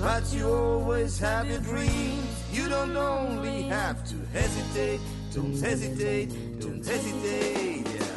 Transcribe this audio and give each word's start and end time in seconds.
But 0.00 0.32
you 0.32 0.48
always 0.48 1.18
have 1.18 1.48
your 1.48 1.60
dreams. 1.60 2.44
You 2.52 2.68
don't 2.68 2.96
only 2.96 3.62
have 3.62 4.04
to 4.08 4.16
hesitate, 4.32 5.00
don't 5.34 5.58
hesitate, 5.58 6.60
don't 6.60 6.84
hesitate. 6.84 7.86
Yeah. 7.94 8.12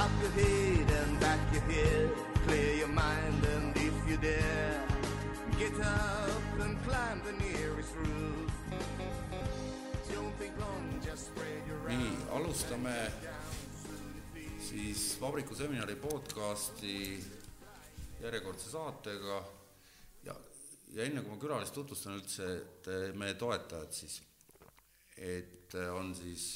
Up 0.00 0.10
your 0.22 0.30
head 0.32 0.90
and 0.90 1.20
back 1.20 1.40
your 1.52 1.62
head, 1.62 2.10
clear 2.46 2.74
your 2.76 2.88
mind 2.88 3.44
and 3.54 3.76
if 3.76 3.94
you 4.08 4.16
dare, 4.16 4.80
get 5.58 5.78
up 5.80 6.60
and 6.60 6.82
climb 6.84 7.20
the 7.24 7.32
nearest 7.44 7.94
roof. 7.96 8.50
Don't 10.12 10.34
think 10.38 10.58
long, 10.60 11.00
just 11.04 11.26
spread 11.26 11.62
your 11.68 11.78
nii, 11.88 12.16
alustame 12.32 13.10
siis 14.64 15.16
Vabriku 15.20 15.54
seminari 15.54 15.96
podcasti 15.96 17.24
järjekordse 18.22 18.70
saatega 18.70 19.34
ja, 19.34 19.42
ja 20.94 21.04
enne 21.04 21.22
kui 21.22 21.34
ma 21.34 21.40
külalist 21.42 21.74
tutvustan 21.74 22.18
üldse, 22.18 22.50
et 22.58 22.90
eh, 22.92 23.08
meie 23.18 23.34
toetajad 23.40 23.94
siis, 23.94 24.20
et 25.16 25.74
eh, 25.74 25.90
on 25.94 26.14
siis 26.16 26.48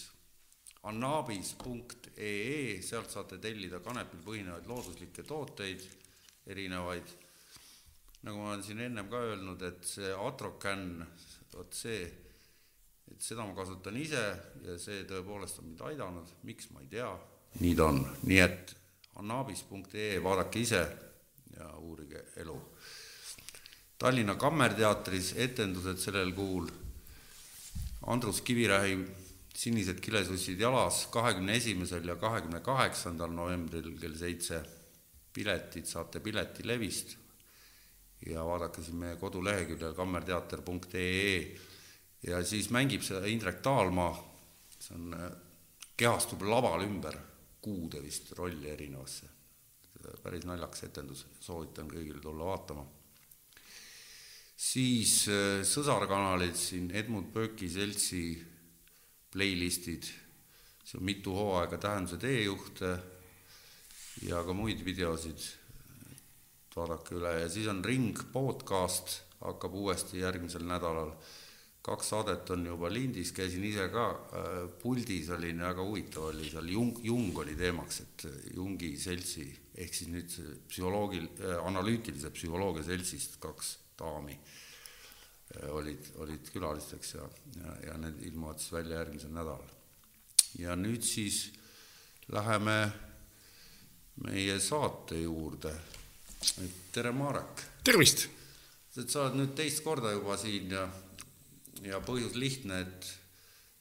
annabis.ee, 0.89 2.79
sealt 2.87 3.11
saate 3.11 3.41
tellida 3.43 3.83
kanepil 3.85 4.23
põhinevaid 4.25 4.69
looduslikke 4.71 5.25
tooteid, 5.27 5.83
erinevaid, 6.49 7.11
nagu 8.25 8.39
ma 8.39 8.55
olen 8.55 8.65
siin 8.65 8.87
ennem 8.87 9.11
ka 9.11 9.21
öelnud, 9.33 9.63
et 9.67 9.85
see 9.87 10.15
Atrocan, 10.15 10.89
vot 11.53 11.75
see 11.75 12.01
et 13.09 13.25
seda 13.25 13.45
ma 13.47 13.55
kasutan 13.57 13.97
ise 13.99 14.23
ja 14.65 14.77
see 14.81 15.03
tõepoolest 15.09 15.61
on 15.63 15.71
mind 15.71 15.85
aidanud, 15.91 16.33
miks 16.47 16.71
ma 16.75 16.83
ei 16.85 16.91
tea. 16.93 17.09
nii 17.63 17.75
ta 17.79 17.89
on, 17.91 18.03
nii 18.29 18.41
et 18.45 18.75
annabis.ee, 19.19 20.19
vaadake 20.23 20.63
ise 20.63 20.83
ja 21.57 21.71
uurige 21.83 22.23
elu. 22.43 22.57
Tallinna 23.99 24.35
Kammerteatris 24.39 25.33
etendused 25.37 25.99
sellel 25.99 26.33
kuul. 26.33 26.69
Andrus 28.07 28.41
Kivirähi 28.41 28.99
Sinised 29.59 29.99
kilesussid 29.99 30.61
jalas 30.63 31.09
kahekümne 31.11 31.57
esimesel 31.59 32.05
ja 32.07 32.15
kahekümne 32.17 32.61
kaheksandal 32.63 33.33
novembril 33.35 33.97
kell 33.99 34.15
seitse. 34.15 34.63
piletid 35.33 35.87
saate 35.87 36.21
Piletilevist 36.21 37.17
ja 38.27 38.45
vaadake 38.47 38.83
siin 38.83 38.97
meie 38.97 39.17
koduleheküljel 39.17 39.95
kammerteater.ee 39.95 41.57
ja 42.27 42.45
siis 42.45 42.71
mängib 42.71 43.03
seda 43.07 43.27
Indrek 43.27 43.61
Taalmaa, 43.63 44.15
see 44.79 44.95
on, 44.95 45.15
kehastub 45.97 46.43
laval 46.43 46.83
ümber 46.87 47.19
kuude 47.63 48.03
vist 48.03 48.33
rolli 48.39 48.71
erinevasse. 48.71 49.27
päris 50.23 50.47
naljakas 50.47 50.83
etendus, 50.87 51.27
soovitan 51.41 51.91
kõigil 51.91 52.23
tulla 52.23 52.45
vaatama. 52.45 52.87
Siis 54.59 55.29
äh, 55.31 55.61
sõsarkanalid 55.67 56.57
siin 56.59 56.91
Edmund 56.91 57.31
Burke'i 57.35 57.71
seltsi 57.71 58.23
playlistid, 59.31 60.09
see 60.83 60.99
on 60.99 61.07
mitu 61.07 61.35
hooaega 61.37 61.79
Tähenduse 61.79 62.19
teejuhte 62.19 62.93
ja 64.27 64.43
ka 64.43 64.57
muid 64.57 64.83
videosid, 64.83 65.45
vaadake 66.75 67.15
üle. 67.19 67.35
Ja 67.43 67.49
siis 67.51 67.69
on 67.71 67.85
Ring 67.85 68.19
podcast 68.33 69.21
hakkab 69.45 69.75
uuesti 69.79 70.25
järgmisel 70.25 70.67
nädalal. 70.67 71.13
Kaks 71.89 72.11
saadet 72.11 72.51
on 72.51 72.67
juba 72.67 72.91
lindis, 72.91 73.31
käisin 73.33 73.63
ise 73.65 73.87
ka 73.95 74.11
äh, 74.11 74.63
puldis, 74.83 75.31
oli 75.39 75.55
väga 75.57 75.87
huvitav 75.87 76.33
oli 76.33 76.51
seal 76.51 76.67
Jung, 76.75 76.99
Jung 77.07 77.39
oli 77.39 77.55
teemaks, 77.57 78.03
et 78.03 78.31
Jungi 78.57 78.97
seltsi 78.99 79.47
ehk 79.79 79.95
siis 79.95 80.11
nüüd 80.11 80.33
psühholoogil 80.67 81.29
äh,, 81.39 81.61
analüütilise 81.63 82.35
psühholoogia 82.35 82.83
seltsist 82.91 83.39
kaks 83.39 83.77
daami 83.99 84.39
äh, 84.39 85.69
olid, 85.75 86.13
olid 86.23 86.51
külalisteks 86.53 87.15
ja, 87.15 87.29
ja, 87.63 87.77
ja 87.91 87.99
need 87.99 88.23
ilmuvad 88.31 88.61
siis 88.63 88.73
välja 88.73 89.03
järgmisel 89.03 89.35
nädalal. 89.35 89.77
ja 90.59 90.77
nüüd 90.77 91.03
siis 91.03 91.49
läheme 92.33 92.79
meie 94.25 94.61
saate 94.61 95.21
juurde. 95.21 95.73
tere, 96.93 97.13
Marek 97.13 97.63
tervist! 97.85 98.29
sa 99.07 99.23
oled 99.23 99.37
nüüd 99.39 99.55
teist 99.55 99.85
korda 99.87 100.11
juba 100.11 100.35
siin 100.41 100.73
ja, 100.75 100.83
ja 101.87 102.01
põhjus 102.03 102.35
lihtne, 102.35 102.81
et 102.83 103.11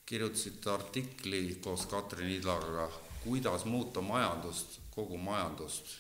kirjutasite 0.07 0.69
artikli 0.72 1.57
koos 1.63 1.88
Katrin 1.89 2.29
Idlaga, 2.35 2.85
kuidas 3.23 3.66
muuta 3.66 4.01
majandust, 4.06 4.77
kogu 4.94 5.17
majandust, 5.17 5.97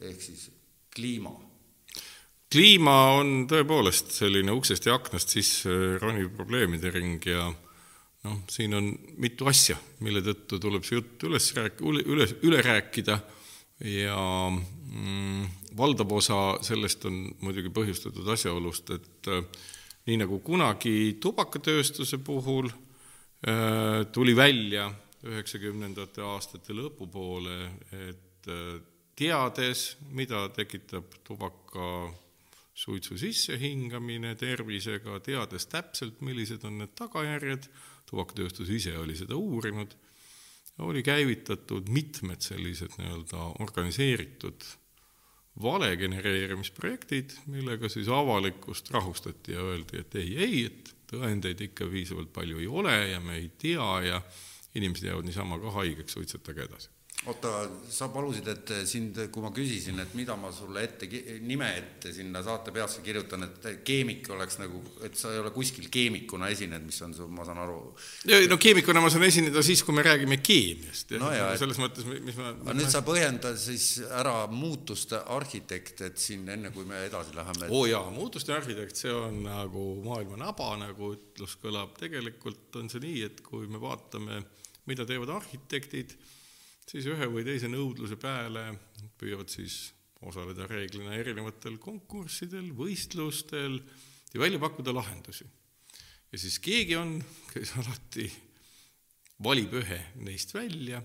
ehk 0.00 0.22
siis 0.22 0.46
kliima. 0.94 1.34
Kliima 2.50 2.96
on 3.14 3.44
tõepoolest 3.50 4.14
selline 4.14 4.52
uksest 4.56 4.88
ja 4.88 4.96
aknast 4.98 5.34
sisse 5.36 5.72
roniv 6.02 6.32
probleemide 6.34 6.90
ring 6.90 7.26
ja 7.26 7.46
noh, 8.26 8.38
siin 8.50 8.74
on 8.76 8.90
mitu 9.22 9.48
asja, 9.50 9.76
mille 10.04 10.22
tõttu 10.24 10.58
tuleb 10.62 10.86
see 10.86 10.98
jutt 10.98 11.26
üles 11.28 11.50
rääk-, 11.56 11.82
üle, 11.86 12.26
üle, 12.42 12.62
rääkida 12.66 13.20
ja 13.86 14.22
mm, 14.50 15.44
valdav 15.78 16.12
osa 16.18 16.40
sellest 16.66 17.06
on 17.08 17.22
muidugi 17.44 17.70
põhjustatud 17.74 18.26
asjaolust, 18.34 18.90
et 18.98 19.30
äh, 19.30 19.44
nii 20.10 20.18
nagu 20.24 20.40
kunagi 20.44 21.20
tubakatööstuse 21.22 22.18
puhul 22.24 22.68
äh, 22.70 24.02
tuli 24.12 24.34
välja 24.36 24.88
üheksakümnendate 25.20 26.24
aastate 26.24 26.74
lõpupoole, 26.74 27.60
et 28.08 28.50
äh, 28.50 28.80
teades, 29.20 29.94
mida 30.16 30.48
tekitab 30.56 31.14
tubaka 31.24 32.10
suitsu 32.74 33.18
sissehingamine 33.18 34.34
tervisega, 34.38 35.18
teades 35.24 35.66
täpselt, 35.70 36.20
millised 36.24 36.64
on 36.64 36.78
need 36.80 36.94
tagajärjed, 36.98 37.66
tubakatööstus 38.10 38.70
ise 38.72 38.96
oli 38.98 39.16
seda 39.18 39.36
uurinud, 39.38 39.94
oli 40.80 41.02
käivitatud 41.04 41.90
mitmed 41.92 42.40
sellised 42.40 42.94
nii-öelda 42.98 43.42
organiseeritud 43.60 44.64
vale 45.60 45.90
genereerimisprojektid, 46.00 47.34
millega 47.52 47.90
siis 47.92 48.08
avalikkust 48.08 48.90
rahustati 48.94 49.52
ja 49.52 49.66
öeldi, 49.66 50.00
et 50.00 50.16
ei, 50.16 50.30
ei, 50.38 50.62
et 50.70 50.94
tõendeid 51.10 51.60
ikka 51.66 51.90
piisavalt 51.90 52.32
palju 52.32 52.62
ei 52.62 52.70
ole 52.70 52.96
ja 53.10 53.20
me 53.20 53.36
ei 53.42 53.50
tea 53.58 53.90
ja 54.06 54.22
inimesed 54.78 55.10
jäävad 55.10 55.28
niisama 55.28 55.58
ka 55.60 55.74
haigeks, 55.80 56.16
suitsetage 56.16 56.64
edasi 56.70 56.99
oota, 57.28 57.50
sa 57.92 58.06
palusid, 58.08 58.46
et 58.48 58.70
sind, 58.88 59.18
kui 59.32 59.42
ma 59.44 59.50
küsisin, 59.52 59.98
et 60.00 60.14
mida 60.16 60.32
ma 60.40 60.48
sulle 60.56 60.80
ette, 60.86 61.04
nime 61.44 61.66
ette 61.76 62.14
sinna 62.16 62.40
saate 62.42 62.72
peasse 62.72 63.02
kirjutan, 63.04 63.44
et 63.44 63.66
keemik 63.84 64.30
oleks 64.32 64.56
nagu, 64.62 64.80
et 65.04 65.18
sa 65.20 65.28
ei 65.34 65.42
ole 65.42 65.50
kuskil 65.52 65.90
keemikuna 65.92 66.48
esinenud, 66.54 66.86
mis 66.88 67.00
on 67.04 67.12
su, 67.16 67.26
ma 67.28 67.44
saan 67.44 67.60
aru, 67.60 67.76
no 68.48 68.58
keemikuna 68.62 69.02
ma 69.04 69.10
saan 69.12 69.26
esineda 69.28 69.60
siis, 69.66 69.82
kui 69.84 69.92
me 69.98 70.04
räägime 70.06 70.38
keemiast. 70.40 71.12
No 71.20 71.28
jaa, 71.36 71.50
et- 71.52 71.60
selles 71.60 71.82
mõttes, 71.82 72.08
mis 72.24 72.40
ma 72.40 72.54
aga 72.54 72.76
nüüd 72.80 72.88
sa 72.94 73.04
põhjenda 73.04 73.52
siis 73.60 73.90
ära 74.08 74.46
muutuste 74.48 75.20
arhitekt, 75.36 76.00
et 76.08 76.16
siin 76.18 76.48
enne, 76.48 76.72
kui 76.72 76.88
me 76.88 77.04
edasi 77.04 77.36
läheme, 77.36 77.68
oo 77.68 77.84
jaa, 77.90 78.08
muutuste 78.16 78.56
arhitekt, 78.56 78.96
see 78.96 79.12
on 79.12 79.42
nagu 79.44 79.84
maailma 80.08 80.40
naba, 80.46 80.72
nagu 80.80 81.12
ütlus 81.18 81.58
kõlab, 81.60 81.92
tegelikult 82.00 82.80
on 82.80 82.88
see 82.88 83.04
nii, 83.04 83.22
et 83.28 83.44
kui 83.44 83.68
me 83.68 83.76
vaatame, 83.82 84.40
mida 84.88 85.04
teevad 85.04 85.36
arhitektid, 85.36 86.16
siis 86.90 87.06
ühe 87.06 87.28
või 87.30 87.44
teise 87.46 87.68
nõudluse 87.70 88.18
peale 88.18 88.64
püüavad 89.20 89.50
siis 89.52 89.92
osaleda 90.26 90.66
reeglina 90.68 91.14
erinevatel 91.16 91.78
konkurssidel, 91.80 92.72
võistlustel 92.76 93.78
ja 94.34 94.42
välja 94.42 94.60
pakkuda 94.62 94.94
lahendusi. 94.94 95.46
ja 96.32 96.38
siis 96.38 96.58
keegi 96.58 96.96
on, 96.96 97.16
kes 97.52 97.76
alati 97.80 98.26
valib 99.42 99.72
ühe 99.80 100.00
neist 100.26 100.54
välja 100.54 101.00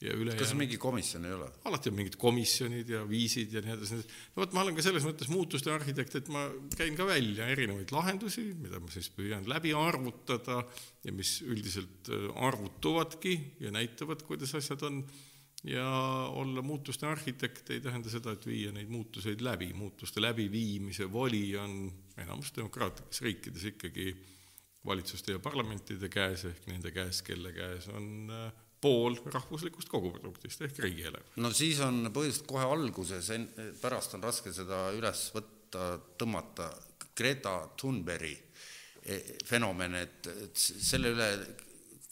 ja 0.00 0.12
kas 0.12 0.20
ülejäänud 0.20 0.58
mingi 0.60 0.76
komisjon 0.76 1.24
ei 1.24 1.32
ole? 1.32 1.46
alati 1.64 1.88
on 1.88 1.96
mingid 1.96 2.18
komisjonid 2.20 2.90
ja 2.92 3.00
viisid 3.08 3.54
ja 3.56 3.62
nii 3.64 3.76
edasi, 3.78 4.00
no 4.34 4.42
vot 4.42 4.52
ma 4.52 4.64
olen 4.64 4.76
ka 4.76 4.84
selles 4.84 5.06
mõttes 5.08 5.30
muutuste 5.32 5.72
arhitekt, 5.72 6.18
et 6.20 6.28
ma 6.32 6.42
käin 6.76 6.98
ka 6.98 7.06
välja 7.08 7.46
erinevaid 7.52 7.94
lahendusi, 7.96 8.50
mida 8.60 8.80
ma 8.82 8.92
siis 8.92 9.08
püüan 9.14 9.48
läbi 9.48 9.72
arvutada 9.76 10.60
ja 11.04 11.14
mis 11.16 11.38
üldiselt 11.46 12.10
äh, 12.12 12.28
arvutuvadki 12.48 13.38
ja 13.64 13.72
näitavad, 13.72 14.26
kuidas 14.28 14.52
asjad 14.58 14.84
on. 14.84 15.00
ja 15.64 15.86
olla 16.36 16.62
muutuste 16.62 17.06
arhitekt 17.08 17.70
ei 17.70 17.80
tähenda 17.80 18.10
seda, 18.12 18.36
et 18.36 18.44
viia 18.46 18.70
neid 18.72 18.92
muutuseid 18.92 19.40
läbi, 19.40 19.72
muutuste 19.74 20.20
läbiviimise 20.20 21.08
voli 21.12 21.56
on 21.56 21.88
enamus 22.20 22.52
demokraatlikes 22.54 23.22
riikides 23.24 23.64
ikkagi 23.72 24.12
valitsuste 24.86 25.32
ja 25.32 25.40
parlamentide 25.42 26.08
käes 26.12 26.44
ehk 26.44 26.68
nende 26.68 26.92
käes, 26.94 27.22
kelle 27.26 27.50
käes 27.56 27.88
on 27.88 28.30
äh, 28.30 28.52
pool 28.80 29.16
rahvuslikust 29.32 29.88
koguproduktist 29.88 30.66
ehk 30.66 30.80
riigieelarve. 30.84 31.36
no 31.42 31.50
siis 31.56 31.80
on 31.84 32.10
põhjust 32.14 32.46
kohe 32.48 32.66
alguses, 32.68 33.30
pärast 33.80 34.16
on 34.18 34.24
raske 34.26 34.52
seda 34.54 34.88
üles 34.96 35.28
võtta, 35.34 35.94
tõmmata, 36.18 36.70
Greta 37.16 37.54
Thunbergi 37.80 38.34
e, 39.02 39.16
fenomen, 39.48 39.94
et, 40.02 40.28
et 40.28 40.58
selle 40.60 41.14
üle 41.14 41.28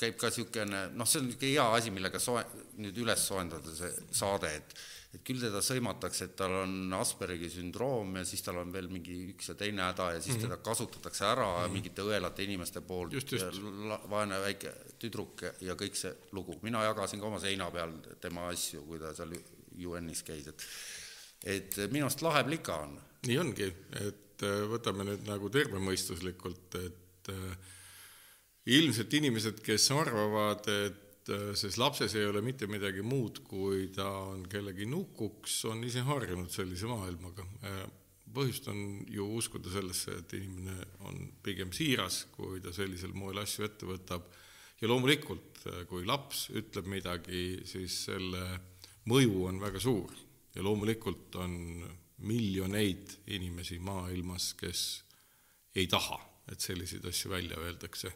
käib 0.01 0.17
ka 0.19 0.31
niisugune 0.31 0.87
noh, 0.97 1.09
see 1.09 1.21
on 1.21 1.29
niisugune 1.29 1.53
hea 1.53 1.67
asi, 1.77 1.93
millega 1.95 2.21
soe-, 2.23 2.47
nüüd 2.81 2.99
üles 3.05 3.27
soojendada 3.29 3.77
see 3.77 3.93
saade, 4.17 4.51
et 4.59 4.77
et 5.15 5.23
küll 5.27 5.41
teda 5.43 5.61
sõimatakse, 5.63 6.29
et 6.29 6.35
tal 6.39 6.55
on 6.65 6.97
Aspergi 6.99 7.49
sündroom 7.53 8.17
ja 8.19 8.25
siis 8.27 8.43
tal 8.43 8.59
on 8.63 8.73
veel 8.75 8.89
mingi 8.93 9.17
üks 9.33 9.53
ja 9.53 9.55
teine 9.59 9.85
häda 9.87 10.11
ja 10.15 10.21
siis 10.21 10.35
mm 10.35 10.41
-hmm. 10.41 10.47
teda 10.49 10.57
kasutatakse 10.57 11.25
ära 11.25 11.47
mm 11.47 11.65
-hmm. 11.65 11.73
mingite 11.73 12.03
õelate 12.03 12.43
inimeste 12.43 12.81
poolt, 12.81 13.15
vaene 14.11 14.41
väike 14.41 14.75
tüdruk 14.99 15.47
ja 15.61 15.75
kõik 15.75 15.95
see 15.95 16.15
lugu. 16.33 16.59
mina 16.63 16.85
jagasin 16.85 17.21
ka 17.21 17.27
oma 17.27 17.41
seina 17.41 17.71
peal 17.71 17.93
tema 18.21 18.49
asju, 18.49 18.83
kui 18.83 18.99
ta 18.99 19.15
seal 19.15 19.33
UN-is 19.87 20.23
käis, 20.23 20.47
et 20.47 20.63
et 21.45 21.77
minu 21.93 22.07
arust 22.07 22.23
lahe 22.23 22.45
plika 22.45 22.77
on. 22.87 23.01
nii 23.27 23.39
ongi, 23.39 23.73
et 24.01 24.43
äh, 24.43 24.67
võtame 24.69 25.05
nüüd 25.05 25.27
nagu 25.29 25.51
tervemõistuslikult, 25.51 26.75
et 26.75 27.29
äh, 27.29 27.57
ilmselt 28.67 29.13
inimesed, 29.13 29.61
kes 29.65 29.91
arvavad, 29.91 30.69
et 30.69 31.04
äh, 31.33 31.53
selles 31.57 31.79
lapses 31.81 32.15
ei 32.19 32.27
ole 32.29 32.43
mitte 32.45 32.69
midagi 32.71 33.03
muud, 33.05 33.43
kui 33.49 33.89
ta 33.95 34.07
on 34.31 34.45
kellegi 34.51 34.87
nukuks, 34.91 35.65
on 35.71 35.85
ise 35.87 36.05
harjunud 36.07 36.51
sellise 36.53 36.89
maailmaga. 36.91 37.47
Äh, 37.65 37.85
põhjust 38.35 38.67
on 38.73 38.81
ju 39.11 39.29
uskuda 39.39 39.71
sellesse, 39.71 40.19
et 40.21 40.35
inimene 40.39 40.89
on 41.07 41.21
pigem 41.45 41.73
siiras, 41.77 42.25
kui 42.35 42.61
ta 42.65 42.73
sellisel 42.75 43.15
moel 43.15 43.43
asju 43.45 43.69
ette 43.69 43.89
võtab. 43.89 44.33
ja 44.81 44.89
loomulikult, 44.91 45.63
äh, 45.71 45.85
kui 45.89 46.05
laps 46.05 46.49
ütleb 46.51 46.89
midagi, 46.91 47.63
siis 47.65 48.05
selle 48.09 48.61
mõju 49.07 49.47
on 49.49 49.61
väga 49.61 49.81
suur 49.81 50.11
ja 50.55 50.63
loomulikult 50.63 51.37
on 51.37 51.55
miljoneid 52.25 53.19
inimesi 53.27 53.79
maailmas, 53.79 54.55
kes 54.55 54.83
ei 55.75 55.87
taha, 55.87 56.19
et 56.51 56.61
selliseid 56.61 57.05
asju 57.07 57.31
välja 57.31 57.59
öeldakse 57.59 58.13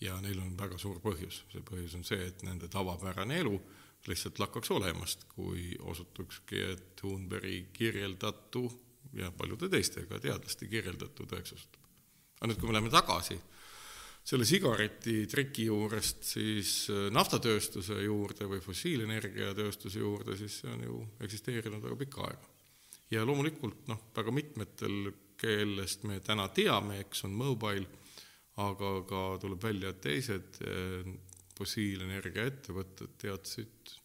ja 0.00 0.20
neil 0.20 0.38
on 0.42 0.56
väga 0.58 0.78
suur 0.78 1.00
põhjus, 1.00 1.42
see 1.52 1.64
põhjus 1.64 1.96
on 1.98 2.04
see, 2.04 2.20
et 2.28 2.42
nende 2.46 2.68
tavapärane 2.72 3.40
elu 3.40 3.56
lihtsalt 4.06 4.38
lakkaks 4.38 4.70
olemast, 4.70 5.24
kui 5.34 5.72
osutukski, 5.80 6.60
et 6.72 6.84
Thunbergi 7.00 7.66
kirjeldatu 7.72 8.66
ja 9.16 9.30
paljude 9.34 9.68
teiste 9.72 10.04
ka 10.06 10.20
teadlaste 10.22 10.68
kirjeldatu 10.70 11.26
tõeks 11.26 11.56
osutub. 11.56 11.82
aga 12.40 12.50
nüüd, 12.50 12.60
kui 12.60 12.68
me 12.68 12.76
läheme 12.76 12.92
tagasi 12.92 13.38
selle 14.26 14.44
sigareti 14.44 15.20
triki 15.30 15.68
juurest 15.68 16.24
siis 16.26 16.70
äh, 16.90 17.06
naftatööstuse 17.14 18.00
juurde 18.02 18.48
või 18.50 18.60
fossiilenergiatööstuse 18.64 20.02
juurde, 20.02 20.36
siis 20.38 20.60
see 20.62 20.72
on 20.72 20.82
ju 20.82 21.02
eksisteerinud 21.22 21.82
väga 21.82 21.98
pikka 22.02 22.26
aega. 22.26 22.50
ja 23.10 23.24
loomulikult 23.24 23.86
noh, 23.88 24.08
väga 24.16 24.34
mitmetel, 24.34 25.12
kellest 25.36 26.02
me 26.08 26.18
täna 26.24 26.48
teame, 26.48 26.98
Exxon 27.04 27.34
Mobil 27.36 27.86
aga 28.62 28.90
ka 29.08 29.22
tuleb 29.42 29.62
välja, 29.62 29.92
et 29.92 30.02
teised 30.04 30.60
eh, 30.64 31.08
fossiilenergia 31.56 32.46
ettevõtted 32.50 33.16
teadsid 33.20 33.96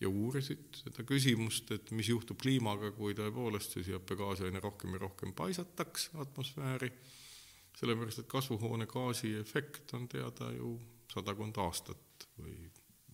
ja 0.00 0.08
uurisid 0.08 0.80
seda 0.80 1.04
küsimust, 1.06 1.70
et 1.74 1.90
mis 1.96 2.08
juhtub 2.08 2.38
kliimaga, 2.40 2.92
kui 2.96 3.14
tõepoolest 3.16 3.76
süsihappegaasi 3.76 4.48
aina 4.48 4.62
rohkem 4.64 4.96
ja 4.96 5.02
rohkem 5.02 5.34
paisataks 5.36 6.10
atmosfääri, 6.24 6.90
sellepärast 7.76 8.22
et 8.22 8.30
kasvuhoonegaasi 8.30 9.34
efekt 9.42 9.94
on 9.98 10.08
teada 10.08 10.50
ju 10.56 10.78
sadakond 11.12 11.58
aastat 11.60 12.30
või. 12.38 12.56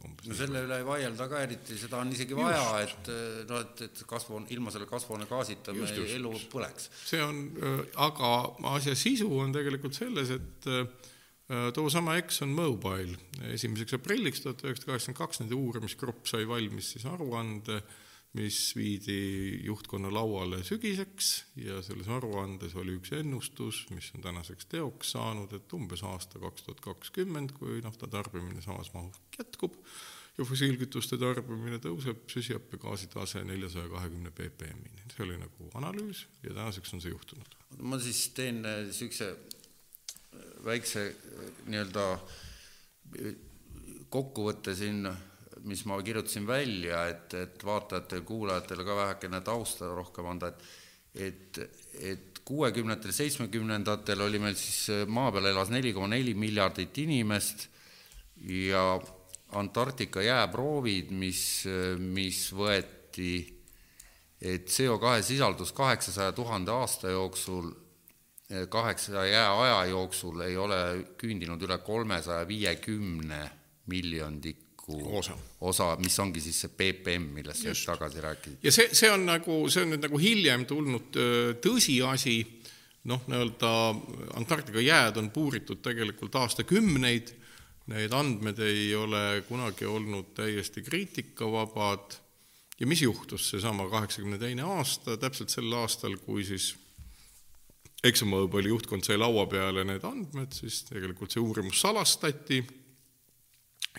No 0.05 0.37
selle 0.37 0.63
üle 0.67 0.79
ei 0.81 0.87
vaielda 0.87 1.29
ka 1.31 1.43
eriti, 1.45 1.79
seda 1.81 2.01
on 2.03 2.13
isegi 2.15 2.37
vaja, 2.37 2.63
et 2.85 3.11
noh, 3.49 3.65
et, 3.65 3.83
et 3.89 4.05
kasvu, 4.09 4.43
ilma 4.55 4.73
selle 4.75 4.89
kasvuhoonegaasita 4.91 5.75
me 5.77 5.85
just, 5.85 6.01
elu 6.19 6.33
põleks. 6.53 6.91
see 7.09 7.23
on, 7.25 7.43
äh, 7.61 7.85
aga 8.09 8.33
asja 8.77 8.97
sisu 8.99 9.31
on 9.41 9.55
tegelikult 9.57 9.99
selles, 9.99 10.33
et 10.37 10.71
äh, 10.73 10.89
toosama 11.77 12.17
Exxon 12.21 12.51
Mobil 12.55 13.15
esimeseks 13.53 14.01
aprilliks 14.01 14.43
tuhat 14.43 14.65
üheksasada 14.67 14.93
kaheksakümmend 14.93 15.21
kaks 15.21 15.43
nende 15.45 15.59
uurimisgrupp 15.59 16.27
sai 16.27 16.43
valmis 16.49 16.95
siis 16.97 17.07
aruande 17.07 17.79
äh, 17.79 18.03
mis 18.37 18.59
viidi 18.77 19.61
juhtkonna 19.65 20.11
lauale 20.13 20.63
sügiseks 20.65 21.31
ja 21.63 21.81
selles 21.85 22.09
aruandes 22.13 22.75
oli 22.77 22.97
üks 22.99 23.15
ennustus, 23.17 23.87
mis 23.95 24.11
on 24.15 24.25
tänaseks 24.27 24.69
teoks 24.73 25.15
saanud, 25.17 25.53
et 25.57 25.73
umbes 25.73 26.03
aasta 26.05 26.41
kaks 26.43 26.67
tuhat 26.67 26.83
kakskümmend, 26.85 27.55
kui 27.57 27.81
nafta 27.85 28.11
tarbimine 28.11 28.63
samas 28.65 28.93
mahus 28.95 29.21
jätkub 29.39 29.79
ja 30.37 30.45
fossiilkütuste 30.45 31.17
tarbimine 31.21 31.79
tõuseb, 31.83 32.27
süsihappegaasi 32.33 33.09
tase 33.13 33.43
neljasaja 33.47 33.89
kahekümne 33.93 34.33
ppm-ini. 34.37 35.07
see 35.15 35.25
oli 35.25 35.39
nagu 35.41 35.71
analüüs 35.81 36.27
ja 36.43 36.53
tänaseks 36.53 36.93
on 36.95 37.01
see 37.01 37.15
juhtunud. 37.15 37.57
ma 37.79 37.99
siis 37.99 38.29
teen 38.37 38.61
niisuguse 38.67 39.31
äh, 39.31 40.45
väikse 40.65 41.07
äh, 41.09 41.49
nii-öelda 41.73 42.07
kokkuvõtte 44.13 44.75
siin 44.77 45.07
mis 45.67 45.85
ma 45.87 45.99
kirjutasin 46.03 46.47
välja, 46.47 47.07
et, 47.11 47.35
et 47.35 47.65
vaatajatele-kuulajatele 47.67 48.85
ka 48.87 48.97
vähekene 48.97 49.41
tausta 49.45 49.91
rohkem 49.95 50.29
anda, 50.31 50.53
et 50.55 50.67
et, 51.17 51.59
et 52.01 52.41
kuuekümnendatel, 52.47 53.15
seitsmekümnendatel 53.17 54.21
oli 54.27 54.41
meil 54.43 54.57
siis 54.59 55.07
maa 55.09 55.33
peal 55.35 55.51
elas 55.51 55.73
neli 55.73 55.93
koma 55.97 56.11
neli 56.13 56.35
miljardit 56.39 56.99
inimest 57.05 57.69
ja 58.53 58.89
Antarktika 59.57 60.25
jääproovid, 60.27 61.13
mis, 61.15 61.41
mis 62.03 62.41
võeti, 62.53 63.39
et 64.43 64.67
CO2 64.67 65.21
sisaldus 65.23 65.71
kaheksasaja 65.73 66.35
tuhande 66.35 66.75
aasta 66.75 67.13
jooksul, 67.15 67.71
kaheksa 68.69 69.23
jääaja 69.25 69.79
jooksul 69.93 70.43
ei 70.49 70.59
ole 70.59 70.81
küündinud 71.19 71.63
üle 71.63 71.79
kolmesaja 71.87 72.43
viiekümne 72.49 73.41
miljondik 73.87 74.66
nagu 74.87 75.17
osa, 75.19 75.37
osa, 75.61 75.97
mis 76.03 76.19
ongi 76.23 76.41
siis 76.41 76.61
see 76.65 76.73
BPM, 76.79 77.31
millest 77.35 77.63
sa 77.63 77.73
just 77.73 77.87
tagasi 77.89 78.23
rääkisid. 78.23 78.59
ja 78.63 78.73
see, 78.73 78.93
see 78.95 79.11
on 79.11 79.27
nagu, 79.27 79.65
see 79.73 79.83
on 79.83 79.95
nüüd 79.95 80.05
nagu 80.07 80.21
hiljem 80.21 80.67
tulnud 80.69 81.19
tõsiasi, 81.65 82.37
noh, 83.11 83.25
nii-öelda 83.27 83.73
Antarktika 84.39 84.83
jääd 84.83 85.19
on 85.19 85.31
puuritud 85.35 85.83
tegelikult 85.83 86.39
aastakümneid, 86.39 87.35
need 87.91 88.15
andmed 88.15 88.63
ei 88.63 88.89
ole 88.99 89.43
kunagi 89.49 89.87
olnud 89.87 90.33
täiesti 90.35 90.83
kriitikavabad. 90.83 92.19
Ja 92.81 92.87
mis 92.87 93.01
juhtus, 93.01 93.47
seesama 93.51 93.87
kaheksakümne 93.89 94.39
teine 94.39 94.67
aasta, 94.69 95.15
täpselt 95.17 95.49
sel 95.49 95.71
aastal, 95.73 96.19
kui 96.21 96.45
siis 96.45 96.75
ExxonMobili 98.05 98.69
juhtkond 98.69 99.07
sai 99.07 99.17
laua 99.17 99.47
peale 99.49 99.87
need 99.87 100.05
andmed, 100.05 100.53
siis 100.53 100.83
tegelikult 100.91 101.33
see 101.33 101.41
uurimus 101.41 101.81
salastati 101.81 102.61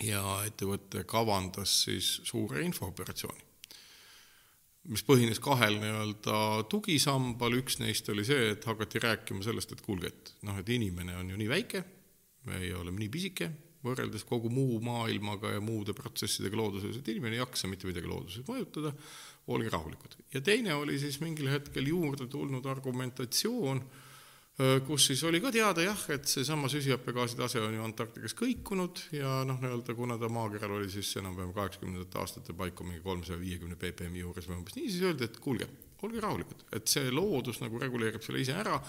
ja 0.04 0.22
ettevõte 0.46 1.04
kavandas 1.08 1.82
siis 1.86 2.18
suure 2.28 2.62
infooperatsiooni, 2.66 3.44
mis 4.94 5.04
põhines 5.04 5.40
kahel 5.42 5.78
nii-öelda 5.82 6.64
tugisambal, 6.70 7.58
üks 7.60 7.78
neist 7.82 8.08
oli 8.12 8.24
see, 8.26 8.52
et 8.54 8.66
hakati 8.68 9.02
rääkima 9.04 9.44
sellest, 9.44 9.74
et 9.74 9.84
kuulge, 9.84 10.12
et 10.12 10.34
noh, 10.48 10.58
et 10.60 10.68
inimene 10.68 11.16
on 11.18 11.32
ju 11.32 11.40
nii 11.40 11.50
väike, 11.50 11.82
meie 12.48 12.74
oleme 12.76 13.02
nii 13.02 13.12
pisike, 13.12 13.50
võrreldes 13.84 14.24
kogu 14.26 14.50
muu 14.50 14.80
maailmaga 14.82 15.52
ja 15.54 15.62
muude 15.62 15.94
protsessidega 15.94 16.58
looduses, 16.58 16.98
et 16.98 17.10
inimene 17.12 17.36
ei 17.36 17.42
jaksa 17.42 17.70
mitte 17.70 17.86
midagi 17.86 18.10
looduses 18.10 18.46
mõjutada, 18.48 18.92
olge 19.54 19.70
rahulikud. 19.72 20.16
ja 20.34 20.40
teine 20.44 20.74
oli 20.74 20.98
siis 20.98 21.20
mingil 21.22 21.50
hetkel 21.52 21.86
juurde 21.88 22.26
tulnud 22.28 22.66
argumentatsioon, 22.66 23.82
kus 24.86 25.06
siis 25.06 25.20
oli 25.24 25.38
ka 25.40 25.52
teada 25.54 25.84
jah, 25.84 26.00
et 26.10 26.26
seesama 26.26 26.68
süsihappegaasi 26.68 27.36
tase 27.38 27.60
on 27.62 27.76
ju 27.76 27.84
Antarktikas 27.86 28.34
kõikunud 28.38 29.04
ja 29.14 29.42
noh, 29.46 29.60
nii-öelda 29.62 29.94
kuna 29.94 30.16
ta 30.18 30.30
maakeral 30.32 30.80
oli 30.80 30.88
siis 30.90 31.12
enam-vähem 31.20 31.52
kaheksakümnendate 31.54 32.18
aastate 32.18 32.56
paiku 32.58 32.86
mingi 32.86 32.98
kolmesaja 33.04 33.38
viiekümne 33.38 33.78
ppm 33.78 34.16
juures 34.18 34.48
või 34.50 34.58
umbes 34.58 34.74
nii, 34.74 34.90
siis 34.90 35.04
öeldi, 35.06 35.28
et 35.28 35.38
kuulge, 35.44 35.68
olge 36.02 36.24
rahulikud, 36.24 36.64
et 36.74 36.90
see 36.90 37.06
loodus 37.14 37.62
nagu 37.62 37.78
reguleerib 37.78 38.24
selle 38.26 38.42
ise 38.42 38.56
ära, 38.58 38.80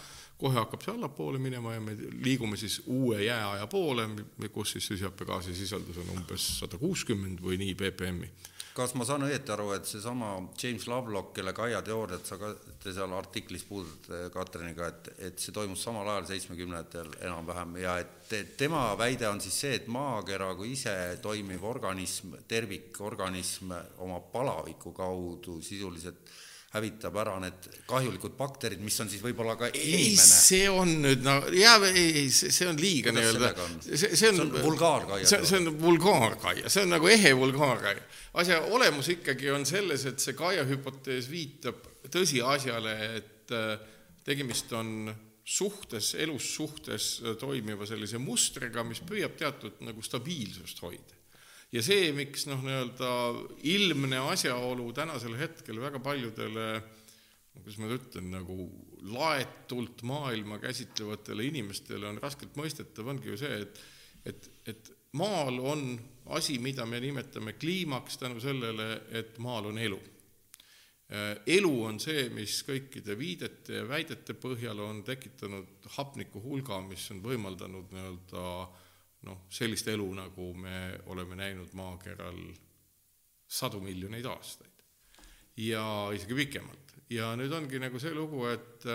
kohe 0.42 0.58
hakkab 0.58 0.86
see 0.86 0.96
allapoole 0.96 1.42
minema 1.44 1.76
ja 1.76 1.86
me 1.86 1.94
liigume 2.18 2.58
siis 2.58 2.80
uue 2.88 3.22
jääaja 3.28 3.70
poole, 3.70 4.08
kus 4.50 4.74
siis 4.74 4.90
süsihappegaasi 4.90 5.54
sisaldus 5.54 6.02
on 6.02 6.16
umbes 6.18 6.50
sada 6.64 6.82
kuuskümmend 6.82 7.46
või 7.46 7.62
nii 7.62 7.78
ppm-i 7.78 8.34
kas 8.80 8.96
ma 8.96 9.06
saan 9.08 9.26
õieti 9.28 9.52
aru, 9.54 9.74
et 9.76 9.88
seesama 9.88 10.32
James 10.60 10.86
Lovelock, 10.88 11.34
kelle 11.36 11.54
Gaia 11.56 11.82
teooriat 11.86 12.28
sa 12.28 12.38
ka 12.40 12.54
te 12.80 12.94
seal 12.96 13.14
artiklis 13.16 13.66
puudutate 13.68 14.30
Katriniga, 14.34 14.88
et, 14.88 15.10
et 15.30 15.42
see 15.44 15.56
toimus 15.56 15.84
samal 15.84 16.08
ajal, 16.14 16.30
seitsmekümnendatel 16.32 17.12
enam-vähem, 17.20 17.80
ja 17.84 17.98
et 18.02 18.36
tema 18.60 18.86
väide 19.00 19.28
on 19.30 19.42
siis 19.44 19.58
see, 19.66 19.74
et 19.82 19.90
maakera 19.92 20.54
kui 20.58 20.74
ise 20.78 20.96
toimiv 21.24 21.66
organism, 21.68 22.38
tervikorganism 22.48 23.76
oma 24.06 24.22
palaviku 24.34 24.96
kaudu 24.96 25.60
sisuliselt 25.66 26.32
hävitab 26.70 27.16
ära 27.18 27.36
need 27.42 27.68
kahjulikud 27.90 28.36
bakterid, 28.38 28.82
mis 28.86 28.98
on 29.02 29.10
siis 29.10 29.24
võib-olla 29.24 29.56
ka 29.58 29.72
inimene. 29.74 30.22
see 30.22 30.68
on 30.70 30.92
nüüd 31.02 31.24
no 31.26 31.40
jaa, 31.56 31.80
ei, 31.90 32.28
see 32.30 32.68
on 32.70 32.78
liiga 32.78 33.14
nii-öelda, 33.16 33.50
see, 33.88 34.12
see 34.14 34.30
on, 34.30 34.54
vulgaarkaia. 34.54 35.26
see, 35.26 35.58
on 35.58 35.72
vulgaarkaia, 35.82 36.70
see 36.70 36.86
on 36.86 36.94
nagu 36.94 37.10
ehe 37.10 37.34
vulgaarkaia. 37.38 38.06
asja 38.44 38.62
olemus 38.70 39.10
ikkagi 39.16 39.50
on 39.56 39.66
selles, 39.66 40.06
et 40.12 40.22
see 40.22 40.38
kaia 40.38 40.68
hüpotees 40.70 41.32
viitab 41.32 41.82
tõsiasjale, 42.14 42.96
et 43.18 43.56
äh, 43.58 43.74
tegemist 44.26 44.70
on 44.78 45.10
suhtes, 45.50 46.14
elus 46.22 46.52
suhtes 46.54 47.16
toimiva 47.42 47.90
sellise 47.90 48.22
mustriga, 48.22 48.86
mis 48.86 49.02
püüab 49.02 49.34
teatud 49.40 49.82
nagu 49.82 50.06
stabiilsust 50.06 50.86
hoida 50.86 51.19
ja 51.72 51.84
see, 51.86 52.12
miks 52.18 52.48
noh, 52.50 52.62
nii-öelda 52.66 53.12
ilmne 53.70 54.24
asjaolu 54.32 54.92
tänasel 54.98 55.38
hetkel 55.38 55.82
väga 55.82 56.02
paljudele 56.04 56.70
kuidas 57.60 57.80
ma 57.80 57.90
nüüd 57.90 57.98
ütlen, 58.00 58.30
nagu 58.32 58.56
laetult 59.14 60.04
maailma 60.08 60.60
käsitlevatele 60.64 61.46
inimestele 61.50 62.08
on 62.10 62.20
raskelt 62.22 62.56
mõistetav, 62.60 63.10
ongi 63.12 63.32
ju 63.32 63.40
see, 63.40 63.64
et 63.66 63.82
et, 64.28 64.48
et 64.68 64.90
maal 65.16 65.60
on 65.64 65.84
asi, 66.36 66.58
mida 66.60 66.86
me 66.86 67.00
nimetame 67.02 67.54
kliimaks 67.58 68.20
tänu 68.20 68.42
sellele, 68.44 68.90
et 69.16 69.38
maal 69.40 69.70
on 69.72 69.78
elu. 69.80 70.00
elu 71.50 71.72
on 71.88 71.98
see, 72.04 72.28
mis 72.36 72.60
kõikide 72.68 73.16
viidete 73.18 73.80
ja 73.80 73.88
väidete 73.88 74.36
põhjal 74.38 74.80
on 74.84 75.00
tekitanud 75.04 75.88
hapniku 75.96 76.42
hulga, 76.44 76.82
mis 76.86 77.08
on 77.16 77.24
võimaldanud 77.24 77.96
nii-öelda 77.96 78.44
äh, 78.60 78.89
noh, 79.28 79.46
sellist 79.52 79.88
elu, 79.92 80.08
nagu 80.16 80.52
me 80.56 81.00
oleme 81.12 81.38
näinud 81.40 81.74
maakeral 81.78 82.40
sadu 83.50 83.82
miljoneid 83.84 84.26
aastaid. 84.26 84.76
ja 85.58 85.84
isegi 86.16 86.36
pikemalt. 86.36 86.94
ja 87.10 87.34
nüüd 87.36 87.52
ongi 87.52 87.80
nagu 87.82 88.00
see 88.00 88.14
lugu, 88.14 88.46
et 88.48 88.86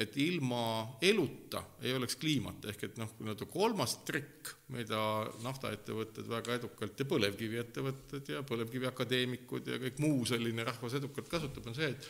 et 0.00 0.16
ilma 0.22 0.98
eluta 1.02 1.62
ei 1.82 1.92
oleks 1.96 2.14
kliimat, 2.16 2.64
ehk 2.70 2.84
et 2.86 2.98
noh, 3.00 3.10
nii-öelda 3.18 3.46
kolmas 3.50 3.96
trikk, 4.06 4.52
mida 4.72 5.00
naftaettevõtted 5.42 6.30
väga 6.30 6.56
edukalt 6.60 7.02
ja 7.02 7.06
põlevkiviettevõtted 7.10 8.30
ja 8.36 8.44
põlevkiviakadeemikud 8.46 9.66
ja 9.72 9.80
kõik 9.82 9.98
muu 10.00 10.22
selline 10.30 10.64
rahvas 10.64 10.94
edukalt 11.00 11.28
kasutab, 11.28 11.66
on 11.66 11.76
see, 11.76 11.90
et 11.90 12.08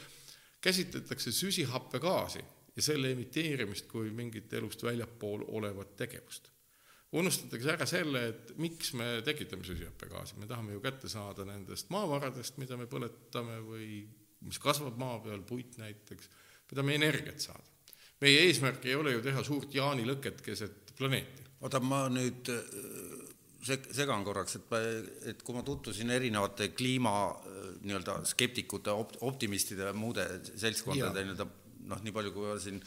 käsitletakse 0.61 1.33
süsihappegaasi 1.33 2.45
ja 2.77 2.85
selle 2.85 3.15
emiteerimist 3.17 3.89
kui 3.91 4.13
mingit 4.15 4.53
elust 4.61 4.85
väljapool 4.85 5.49
olevat 5.49 5.97
tegevust 6.05 6.53
unustatakse 7.19 7.73
ära 7.75 7.87
selle, 7.89 8.23
et 8.31 8.53
miks 8.63 8.93
me 8.99 9.09
tekitame 9.27 9.67
süsihappegaasi, 9.67 10.39
me 10.39 10.49
tahame 10.51 10.77
ju 10.77 10.83
kätte 10.85 11.11
saada 11.11 11.47
nendest 11.49 11.91
maavaradest, 11.91 12.61
mida 12.63 12.79
me 12.79 12.87
põletame 12.91 13.59
või 13.67 13.89
mis 14.47 14.61
kasvab 14.63 14.99
maa 15.01 15.19
peal, 15.25 15.43
puit 15.47 15.77
näiteks, 15.81 16.31
me 16.71 16.77
tahame 16.77 16.97
energiat 17.01 17.43
saada. 17.43 17.67
meie 18.21 18.43
eesmärk 18.47 18.85
ei 18.85 18.95
ole 18.95 19.15
ju 19.15 19.23
teha 19.25 19.43
suurt 19.45 19.75
jaanilõket 19.75 20.43
keset 20.45 20.95
planeeti. 20.97 21.45
oota, 21.61 21.81
ma 21.81 22.05
nüüd 22.13 22.53
äh, 22.53 22.61
seg-, 23.67 23.91
segan 23.97 24.25
korraks, 24.25 24.57
et, 24.61 24.75
et 25.33 25.43
kui 25.43 25.57
ma 25.57 25.65
tutvusin 25.67 26.11
erinevate 26.15 26.71
kliima 26.77 27.15
äh, 27.27 27.73
nii-öelda 27.83 28.21
skeptikute, 28.29 28.95
opt-, 28.95 29.19
optimistide 29.27 29.91
ja 29.91 29.97
muude 29.97 30.27
seltskondade 30.55 31.25
nii-öelda 31.27 31.49
noh, 31.89 32.01
nii 32.05 32.15
palju, 32.15 32.33
kui 32.35 32.55
siin, 32.63 32.79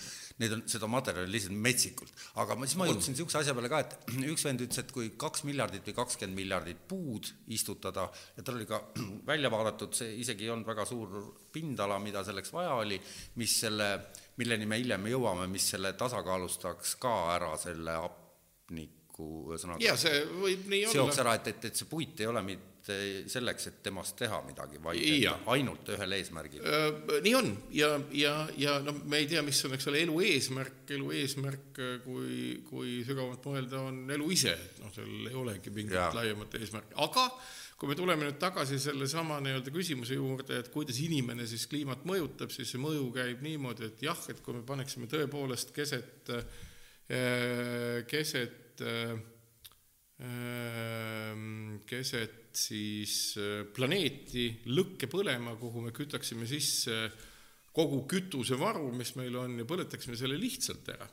neid 0.41 0.55
on, 0.55 0.63
seda 0.69 0.89
materjali 0.91 1.31
lihtsalt 1.33 1.57
metsikult. 1.65 2.13
aga 2.41 2.57
ma, 2.57 2.67
siis 2.69 2.79
ma 2.79 2.87
jõudsin 2.89 3.15
niisuguse 3.15 3.39
asja 3.41 3.55
peale 3.57 3.71
ka, 3.71 3.81
et 3.83 4.13
üks 4.33 4.45
vend 4.47 4.63
ütles, 4.65 4.81
et 4.83 4.93
kui 4.95 5.11
kaks 5.19 5.45
miljardit 5.49 5.87
või 5.89 5.97
kakskümmend 5.99 6.39
miljardit 6.39 6.83
puud 6.89 7.29
istutada 7.55 8.07
ja 8.37 8.45
tal 8.45 8.59
oli 8.59 8.69
ka 8.69 8.81
välja 9.31 9.51
vaadatud, 9.53 9.93
see 9.97 10.17
isegi 10.23 10.47
ei 10.47 10.53
olnud 10.55 10.69
väga 10.69 10.87
suur 10.89 11.15
pindala, 11.53 11.99
mida 12.03 12.23
selleks 12.25 12.53
vaja 12.55 12.75
oli, 12.81 12.99
mis 13.41 13.59
selle, 13.65 13.89
milleni 14.41 14.69
me 14.69 14.81
hiljem 14.81 15.11
jõuame, 15.13 15.47
mis 15.51 15.71
selle 15.75 15.93
tasakaalustaks 15.99 16.97
ka 17.01 17.15
ära, 17.35 17.53
selle 17.61 17.99
hapniku, 19.13 19.51
ühesõnaga. 19.51 19.83
jaa, 19.83 19.97
see 19.97 20.21
võib 20.41 20.69
nii 20.69 20.85
olla. 20.85 20.93
seoks 20.93 21.19
ära, 21.21 21.35
et, 21.37 21.47
et, 21.53 21.65
et 21.69 21.75
see 21.75 21.89
puit 21.89 22.19
ei 22.19 22.27
ole 22.27 22.41
mitte 22.45 22.97
selleks, 23.31 23.67
et 23.69 23.77
temast 23.83 24.17
teha 24.19 24.41
midagi, 24.43 24.79
vaid 24.83 24.99
ja. 25.21 25.37
ainult 25.47 25.87
ühel 25.93 26.15
eesmärgil. 26.17 26.63
nii 27.23 27.35
on 27.37 27.51
ja, 27.71 27.93
ja, 28.11 28.33
ja 28.57 28.77
noh, 28.83 28.97
me 29.07 29.21
ei 29.21 29.27
tea, 29.27 29.41
mis 29.45 29.61
on, 29.65 29.75
eks 29.77 29.87
ole, 29.87 30.01
elu 30.03 30.19
eesmärk, 30.27 30.83
elu 30.91 31.11
eesmärk, 31.21 31.81
kui, 32.03 32.61
kui 32.67 33.01
sügavamalt 33.07 33.45
mõelda, 33.47 33.83
on 33.87 34.01
elu 34.11 34.31
ise, 34.35 34.55
et 34.57 34.81
noh, 34.83 34.91
seal 34.95 35.29
ei 35.29 35.37
olegi 35.39 35.71
mingit 35.71 35.95
ja. 35.95 36.09
laiemat 36.15 36.57
eesmärki, 36.59 36.97
aga 37.05 37.29
kui 37.79 37.89
me 37.89 37.95
tuleme 37.99 38.27
nüüd 38.27 38.37
tagasi 38.39 38.77
sellesama 38.79 39.39
nii-öelda 39.43 39.71
küsimuse 39.75 40.15
juurde, 40.15 40.59
et 40.59 40.69
kuidas 40.71 40.99
inimene 41.03 41.47
siis 41.49 41.65
kliimat 41.67 42.03
mõjutab, 42.07 42.51
siis 42.53 42.69
see 42.71 42.79
mõju 42.79 43.09
käib 43.15 43.41
niimoodi, 43.43 43.89
et 43.89 44.03
jah, 44.05 44.19
et 44.31 44.39
kui 44.43 44.55
me 44.55 44.61
paneksime 44.67 45.07
tõepoolest 45.11 45.71
keset, 45.75 46.31
keset 48.07 48.62
keset 51.89 52.43
siis 52.57 53.35
äh, 53.41 53.63
planeeti 53.73 54.47
lõkke 54.71 55.09
põlema, 55.11 55.55
kuhu 55.59 55.87
me 55.87 55.93
kütaksime 55.95 56.47
sisse 56.49 57.07
kogu 57.73 58.03
kütusevaru, 58.09 58.91
mis 58.93 59.15
meil 59.17 59.35
on, 59.41 59.57
ja 59.61 59.65
põletaksime 59.67 60.17
selle 60.19 60.37
lihtsalt 60.37 60.91
ära, 60.93 61.07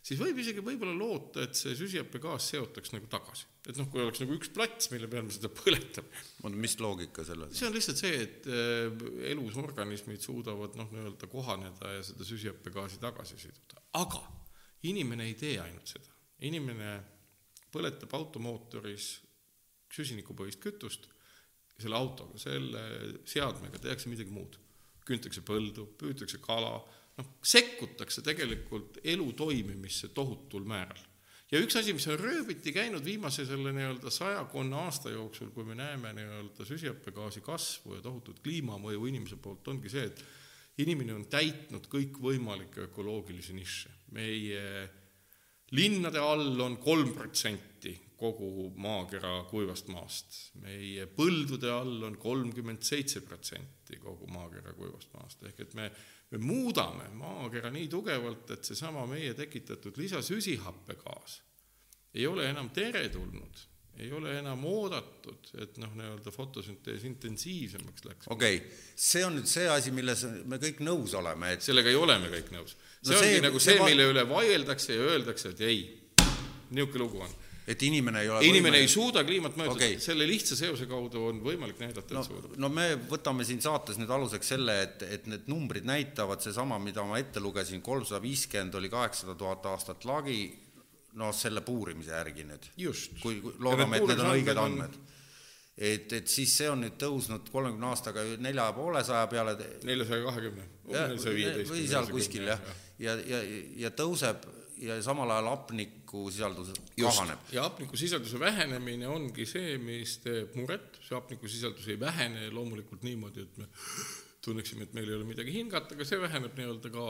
siis 0.00 0.20
võib 0.22 0.40
isegi 0.40 0.64
võib-olla 0.64 0.94
loota, 0.96 1.44
et 1.44 1.58
see 1.58 1.76
süsihappegaas 1.76 2.48
seotaks 2.54 2.94
nagu 2.94 3.10
tagasi. 3.12 3.44
et 3.68 3.76
noh, 3.76 3.90
kui 3.92 4.00
oleks 4.00 4.22
nagu 4.22 4.36
üks 4.38 4.52
plats, 4.54 4.88
mille 4.94 5.10
peal 5.12 5.26
me 5.26 5.34
seda 5.34 5.50
põletame. 5.52 6.24
oota, 6.40 6.54
mis 6.56 6.78
loogika 6.80 7.26
sellel? 7.28 7.52
see 7.52 7.68
on 7.68 7.76
lihtsalt 7.76 8.00
see, 8.00 8.24
et 8.24 8.48
äh, 8.48 9.06
elus 9.34 9.60
organismid 9.60 10.24
suudavad 10.24 10.80
noh, 10.80 10.88
nii-öelda 10.96 11.28
kohaneda 11.28 11.98
ja 11.98 12.02
seda 12.08 12.24
süsihappegaasi 12.24 13.02
tagasi 13.04 13.36
siduda, 13.42 13.84
aga 14.00 14.24
inimene 14.88 15.28
ei 15.28 15.36
tee 15.36 15.58
ainult 15.60 15.92
seda, 15.92 16.15
inimene 16.44 16.96
põletab 17.72 18.12
automootoris 18.16 19.08
süsinikupõhist 19.92 20.60
kütust 20.60 21.08
ja 21.76 21.84
selle 21.84 21.98
autoga, 21.98 22.38
selle 22.40 22.84
seadmega 23.28 23.80
tehakse 23.82 24.12
midagi 24.12 24.32
muud. 24.32 24.58
küntakse 25.06 25.38
põldu, 25.46 25.84
püütakse 25.94 26.40
kala, 26.42 26.80
noh, 27.20 27.26
sekkutakse 27.46 28.24
tegelikult 28.26 28.96
elu 29.06 29.26
toimimisse 29.38 30.08
tohutul 30.16 30.64
määral. 30.66 30.98
ja 31.52 31.60
üks 31.62 31.76
asi, 31.78 31.92
mis 31.94 32.06
on 32.10 32.18
rööviti 32.18 32.72
käinud 32.74 33.04
viimase 33.04 33.46
selle 33.46 33.72
nii-öelda 33.72 34.10
sajakonna 34.10 34.86
aasta 34.88 35.12
jooksul, 35.14 35.52
kui 35.54 35.64
me 35.64 35.76
näeme 35.78 36.12
nii-öelda 36.16 36.66
süsihappegaasi 36.66 37.40
kasvu 37.40 37.94
ja 37.94 38.02
tohutut 38.02 38.40
kliimamõju 38.42 39.06
inimese 39.06 39.36
poolt, 39.36 39.68
ongi 39.68 39.92
see, 39.92 40.08
et 40.10 40.24
inimene 40.82 41.14
on 41.14 41.24
täitnud 41.30 41.86
kõikvõimalikke 41.92 42.88
ökoloogilisi 42.90 43.54
nišše. 43.56 43.90
meie 44.16 44.90
linnade 45.70 46.18
all 46.18 46.60
on 46.60 46.76
kolm 46.76 47.12
protsenti 47.14 47.94
kogu 48.16 48.70
maakera 48.80 49.42
kuivast 49.50 49.88
maast. 49.92 50.36
meie 50.62 51.06
põldude 51.06 51.70
all 51.70 52.04
on 52.08 52.16
kolmkümmend 52.16 52.82
seitse 52.82 53.20
protsenti 53.20 53.98
kogu 54.00 54.28
maakera 54.32 54.72
kuivast 54.72 55.12
maast, 55.14 55.42
ehk 55.42 55.60
et 55.66 55.74
me, 55.74 55.90
me 56.30 56.38
muudame 56.38 57.10
maakera 57.18 57.70
nii 57.70 57.88
tugevalt, 57.92 58.50
et 58.50 58.64
seesama 58.64 59.04
meie 59.10 59.34
tekitatud 59.34 59.98
lisasüsihappegaas 60.00 61.42
ei 62.16 62.26
ole 62.26 62.46
enam 62.48 62.70
teretulnud, 62.72 63.58
ei 63.96 64.10
ole 64.12 64.34
enam 64.38 64.64
oodatud, 64.68 65.50
et 65.62 65.78
noh, 65.80 65.92
nii-öelda 65.96 66.32
fotosüntees 66.34 67.06
intensiivsemaks 67.08 68.04
läks. 68.08 68.28
okei 68.32 68.60
okay., 68.60 68.82
see 69.06 69.24
on 69.24 69.38
nüüd 69.38 69.48
see 69.50 69.66
asi, 69.72 69.94
milles 69.96 70.26
me 70.44 70.60
kõik 70.62 70.82
nõus 70.84 71.16
oleme, 71.16 71.54
et 71.56 71.64
sellega 71.64 71.92
ei 71.92 71.98
ole 71.98 72.18
me 72.22 72.30
kõik 72.32 72.52
nõus. 72.54 72.76
see 73.00 73.14
no 73.14 73.22
ongi 73.22 73.32
see, 73.32 73.42
nagu 73.48 73.62
see, 73.62 73.78
see, 73.78 73.88
mille 73.88 74.10
üle 74.12 74.26
vaieldakse 74.28 74.98
ja 74.98 75.10
öeldakse, 75.14 75.54
et 75.56 75.64
ei, 75.66 75.82
niisugune 76.70 77.04
lugu 77.06 77.24
on 77.24 77.42
et 77.66 77.82
inimene 77.82 78.22
ei 78.22 78.28
ole 78.30 78.44
inimene 78.46 78.78
võimeline... 78.78 78.86
ei 78.86 78.90
suuda 78.90 79.22
kliimat 79.26 79.56
mõjutada 79.58 79.88
okay., 79.88 79.96
selle 80.02 80.26
lihtsa 80.28 80.58
seose 80.58 80.86
kaudu 80.90 81.24
on 81.32 81.40
võimalik 81.42 81.80
näidata, 81.82 82.04
et 82.06 82.14
no, 82.14 82.22
suudab. 82.22 82.54
no 82.62 82.70
me 82.70 82.92
võtame 83.10 83.46
siin 83.48 83.62
saates 83.64 83.98
nüüd 83.98 84.12
aluseks 84.14 84.52
selle, 84.54 84.76
et, 84.84 85.02
et 85.16 85.26
need 85.30 85.48
numbrid 85.50 85.88
näitavad 85.88 86.44
seesama, 86.44 86.78
mida 86.82 87.02
ma 87.06 87.18
ette 87.18 87.42
lugesin, 87.42 87.82
kolmsada 87.82 88.22
viiskümmend 88.22 88.78
oli 88.78 88.92
kaheksasada 88.92 89.34
tuhat 89.40 89.66
aastat 89.72 90.06
lagi, 90.06 90.44
noh, 91.16 91.34
selle 91.34 91.62
puurimise 91.64 92.14
järgi 92.14 92.46
nüüd. 92.48 92.70
kui 93.22 93.40
loodame, 93.58 94.00
et 94.00 94.10
need 94.12 94.24
on 94.24 94.32
õiged 94.34 94.64
andmed 94.64 94.96
on 94.96 95.04
et, 95.76 96.12
et 96.16 96.28
siis 96.28 96.52
see 96.56 96.68
on 96.72 96.80
nüüd 96.80 96.96
tõusnud 97.00 97.50
kolmekümne 97.52 97.90
aastaga 97.90 98.24
nelja 98.40 98.70
ja 98.70 98.74
poole 98.76 99.02
saja 99.04 99.26
peale. 99.28 99.56
Neljasaja 99.84 100.24
kahekümne, 100.24 100.68
või 101.68 101.82
seal 101.88 102.08
kuskil 102.08 102.48
jah, 102.48 102.62
ja, 102.98 103.16
ja, 103.20 103.42
ja, 103.42 103.64
ja 103.84 103.90
tõuseb 103.96 104.46
ja 104.80 104.98
samal 105.04 105.30
ajal 105.32 105.48
hapnikusisaldus 105.54 106.74
kahaneb. 107.00 107.44
ja 107.52 107.64
hapnikusisalduse 107.64 108.40
vähenemine 108.40 109.08
ongi 109.08 109.46
see, 109.48 109.76
mis 109.80 110.18
teeb 110.24 110.56
muret, 110.58 110.98
see 111.00 111.16
hapnikusisaldus 111.16 111.88
ei 111.92 112.00
vähene 112.00 112.50
loomulikult 112.52 113.04
niimoodi, 113.06 113.46
et 113.46 113.62
me 113.62 113.68
tunneksime, 114.44 114.84
et 114.84 114.92
meil 114.96 115.08
ei 115.08 115.16
ole 115.16 115.28
midagi 115.28 115.54
hingata, 115.54 115.96
aga 115.96 116.08
see 116.08 116.20
väheneb 116.20 116.58
nii-öelda 116.58 116.92
ka, 116.92 117.06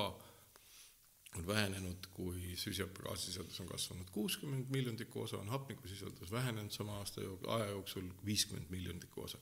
on 1.37 1.47
vähenenud, 1.47 2.09
kui 2.15 2.57
süsihappegaasisisaldus 2.57 3.61
on 3.61 3.69
kasvanud 3.71 4.11
kuuskümmend 4.13 4.71
miljondikku 4.71 5.23
osa, 5.23 5.39
on 5.39 5.49
hapnikusisaldus 5.49 6.33
vähenenud 6.33 6.71
sama 6.71 6.99
aasta 7.01 7.21
jook-, 7.21 7.49
aja 7.57 7.71
jooksul 7.71 8.09
viiskümmend 8.25 8.71
miljondikku 8.71 9.23
osa. 9.23 9.39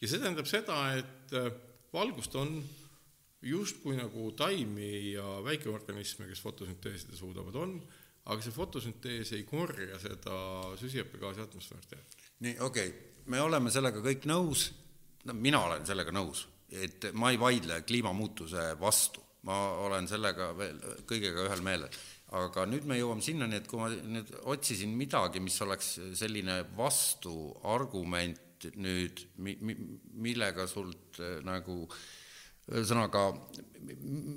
ja 0.00 0.08
see 0.08 0.20
tähendab 0.20 0.48
seda, 0.50 0.80
et 0.98 1.36
äh, 1.36 1.52
valgust 1.92 2.34
on 2.36 2.58
justkui 3.42 3.96
nagu 3.96 4.30
taimi 4.36 5.12
ja 5.12 5.26
väikeorganisme, 5.44 6.26
kes 6.28 6.42
fotosünteesida 6.42 7.16
suudavad, 7.16 7.54
on, 7.54 7.76
aga 8.26 8.42
see 8.42 8.54
fotosüntees 8.54 9.32
ei 9.36 9.44
korja 9.48 10.00
seda 10.02 10.38
süsihappegaasi 10.80 11.44
atmosfäärist 11.44 11.94
ära. 11.96 12.06
nii, 12.46 12.58
okei 12.60 12.88
okay., 12.88 13.12
me 13.26 13.40
oleme 13.42 13.70
sellega 13.74 14.02
kõik 14.02 14.26
nõus, 14.30 14.68
no 15.26 15.34
mina 15.34 15.62
olen 15.66 15.86
sellega 15.86 16.14
nõus, 16.14 16.46
et 16.70 17.08
ma 17.14 17.32
ei 17.32 17.40
vaidle 17.40 17.80
kliimamuutuse 17.86 18.72
vastu, 18.80 19.22
ma 19.46 19.56
olen 19.86 20.08
sellega 20.10 20.50
veel 20.58 20.78
kõigega 21.08 21.46
ühel 21.46 21.64
meelel. 21.66 22.02
aga 22.36 22.66
nüüd 22.66 22.84
me 22.90 22.98
jõuame 22.98 23.22
sinnani, 23.22 23.60
et 23.60 23.68
kui 23.70 23.78
ma 23.78 23.88
nüüd 23.88 24.32
otsisin 24.50 24.92
midagi, 24.98 25.40
mis 25.40 25.60
oleks 25.62 25.92
selline 26.18 26.64
vastuargument 26.76 28.66
nüüd, 28.74 29.22
mi-, 29.38 29.58
mi-, 29.62 29.78
millega 30.26 30.66
sult 30.66 31.20
äh, 31.22 31.38
nagu 31.46 31.84
äh, 31.86 31.98
ühesõnaga, 32.66 33.28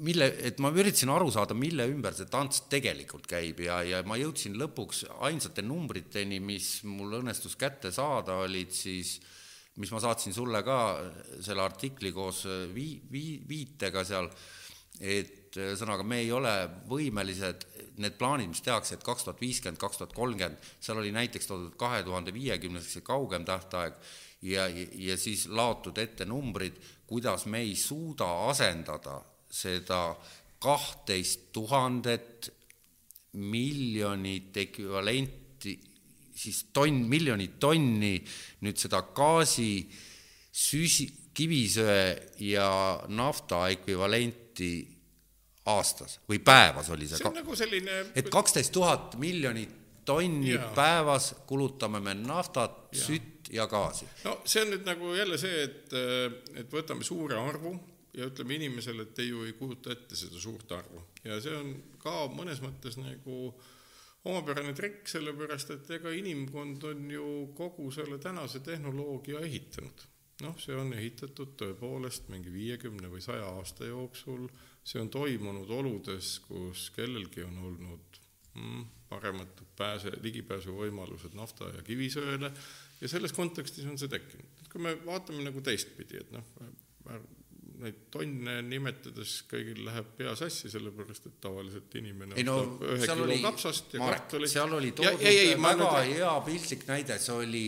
mille, 0.06 0.28
et 0.46 0.60
ma 0.62 0.70
üritasin 0.70 1.10
aru 1.10 1.32
saada, 1.34 1.56
mille 1.58 1.88
ümber 1.90 2.14
see 2.14 2.30
tants 2.30 2.62
tegelikult 2.70 3.26
käib 3.30 3.64
ja, 3.66 3.80
ja 3.86 4.04
ma 4.06 4.20
jõudsin 4.22 4.58
lõpuks 4.60 5.08
ainsate 5.26 5.64
numbriteni, 5.66 6.38
mis 6.44 6.84
mul 6.86 7.18
õnnestus 7.24 7.58
kätte 7.60 7.90
saada, 7.96 8.38
olid 8.46 8.76
siis, 8.76 9.16
mis 9.82 9.90
ma 9.96 10.02
saatsin 10.04 10.36
sulle 10.36 10.62
ka 10.66 10.78
selle 11.42 11.66
artikli 11.66 12.14
koos 12.14 12.44
vii-, 12.76 13.00
vii-, 13.10 13.42
viitega 13.50 14.06
seal, 14.06 14.30
et 15.00 15.56
ühesõnaga, 15.58 16.04
me 16.06 16.20
ei 16.24 16.32
ole 16.36 16.54
võimelised, 16.90 17.66
need 18.00 18.16
plaanid, 18.20 18.52
mis 18.52 18.64
tehakse, 18.64 18.96
et 18.96 19.06
kaks 19.06 19.26
tuhat 19.26 19.42
viiskümmend, 19.42 19.80
kaks 19.82 20.02
tuhat 20.02 20.16
kolmkümmend, 20.16 20.60
seal 20.80 21.00
oli 21.02 21.12
näiteks 21.16 21.50
toodud 21.50 21.76
kahe 21.80 22.04
tuhande 22.06 22.34
viiekümneseks 22.36 23.00
see 23.00 23.06
kaugem 23.08 23.48
tähtaeg 23.48 23.98
ja, 24.48 24.68
ja 24.70 25.18
siis 25.20 25.48
laotud 25.52 25.98
ette 26.00 26.28
numbrid, 26.30 26.78
kuidas 27.10 27.48
me 27.50 27.64
ei 27.66 27.76
suuda 27.80 28.28
asendada 28.50 29.20
seda 29.50 30.14
kahtteist 30.62 31.50
tuhandet 31.56 32.52
miljonit 33.40 34.58
ekvivalenti, 34.58 35.76
siis 36.36 36.66
tonn, 36.74 37.06
miljonit 37.10 37.58
tonni 37.62 38.18
nüüd 38.66 38.80
seda 38.80 39.02
gaasi, 39.16 39.88
süsi, 40.52 41.08
kivisöe 41.34 42.34
ja 42.44 42.70
nafta 43.08 43.68
ekvivalenti 43.72 44.49
aastas 45.70 46.20
või 46.30 46.40
päevas 46.44 46.90
oli 46.94 47.08
see. 47.08 47.20
see 47.20 47.30
on 47.30 47.38
nagu 47.42 47.56
selline 47.56 48.00
et 48.18 48.30
kaksteist 48.34 48.74
tuhat 48.76 49.18
miljonit 49.22 49.76
tonni 50.10 50.56
ja. 50.56 50.72
päevas 50.76 51.36
kulutame 51.48 52.00
me 52.02 52.16
naftat, 52.18 52.88
sütt 52.96 53.52
ja 53.54 53.68
gaasi. 53.68 54.08
no 54.26 54.40
see 54.46 54.64
on 54.64 54.74
nüüd 54.74 54.86
nagu 54.88 55.14
jälle 55.14 55.38
see, 55.42 55.64
et, 55.68 55.98
et 56.64 56.72
võtame 56.74 57.06
suure 57.06 57.38
arvu 57.38 57.76
ja 58.18 58.30
ütleme 58.30 58.58
inimesele, 58.58 59.06
et 59.06 59.14
te 59.20 59.28
ju 59.28 59.44
ei 59.46 59.54
kujuta 59.58 59.94
ette 59.94 60.18
seda 60.18 60.40
suurt 60.42 60.72
arvu 60.76 61.04
ja 61.24 61.38
see 61.44 61.54
on 61.56 61.76
ka 62.02 62.24
mõnes 62.34 62.64
mõttes 62.64 62.98
nagu 63.02 63.54
omapärane 64.30 64.74
trikk, 64.76 65.08
sellepärast 65.08 65.76
et 65.76 65.92
ega 66.00 66.12
inimkond 66.16 66.84
on 66.90 67.12
ju 67.12 67.28
kogu 67.58 67.92
selle 67.96 68.18
tänase 68.20 68.60
tehnoloogia 68.60 69.40
ehitanud. 69.46 70.08
Noh, 70.46 70.56
see 70.62 70.76
on 70.78 70.94
ehitatud 70.96 71.56
tõepoolest 71.60 72.30
mingi 72.32 72.52
viiekümne 72.54 73.12
või 73.12 73.22
saja 73.24 73.48
aasta 73.58 73.90
jooksul, 73.90 74.48
see 74.84 75.02
on 75.02 75.10
toimunud 75.14 75.70
oludes, 75.70 76.38
kus 76.48 76.90
kellelgi 76.96 77.44
on 77.48 77.58
olnud 77.70 78.22
mm, 78.56 78.86
paremad 79.10 79.66
pääse, 79.78 80.14
ligipääsuvõimalused 80.22 81.36
nafta 81.38 81.72
ja 81.76 81.84
kivisöele 81.86 82.52
ja 83.02 83.12
selles 83.12 83.34
kontekstis 83.34 83.88
on 83.90 83.98
see 83.98 84.12
tekkinud. 84.12 84.64
kui 84.72 84.82
me 84.86 84.96
vaatame 85.06 85.44
nagu 85.44 85.62
teistpidi, 85.66 86.20
et 86.22 86.32
noh, 86.32 86.46
neid 87.80 88.00
tonne 88.12 88.60
nimetades 88.68 89.38
kõigil 89.50 89.82
läheb 89.88 90.12
pea 90.18 90.34
sassi, 90.38 90.70
sellepärast 90.72 91.30
et 91.30 91.38
tavaliselt 91.42 91.96
inimene 92.00 92.36
ei 92.38 92.46
no 92.48 92.58
ühe 92.84 93.00
kilo 93.06 93.26
oli, 93.26 93.40
kapsast 93.44 93.96
ja 93.96 94.04
kartulit. 94.04 94.52
seal 94.52 94.76
oli 94.76 94.92
toodud 94.98 95.24
väga 95.24 95.88
nüüd... 95.88 96.12
hea 96.18 96.34
piltlik 96.48 96.86
näide, 96.90 97.20
see 97.24 97.38
oli. 97.46 97.66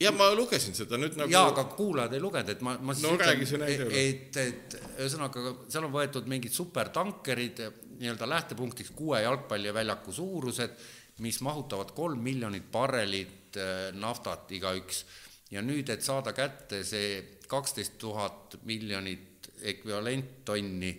Ja 0.00 0.12
ma 0.14 0.28
lugesin 0.34 0.76
seda 0.78 0.98
nüüd 1.00 1.16
nagu 1.18 1.32
jaa, 1.32 1.48
aga 1.50 1.64
kuulajad 1.74 2.14
ei 2.14 2.22
lugenud, 2.22 2.52
et 2.54 2.62
ma, 2.62 2.76
ma 2.78 2.94
siis 2.94 3.06
no, 3.06 3.14
ütlen, 3.16 3.64
et, 3.66 4.38
et 4.42 4.76
ühesõnaga, 5.00 5.42
seal 5.72 5.88
on 5.88 5.94
võetud 5.94 6.28
mingid 6.30 6.54
supertankerid 6.54 7.62
nii-öelda 7.96 8.28
lähtepunktiks 8.30 8.92
kuue 8.96 9.22
jalgpalliväljaku 9.24 10.14
suurused, 10.14 10.76
mis 11.24 11.40
mahutavad 11.42 11.90
kolm 11.96 12.22
miljonit 12.22 12.68
barrelit 12.72 13.58
äh, 13.58 13.88
naftat 13.96 14.52
igaüks. 14.54 15.04
Ja 15.50 15.62
nüüd, 15.62 15.88
et 15.90 16.02
saada 16.02 16.34
kätte 16.36 16.82
see 16.84 17.38
kaksteist 17.48 17.98
tuhat 18.02 18.58
miljonit 18.66 19.50
ekvivalenttonni 19.62 20.92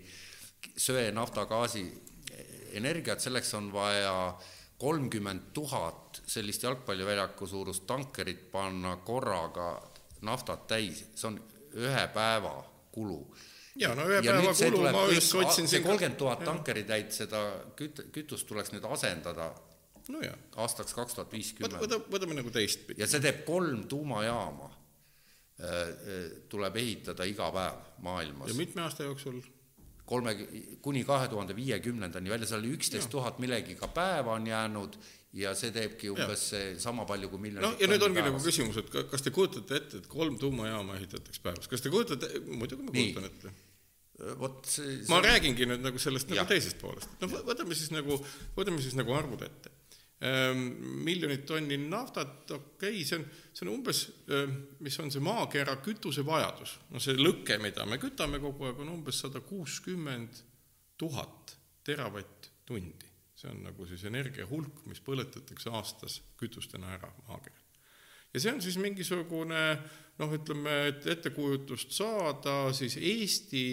söe, 0.78 1.10
nafta, 1.16 1.46
gaasi 1.48 1.84
energiat, 2.78 3.22
selleks 3.24 3.54
on 3.58 3.72
vaja 3.74 4.14
kolmkümmend 4.78 5.52
tuhat 5.54 6.22
sellist 6.28 6.64
jalgpalliväljaku 6.64 7.48
suurust 7.48 7.88
tankerit 7.88 8.52
panna 8.52 8.96
korraga 8.98 9.70
naftat 10.22 10.68
täis, 10.68 11.06
see 11.16 11.28
on 11.32 11.40
ühe 11.78 12.08
päeva 12.14 12.56
kulu. 12.92 13.22
ja 13.76 13.96
no 13.96 14.08
ühe 14.10 14.22
ja 14.22 14.34
päeva 14.34 14.54
kulu 14.54 14.84
ma 14.92 15.06
just 15.14 15.36
otsin 15.36 15.68
siin 15.68 15.84
kolmkümmend 15.84 16.18
tuhat 16.18 16.44
tankeritäit 16.46 17.12
seda 17.12 17.42
küt-, 17.76 18.06
kütust 18.14 18.48
tuleks 18.48 18.74
nüüd 18.74 18.86
asendada 18.90 19.52
no 20.14 20.22
aastaks 20.64 20.94
kaks 20.96 21.18
tuhat 21.18 21.34
viiskümmend. 21.34 21.80
võta, 21.82 22.00
võtame 22.12 22.38
nagu 22.38 22.52
teistpidi. 22.54 23.02
ja 23.02 23.10
see 23.10 23.22
teeb 23.24 23.44
kolm 23.48 23.86
tuumajaama, 23.92 24.70
äh, 24.70 25.74
äh, 25.74 26.26
tuleb 26.50 26.80
ehitada 26.84 27.28
iga 27.28 27.50
päev 27.54 27.82
maailmas. 28.06 28.52
ja 28.54 28.58
mitme 28.58 28.86
aasta 28.86 29.08
jooksul? 29.10 29.42
Kolme, 30.08 30.34
kuni 30.84 31.04
kahe 31.08 31.28
tuhande 31.32 31.56
viiekümnendani 31.58 32.32
välja, 32.32 32.50
seal 32.50 32.64
oli 32.64 32.74
üksteist 32.78 33.12
tuhat 33.12 33.40
millegiga 33.44 33.90
päeva 33.94 34.38
on 34.38 34.48
jäänud 34.48 34.98
ja 35.38 35.54
see 35.58 35.72
teebki 35.76 36.12
umbes 36.14 36.48
sama 36.82 37.06
palju 37.10 37.30
kui 37.34 37.44
miljon. 37.48 37.66
noh, 37.66 37.78
ja 37.82 37.90
nüüd 37.92 38.06
ongi 38.08 38.24
nagu 38.26 38.42
küsimus, 38.42 38.80
et 38.82 38.92
kas 39.12 39.26
te 39.26 39.34
kujutate 39.36 39.82
ette, 39.82 40.02
et 40.02 40.12
kolm 40.12 40.40
tuumajaama 40.42 40.98
ehitatakse 41.00 41.44
päevas, 41.44 41.70
kas 41.72 41.84
te 41.84 41.94
kujutate, 41.94 42.32
muidugi 42.48 42.88
ma 42.88 42.96
kujutan 42.96 43.32
ette. 43.32 43.56
Vot 44.42 44.64
see, 44.66 44.96
see 45.04 45.12
ma 45.12 45.20
räägingi 45.22 45.68
nüüd 45.70 45.84
nagu 45.86 46.00
sellest 46.02 46.32
nagu 46.32 46.48
teisest 46.50 46.80
poolest, 46.82 47.12
no 47.22 47.30
võtame 47.30 47.78
siis 47.78 47.92
nagu, 47.94 48.18
võtame 48.56 48.82
siis 48.82 48.96
nagu 48.98 49.14
arvud 49.14 49.44
ette. 49.46 49.74
Ehm, 50.18 50.62
miljonit 51.06 51.44
tonni 51.46 51.78
naftat, 51.78 52.50
okei 52.52 52.90
okay,, 52.90 53.04
see 53.06 53.20
on, 53.20 53.26
see 53.54 53.68
on 53.68 53.74
umbes, 53.76 54.00
ehm, 54.34 54.56
mis 54.82 54.96
on 55.04 55.12
see 55.14 55.22
maakera 55.22 55.76
kütusevajadus, 55.86 56.74
no 56.90 57.02
see 57.04 57.14
lõke, 57.20 57.60
mida 57.62 57.86
me 57.86 58.00
kütame 58.02 58.40
kogu 58.42 58.66
aeg, 58.66 58.82
on 58.82 58.96
umbes 58.96 59.22
sada 59.22 59.44
kuuskümmend 59.46 60.42
tuhat 60.98 61.54
teravatt-tundi. 61.86 63.14
see 63.38 63.52
on 63.54 63.62
nagu 63.68 63.86
siis 63.86 64.08
energia 64.10 64.48
hulk, 64.50 64.82
mis 64.90 65.04
põletatakse 65.06 65.70
aastas 65.70 66.18
kütustena 66.42 66.96
ära 66.96 67.12
maakeral. 67.28 67.67
Ja 68.38 68.44
see 68.44 68.54
on 68.54 68.62
siis 68.62 68.78
mingisugune 68.78 69.64
noh, 70.18 70.34
ütleme, 70.34 70.74
et 70.92 71.06
ettekujutust 71.12 71.94
saada, 71.96 72.56
siis 72.76 72.98
Eesti 72.98 73.66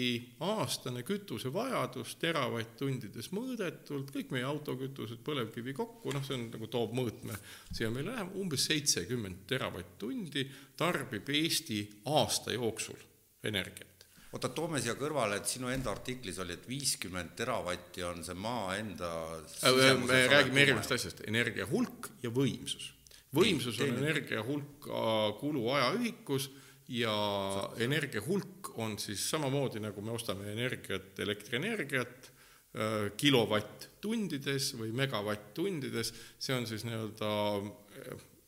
aastane 0.45 1.03
kütusevajadus 1.07 2.15
teravatt-tundides 2.21 3.31
mõõdetult, 3.35 4.13
kõik 4.13 4.33
meie 4.35 4.45
autokütused, 4.47 5.23
põlevkivi 5.25 5.75
kokku, 5.77 6.13
noh, 6.15 6.25
see 6.25 6.37
on 6.37 6.47
nagu 6.53 6.69
toob 6.71 6.93
mõõtme. 6.97 7.37
Siia 7.71 7.89
meile 7.93 8.13
läheb, 8.13 8.37
umbes 8.41 8.67
seitsekümmend 8.69 9.45
teravatt-tundi 9.49 10.45
tarbib 10.77 11.29
Eesti 11.33 11.81
aasta 12.13 12.55
jooksul 12.55 13.01
energiat. 13.45 13.91
Oota, 14.35 14.49
toome 14.51 14.81
siia 14.83 14.97
kõrvale, 14.99 15.37
et 15.39 15.47
sinu 15.47 15.69
enda 15.71 15.93
artiklis 15.93 16.41
oli, 16.43 16.57
et 16.57 16.65
viiskümmend 16.67 17.37
teravatti 17.39 18.03
on 18.03 18.19
see 18.25 18.35
maa 18.35 18.73
enda 18.75 19.11
äh, 19.63 19.93
me 20.01 20.25
räägime 20.27 20.65
erinevast 20.65 20.91
asjast, 20.91 21.23
energia 21.29 21.67
hulk 21.69 22.11
ja 22.25 22.33
võimsus 22.35 22.91
võimsus 23.35 23.79
on 23.83 23.97
energia 23.99 24.43
hulk 24.47 24.87
kulu 25.39 25.65
ajaühikus 25.75 26.49
ja 26.87 27.15
energia 27.81 28.21
hulk 28.25 28.71
on 28.77 28.97
siis 29.01 29.23
samamoodi, 29.31 29.79
nagu 29.83 30.01
me 30.05 30.11
ostame 30.13 30.51
energiat, 30.53 31.13
elektrienergiat, 31.19 32.31
kilovatt-tundides 33.17 34.73
või 34.79 34.91
megavatt-tundides, 34.99 36.11
see 36.39 36.55
on 36.55 36.65
siis 36.69 36.83
nii-öelda 36.87 37.29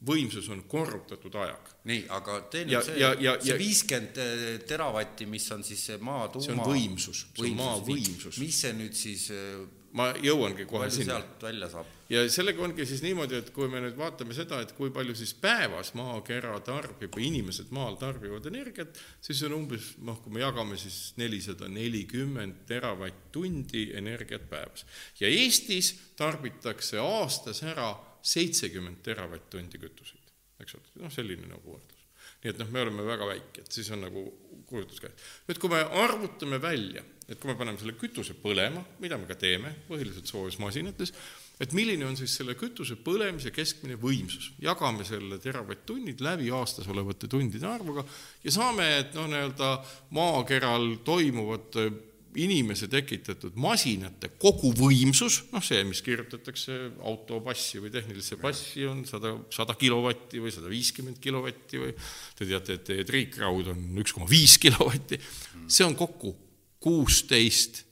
võimsus 0.08 0.46
on 0.54 0.62
korrutatud 0.70 1.34
ajaga. 1.42 1.72
nii, 1.90 2.04
aga 2.14 2.42
tee 2.52 2.66
Ja- 2.70 2.82
see, 2.86 3.00
see 3.42 3.58
viiskümmend 3.58 4.18
eh, 4.22 4.60
teravatti, 4.68 5.26
mis 5.26 5.48
on 5.52 5.64
siis 5.64 5.86
see 5.90 5.98
maa 5.98 6.28
tuuma 6.28 6.46
See 6.46 6.54
on 6.54 6.60
võimsus, 6.70 7.24
see 7.34 7.50
on 7.50 7.56
maa 7.58 7.80
võimsus. 7.82 8.38
mis 8.38 8.60
see 8.62 8.74
nüüd 8.74 8.94
siis, 8.94 9.30
eh, 9.32 9.66
ma 9.98 10.12
jõuangi 10.22 10.66
kohe 10.70 10.86
palju 10.86 10.96
sinna. 11.00 11.18
sealt 11.18 11.44
välja 11.48 11.70
saab? 11.72 11.90
ja 12.12 12.24
sellega 12.32 12.64
ongi 12.64 12.86
siis 12.88 13.02
niimoodi, 13.04 13.40
et 13.42 13.50
kui 13.56 13.70
me 13.72 13.82
nüüd 13.84 13.98
vaatame 14.00 14.36
seda, 14.38 14.60
et 14.64 14.74
kui 14.78 14.92
palju 14.94 15.16
siis 15.18 15.34
päevas 15.42 15.94
maakera 15.98 16.56
tarbib 16.66 17.16
või 17.18 17.28
inimesed 17.32 17.74
maal 17.76 17.98
tarbivad 18.00 18.48
energiat, 18.52 19.00
siis 19.24 19.42
on 19.48 19.58
umbes, 19.58 19.94
noh, 20.08 20.20
kui 20.24 20.36
me 20.36 20.44
jagame 20.44 20.80
siis 20.80 21.18
nelisada 21.20 21.70
nelikümmend 21.72 22.64
teravatt-tundi 22.70 23.90
energiat 24.00 24.48
päevas. 24.52 24.86
ja 25.20 25.32
Eestis 25.32 25.94
tarbitakse 26.20 27.02
aastas 27.04 27.64
ära 27.68 27.92
seitsekümmend 28.28 29.04
teravatt-tundi 29.06 29.80
kütuseid, 29.82 30.34
eks 30.62 30.80
ole, 30.80 30.90
noh, 31.04 31.14
selline 31.14 31.50
nagu 31.50 31.78
võrdlus. 31.78 32.08
nii 32.44 32.54
et 32.54 32.60
noh, 32.62 32.72
me 32.72 32.86
oleme 32.86 33.06
väga 33.08 33.28
väike, 33.34 33.66
et 33.66 33.80
siis 33.80 33.90
on 33.96 34.06
nagu 34.08 34.28
kujutlus 34.68 35.02
käes. 35.04 35.28
nüüd, 35.48 35.60
kui 35.62 35.72
me 35.72 35.82
arvutame 36.04 36.60
välja, 36.62 37.04
et 37.28 37.40
kui 37.40 37.52
me 37.52 37.58
paneme 37.60 37.80
selle 37.80 37.96
kütuse 38.00 38.36
põlema, 38.40 38.84
mida 39.04 39.20
me 39.20 39.28
ka 39.30 39.36
teeme, 39.40 39.74
põhiliselt 39.88 40.30
soojusmasinates, 40.30 41.14
et 41.64 41.74
milline 41.74 42.06
on 42.06 42.18
siis 42.20 42.36
selle 42.38 42.56
kütuse 42.60 43.00
põlemise 43.02 43.52
keskmine 43.56 43.98
võimsus, 44.00 44.52
jagame 44.62 45.08
selle 45.08 45.40
teravatt-tunnid 45.42 46.22
läbi 46.24 46.52
aastas 46.54 46.88
olevate 46.92 47.30
tundide 47.32 47.68
arvuga 47.68 48.06
ja 48.44 48.54
saame, 48.54 48.90
et 49.02 49.18
noh, 49.18 49.30
nii-öelda 49.32 49.72
maakeral 50.18 51.00
toimuvate 51.08 51.90
inimese 52.38 52.88
tekitatud 52.92 53.56
masinate 53.60 54.30
koguvõimsus, 54.40 55.40
noh 55.54 55.64
see, 55.66 55.82
mis 55.88 56.04
kirjutatakse 56.06 56.78
autopassi 57.10 57.82
või 57.82 57.92
tehnilisse 57.94 58.38
passi, 58.42 58.86
on 58.90 59.04
sada, 59.10 59.34
sada 59.54 59.76
kilovatti 59.80 60.42
või 60.44 60.54
sada 60.54 60.70
viiskümmend 60.72 61.22
kilovatti 61.24 61.82
või 61.82 61.96
te 62.38 62.46
teate, 62.46 62.80
et 62.82 63.08
triikraud 63.10 63.74
on 63.74 63.88
üks 64.04 64.14
koma 64.16 64.30
viis 64.30 64.58
kilovatti, 64.62 65.20
see 65.66 65.88
on 65.88 65.98
kokku 65.98 66.36
kuusteist 66.84 67.84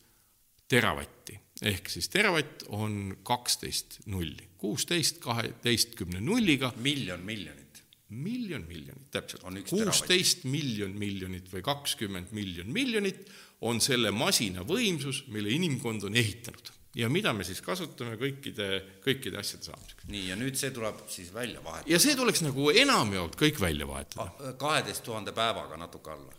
teravatti. 0.70 1.40
ehk 1.62 1.90
siis 1.90 2.10
teravatt 2.12 2.66
on 2.76 3.16
kaksteist 3.24 4.02
nulli, 4.12 4.50
kuusteist 4.60 5.22
kaheteistkümne 5.24 6.20
nulliga 6.22 6.74
miljon 6.78 7.22
miljonit. 7.24 7.64
miljon 8.10 8.66
miljonit, 8.68 9.08
täpselt. 9.12 9.42
Kuusteist 9.70 10.44
miljon 10.46 10.92
miljonit 10.94 11.48
või 11.52 11.64
kakskümmend 11.66 12.32
miljon 12.32 12.70
miljonit 12.72 13.26
on 13.62 13.82
selle 13.82 14.12
masina 14.12 14.64
võimsus, 14.68 15.24
mille 15.32 15.50
inimkond 15.56 16.04
on 16.04 16.16
ehitanud 16.16 16.72
ja 16.96 17.10
mida 17.12 17.34
me 17.36 17.44
siis 17.44 17.62
kasutame 17.64 18.16
kõikide, 18.20 18.68
kõikide 19.04 19.40
asjade 19.42 19.68
saamiseks. 19.68 20.08
nii, 20.12 20.28
ja 20.30 20.36
nüüd 20.40 20.56
see 20.60 20.72
tuleb 20.76 21.02
siis 21.12 21.32
välja 21.34 21.64
vahetada. 21.64 21.92
ja 21.92 22.00
see 22.00 22.16
tuleks 22.16 22.44
nagu 22.46 22.70
enamjaolt 22.72 23.36
kõik 23.40 23.60
välja 23.60 23.88
vahetada. 23.88 24.54
kaheteist 24.60 25.04
tuhande 25.04 25.34
päevaga 25.36 25.78
natuke 25.78 26.14
alla. 26.14 26.32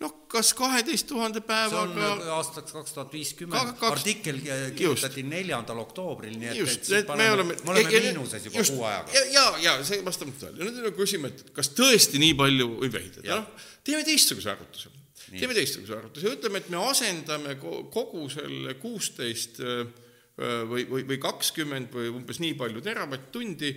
noh, 0.00 0.12
kas 0.30 0.52
kaheteist 0.54 1.08
tuhande 1.10 1.40
päevaga 1.40 2.12
aastaks 2.36 2.72
kaks 2.76 2.94
tuhat 2.94 3.12
viiskümmend, 3.12 3.82
artikkel 3.90 4.38
kirjutati 4.76 5.22
neljandal 5.26 5.82
oktoobril, 5.82 6.36
nii 6.38 6.52
et, 6.52 6.54
et 6.54 6.62
just, 6.62 6.92
et 6.92 6.94
me 7.00 7.02
paneme, 7.10 7.32
oleme, 7.34 7.58
me 7.64 7.70
oleme 7.74 7.90
ja- 7.90 7.96
ja- 7.98 8.04
miinuses 8.12 8.46
juba 8.46 8.62
just, 8.62 8.76
kuu 8.76 8.84
ajaga. 8.84 9.12
ja, 9.18 9.24
ja, 9.34 9.48
ja 9.66 9.74
see 9.84 9.98
vastab 10.06 10.30
tõele. 10.38 10.62
nüüd 10.62 10.78
me 10.86 10.94
küsime, 10.94 11.32
et 11.34 11.50
kas 11.58 11.74
tõesti 11.74 12.22
nii 12.22 12.38
palju 12.38 12.70
võib 12.84 13.02
ehitada, 13.02 13.42
noh, 13.42 13.66
teeme 13.82 14.06
teistsuguse 14.06 14.54
arvutuse. 14.54 14.94
Teeme 15.32 15.56
teistsuguse 15.56 15.96
arvutuse, 15.96 16.32
ütleme, 16.38 16.62
et 16.62 16.70
me 16.72 16.80
asendame 16.88 17.56
ko- 17.60 17.84
kogu 17.92 18.28
selle 18.32 18.74
kuusteist 18.80 19.60
või, 19.60 20.84
või, 20.88 21.04
või 21.08 21.18
kakskümmend 21.22 21.92
või 21.94 22.12
umbes 22.14 22.40
nii 22.42 22.54
palju 22.58 22.82
teravatt-tundi 22.84 23.72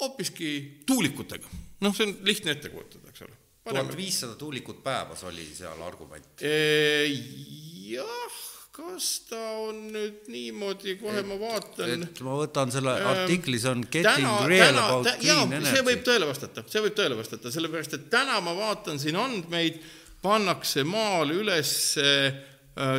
hoopiski 0.00 0.50
tuulikutega. 0.86 1.48
noh, 1.80 1.94
see 1.96 2.06
on 2.08 2.16
lihtne 2.26 2.56
ette 2.56 2.70
kujutada, 2.72 3.08
eks 3.12 3.24
ole. 3.26 3.36
tuhat 3.68 3.96
viissada 3.96 4.34
tuulikut 4.38 4.82
päevas 4.84 5.24
oli 5.28 5.46
seal 5.54 5.82
argument. 5.82 6.42
jah, 6.42 8.36
kas 8.76 9.06
ta 9.30 9.38
on 9.64 9.78
nüüd 9.92 10.26
niimoodi, 10.28 10.96
kohe 11.00 11.22
ma 11.24 11.38
vaatan 11.40 12.02
et 12.04 12.20
ma 12.24 12.34
võtan 12.42 12.72
selle 12.74 12.92
Ähm, 12.98 13.08
artikli, 13.12 13.60
see 13.60 13.72
on 13.72 13.84
Getting 13.90 14.28
Real 14.50 14.76
About 14.76 15.06
tä- 15.08 15.14
Clean 15.20 15.54
jaa, 15.54 15.62
see 15.64 15.80
võib 15.80 15.94
Energy. 15.94 16.08
tõele 16.10 16.28
vastata, 16.28 16.64
see 16.68 16.82
võib 16.84 16.96
tõele 16.98 17.16
vastata, 17.16 17.52
sellepärast 17.54 17.96
et 17.96 18.10
täna 18.12 18.40
ma 18.44 18.52
vaatan 18.58 19.00
siin 19.00 19.16
andmeid, 19.20 19.80
pannakse 20.22 20.84
maal 20.84 21.32
üles 21.32 21.72
äh, 22.02 22.40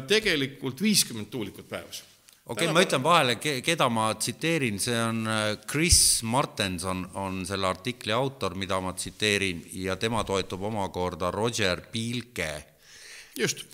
tegelikult 0.10 0.82
viiskümmend 0.82 1.30
tuulikut 1.30 1.70
päevas. 1.70 2.02
okei 2.48 2.66
okay,, 2.66 2.74
ma 2.74 2.82
ütlen 2.82 3.04
vahele, 3.04 3.36
keda 3.62 3.90
ma 3.90 4.08
tsiteerin, 4.16 4.80
see 4.82 4.98
on 4.98 5.28
äh, 5.28 5.44
Chris 5.70 6.24
Martenson 6.24 7.06
on 7.14 7.44
selle 7.46 7.70
artikli 7.70 8.16
autor, 8.16 8.56
mida 8.56 8.82
ma 8.82 8.96
tsiteerin 8.98 9.62
ja 9.84 9.96
tema 9.96 10.24
toetub 10.24 10.64
omakorda 10.72 11.30
Roger 11.32 11.86
Pielke, 11.92 12.50
just, 12.56 12.77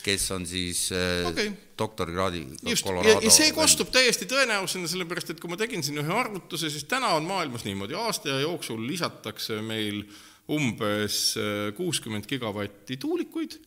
kes 0.04 0.26
on 0.36 0.46
siis 0.48 0.86
äh, 0.92 1.28
Okei. 1.30 1.52
doktorikraadi 1.80 2.44
just, 2.44 2.86
ja, 2.86 2.90
Colorado 2.90 3.34
see 3.34 3.52
kostub 3.56 3.92
täiesti 3.94 4.28
tõenäosusena, 4.30 4.90
sellepärast 4.92 5.34
et 5.34 5.42
kui 5.44 5.52
ma 5.52 5.60
tegin 5.60 5.84
siin 5.86 6.02
ühe 6.04 6.14
arvutuse, 6.14 6.72
siis 6.74 6.88
täna 6.90 7.14
on 7.18 7.28
maailmas 7.30 7.66
niimoodi, 7.68 7.98
aasta 7.98 8.42
jooksul 8.44 8.84
lisatakse 8.88 9.62
meil 9.66 10.04
umbes 10.52 11.38
äh, 11.40 11.70
kuuskümmend 11.78 12.28
gigavatti 12.30 12.98
tuulikuid 13.00 13.62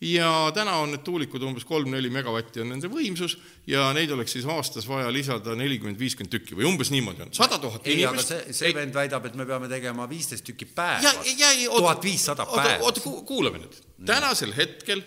ja 0.00 0.50
täna 0.54 0.78
on 0.80 0.94
need 0.94 1.02
tuulikud 1.04 1.42
umbes 1.44 1.66
kolm-neli 1.68 2.10
megavatti 2.12 2.62
on 2.62 2.70
nende 2.72 2.88
võimsus 2.88 3.36
ja 3.68 3.90
neid 3.96 4.10
oleks 4.14 4.32
siis 4.38 4.46
aastas 4.48 4.88
vaja 4.88 5.10
lisada 5.12 5.54
nelikümmend, 5.58 5.98
viiskümmend 6.00 6.32
tükki 6.32 6.56
või 6.56 6.68
umbes 6.70 6.92
niimoodi 6.94 7.26
on, 7.26 7.32
sada 7.36 7.58
tuhat 7.60 7.86
inimest. 7.90 8.32
see, 8.32 8.56
see 8.56 8.72
vend 8.76 8.96
väidab, 8.96 9.28
et 9.28 9.36
me 9.36 9.44
peame 9.48 9.68
tegema 9.68 10.08
viisteist 10.10 10.46
tükki 10.48 10.70
päevas 10.72 11.20
tuhat 11.66 12.04
viissada 12.04 12.48
päevas 12.48 12.86
oota, 12.86 13.04
kuulame 13.28 13.60
nüüd. 13.60 13.76
tänasel 14.08 14.56
hetkel 14.56 15.04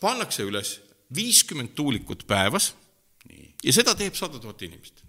pannakse 0.00 0.46
üles 0.46 0.78
viiskümmend 1.14 1.74
tuulikut 1.76 2.24
päevas 2.26 2.72
nii, 3.28 3.50
ja 3.64 3.74
seda 3.76 3.94
teeb 3.98 4.16
sada 4.18 4.40
tuhat 4.40 4.62
inimest. 4.66 5.04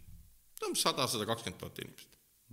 umbes 0.65 0.83
sada, 0.85 1.07
sada 1.07 1.27
kakskümmend 1.29 1.59
tuhat 1.61 1.81
inimest. 1.83 2.09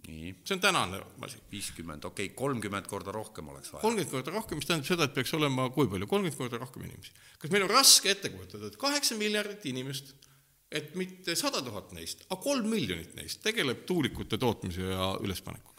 nii, 0.06 0.34
see 0.44 0.56
on 0.56 0.62
tänane 0.62 1.00
asi. 1.26 1.40
viiskümmend, 1.52 2.04
okei 2.04 2.26
okay,, 2.30 2.36
kolmkümmend 2.36 2.86
korda 2.90 3.14
rohkem 3.14 3.48
oleks 3.48 3.72
vaja. 3.72 3.82
kolmkümmend 3.82 4.12
korda 4.14 4.34
rohkem, 4.34 4.60
mis 4.60 4.70
tähendab 4.70 4.88
seda, 4.88 5.08
et 5.08 5.14
peaks 5.14 5.34
olema 5.38 5.68
kui 5.74 5.88
palju, 5.90 6.10
kolmkümmend 6.10 6.38
korda 6.38 6.62
rohkem 6.62 6.86
inimesi. 6.88 7.14
kas 7.38 7.54
meil 7.54 7.66
on 7.66 7.74
raske 7.74 8.14
ette 8.14 8.32
kujutada, 8.34 8.70
et 8.70 8.78
kaheksa 8.80 9.18
miljardit 9.18 9.66
inimest, 9.72 10.14
et 10.72 10.94
mitte 10.96 11.36
sada 11.36 11.60
tuhat 11.64 11.92
neist, 11.96 12.24
aga 12.30 12.40
kolm 12.42 12.70
miljonit 12.72 13.14
neist 13.18 13.42
tegeleb 13.44 13.84
tuulikute 13.86 14.38
tootmise 14.40 14.94
ja 14.94 15.12
ülespanekuga? 15.20 15.72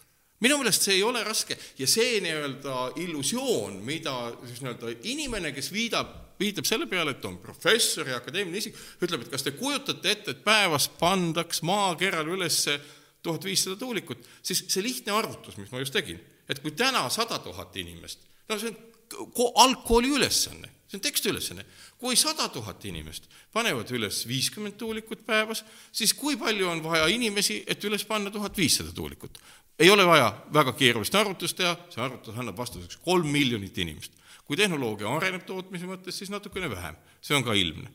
minu 0.44 0.58
meelest 0.60 0.84
see 0.84 0.98
ei 0.98 1.04
ole 1.08 1.22
raske 1.24 1.56
ja 1.80 1.88
see 1.88 2.20
nii-öelda 2.24 2.78
illusioon, 3.00 3.80
mida 3.88 4.16
siis 4.44 4.60
nii-öelda 4.64 4.92
inimene, 5.08 5.54
kes 5.56 5.72
viidab, 5.72 6.12
viitab 6.44 6.68
selle 6.68 6.88
peale, 6.92 7.16
et 7.16 7.26
on 7.26 7.40
professor 7.42 8.08
ja 8.10 8.20
akadeemiline 8.20 8.60
isik, 8.60 8.78
ütleb, 9.04 9.26
et 9.26 9.34
kas 9.34 9.46
te 9.46 9.56
kujutate 9.58 10.12
ette, 10.12 10.36
et 10.36 10.44
päevas 10.46 10.90
pandaks 11.00 11.64
maakeral 11.66 12.30
ülesse 12.36 12.78
tuhat 13.24 13.46
viissada 13.48 13.80
tuulikut, 13.80 14.24
siis 14.44 14.66
see 14.68 14.84
lihtne 14.84 15.16
arvutus, 15.16 15.58
mis 15.58 15.72
ma 15.72 15.82
just 15.82 15.96
tegin, 15.96 16.20
et 16.50 16.60
kui 16.60 16.76
täna 16.76 17.06
sada 17.14 17.40
tuhat 17.44 17.76
inimest, 17.80 18.28
no 18.50 18.60
see 18.60 18.74
on 18.74 19.32
ko- 19.34 19.52
algkooli 19.64 20.12
ülesanne, 20.18 20.70
see 20.88 21.00
on 21.00 21.06
tekstiülesanne, 21.08 21.66
kui 22.02 22.18
sada 22.20 22.50
tuhat 22.52 22.84
inimest 22.90 23.30
panevad 23.54 23.92
üles 23.96 24.24
viiskümmend 24.28 24.76
tuulikut 24.78 25.26
päevas, 25.26 25.64
siis 25.92 26.14
kui 26.18 26.36
palju 26.38 26.68
on 26.70 26.84
vaja 26.84 27.08
inimesi, 27.12 27.64
et 27.68 27.84
üles 27.88 28.04
panna 28.10 28.32
tuhat 28.34 28.58
viissada 28.58 28.92
tuulikut? 28.92 29.40
ei 29.80 29.90
ole 29.90 30.06
vaja 30.06 30.28
väga 30.54 30.74
keerulist 30.78 31.16
arvutust 31.18 31.58
teha, 31.58 31.74
see 31.90 32.02
arvutus 32.04 32.36
annab 32.38 32.58
vastuseks 32.58 33.00
kolm 33.02 33.32
miljonit 33.34 33.78
inimest. 33.82 34.12
Kui 34.54 34.62
tehnoloogia 34.62 35.10
areneb 35.10 35.44
tootmise 35.50 35.90
mõttes, 35.90 36.16
siis 36.20 36.30
natukene 36.30 36.70
vähem, 36.70 36.98
see 37.26 37.34
on 37.34 37.46
ka 37.46 37.58
ilmne 37.58 37.90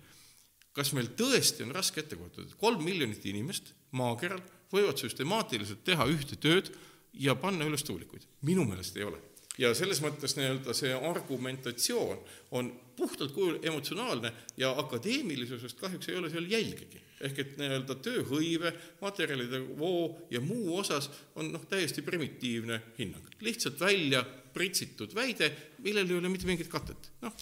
kas 0.79 0.92
meil 0.94 1.11
tõesti 1.18 1.64
on 1.66 1.75
raske 1.75 2.03
ette 2.05 2.16
kujutada, 2.18 2.47
et 2.47 2.59
kolm 2.61 2.85
miljonit 2.87 3.25
inimest 3.27 3.73
maakeral 3.99 4.42
võivad 4.71 5.01
süstemaatiliselt 5.01 5.83
teha 5.87 6.07
ühte 6.11 6.38
tööd 6.38 6.71
ja 7.18 7.35
panna 7.38 7.66
üles 7.66 7.83
tuulikuid? 7.87 8.29
minu 8.47 8.66
meelest 8.68 8.97
ei 8.99 9.09
ole. 9.09 9.18
Ja 9.59 9.73
selles 9.75 10.01
mõttes 10.05 10.37
nii-öelda 10.38 10.75
see 10.77 10.92
argumentatsioon 10.94 12.18
on 12.59 12.71
puhtalt 12.97 13.33
kujul 13.35 13.59
emotsionaalne 13.62 14.33
ja 14.59 14.71
akadeemilisusest 14.83 15.79
kahjuks 15.81 16.09
ei 16.09 16.16
ole 16.18 16.31
seal 16.31 16.47
jälgigi. 16.51 17.01
ehk 17.21 17.38
et 17.42 17.57
nii-öelda 17.59 17.97
tööhõive, 18.03 18.71
materjalide 19.01 19.59
voo 19.79 20.18
ja 20.31 20.40
muu 20.40 20.77
osas 20.79 21.09
on 21.35 21.49
noh, 21.53 21.64
täiesti 21.71 22.03
primitiivne 22.03 22.81
hinnang. 22.99 23.25
lihtsalt 23.40 23.81
välja 23.81 24.23
pritsitud 24.55 25.14
väide, 25.14 25.51
millel 25.83 26.09
ei 26.11 26.16
ole 26.18 26.29
mitte 26.29 26.47
mingit 26.47 26.68
katet. 26.71 27.11
noh, 27.23 27.33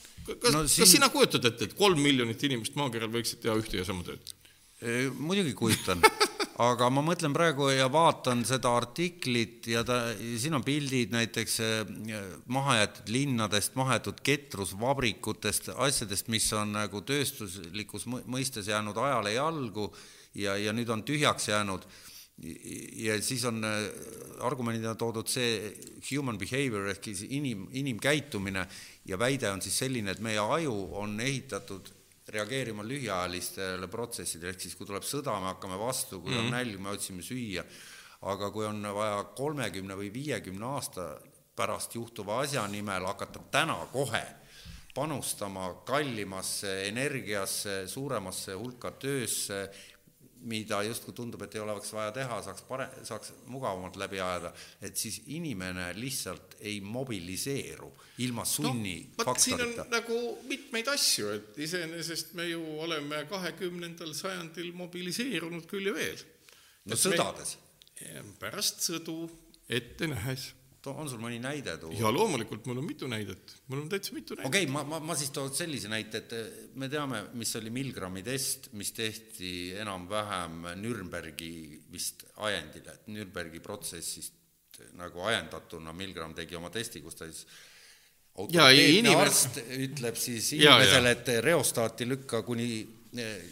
kas 0.40 0.52
No 0.52 0.62
no, 0.62 0.68
siin- 0.68 0.84
kas 0.84 0.92
sina 0.92 1.08
kujutad 1.08 1.44
ette, 1.44 1.64
et 1.64 1.74
kolm 1.74 2.00
miljonit 2.00 2.42
inimest 2.42 2.74
maakeral 2.74 3.08
võiksid 3.12 3.40
teha 3.44 3.54
ühte 3.56 3.76
ja 3.76 3.84
sama 3.84 4.02
tööd? 4.04 4.32
muidugi 5.18 5.52
kujutan, 5.56 6.00
aga 6.62 6.88
ma 6.88 7.02
mõtlen 7.04 7.34
praegu 7.36 7.68
ja 7.68 7.88
vaatan 7.92 8.40
seda 8.48 8.70
artiklit 8.78 9.66
ja 9.68 9.82
ta, 9.84 9.98
siin 10.16 10.56
on 10.56 10.64
pildid 10.64 11.12
näiteks 11.12 11.56
eh, 11.60 11.92
mahajäetud 12.52 13.12
linnadest, 13.12 13.76
mahajäetud 13.76 14.22
ketrusvabrikutest, 14.24 15.74
asjadest, 15.76 16.30
mis 16.32 16.48
on 16.56 16.72
nagu 16.78 17.02
tööstuslikus 17.04 18.06
mõ- 18.08 18.24
mõistes 18.38 18.70
jäänud 18.72 18.96
ajale 18.96 19.34
jalgu 19.36 19.90
ja, 20.36 20.56
ja 20.56 20.72
nüüd 20.76 20.92
on 20.92 21.04
tühjaks 21.06 21.50
jäänud. 21.52 21.84
Ja 23.00 23.14
siis 23.24 23.46
on 23.48 23.64
äh, 23.64 23.86
argumendina 24.44 24.92
toodud 24.94 25.28
see 25.32 25.70
human 26.10 26.36
behavior 26.36 26.90
ehk 26.92 27.08
siis 27.08 27.22
inim, 27.32 27.62
inimkäitumine 27.72 28.66
ja 29.08 29.16
väide 29.16 29.48
on 29.48 29.64
siis 29.64 29.78
selline, 29.80 30.12
et 30.12 30.20
meie 30.24 30.40
aju 30.40 30.74
on 31.00 31.16
ehitatud 31.20 31.88
reageerima 32.36 32.84
lühiajalistele 32.86 33.88
protsessidele, 33.90 34.54
ehk 34.54 34.66
siis 34.66 34.76
kui 34.78 34.88
tuleb 34.88 35.04
sõda, 35.06 35.34
me 35.40 35.50
hakkame 35.52 35.78
vastu, 35.80 36.20
kui 36.20 36.30
mm 36.30 36.36
-hmm. 36.36 36.40
on 36.40 36.50
mhm. 36.50 36.54
nälg, 36.54 36.80
me 36.80 36.90
otsime 36.90 37.22
süüa. 37.22 37.64
aga 38.22 38.50
kui 38.50 38.64
on 38.66 38.82
vaja 38.82 39.24
kolmekümne 39.36 39.94
või 39.94 40.12
viiekümne 40.12 40.64
aasta 40.66 41.20
pärast 41.56 41.94
juhtuva 41.94 42.40
asja 42.40 42.66
nimel 42.66 43.04
hakata 43.06 43.40
täna 43.50 43.76
kohe 43.92 44.24
panustama 44.94 45.74
kallimasse 45.84 46.88
energiasse, 46.88 47.86
suuremasse 47.88 48.54
hulka 48.56 48.90
töösse 48.90 49.70
mida 50.46 50.82
justkui 50.86 51.14
tundub, 51.16 51.42
et 51.42 51.54
ei 51.56 51.62
oleks 51.62 51.92
vaja 51.94 52.12
teha, 52.14 52.38
saaks 52.44 52.64
pare-, 52.68 52.88
saaks 53.06 53.32
mugavamalt 53.50 53.96
läbi 54.00 54.20
ajada, 54.20 54.52
et 54.84 54.96
siis 54.96 55.20
inimene 55.34 55.88
lihtsalt 55.96 56.58
ei 56.60 56.80
mobiliseeru 56.80 57.90
ilma 58.24 58.44
sunni 58.44 58.98
no, 59.18 59.24
faktorita. 59.24 59.86
nagu 59.90 60.18
mitmeid 60.50 60.88
asju, 60.92 61.32
et 61.38 61.58
iseenesest 61.66 62.34
me 62.38 62.48
ju 62.50 62.62
oleme 62.84 63.24
kahekümnendal 63.30 64.14
sajandil 64.16 64.72
mobiliseerunud 64.76 65.66
küll 65.70 65.90
ja 65.90 65.96
veel. 65.96 66.22
no 66.86 66.94
et 66.94 67.02
sõdades 67.02 67.56
pärast 68.40 68.84
sõdu 68.84 69.24
ette 69.72 70.08
nähes 70.10 70.50
on 70.92 71.08
sul 71.10 71.20
mõni 71.22 71.40
näide 71.42 71.76
tuua? 71.80 71.96
ja 71.98 72.12
loomulikult, 72.12 72.66
mul 72.70 72.80
on 72.82 72.86
mitu 72.86 73.08
näidet, 73.10 73.56
mul 73.66 73.82
on 73.82 73.90
täitsa 73.92 74.14
mitu 74.16 74.36
näidet. 74.36 74.48
okei 74.50 74.64
okay,, 74.64 74.72
ma, 74.72 74.84
ma, 74.86 75.00
ma 75.10 75.18
siis 75.18 75.32
toon 75.34 75.52
sellise 75.54 75.90
näite, 75.92 76.22
et 76.24 76.34
eh, 76.36 76.48
me 76.78 76.90
teame, 76.92 77.22
mis 77.38 77.54
oli 77.60 77.72
Milgrami 77.74 78.24
test, 78.26 78.70
mis 78.78 78.92
tehti 78.96 79.52
enam-vähem 79.82 80.72
Nürnbergi 80.82 81.52
vist 81.92 82.26
ajendil, 82.46 82.90
et 82.92 83.08
Nürnbergi 83.12 83.62
protsessist 83.64 84.36
nagu 84.96 85.24
ajendatuna 85.24 85.92
Milgram 85.96 86.34
tegi 86.36 86.56
oma 86.56 86.70
testi, 86.72 87.00
kus 87.04 87.16
ta 87.16 87.28
siis 87.28 87.46
autoriteetne 88.36 88.98
inimene... 88.98 89.22
arst 89.24 89.60
ütleb 89.78 90.18
siis 90.20 90.52
inimesele, 90.58 91.14
et 91.16 91.30
reostaati 91.44 92.08
lükka 92.08 92.42
kuni 92.46 92.68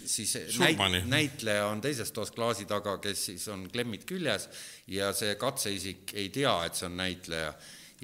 siis 0.06 0.36
näit, 0.58 0.80
näitleja 1.10 1.66
on 1.66 1.80
teises 1.84 2.12
toas 2.12 2.32
klaasi 2.34 2.66
taga, 2.70 2.96
kes 3.02 3.26
siis 3.30 3.46
on 3.52 3.66
klemmid 3.72 4.06
küljes 4.08 4.48
ja 4.90 5.12
see 5.16 5.34
katseisik 5.40 6.14
ei 6.14 6.28
tea, 6.34 6.54
et 6.66 6.78
see 6.78 6.88
on 6.88 6.98
näitleja 7.00 7.54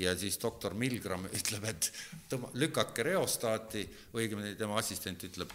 ja 0.00 0.14
siis 0.18 0.38
doktor 0.42 0.74
Milgram 0.78 1.26
ütleb, 1.28 1.66
et 1.70 1.90
tõmba, 2.30 2.52
lükake 2.60 3.04
reostaati, 3.10 3.84
õigemini 4.16 4.56
tema 4.58 4.78
assistent 4.80 5.24
ütleb, 5.28 5.52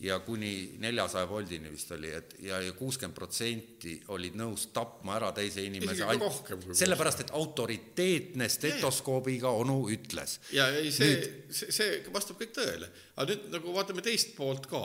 ja 0.00 0.18
kuni 0.20 0.76
neljasaja 0.78 1.28
voldini 1.28 1.70
vist 1.72 1.90
oli, 1.96 2.10
et 2.12 2.34
ja, 2.44 2.58
ja 2.60 2.72
kuuskümmend 2.76 3.16
protsenti 3.16 3.94
olid 4.12 4.36
nõus 4.36 4.66
tapma 4.76 5.16
ära 5.16 5.30
teise 5.36 5.64
inimese 5.64 6.04
rohkem, 6.20 6.66
sellepärast, 6.76 7.24
et 7.24 7.32
autoriteetne 7.36 8.48
stetoskoobiga 8.52 9.54
onu 9.62 9.78
ütles. 9.94 10.38
ja 10.52 10.68
ei, 10.76 10.92
see, 10.92 11.16
see, 11.48 11.72
see 11.72 12.00
vastab 12.12 12.40
kõik 12.42 12.52
tõele. 12.58 12.90
aga 13.16 13.30
nüüd 13.32 13.48
nagu 13.56 13.76
vaatame 13.78 14.04
teist 14.04 14.36
poolt 14.36 14.68
ka 14.68 14.82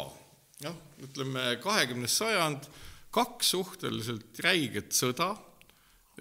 noh, 0.64 0.78
ütleme 1.04 1.56
kahekümnes 1.64 2.18
sajand, 2.22 2.68
kaks 3.12 3.54
suhteliselt 3.56 4.40
räiget 4.44 4.96
sõda, 4.96 5.34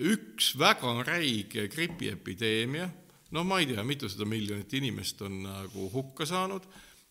üks 0.01 0.55
väga 0.59 0.95
räige 1.07 1.67
gripiepideemia, 1.71 2.89
no 3.37 3.45
ma 3.45 3.61
ei 3.61 3.69
tea, 3.71 3.85
mitusada 3.87 4.27
miljonit 4.29 4.73
inimest 4.79 5.23
on 5.27 5.43
nagu 5.45 5.91
hukka 5.93 6.27
saanud. 6.27 6.67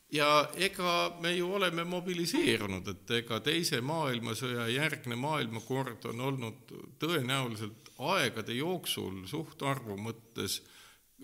Ja 0.10 0.50
ega 0.58 1.20
me 1.22 1.36
ju 1.36 1.52
oleme 1.54 1.84
mobiliseerunud, 1.86 2.88
et 2.90 3.12
ega 3.20 3.38
Teise 3.46 3.78
maailmasõja 3.86 4.66
järgne 4.74 5.14
maailmakord 5.22 6.08
on 6.10 6.24
olnud 6.32 6.74
tõenäoliselt 6.98 7.92
aegade 8.10 8.58
jooksul 8.58 9.28
suhtarvu 9.30 10.00
mõttes 10.02 10.64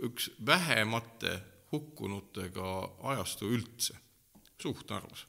üks 0.05 0.29
vähemate 0.45 1.39
hukkunutega 1.71 2.75
ajastu 3.09 3.49
üldse, 3.57 3.97
suhtarvus 4.61 5.25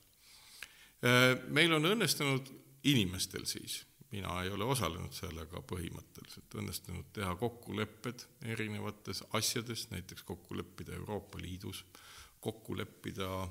meil 1.48 1.74
on 1.76 1.84
õnnestunud 1.92 2.48
inimestel 2.86 3.44
siis, 3.48 3.80
mina 4.14 4.40
ei 4.42 4.50
ole 4.54 4.64
osalenud 4.64 5.14
sellega 5.14 5.60
põhimõtteliselt, 5.66 6.54
õnnestunud 6.60 7.10
teha 7.16 7.34
kokkulepped 7.40 8.26
erinevates 8.54 9.24
asjades, 9.36 9.88
näiteks 9.90 10.24
kokku 10.26 10.56
leppida 10.56 10.94
Euroopa 10.96 11.40
Liidus, 11.42 11.84
kokku 12.40 12.76
leppida 12.78 13.48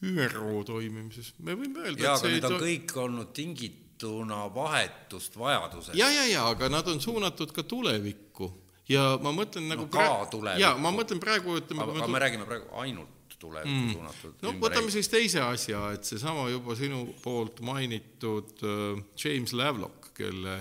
ÜRO 0.00 0.64
toimimises, 0.64 1.34
me 1.44 1.54
võime 1.58 1.84
öelda 1.84 2.06
jaa, 2.06 2.16
aga 2.16 2.32
need 2.32 2.48
on 2.48 2.56
to... 2.56 2.64
kõik 2.64 2.96
olnud 3.02 3.32
tingituna 3.36 4.46
vahetust 4.54 5.36
vajadusest. 5.36 5.98
ja, 5.98 6.08
ja, 6.08 6.24
ja 6.30 6.46
aga 6.48 6.70
nad 6.72 6.88
on 6.88 7.02
suunatud 7.04 7.52
ka 7.52 7.66
tulevikku 7.68 8.48
ja 8.88 9.18
ma 9.22 9.34
mõtlen 9.36 9.68
nagu 9.68 9.84
no, 9.84 9.92
ka 9.92 10.30
tulevikku. 10.32 10.64
jaa, 10.64 10.76
ma 10.80 10.94
mõtlen 10.94 11.20
praegu, 11.20 11.58
ütleme 11.60 11.84
aga, 11.84 11.98
aga 12.00 12.12
me 12.14 12.22
räägime 12.24 12.48
praegu 12.48 12.70
ainult 12.80 13.19
tulevikku 13.40 13.86
mm. 13.86 13.94
suunatud. 13.96 14.36
no 14.44 14.52
võtame 14.62 14.92
siis 14.92 15.08
teise 15.12 15.42
asja, 15.44 15.86
et 15.96 16.06
seesama 16.06 16.48
juba 16.52 16.76
sinu 16.78 17.06
poolt 17.24 17.62
mainitud 17.66 18.62
äh, 18.62 19.02
James 19.24 19.56
Lovelock, 19.56 20.12
kelle 20.16 20.60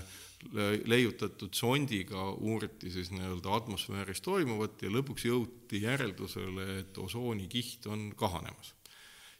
leiutatud 0.88 1.52
sondiga 1.52 2.30
uuriti 2.32 2.88
siis 2.94 3.10
nii-öelda 3.12 3.58
atmosfääris 3.58 4.22
toimuvat 4.24 4.86
ja 4.86 4.92
lõpuks 4.94 5.26
jõuti 5.28 5.82
järeldusele, 5.84 6.68
et 6.80 7.00
osoonikiht 7.04 7.89
on 7.92 8.06
kahanemas 8.15 8.72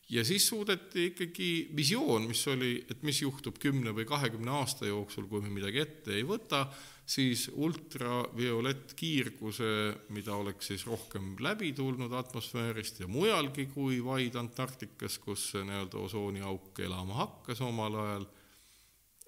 ja 0.10 0.26
siis 0.26 0.48
suudeti 0.48 1.06
ikkagi 1.12 1.70
visioon, 1.76 2.28
mis 2.28 2.42
oli, 2.48 2.74
et 2.90 3.04
mis 3.06 3.22
juhtub 3.22 3.60
kümne 3.62 3.94
või 3.96 4.08
kahekümne 4.10 4.52
aasta 4.60 4.90
jooksul, 4.90 5.28
kui 5.30 5.44
me 5.44 5.52
midagi 5.54 5.84
ette 5.84 6.16
ei 6.18 6.26
võta, 6.28 6.66
siis 7.10 7.48
ultraviolettkiirguse, 7.54 9.70
mida 10.14 10.36
oleks 10.38 10.68
siis 10.70 10.86
rohkem 10.86 11.32
läbi 11.42 11.74
tulnud 11.74 12.14
atmosfäärist 12.14 13.00
ja 13.02 13.08
mujalgi 13.10 13.66
kui 13.74 13.98
vaid 14.06 14.36
Antarktikas, 14.38 15.18
kus 15.24 15.48
see 15.56 15.64
nii-öelda 15.66 15.98
osooniauk 16.06 16.80
elama 16.86 17.14
hakkas 17.24 17.62
omal 17.66 17.98
ajal, 18.04 18.28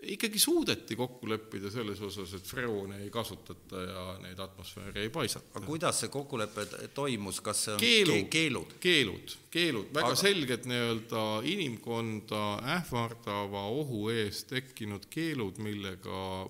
ikkagi 0.02 0.40
suudeti 0.40 0.96
kokku 0.96 1.30
leppida 1.30 1.72
selles 1.74 2.02
osas, 2.02 2.34
et 2.38 2.48
freoone 2.48 3.02
ei 3.04 3.10
kasutata 3.14 3.82
ja 3.82 4.18
neid 4.22 4.40
atmosfääri 4.40 5.02
ei 5.08 5.10
paisata. 5.10 5.50
aga 5.54 5.66
kuidas 5.66 6.00
see 6.04 6.10
kokkulepe 6.14 6.66
toimus, 6.94 7.42
kas 7.42 7.64
see 7.66 7.74
on 7.74 7.80
keelu, 7.82 8.24
keelud? 8.30 8.74
keelud, 8.80 9.38
keelud, 9.54 9.90
väga 9.94 10.14
aga... 10.14 10.22
selged 10.22 10.70
nii-öelda 10.70 11.24
inimkonda 11.50 12.44
ähvardava 12.78 13.64
ohu 13.82 14.10
eest 14.14 14.48
tekkinud 14.54 15.10
keelud, 15.10 15.58
millega 15.58 16.46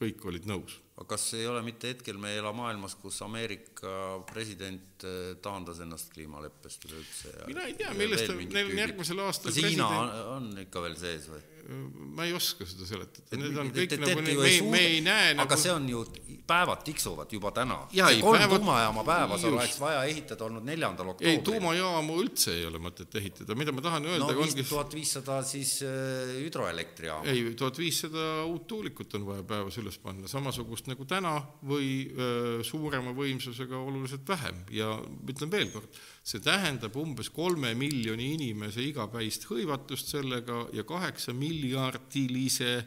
kõik 0.00 0.24
olid 0.28 0.46
nõus. 0.48 0.78
aga 0.96 1.08
kas 1.14 1.24
ei 1.36 1.46
ole 1.48 1.62
mitte 1.64 1.90
hetkel 1.92 2.18
me 2.20 2.32
ei 2.32 2.40
ela 2.40 2.52
maailmas, 2.56 2.96
kus 3.00 3.18
Ameerika 3.24 3.90
president 4.28 5.04
äh, 5.04 5.34
taandas 5.42 5.80
ennast 5.84 6.12
kliimaleppest 6.14 6.88
üleüldse? 6.88 7.34
mina 7.50 7.66
ei 7.68 7.76
tea, 7.78 7.92
millest 7.96 8.32
neil 8.52 8.72
on 8.72 8.80
järgmisel 8.82 9.22
aastal 9.26 9.52
kas 9.52 9.60
Hiina 9.62 9.90
president... 9.92 10.32
on 10.36 10.64
ikka 10.66 10.84
veel 10.86 10.98
sees 11.00 11.28
või? 11.32 11.44
Ma 11.66 12.24
ei 12.26 12.32
oska 12.36 12.66
seda 12.68 12.86
seletada, 12.86 13.38
need 13.40 13.56
on 13.58 13.70
kõik 13.74 13.94
nagu, 13.98 14.22
me, 14.22 14.46
me 14.70 14.80
ei 14.86 15.00
näe 15.02 15.32
aga 15.32 15.40
nagu... 15.42 15.58
see 15.58 15.72
on 15.72 15.88
ju, 15.90 16.02
päevad 16.46 16.84
tiksuvad 16.86 17.32
juba 17.34 17.50
täna. 17.54 17.78
kolm 17.90 18.38
päevad... 18.38 18.60
tuumajaama 18.60 19.04
päevas 19.06 19.42
Just. 19.42 19.52
oleks 19.52 19.78
vaja 19.82 20.04
ehitada 20.06 20.46
olnud 20.46 20.66
neljandal 20.66 21.10
oktoobril. 21.14 21.32
ei, 21.32 21.42
tuumajaamu 21.48 22.18
üldse 22.22 22.54
ei 22.54 22.66
ole 22.68 22.80
mõtet 22.82 23.18
ehitada, 23.18 23.58
mida 23.58 23.74
ma 23.74 23.82
tahan 23.82 24.06
öelda 24.06 24.30
no 24.30 24.44
ongi 24.46 24.66
tuhat 24.68 24.94
viissada 24.94 25.40
siis 25.46 25.78
äh, 25.86 26.36
hüdroelektrijaama. 26.44 27.26
ei, 27.32 27.50
tuhat 27.58 27.80
viissada 27.82 28.26
uut 28.46 28.68
tuulikut 28.70 29.18
on 29.18 29.26
vaja 29.26 29.46
päevas 29.54 29.80
üles 29.82 29.98
panna, 30.02 30.30
samasugust 30.30 30.86
nagu 30.92 31.08
täna 31.08 31.34
või 31.66 31.88
öö, 32.12 32.60
äh, 32.60 32.66
suurema 32.66 33.16
võimsusega 33.16 33.82
oluliselt 33.82 34.28
vähem 34.28 34.62
ja 34.70 34.94
ütlen 35.26 35.50
veel 35.50 35.74
kord 35.74 35.98
see 36.26 36.42
tähendab 36.42 36.96
umbes 36.98 37.28
kolme 37.30 37.70
miljoni 37.78 38.32
inimese 38.34 38.82
igapäist 38.82 39.46
hõivatust 39.46 40.10
sellega 40.10 40.64
ja 40.74 40.82
kaheksa 40.86 41.34
miljardilise 41.36 42.80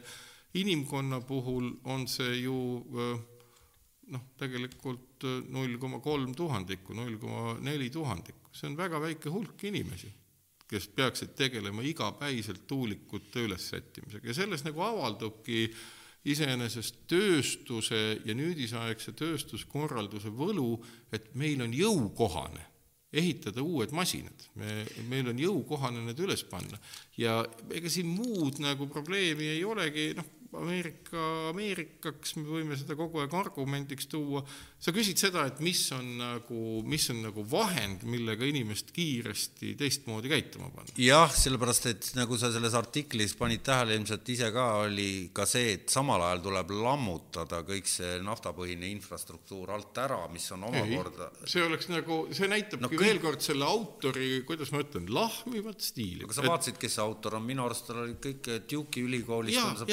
inimkonna 0.60 1.22
puhul 1.24 1.70
on 1.88 2.04
see 2.10 2.42
ju 2.42 2.56
noh, 4.10 4.24
tegelikult 4.36 5.24
null 5.54 5.78
koma 5.80 6.00
kolm 6.04 6.34
tuhandikku, 6.36 6.96
null 6.98 7.16
koma 7.22 7.54
neli 7.64 7.88
tuhandikku, 7.94 8.52
see 8.52 8.68
on 8.68 8.76
väga 8.76 9.00
väike 9.00 9.32
hulk 9.32 9.64
inimesi, 9.70 10.10
kes 10.68 10.90
peaksid 10.96 11.32
tegelema 11.38 11.84
igapäiselt 11.86 12.66
tuulikute 12.68 13.46
ülessättimisega. 13.46 14.28
Ja 14.28 14.36
selles 14.36 14.66
nagu 14.66 14.82
avaldubki 14.84 15.68
iseenesest 16.28 17.06
tööstuse 17.08 18.20
ja 18.26 18.36
nüüdisaegse 18.36 19.14
tööstuskorralduse 19.16 20.28
võlu, 20.34 20.74
et 21.14 21.32
meil 21.40 21.62
on 21.64 21.72
jõukohane 21.72 22.69
ehitada 23.10 23.62
uued 23.62 23.90
masinad, 23.96 24.44
me, 24.58 24.84
meil 25.10 25.30
on 25.32 25.40
jõukohane 25.40 26.04
need 26.06 26.20
üles 26.22 26.44
panna. 26.46 26.78
Ja 27.18 27.40
ega 27.74 27.90
siin 27.90 28.10
muud 28.10 28.60
nagu 28.62 28.86
probleemi 28.90 29.50
ei 29.56 29.64
olegi, 29.66 30.12
noh, 30.18 30.28
Ameerika 30.58 31.20
Ameerikaks, 31.50 32.34
me 32.40 32.48
võime 32.48 32.76
seda 32.78 32.96
kogu 32.98 33.20
aeg 33.22 33.34
argumendiks 33.38 34.08
tuua, 34.10 34.42
sa 34.80 34.90
küsid 34.94 35.20
seda, 35.20 35.44
et 35.46 35.60
mis 35.62 35.80
on 35.94 36.06
nagu, 36.18 36.80
mis 36.88 37.04
on 37.12 37.20
nagu 37.22 37.44
vahend, 37.46 38.02
millega 38.10 38.46
inimest 38.48 38.90
kiiresti 38.96 39.76
teistmoodi 39.78 40.32
käituma 40.32 40.70
panna? 40.74 40.94
jah, 40.98 41.30
sellepärast 41.30 41.86
et 41.92 42.08
nagu 42.18 42.38
sa 42.40 42.50
selles 42.50 42.74
artiklis 42.78 43.36
panid 43.38 43.62
tähele 43.66 43.94
ilmselt 43.98 44.32
ise 44.34 44.50
ka, 44.54 44.66
oli 44.88 45.30
ka 45.36 45.46
see, 45.48 45.76
et 45.76 45.94
samal 45.94 46.24
ajal 46.26 46.42
tuleb 46.48 46.74
lammutada 46.80 47.62
kõik 47.68 47.90
see 47.90 48.18
naftapõhine 48.26 48.90
infrastruktuur 48.90 49.70
alt 49.76 50.02
ära, 50.02 50.24
mis 50.34 50.48
on 50.56 50.66
omakorda 50.70 51.30
see 51.46 51.62
oleks 51.62 51.90
nagu, 51.92 52.24
see 52.34 52.50
näitabki 52.50 52.82
no, 52.82 52.90
kõik... 52.90 53.04
veel 53.06 53.22
kord 53.22 53.46
selle 53.46 53.68
autori, 53.70 54.32
kuidas 54.48 54.74
ma 54.74 54.82
ütlen, 54.82 55.06
lahmivat 55.14 55.86
stiili. 55.92 56.26
aga 56.26 56.36
sa 56.36 56.44
et... 56.44 56.50
vaatasid, 56.50 56.82
kes 56.82 56.98
see 56.98 57.06
autor 57.06 57.38
on, 57.38 57.46
minu 57.46 57.68
arust 57.68 57.86
tal 57.86 58.02
oli 58.04 58.18
kõik 58.18 58.50
Duke'i 58.70 59.06
ülikoolist 59.06 59.62
on 59.62 59.78
see 59.84 59.90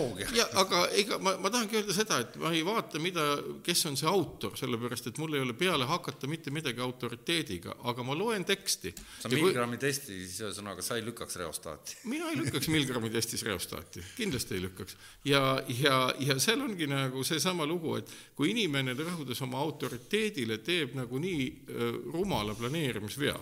patoloogia. 0.00 0.28
ja 0.34 0.46
aga 0.60 0.82
ega 0.96 1.18
ma, 1.22 1.34
ma 1.40 1.50
tahangi 1.50 1.78
öelda 1.80 1.94
seda, 1.94 2.20
et 2.24 2.36
ma 2.40 2.52
ei 2.54 2.62
vaata, 2.66 3.00
mida, 3.02 3.24
kes 3.64 3.84
on 3.90 3.98
see 3.98 4.08
autor, 4.10 4.56
sellepärast 4.58 5.10
et 5.10 5.20
mul 5.20 5.36
ei 5.36 5.44
ole 5.44 5.54
peale 5.58 5.86
hakata 5.88 6.30
mitte 6.30 6.52
midagi 6.54 6.82
autoriteediga, 6.84 7.76
aga 7.90 8.04
ma 8.06 8.16
loen 8.18 8.44
teksti. 8.48 8.92
sa 9.22 9.30
Milgrami 9.32 9.78
kui... 9.78 9.84
testis, 9.86 10.38
ühesõnaga, 10.42 10.84
sa 10.84 10.98
ei 10.98 11.04
lükkaks 11.06 11.38
reostaati? 11.42 12.00
mina 12.10 12.30
ei 12.32 12.40
lükkaks 12.40 12.70
Milgrami 12.72 13.12
testis 13.14 13.44
reostaati, 13.46 14.04
kindlasti 14.16 14.58
ei 14.58 14.64
lükkaks. 14.66 14.98
ja, 15.28 15.44
ja, 15.80 16.02
ja 16.18 16.38
seal 16.42 16.62
ongi 16.64 16.88
nagu 16.90 17.24
seesama 17.26 17.68
lugu, 17.68 17.96
et 18.00 18.12
kui 18.36 18.52
inimene 18.54 18.96
rõhudes 18.98 19.40
oma 19.46 19.60
autoriteedile 19.62 20.60
teeb 20.64 20.96
nagu 20.98 21.22
nii 21.22 21.48
äh, 21.48 21.88
rumala 22.14 22.56
planeerimisvea 22.58 23.38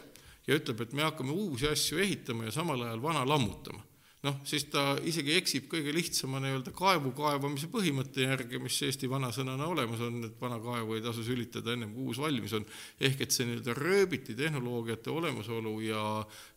ja 0.49 0.57
ütleb, 0.57 0.81
et 0.81 0.95
me 0.97 1.05
hakkame 1.05 1.35
uusi 1.35 1.69
asju 1.69 2.01
ehitama 2.01 2.49
ja 2.49 2.55
samal 2.55 2.81
ajal 2.87 3.03
vana 3.03 3.27
lammutama 3.29 3.88
noh, 4.27 4.39
siis 4.49 4.65
ta 4.73 4.97
isegi 5.07 5.37
eksib 5.39 5.69
kõige 5.71 5.93
lihtsama 5.95 6.41
nii-öelda 6.43 6.73
kaevu 6.77 7.13
kaevamise 7.17 7.69
põhimõtte 7.71 8.25
järgi, 8.25 8.59
mis 8.63 8.79
Eesti 8.83 9.11
vanasõnana 9.11 9.69
olemas 9.71 10.03
on, 10.03 10.19
et 10.27 10.41
vana 10.41 10.59
kaevu 10.63 10.97
ei 10.97 11.05
tasu 11.05 11.23
sülitada 11.27 11.75
ennem 11.77 11.93
kui 11.95 12.09
uus 12.11 12.19
valmis 12.23 12.57
on, 12.59 12.67
ehk 12.99 13.23
et 13.23 13.35
see 13.35 13.47
nii-öelda 13.47 13.77
rööbiti 13.79 14.35
tehnoloogiate 14.39 15.13
olemasolu 15.15 15.77
ja 15.87 16.03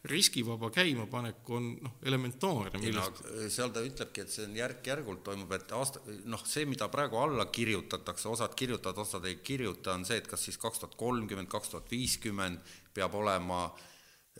riskivaba 0.10 0.71
käimapanek 0.74 1.54
on 1.54 1.69
noh, 1.86 1.97
elementaarne. 2.02 2.82
Millest... 2.82 3.24
No, 3.30 3.47
seal 3.54 3.74
ta 3.76 3.86
ütlebki, 3.86 4.26
et 4.26 4.34
see 4.34 4.47
on 4.50 4.58
järk-järgult 4.58 5.21
toimub, 5.30 5.54
et 5.58 5.78
aasta, 5.78 6.02
noh, 6.26 6.45
see, 6.50 6.65
mida 6.69 6.89
praegu 6.93 7.21
alla 7.21 7.45
kirjutatakse, 7.54 8.30
osad 8.32 8.58
kirjutavad, 8.58 9.06
osad 9.06 9.30
ei 9.30 9.38
kirjuta, 9.45 9.93
on 9.93 10.08
see, 10.10 10.17
et 10.24 10.30
kas 10.30 10.50
siis 10.50 10.58
kaks 10.62 10.82
tuhat 10.82 10.97
kolmkümmend, 10.97 11.52
kaks 11.52 11.76
tuhat 11.76 11.93
viiskümmend 11.93 12.74
peab 12.97 13.13
olema 13.15 13.67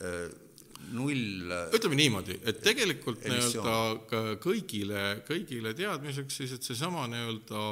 öö, 0.02 0.26
null 0.92 1.52
ütleme 1.76 1.96
niimoodi, 1.98 2.38
et 2.44 2.60
tegelikult 2.64 3.24
nii-öelda 3.24 4.36
kõigile, 4.42 5.02
kõigile 5.28 5.74
teadmiseks 5.78 6.40
siis, 6.42 6.54
et 6.56 6.66
seesama 6.66 7.06
nii-öelda 7.10 7.64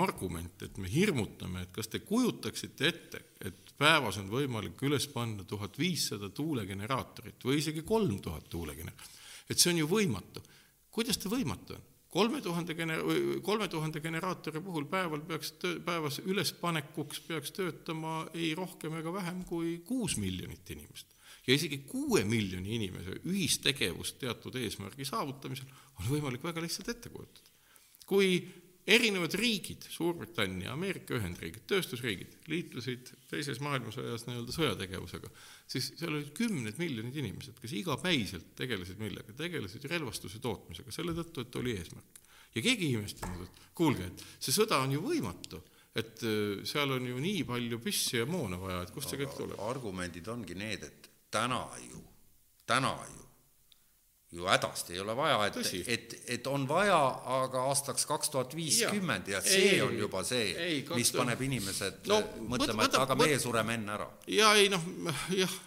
argument, 0.00 0.62
et 0.64 0.78
me 0.80 0.88
hirmutame, 0.88 1.66
et 1.66 1.72
kas 1.74 1.90
te 1.92 2.00
kujutaksite 2.06 2.88
ette, 2.88 3.22
et 3.44 3.74
päevas 3.78 4.18
on 4.22 4.30
võimalik 4.32 4.80
üles 4.86 5.06
panna 5.12 5.44
tuhat 5.48 5.76
viissada 5.78 6.30
tuulegeneraatorit 6.32 7.44
või 7.44 7.58
isegi 7.60 7.84
kolm 7.84 8.20
tuhat 8.24 8.48
tuulegeneraatorit, 8.52 9.22
et 9.50 9.58
see 9.58 9.72
on 9.74 9.82
ju 9.82 9.88
võimatu. 9.90 10.44
kuidas 10.92 11.18
ta 11.18 11.32
võimatu 11.32 11.76
on? 11.76 11.88
kolme 12.12 12.40
tuhande 12.44 12.74
gener-, 12.76 13.04
kolme 13.42 13.68
tuhande 13.68 14.00
generaatori 14.04 14.60
puhul 14.60 14.84
päeval 14.84 15.24
peaks 15.28 15.54
töö, 15.60 15.80
päevas 15.80 16.20
ülespanekuks 16.24 17.20
peaks 17.28 17.52
töötama 17.56 18.26
ei 18.34 18.54
rohkem 18.54 18.98
ega 19.00 19.12
vähem 19.12 19.44
kui 19.48 19.78
kuus 19.86 20.18
miljonit 20.20 20.70
inimest 20.70 21.11
ja 21.46 21.54
isegi 21.54 21.82
kuue 21.88 22.24
miljoni 22.28 22.76
inimese 22.76 23.18
ühistegevust 23.26 24.20
teatud 24.22 24.56
eesmärgi 24.60 25.06
saavutamisel 25.08 25.70
on 26.00 26.10
võimalik 26.10 26.44
väga 26.44 26.62
lihtsalt 26.62 26.92
ette 26.94 27.10
kujutada. 27.10 27.50
kui 28.06 28.36
erinevad 28.86 29.34
riigid, 29.38 29.84
Suurbritannia, 29.90 30.72
Ameerika 30.74 31.14
Ühendriigid, 31.14 31.62
tööstusriigid, 31.70 32.34
liitlasid 32.50 33.12
teises 33.30 33.60
maailmasõjas 33.62 34.26
nii-öelda 34.26 34.54
sõjategevusega, 34.56 35.30
siis 35.70 35.92
seal 36.00 36.16
olid 36.16 36.32
kümned 36.34 36.80
miljonid 36.82 37.16
inimesed, 37.22 37.60
kes 37.62 37.76
igapäiselt 37.78 38.50
tegelesid 38.58 38.98
millega, 39.02 39.34
tegelesid 39.38 39.86
relvastuse 39.90 40.42
tootmisega, 40.42 40.94
selle 40.94 41.14
tõttu, 41.14 41.46
et 41.46 41.60
oli 41.62 41.76
eesmärk. 41.78 42.18
ja 42.54 42.62
keegi 42.62 42.88
ei 42.88 42.98
imestanud, 42.98 43.46
et 43.46 43.62
kuulge, 43.74 44.10
et 44.10 44.26
see 44.42 44.54
sõda 44.54 44.82
on 44.82 44.98
ju 44.98 45.04
võimatu 45.06 45.62
et 45.94 46.22
äh, 46.24 46.64
seal 46.68 46.94
on 46.94 47.06
ju 47.06 47.20
nii 47.20 47.44
palju 47.48 47.78
püssi 47.84 48.18
ja 48.18 48.26
moona 48.26 48.58
vaja, 48.60 48.82
et 48.82 48.92
kust 48.94 49.12
see 49.12 49.20
kõik 49.20 49.36
tuleb? 49.36 49.60
argumendid 49.60 50.28
ongi 50.32 50.56
need, 50.58 50.86
et 50.88 51.11
täna 51.32 51.64
ju, 51.80 52.00
täna 52.68 52.92
ju, 53.08 53.22
ju 54.32 54.46
hädasti 54.48 54.94
ei 54.96 55.00
ole 55.00 55.14
vaja, 55.16 55.38
et, 55.46 55.56
et, 55.88 56.14
et 56.36 56.46
on 56.48 56.64
vaja, 56.68 56.98
aga 57.36 57.64
aastaks 57.68 58.06
kaks 58.08 58.32
tuhat 58.32 58.56
viiskümmend 58.56 59.28
ja 59.28 59.42
see 59.44 59.74
ei, 59.74 59.80
on 59.84 59.96
juba 59.96 60.22
see, 60.24 60.78
mis 60.96 61.12
paneb 61.16 61.40
inimesed 61.44 62.08
no, 62.12 62.20
mõtlema, 62.52 62.88
et 62.88 62.96
aga 63.00 63.16
meie 63.20 63.40
sureme 63.40 63.76
enne 63.76 63.96
ära. 63.96 64.08
ja 64.32 64.52
ei 64.60 64.70
noh, 64.72 64.86
jah. 65.36 65.58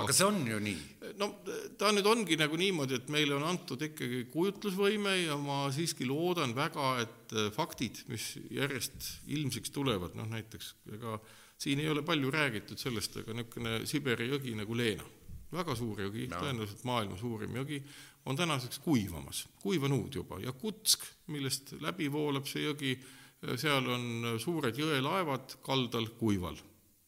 aga 0.00 0.14
see 0.14 0.26
on 0.26 0.42
ju 0.50 0.58
nii. 0.62 0.82
no 1.22 1.30
ta 1.78 1.94
nüüd 1.94 2.10
ongi 2.10 2.38
nagu 2.40 2.58
niimoodi, 2.58 2.98
et 3.02 3.14
meile 3.14 3.38
on 3.38 3.46
antud 3.50 3.82
ikkagi 3.86 4.26
kujutlusvõime 4.34 5.16
ja 5.24 5.38
ma 5.38 5.64
siiski 5.74 6.06
loodan 6.10 6.54
väga, 6.58 6.96
et 7.06 7.38
faktid, 7.54 8.04
mis 8.10 8.34
järjest 8.54 9.14
ilmsiks 9.26 9.74
tulevad, 9.74 10.14
noh 10.18 10.30
näiteks 10.30 10.74
ega 10.94 11.18
ka 11.18 11.42
siin 11.58 11.80
ei 11.80 11.88
ole 11.88 12.02
palju 12.02 12.30
räägitud 12.30 12.78
sellest, 12.80 13.20
aga 13.22 13.36
niisugune 13.36 13.76
Siberi 13.88 14.28
jõgi 14.30 14.54
nagu 14.58 14.76
Leena, 14.76 15.06
väga 15.54 15.76
suur 15.78 16.02
jõgi 16.06 16.26
no., 16.30 16.40
tõenäoliselt 16.42 16.84
maailma 16.88 17.18
suurim 17.20 17.56
jõgi, 17.60 17.80
on 18.26 18.36
tänaseks 18.36 18.80
kuivamas, 18.84 19.44
kuivanud 19.62 20.14
juba 20.14 20.40
ja 20.42 20.52
Kutsk, 20.56 21.04
millest 21.32 21.74
läbi 21.84 22.10
voolab 22.12 22.48
see 22.48 22.64
jõgi, 22.64 22.94
seal 23.60 23.88
on 23.92 24.36
suured 24.40 24.76
jõelaevad 24.78 25.58
kaldal 25.64 26.08
kuival. 26.18 26.56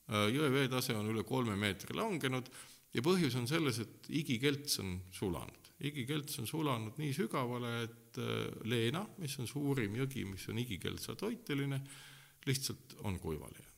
jõe 0.06 0.48
veetase 0.52 0.94
on 0.94 1.08
üle 1.10 1.24
kolme 1.26 1.56
meetri 1.58 1.96
langenud 1.96 2.50
ja 2.94 3.02
põhjus 3.02 3.34
on 3.40 3.48
selles, 3.48 3.80
et 3.82 4.10
igikelts 4.20 4.78
on 4.78 5.00
sulanud. 5.10 5.72
igikelts 5.80 6.38
on 6.38 6.46
sulanud 6.46 6.98
nii 7.00 7.12
sügavale, 7.12 7.72
et 7.84 8.20
Leena, 8.64 9.06
mis 9.18 9.38
on 9.40 9.48
suurim 9.48 9.96
jõgi, 9.96 10.24
mis 10.24 10.48
on 10.48 10.58
igikeltsa 10.58 11.16
toiteline, 11.16 11.80
lihtsalt 12.46 13.00
on 13.04 13.18
kuivale 13.18 13.58
jäänud 13.58 13.75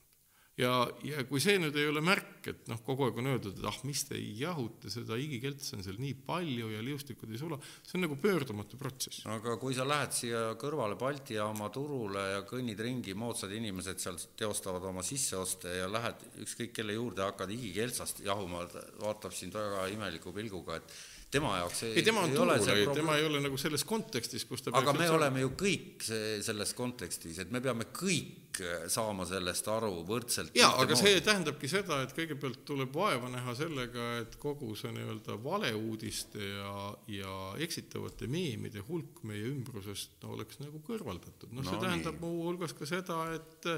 ja, 0.59 0.73
ja 1.07 1.25
kui 1.29 1.41
see 1.43 1.59
nüüd 1.61 1.77
ei 1.79 1.89
ole 1.91 2.03
märk, 2.05 2.49
et 2.51 2.69
noh, 2.71 2.81
kogu 2.85 3.07
aeg 3.07 3.19
on 3.21 3.31
öeldud, 3.33 3.59
et 3.59 3.67
ah, 3.69 3.79
mis 3.87 4.03
te 4.09 4.19
jahuta 4.19 4.91
seda 4.93 5.19
igikeltsi 5.21 5.77
on 5.77 5.85
seal 5.87 5.99
nii 6.03 6.15
palju 6.27 6.71
ja 6.73 6.83
liustikud 6.85 7.33
ei 7.33 7.41
sula, 7.41 7.59
see 7.83 7.99
on 7.99 8.07
nagu 8.07 8.19
pöördumatu 8.21 8.81
protsess. 8.81 9.25
aga 9.31 9.57
kui 9.61 9.77
sa 9.77 9.87
lähed 9.89 10.17
siia 10.17 10.43
kõrvale 10.61 10.99
Balti 10.99 11.39
jaama 11.39 11.71
turule 11.75 12.25
ja 12.35 12.43
kõnnid 12.49 12.81
ringi, 12.85 13.15
moodsad 13.19 13.53
inimesed 13.55 14.03
seal 14.03 14.19
teostavad 14.39 14.89
oma 14.91 15.05
sisseoste 15.07 15.79
ja 15.81 15.91
lähed 15.91 16.27
ükskõik 16.45 16.75
kelle 16.81 16.99
juurde, 16.99 17.25
hakkad 17.27 17.53
igikeltsast 17.55 18.25
jahuma, 18.27 18.65
vaatab 19.03 19.37
sind 19.37 19.55
väga 19.57 19.87
imeliku 19.95 20.35
pilguga, 20.35 20.81
et 20.83 20.99
tema 21.31 21.57
jaoks 21.59 21.83
ei, 21.83 21.95
ei 22.01 22.03
tema 22.07 22.25
on 22.25 22.33
turul, 22.33 22.95
tema 22.97 23.17
ei 23.19 23.27
ole 23.29 23.41
nagu 23.45 23.59
selles 23.61 23.85
kontekstis, 23.89 24.47
kus 24.49 24.65
ta 24.65 24.73
aga 24.79 24.95
me 24.97 25.09
oleme 25.13 25.43
ju 25.45 25.53
kõik 25.61 26.05
see, 26.09 26.39
selles 26.45 26.73
kontekstis, 26.79 27.43
et 27.45 27.53
me 27.53 27.61
peame 27.65 27.89
kõik 27.93 28.63
saama 28.91 29.27
sellest 29.29 29.69
aru 29.71 30.03
võrdselt. 30.09 30.57
jaa, 30.57 30.73
aga 30.83 30.97
see 30.99 31.21
tähendabki 31.25 31.71
seda, 31.71 32.01
et 32.03 32.15
kõigepealt 32.17 32.65
tuleb 32.67 32.95
vaeva 32.95 33.31
näha 33.31 33.55
sellega, 33.59 34.09
et 34.23 34.39
kogu 34.41 34.73
see 34.79 34.91
nii-öelda 34.97 35.37
valeuudiste 35.45 36.43
ja, 36.43 36.73
ja 37.13 37.35
eksitavate 37.65 38.27
meemide 38.31 38.83
hulk 38.89 39.23
meie 39.29 39.45
ümbrusest 39.53 40.17
no, 40.25 40.33
oleks 40.39 40.63
nagu 40.63 40.81
kõrvaldatud. 40.87 41.53
noh 41.53 41.61
no, 41.61 41.67
no, 41.67 41.71
see 41.71 41.85
tähendab 41.85 42.19
muuhulgas 42.25 42.75
ka 42.79 42.89
seda, 42.89 43.21
et 43.37 43.71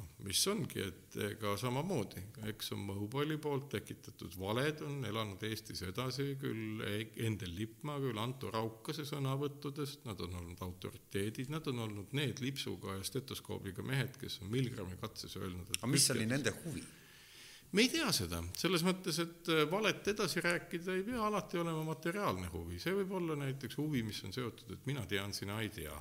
noh, 0.00 0.10
mis 0.24 0.40
ongi, 0.50 0.82
et 0.82 1.16
ega 1.26 1.54
samamoodi, 1.60 2.22
eks 2.50 2.72
on 2.76 2.84
Mõhupalli 2.88 3.36
poolt 3.42 3.68
tekitatud 3.74 4.36
valed 4.40 4.82
on 4.86 5.04
elanud 5.08 5.42
Eestis 5.46 5.82
edasi, 5.86 6.32
küll 6.40 6.84
Endel 7.26 7.52
Lippmaa, 7.58 8.00
küll 8.02 8.20
Anto 8.22 8.52
Raukase 8.54 9.04
sõnavõttudest, 9.08 10.06
nad 10.08 10.20
on 10.24 10.38
olnud 10.40 10.62
autoriteedid, 10.66 11.52
nad 11.52 11.66
on 11.70 11.84
olnud 11.86 12.14
need 12.16 12.40
lipsuga 12.44 12.96
ja 12.96 13.04
stetoskoobiga 13.06 13.84
mehed, 13.86 14.16
kes 14.20 14.40
on 14.44 14.52
Milgrami 14.54 14.96
katses 15.00 15.36
öelnud, 15.40 15.68
et 15.68 15.80
aga 15.82 15.92
mis 15.92 16.08
oli 16.14 16.26
nende 16.30 16.54
huvi? 16.62 16.86
me 17.70 17.84
ei 17.84 17.90
tea 17.92 18.08
seda, 18.14 18.40
selles 18.58 18.82
mõttes, 18.82 19.20
et 19.22 19.50
valet 19.70 20.08
edasi 20.10 20.42
rääkida 20.42 20.96
ei 20.96 21.04
pea 21.06 21.20
alati 21.28 21.60
olema 21.60 21.84
materiaalne 21.92 22.48
huvi, 22.50 22.80
see 22.82 22.96
võib 22.96 23.12
olla 23.20 23.36
näiteks 23.44 23.78
huvi, 23.78 24.02
mis 24.02 24.18
on 24.26 24.34
seotud, 24.34 24.72
et 24.74 24.88
mina 24.90 25.04
tean, 25.06 25.34
sina 25.36 25.60
ei 25.62 25.70
tea 25.74 25.94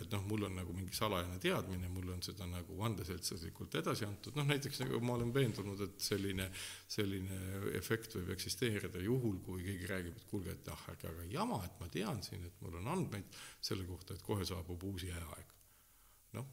et 0.00 0.10
noh, 0.14 0.24
mul 0.28 0.46
on 0.48 0.56
nagu 0.60 0.74
mingi 0.76 0.96
salajane 0.96 1.38
teadmine, 1.42 1.90
mulle 1.92 2.14
on 2.16 2.24
seda 2.24 2.48
nagu 2.48 2.76
vandeseltslaslikult 2.78 3.78
edasi 3.82 4.06
antud, 4.08 4.36
noh 4.38 4.48
näiteks 4.48 4.82
nagu 4.84 5.00
ma 5.04 5.16
olen 5.18 5.32
veendunud, 5.34 5.84
et 5.86 6.02
selline, 6.04 6.48
selline 6.88 7.40
efekt 7.78 8.16
võib 8.18 8.34
eksisteerida 8.36 9.02
juhul, 9.04 9.38
kui 9.46 9.64
keegi 9.66 9.90
räägib, 9.90 10.18
et 10.18 10.28
kuulge, 10.32 10.56
et 10.56 10.72
ah, 10.72 10.84
ärge 10.94 11.12
aga 11.12 11.30
jama, 11.30 11.62
et 11.66 11.80
ma 11.80 11.88
tean 11.92 12.22
siin, 12.26 12.44
et 12.48 12.60
mul 12.64 12.80
on 12.80 12.92
andmeid 12.96 13.40
selle 13.60 13.86
kohta, 13.88 14.16
et 14.16 14.26
kohe 14.26 14.46
saabub 14.48 14.88
uus 14.90 15.08
jääaeg. 15.08 15.59
Noh, 16.36 16.46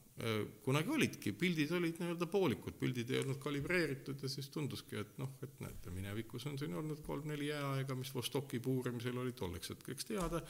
kunagi 0.65 0.89
olidki, 0.89 1.31
pildid 1.37 1.71
olid 1.77 1.99
nii-öelda 2.01 2.25
poolikud, 2.31 2.73
pildid 2.79 3.11
ei 3.13 3.19
olnud 3.21 3.37
kalibreeritud 3.41 4.23
ja 4.23 4.29
siis 4.31 4.49
tunduski, 4.49 4.97
et 4.97 5.17
noh, 5.21 5.35
et 5.45 5.59
näete, 5.61 5.91
minevikus 5.93 6.47
on 6.49 6.57
siin 6.57 6.73
olnud 6.79 7.03
kolm-neli 7.05 7.51
jääaega, 7.51 7.95
mis 7.99 8.09
Vostoki 8.15 8.59
puurimisel 8.63 9.17
oli 9.21 9.35
tolleks 9.37 9.75
hetkeks 9.75 10.09
teada 10.09 10.41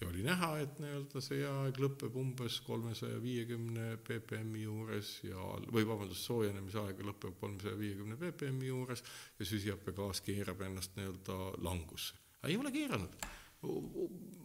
ja 0.00 0.08
oli 0.08 0.22
näha, 0.26 0.52
et 0.62 0.78
nii-öelda 0.82 1.22
see 1.24 1.40
jääaeg 1.40 1.80
lõpeb 1.82 2.18
umbes 2.22 2.60
kolmesaja 2.66 3.18
viiekümne 3.22 3.96
ppm-i 4.06 4.62
juures 4.62 5.16
ja, 5.26 5.48
või 5.74 5.88
vabandust, 5.88 6.28
soojenemise 6.28 6.84
aeg 6.84 7.02
lõpeb 7.08 7.34
kolmesaja 7.40 7.74
viiekümne 7.80 8.20
ppm-i 8.20 8.70
juures 8.70 9.02
ja 9.40 9.48
süsihappegaas 9.48 10.22
keerab 10.28 10.62
ennast 10.68 10.94
nii-öelda 11.00 11.40
langusse. 11.66 12.14
ei 12.46 12.56
ole 12.56 12.70
keeranud 12.70 13.18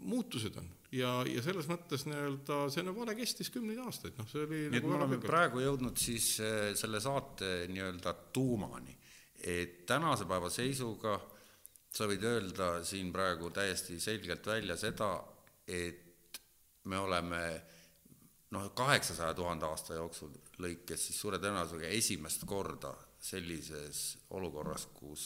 muutused 0.02 0.56
on. 0.58 0.70
Ja, 0.92 1.22
ja 1.24 1.40
selles 1.44 1.70
mõttes 1.72 2.04
nii-öelda 2.04 2.66
see 2.74 2.84
nagu 2.84 3.00
vale 3.00 3.14
kestis 3.16 3.48
kümneid 3.54 3.80
aastaid, 3.80 4.18
noh, 4.20 4.28
see 4.28 4.44
oli 4.44 4.58
nii 4.66 4.80
et 4.80 4.84
nagu 4.84 4.90
me 4.92 4.98
oleme 4.98 5.20
pikalt. 5.20 5.30
praegu 5.32 5.62
jõudnud 5.64 6.02
siis 6.02 6.34
äh, 6.44 6.72
selle 6.76 7.00
saate 7.04 7.52
nii-öelda 7.72 8.14
tuumani, 8.36 8.98
et 9.40 9.86
tänase 9.88 10.28
päeva 10.28 10.50
seisuga 10.52 11.16
sa 11.92 12.08
võid 12.12 12.26
öelda 12.28 12.74
siin 12.88 13.12
praegu 13.16 13.54
täiesti 13.56 14.00
selgelt 14.04 14.48
välja 14.48 14.76
seda, 14.80 15.14
et 15.68 16.42
me 16.92 17.00
oleme 17.00 17.42
noh, 18.52 18.68
kaheksasaja 18.76 19.36
tuhande 19.38 19.70
aasta 19.70 19.96
jooksul 19.96 20.36
lõikes 20.60 21.08
siis 21.08 21.24
suure 21.24 21.40
tõenäosusega 21.40 21.88
esimest 21.96 22.44
korda 22.50 22.92
sellises 23.22 24.04
olukorras, 24.36 24.90
kus 24.98 25.26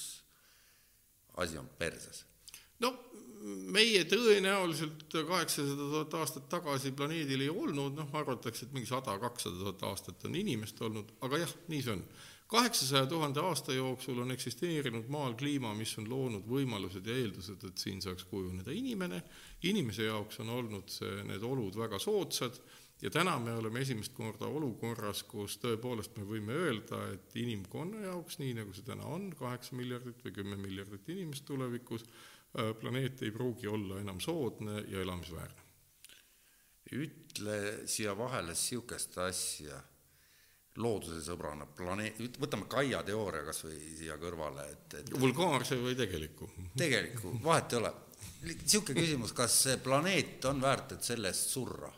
asi 1.42 1.58
on 1.58 1.74
perses 1.80 2.22
no 2.84 2.92
meie 3.46 4.04
tõenäoliselt 4.10 5.04
kaheksasada 5.14 5.90
tuhat 5.90 6.14
aastat 6.22 6.48
tagasi 6.50 6.92
planeedil 6.98 7.46
ei 7.46 7.52
olnud, 7.52 7.94
noh, 7.98 8.14
arvatakse, 8.18 8.66
et 8.66 8.74
mingi 8.74 8.90
sada, 8.90 9.18
kakssada 9.22 9.60
tuhat 9.62 9.84
aastat 9.92 10.26
on 10.26 10.38
inimest 10.40 10.82
olnud, 10.82 11.12
aga 11.26 11.44
jah, 11.44 11.54
nii 11.72 11.84
see 11.86 11.94
on. 11.94 12.08
kaheksasaja 12.50 13.06
tuhande 13.10 13.42
aasta 13.42 13.74
jooksul 13.74 14.20
on 14.22 14.32
eksisteerinud 14.32 15.08
maal 15.10 15.34
kliima, 15.34 15.74
mis 15.74 15.96
on 15.98 16.10
loonud 16.10 16.46
võimalused 16.50 17.06
ja 17.06 17.18
eeldused, 17.18 17.64
et 17.70 17.78
siin 17.78 18.02
saaks 18.02 18.26
kujuneda 18.30 18.72
inimene, 18.72 19.24
inimese 19.64 20.10
jaoks 20.10 20.40
on 20.40 20.50
olnud 20.50 20.90
see, 20.94 21.24
need 21.30 21.44
olud 21.44 21.78
väga 21.78 22.00
soodsad 22.00 22.62
ja 23.02 23.10
täna 23.10 23.40
me 23.40 23.54
oleme 23.54 23.82
esimest 23.82 24.14
korda 24.14 24.48
olukorras, 24.48 25.24
kus 25.28 25.58
tõepoolest 25.62 26.16
me 26.18 26.26
võime 26.28 26.54
öelda, 26.56 27.02
et 27.14 27.36
inimkonna 27.38 28.06
jaoks, 28.08 28.40
nii 28.40 28.54
nagu 28.62 28.74
see 28.74 28.86
täna 28.88 29.10
on, 29.10 29.32
kaheksa 29.36 29.76
miljardit 29.76 30.24
või 30.26 30.38
kümme 30.40 30.58
miljardit 30.62 31.10
inimest 31.12 31.46
tulevikus, 31.50 32.06
planeet 32.80 33.22
ei 33.24 33.32
pruugi 33.32 33.68
olla 33.68 34.00
enam 34.00 34.20
soodne 34.20 34.84
ja 34.88 35.02
elamisväärne. 35.02 35.62
ütle 36.96 37.88
siia 37.90 38.14
vahele 38.18 38.54
niisugust 38.54 39.18
asja 39.18 39.80
looduse 40.78 41.22
sõbrana, 41.24 41.66
planeet, 41.78 42.38
võtame 42.40 42.68
Kaia 42.70 43.02
teooria 43.08 43.46
kas 43.48 43.64
või 43.66 43.78
siia 43.98 44.18
kõrvale, 44.22 44.66
et, 44.72 44.98
et 45.00 45.14
vulgaarse 45.20 45.78
või 45.80 45.96
tegeliku? 45.98 46.50
tegeliku, 46.78 47.32
vahet 47.44 47.74
ei 47.74 47.80
ole. 47.80 47.94
niisugune 48.44 49.00
küsimus, 49.00 49.34
kas 49.34 49.56
see 49.64 49.78
planeet 49.84 50.46
on 50.52 50.62
väärt, 50.62 50.98
et 50.98 51.08
selle 51.08 51.32
eest 51.32 51.56
surra 51.56 51.92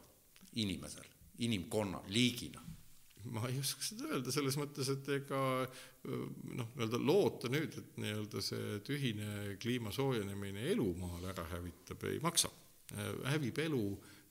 inimesel, 0.62 1.10
inimkonna, 1.46 2.02
liigina? 2.14 2.67
Ma 3.34 3.48
ei 3.50 3.60
oska 3.62 3.86
seda 3.86 4.10
öelda, 4.12 4.34
selles 4.34 4.58
mõttes, 4.60 4.92
et 4.94 5.10
ega 5.18 5.42
noh, 6.08 6.70
nii-öelda 6.76 7.00
loota 7.04 7.52
nüüd, 7.52 7.78
et 7.82 7.98
nii-öelda 8.02 8.44
see 8.44 8.78
tühine 8.88 9.58
kliima 9.62 9.94
soojenemine 9.96 10.68
elumaal 10.74 11.30
ära 11.34 11.48
hävitab, 11.54 12.08
ei 12.10 12.22
maksa. 12.24 12.52
hävib 13.28 13.58
elu 13.60 13.84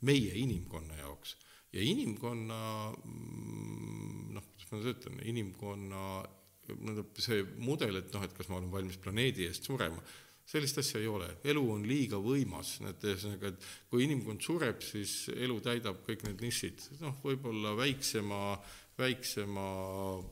meie 0.09 0.33
inimkonna 0.41 0.97
jaoks. 1.03 1.37
Ja 1.75 1.83
inimkonna 1.85 2.59
mm, 3.05 4.33
noh, 4.33 4.45
kuidas 4.55 4.71
ma 4.71 4.79
nüüd 4.81 4.93
ütlen, 4.95 5.19
inimkonna 5.29 6.05
tähendab 6.67 7.19
see 7.23 7.43
mudel, 7.63 8.01
et 8.01 8.15
noh, 8.15 8.25
et 8.27 8.33
kas 8.37 8.49
ma 8.51 8.59
olen 8.61 8.73
valmis 8.73 8.99
planeedi 9.03 9.47
eest 9.47 9.69
surema, 9.69 10.01
sellist 10.47 10.79
asja 10.79 11.01
ei 11.03 11.09
ole, 11.11 11.29
elu 11.47 11.63
on 11.75 11.85
liiga 11.87 12.19
võimas, 12.23 12.77
et 12.87 13.07
ühesõnaga, 13.07 13.51
et 13.51 13.69
kui 13.91 14.07
inimkond 14.07 14.43
sureb, 14.45 14.83
siis 14.85 15.27
elu 15.35 15.59
täidab 15.63 16.03
kõik 16.07 16.23
need 16.27 16.45
nišid, 16.47 16.85
noh, 17.03 17.17
võib-olla 17.25 17.75
väiksema 17.79 18.41
väiksema 18.97 19.65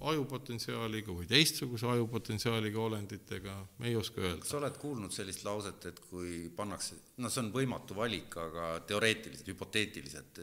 ajupotentsiaaliga 0.09 1.12
või 1.12 1.27
teistsuguse 1.29 1.89
ajupotentsiaaliga 1.93 2.81
olenditega, 2.81 3.57
me 3.79 3.91
ei 3.91 3.97
oska 4.01 4.23
öelda. 4.23 4.47
sa 4.49 4.57
oled 4.57 4.79
kuulnud 4.81 5.12
sellist 5.12 5.45
lauset, 5.45 5.85
et 5.91 6.01
kui 6.09 6.49
pannakse, 6.57 6.97
no 7.21 7.31
see 7.33 7.43
on 7.45 7.53
võimatu 7.53 7.97
valik, 7.99 8.37
aga 8.41 8.71
teoreetiliselt, 8.89 9.51
hüpoteetiliselt 9.53 10.41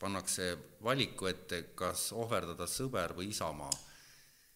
pannakse 0.00 0.48
valiku 0.84 1.28
ette, 1.28 1.60
kas 1.76 2.08
ohverdada 2.16 2.66
sõber 2.68 3.12
või 3.18 3.28
isamaa, 3.34 3.72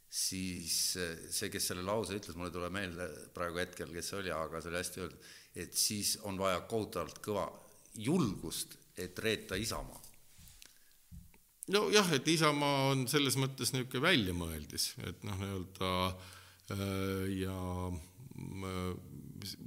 siis 0.09 0.81
see, 0.97 1.53
kes 1.53 1.71
selle 1.71 1.85
lause 1.85 2.17
ütles, 2.17 2.37
mul 2.37 2.49
ei 2.49 2.57
tule 2.57 2.73
meelde 2.73 3.09
praegu 3.37 3.61
hetkel, 3.61 3.93
kes 3.93 4.13
see 4.13 4.23
oli, 4.23 4.33
aga 4.33 4.65
see 4.65 4.73
oli 4.73 4.81
hästi 4.81 5.05
öeldud, 5.05 5.33
et 5.61 5.77
siis 5.77 6.17
on 6.25 6.41
vaja 6.41 6.65
kohutavalt 6.71 7.21
kõva 7.25 7.51
julgust, 8.01 8.79
et 8.97 9.19
reeta 9.21 9.61
isamaa 9.61 10.08
nojah, 11.73 12.13
et 12.17 12.29
Isamaa 12.29 12.91
on 12.93 13.07
selles 13.11 13.37
mõttes 13.41 13.73
niisugune 13.75 14.05
väljamõeldis, 14.05 14.91
et 15.09 15.25
noh, 15.29 15.39
nii-öelda 15.43 15.93
äh, 16.09 17.25
ja 17.43 17.59
äh, 17.93 18.93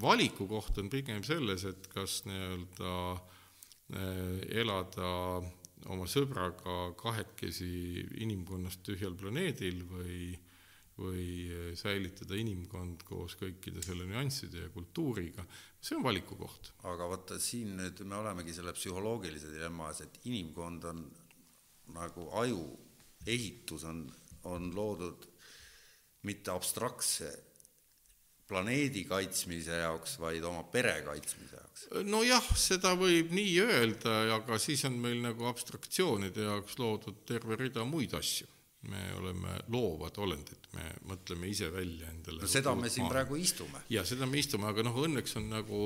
valiku 0.02 0.47
koht 0.49 0.78
on 0.82 0.91
pigem 0.93 1.24
selles, 1.28 1.66
et 1.70 1.89
kas 1.93 2.22
nii-öelda 2.30 2.93
äh, 3.16 4.38
elada 4.62 5.12
oma 5.89 6.06
sõbraga 6.10 6.91
kahekesi 6.99 8.06
inimkonnast 8.22 8.84
tühjal 8.86 9.18
planeedil 9.18 9.84
või 9.89 10.22
või 11.02 11.74
säilitada 11.80 12.36
inimkond 12.38 13.02
koos 13.08 13.34
kõikide 13.39 13.82
selle 13.82 14.06
nüansside 14.06 14.66
ja 14.66 14.70
kultuuriga, 14.74 15.41
see 15.82 15.95
on 15.97 16.04
valiku 16.06 16.38
koht. 16.38 16.74
aga 16.86 17.08
vaata, 17.10 17.39
siin 17.41 17.74
nüüd 17.80 18.04
me 18.06 18.20
olemegi 18.20 18.54
selle 18.54 18.74
psühholoogilise 18.76 19.49
dilemma 19.54 19.89
ees, 19.89 20.04
et 20.06 20.20
inimkond 20.30 20.86
on 20.91 21.02
nagu 21.96 22.28
aju 22.42 22.66
ehitus 23.28 23.86
on, 23.89 24.06
on 24.50 24.72
loodud 24.76 25.28
mitte 26.28 26.52
abstraktse 26.54 27.32
planeedi 28.52 29.06
kaitsmise 29.08 29.78
jaoks, 29.80 30.18
vaid 30.20 30.44
oma 30.44 30.64
pere 30.74 30.98
kaitsmise 31.06 31.56
jaoks. 31.56 31.86
nojah, 32.04 32.50
seda 32.60 32.94
võib 33.00 33.32
nii 33.36 33.54
öelda, 33.64 34.16
aga 34.38 34.60
siis 34.60 34.84
on 34.89 34.98
meil 35.00 35.22
nagu 35.24 35.48
abstraktsioonide 35.48 36.50
jaoks 36.50 36.80
loodud 36.82 37.24
terve 37.28 37.58
rida 37.62 37.86
muid 37.88 38.18
asju 38.18 38.50
me 38.89 39.01
oleme 39.13 39.55
loovad 39.69 40.15
olendid, 40.23 40.63
me 40.73 40.88
mõtleme 41.11 41.49
ise 41.51 41.67
välja 41.73 42.07
endale. 42.09 42.41
no 42.41 42.49
seda 42.49 42.73
me 42.75 42.89
siin 42.89 43.05
maa. 43.05 43.13
praegu 43.13 43.38
istume. 43.38 43.84
ja 43.93 44.01
seda 44.07 44.25
me 44.25 44.39
istume, 44.41 44.65
aga 44.71 44.86
noh, 44.88 44.95
õnneks 45.03 45.36
on 45.38 45.49
nagu 45.51 45.82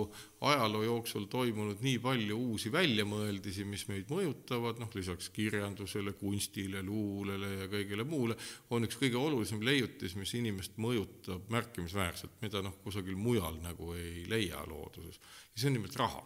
ajaloo 0.47 0.83
jooksul 0.85 1.25
toimunud 1.31 1.83
nii 1.83 1.97
palju 2.03 2.37
uusi 2.39 2.71
väljamõeldisi, 2.71 3.65
mis 3.67 3.83
meid 3.91 4.11
mõjutavad, 4.13 4.79
noh 4.79 4.95
lisaks 4.95 5.27
kirjandusele, 5.35 6.15
kunstile, 6.19 6.83
luulele 6.87 7.51
ja 7.65 7.67
kõigele 7.71 8.07
muule, 8.07 8.39
on 8.71 8.87
üks 8.87 8.99
kõige 9.01 9.19
olulisem 9.19 9.63
leiutis, 9.65 10.15
mis 10.15 10.31
inimest 10.39 10.79
mõjutab 10.79 11.51
märkimisväärselt, 11.51 12.39
mida 12.45 12.63
noh, 12.63 12.79
kusagil 12.85 13.19
mujal 13.19 13.59
nagu 13.65 13.91
ei 13.99 14.23
leia 14.31 14.63
looduses. 14.69 15.19
ja 15.51 15.59
see 15.59 15.73
on 15.73 15.79
nimelt 15.81 15.99
raha 15.99 16.23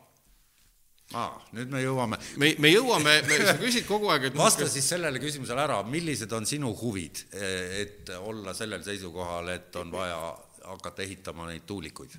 aa, 1.18 1.40
nüüd 1.58 1.72
me 1.74 1.82
jõuame. 1.84 2.20
me, 2.42 2.52
me 2.62 2.72
jõuame, 2.74 3.16
sa 3.48 3.56
küsid 3.60 3.88
kogu 3.88 4.12
aeg, 4.14 4.30
et 4.30 4.38
vasta 4.38 4.68
siis 4.70 4.90
sellele 4.94 5.22
küsimusele 5.22 5.64
ära, 5.64 5.80
millised 5.88 6.34
on 6.38 6.46
sinu 6.50 6.74
huvid, 6.82 7.24
et 7.34 8.12
olla 8.20 8.54
sellel 8.58 8.84
seisukohal, 8.86 9.50
et 9.56 9.80
on 9.82 9.92
vaja 9.94 10.20
hakata 10.70 11.06
ehitama 11.06 11.50
neid 11.50 11.66
tuulikuid? 11.70 12.18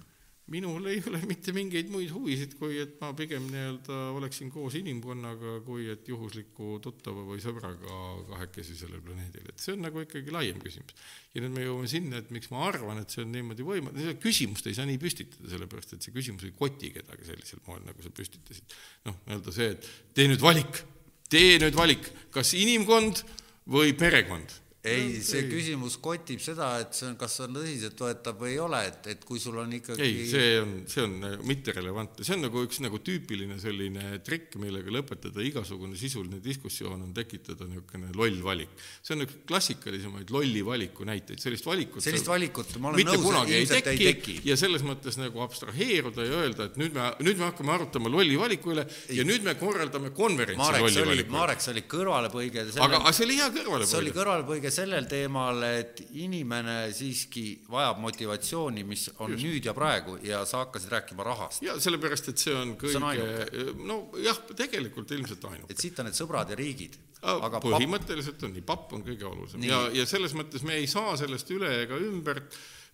Minul 0.50 0.86
ei 0.90 0.98
ole 1.06 1.20
mitte 1.30 1.52
mingeid 1.54 1.90
muid 1.92 2.10
huvisid, 2.10 2.56
kui 2.58 2.80
et 2.82 2.96
ma 3.02 3.12
pigem 3.16 3.46
nii-öelda 3.52 3.98
oleksin 4.16 4.50
koos 4.50 4.74
inimkonnaga, 4.80 5.58
kui 5.66 5.86
et 5.92 6.08
juhusliku 6.10 6.78
tuttava 6.82 7.22
või 7.28 7.42
sõbraga 7.42 7.98
kahekesi 8.28 8.76
sellel 8.78 9.02
planeedil, 9.04 9.50
et 9.52 9.62
see 9.62 9.76
on 9.76 9.84
nagu 9.86 10.02
ikkagi 10.02 10.34
laiem 10.34 10.58
küsimus. 10.62 10.96
ja 11.34 11.44
nüüd 11.44 11.54
me 11.54 11.66
jõuame 11.66 11.90
sinna, 11.90 12.22
et 12.22 12.32
miks 12.34 12.50
ma 12.50 12.64
arvan, 12.66 13.02
et 13.02 13.14
see 13.14 13.22
on 13.22 13.30
niimoodi 13.34 13.66
võimalik, 13.66 14.02
seda 14.02 14.16
küsimust 14.22 14.66
ei 14.66 14.78
saa 14.78 14.88
nii 14.90 14.98
püstitada, 15.02 15.50
sellepärast 15.52 15.94
et 15.94 16.06
see 16.06 16.16
küsimus 16.16 16.46
ei 16.48 16.56
koti 16.58 16.90
kedagi 16.96 17.28
sellisel 17.28 17.62
moel, 17.68 17.84
nagu 17.86 18.02
sa 18.02 18.10
püstitasid. 18.14 18.74
noh, 19.06 19.20
nii-öelda 19.28 19.54
see, 19.54 19.70
et 19.76 19.92
tee 20.18 20.26
nüüd 20.30 20.42
valik, 20.42 20.82
tee 21.30 21.60
nüüd 21.62 21.78
valik, 21.78 22.10
kas 22.34 22.56
inimkond 22.58 23.22
või 23.70 23.94
perekond 23.94 24.58
ei, 24.80 25.18
see 25.24 25.44
küsimus 25.44 25.98
kotib 26.00 26.40
seda, 26.40 26.70
et 26.80 26.94
see 26.96 27.10
on, 27.10 27.16
kas 27.20 27.34
on 27.44 27.52
tõsiseltvõetav 27.58 28.38
või 28.40 28.54
ei 28.54 28.60
ole, 28.64 28.78
et, 28.88 29.08
et 29.12 29.24
kui 29.28 29.40
sul 29.42 29.58
on 29.60 29.72
ikkagi 29.76 30.04
ei, 30.06 30.22
see 30.30 30.54
on, 30.62 30.72
see 30.88 31.02
on 31.04 31.16
äh, 31.28 31.34
mitterelevantne, 31.44 32.24
see 32.24 32.36
on 32.38 32.46
nagu 32.46 32.62
üks 32.64 32.80
nagu 32.80 33.00
tüüpiline 33.04 33.58
selline 33.60 34.22
trikk, 34.24 34.56
millega 34.62 34.94
lõpetada 34.94 35.44
igasugune 35.44 35.98
sisuline 36.00 36.40
diskussioon, 36.44 37.02
on 37.04 37.12
tekitada 37.16 37.68
niisugune 37.68 38.08
loll 38.16 38.40
valik. 38.44 38.72
see 39.04 39.18
on 39.18 39.26
üks 39.26 39.42
klassikalisemaid 39.50 40.32
lolli 40.32 40.64
valiku 40.64 41.04
näiteid, 41.08 41.42
sellist 41.44 41.68
valikut 41.68 42.04
sellist 42.04 42.32
valikut 42.32 42.72
ma 42.80 42.94
olen 42.94 43.10
nõus, 43.10 43.28
ei 43.50 43.60
ilmselt 43.60 43.92
ei 43.92 44.02
teki. 44.14 44.38
ja 44.48 44.56
selles 44.60 44.86
mõttes 44.86 45.20
nagu 45.20 45.44
abstraheeruda 45.44 46.24
ja 46.24 46.40
öelda, 46.40 46.70
et 46.70 46.80
nüüd 46.80 46.96
me, 46.96 47.10
nüüd 47.20 47.36
me 47.36 47.50
hakkame 47.50 47.76
arutama 47.76 48.14
lolli 48.16 48.40
valiku 48.40 48.72
üle 48.72 48.88
ja 49.12 49.28
nüüd 49.28 49.44
me 49.44 49.58
korraldame 49.60 50.14
konverentsi 50.16 50.64
Marek, 50.64 50.86
lolli 50.88 51.06
valiku 51.12 51.28
üle. 51.28 51.36
Marek, 51.36 51.64
see 51.68 51.76
oli 51.76 51.84
kõrvalepõige 51.98 52.64
aga, 52.64 52.74
sellel, 52.78 52.98
aga 53.02 53.14
see 53.16 53.28
oli 53.28 53.38
hea 53.42 53.52
see 53.84 54.00
oli 54.00 54.16
kõrvalepõige. 54.16 54.69
Kõrvalepõige 54.70 54.74
sellel 54.74 55.06
teemal, 55.10 55.62
et 55.66 56.00
inimene 56.18 56.92
siiski 56.94 57.60
vajab 57.70 58.00
motivatsiooni, 58.00 58.84
mis 58.84 59.08
on 59.18 59.34
Just. 59.34 59.44
nüüd 59.44 59.66
ja 59.66 59.74
praegu 59.74 60.18
ja 60.22 60.44
sa 60.46 60.64
hakkasid 60.64 60.90
rääkima 60.90 61.24
rahast. 61.24 61.62
ja 61.62 61.78
sellepärast, 61.80 62.28
et 62.28 62.38
see 62.38 62.54
on 62.54 62.76
kõige, 62.76 63.76
nojah, 63.76 64.42
tegelikult 64.56 65.10
ilmselt 65.10 65.44
ainuke. 65.44 65.72
et 65.72 65.78
siit 65.78 65.98
on 65.98 66.06
need 66.06 66.18
sõbrad 66.18 66.50
ja 66.50 66.56
riigid. 66.56 66.96
aga 67.22 67.46
aga 67.46 67.60
papp- 67.60 67.76
põhimõtteliselt 67.76 68.42
on 68.44 68.52
nii, 68.52 68.62
papp 68.62 68.92
on 68.92 69.02
kõige 69.04 69.26
olulisem 69.28 69.60
Nii. 69.60 69.68
ja, 69.68 69.80
ja 69.92 70.06
selles 70.06 70.34
mõttes 70.34 70.62
me 70.62 70.74
ei 70.74 70.86
saa 70.86 71.16
sellest 71.16 71.50
üle 71.50 71.82
ega 71.82 71.96
ümber. 71.96 72.42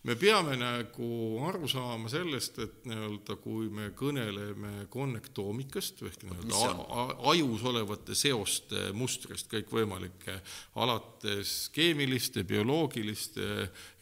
Me 0.06 0.14
peame 0.14 0.54
nagu 0.58 1.08
aru 1.48 1.66
saama 1.70 2.10
sellest, 2.10 2.60
et 2.62 2.84
nii-öelda 2.86 3.36
kui 3.42 3.66
me 3.74 3.88
kõneleme 3.96 4.86
konnektoomikast 4.92 6.04
ehk 6.06 6.26
nii-öelda 6.28 7.06
ajus 7.32 7.64
olevate 7.66 8.14
seoste 8.18 8.92
mustrist 8.94 9.50
kõikvõimalike, 9.50 10.38
alates 10.82 11.56
keemiliste, 11.74 12.46
bioloogiliste, 12.46 13.48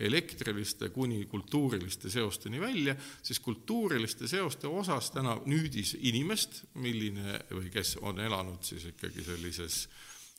elektriliste 0.04 0.90
kuni 0.92 1.24
kultuuriliste 1.30 2.12
seosteni 2.12 2.60
välja, 2.60 2.96
siis 3.24 3.40
kultuuriliste 3.40 4.28
seoste 4.28 4.68
osas 4.68 5.08
täna 5.14 5.38
nüüdis 5.48 5.96
inimest, 6.04 6.64
milline 6.74 7.40
või 7.54 7.72
kes 7.72 7.96
on 8.04 8.20
elanud 8.20 8.60
siis 8.66 8.90
ikkagi 8.92 9.24
sellises 9.24 9.86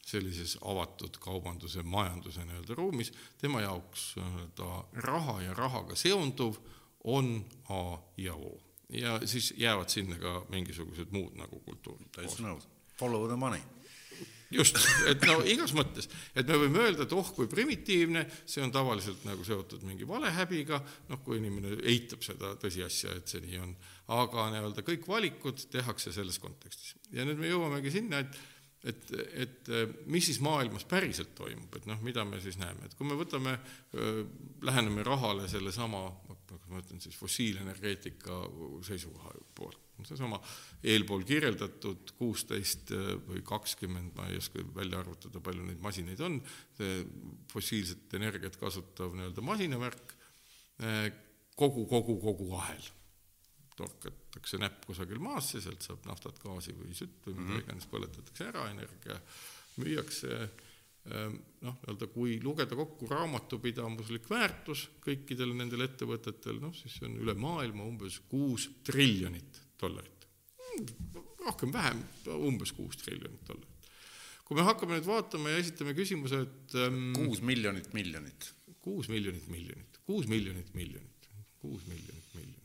sellises 0.05 0.57
avatud 0.61 1.17
kaubanduse, 1.19 1.83
majanduse 1.83 2.45
nii-öelda 2.45 2.77
ruumis, 2.77 3.11
tema 3.41 3.63
jaoks 3.65 4.11
ta 4.55 4.83
raha 5.07 5.39
ja 5.41 5.53
rahaga 5.57 5.97
seonduv 5.97 6.59
on 7.05 7.45
A 7.69 7.97
ja 8.17 8.35
O. 8.35 8.61
ja 8.89 9.19
siis 9.25 9.53
jäävad 9.57 9.89
sinna 9.89 10.17
ka 10.21 10.45
mingisugused 10.49 11.09
muud 11.11 11.33
nagu 11.37 11.59
kultuurid. 11.59 12.07
nõus. 12.39 12.67
Follow 12.97 13.27
the 13.27 13.35
money. 13.35 13.61
just, 14.51 14.77
et 15.09 15.25
no 15.25 15.41
igas 15.53 15.73
mõttes, 15.73 16.09
et 16.35 16.47
me 16.47 16.57
võime 16.61 16.83
öelda, 16.85 17.03
et 17.03 17.13
oh 17.13 17.31
kui 17.35 17.47
primitiivne, 17.49 18.27
see 18.45 18.63
on 18.63 18.71
tavaliselt 18.71 19.25
nagu 19.25 19.43
seotud 19.43 19.83
mingi 19.83 20.07
valehäbiga, 20.07 20.79
noh 21.09 21.21
kui 21.25 21.41
inimene 21.41 21.79
eitab 21.83 22.21
seda 22.23 22.53
tõsiasja, 22.61 23.17
et 23.17 23.27
see 23.27 23.41
nii 23.41 23.61
on, 23.61 23.73
aga 24.21 24.49
nii-öelda 24.53 24.85
kõik 24.85 25.07
valikud 25.09 25.65
tehakse 25.73 26.13
selles 26.13 26.39
kontekstis. 26.39 26.93
ja 27.11 27.25
nüüd 27.25 27.41
me 27.41 27.49
jõuamegi 27.49 27.91
sinna, 27.97 28.21
et 28.21 28.37
et, 28.85 29.11
et 29.43 29.71
mis 30.11 30.25
siis 30.25 30.39
maailmas 30.43 30.85
päriselt 30.89 31.33
toimub, 31.37 31.73
et 31.77 31.87
noh, 31.89 32.01
mida 32.05 32.25
me 32.27 32.39
siis 32.43 32.59
näeme, 32.61 32.85
et 32.85 32.93
kui 32.97 33.07
me 33.07 33.17
võtame, 33.17 33.55
läheneme 34.65 35.05
rahale 35.05 35.47
sellesama, 35.51 36.03
ma 36.69 36.81
ütlen 36.81 37.01
siis 37.03 37.17
fossiilenergeetika 37.17 38.39
seisukoha 38.85 39.33
poolt, 39.57 39.79
seesama 40.05 40.39
eelpool 40.85 41.23
kirjeldatud 41.27 42.13
kuusteist 42.19 42.91
või 43.29 43.41
kakskümmend, 43.47 44.13
ma 44.17 44.27
ei 44.29 44.39
oska 44.41 44.63
välja 44.75 44.99
arvutada, 45.01 45.41
palju 45.43 45.65
neid 45.65 45.81
masinaid 45.83 46.21
on, 46.25 46.41
fossiilset 47.51 48.13
energiat 48.19 48.59
kasutav 48.61 49.15
nii-öelda 49.15 49.45
masinavärk, 49.45 50.13
kogu, 51.55 51.87
kogu, 51.89 52.19
kogu 52.21 52.51
ahel 52.59 52.93
torkatakse 53.75 54.59
näpp 54.61 54.85
kusagil 54.87 55.19
maasse, 55.23 55.61
sealt 55.63 55.83
saab 55.83 56.05
naftat, 56.07 56.39
gaasi 56.43 56.75
või 56.77 56.95
sütt 56.95 57.27
või 57.27 57.35
mida 57.35 57.43
mm 57.43 57.51
-hmm. 57.51 57.65
iganes 57.65 57.89
põletatakse 57.91 58.47
ära, 58.51 58.69
energia 58.71 59.19
müüakse, 59.81 60.39
noh, 61.05 61.75
nii-öelda 61.83 62.07
kui 62.13 62.39
lugeda 62.43 62.77
kokku 62.77 63.09
raamatupidamuslik 63.11 64.29
väärtus 64.29 64.87
kõikidel 65.05 65.53
nendel 65.57 65.85
ettevõtetel, 65.85 66.59
noh, 66.63 66.73
siis 66.75 66.97
on 67.05 67.19
üle 67.21 67.35
maailma 67.37 67.85
umbes 67.85 68.21
kuus 68.31 68.69
triljonit 68.87 69.61
dollarit. 69.81 70.11
rohkem-vähem, 71.45 72.01
umbes 72.35 72.71
kuus 72.73 72.97
triljonit 73.03 73.47
dollarit. 73.47 73.71
kui 74.45 74.57
me 74.57 74.61
hakkame 74.65 74.97
nüüd 74.97 75.07
vaatama 75.07 75.49
ja 75.49 75.57
esitame 75.57 75.93
küsimuse, 75.97 76.41
et 76.41 76.75
kuus 77.17 77.39
ähm, 77.39 77.45
miljonit 77.45 77.93
miljonit. 77.93 78.53
kuus 78.81 79.09
miljonit 79.09 79.47
miljonit, 79.47 79.99
kuus 80.05 80.27
miljonit 80.27 80.73
miljonit, 80.73 81.29
kuus 81.59 81.85
miljonit 81.87 82.33
miljonit 82.33 82.64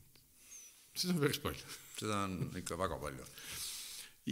seda 0.94 1.14
on 1.14 1.20
päris 1.22 1.42
palju. 1.42 1.76
seda 1.98 2.22
on 2.26 2.38
ikka 2.60 2.78
väga 2.78 2.98
palju. 3.02 3.26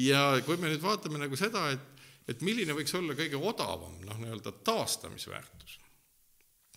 ja 0.04 0.22
kui 0.46 0.56
me 0.56 0.72
nüüd 0.72 0.84
vaatame 0.84 1.20
nagu 1.22 1.36
seda, 1.38 1.68
et, 1.74 2.06
et 2.28 2.46
milline 2.46 2.76
võiks 2.76 2.94
olla 2.98 3.16
kõige 3.18 3.40
odavam 3.40 4.00
noh, 4.06 4.18
nii-öelda 4.22 4.54
taastamisväärtus 4.66 5.78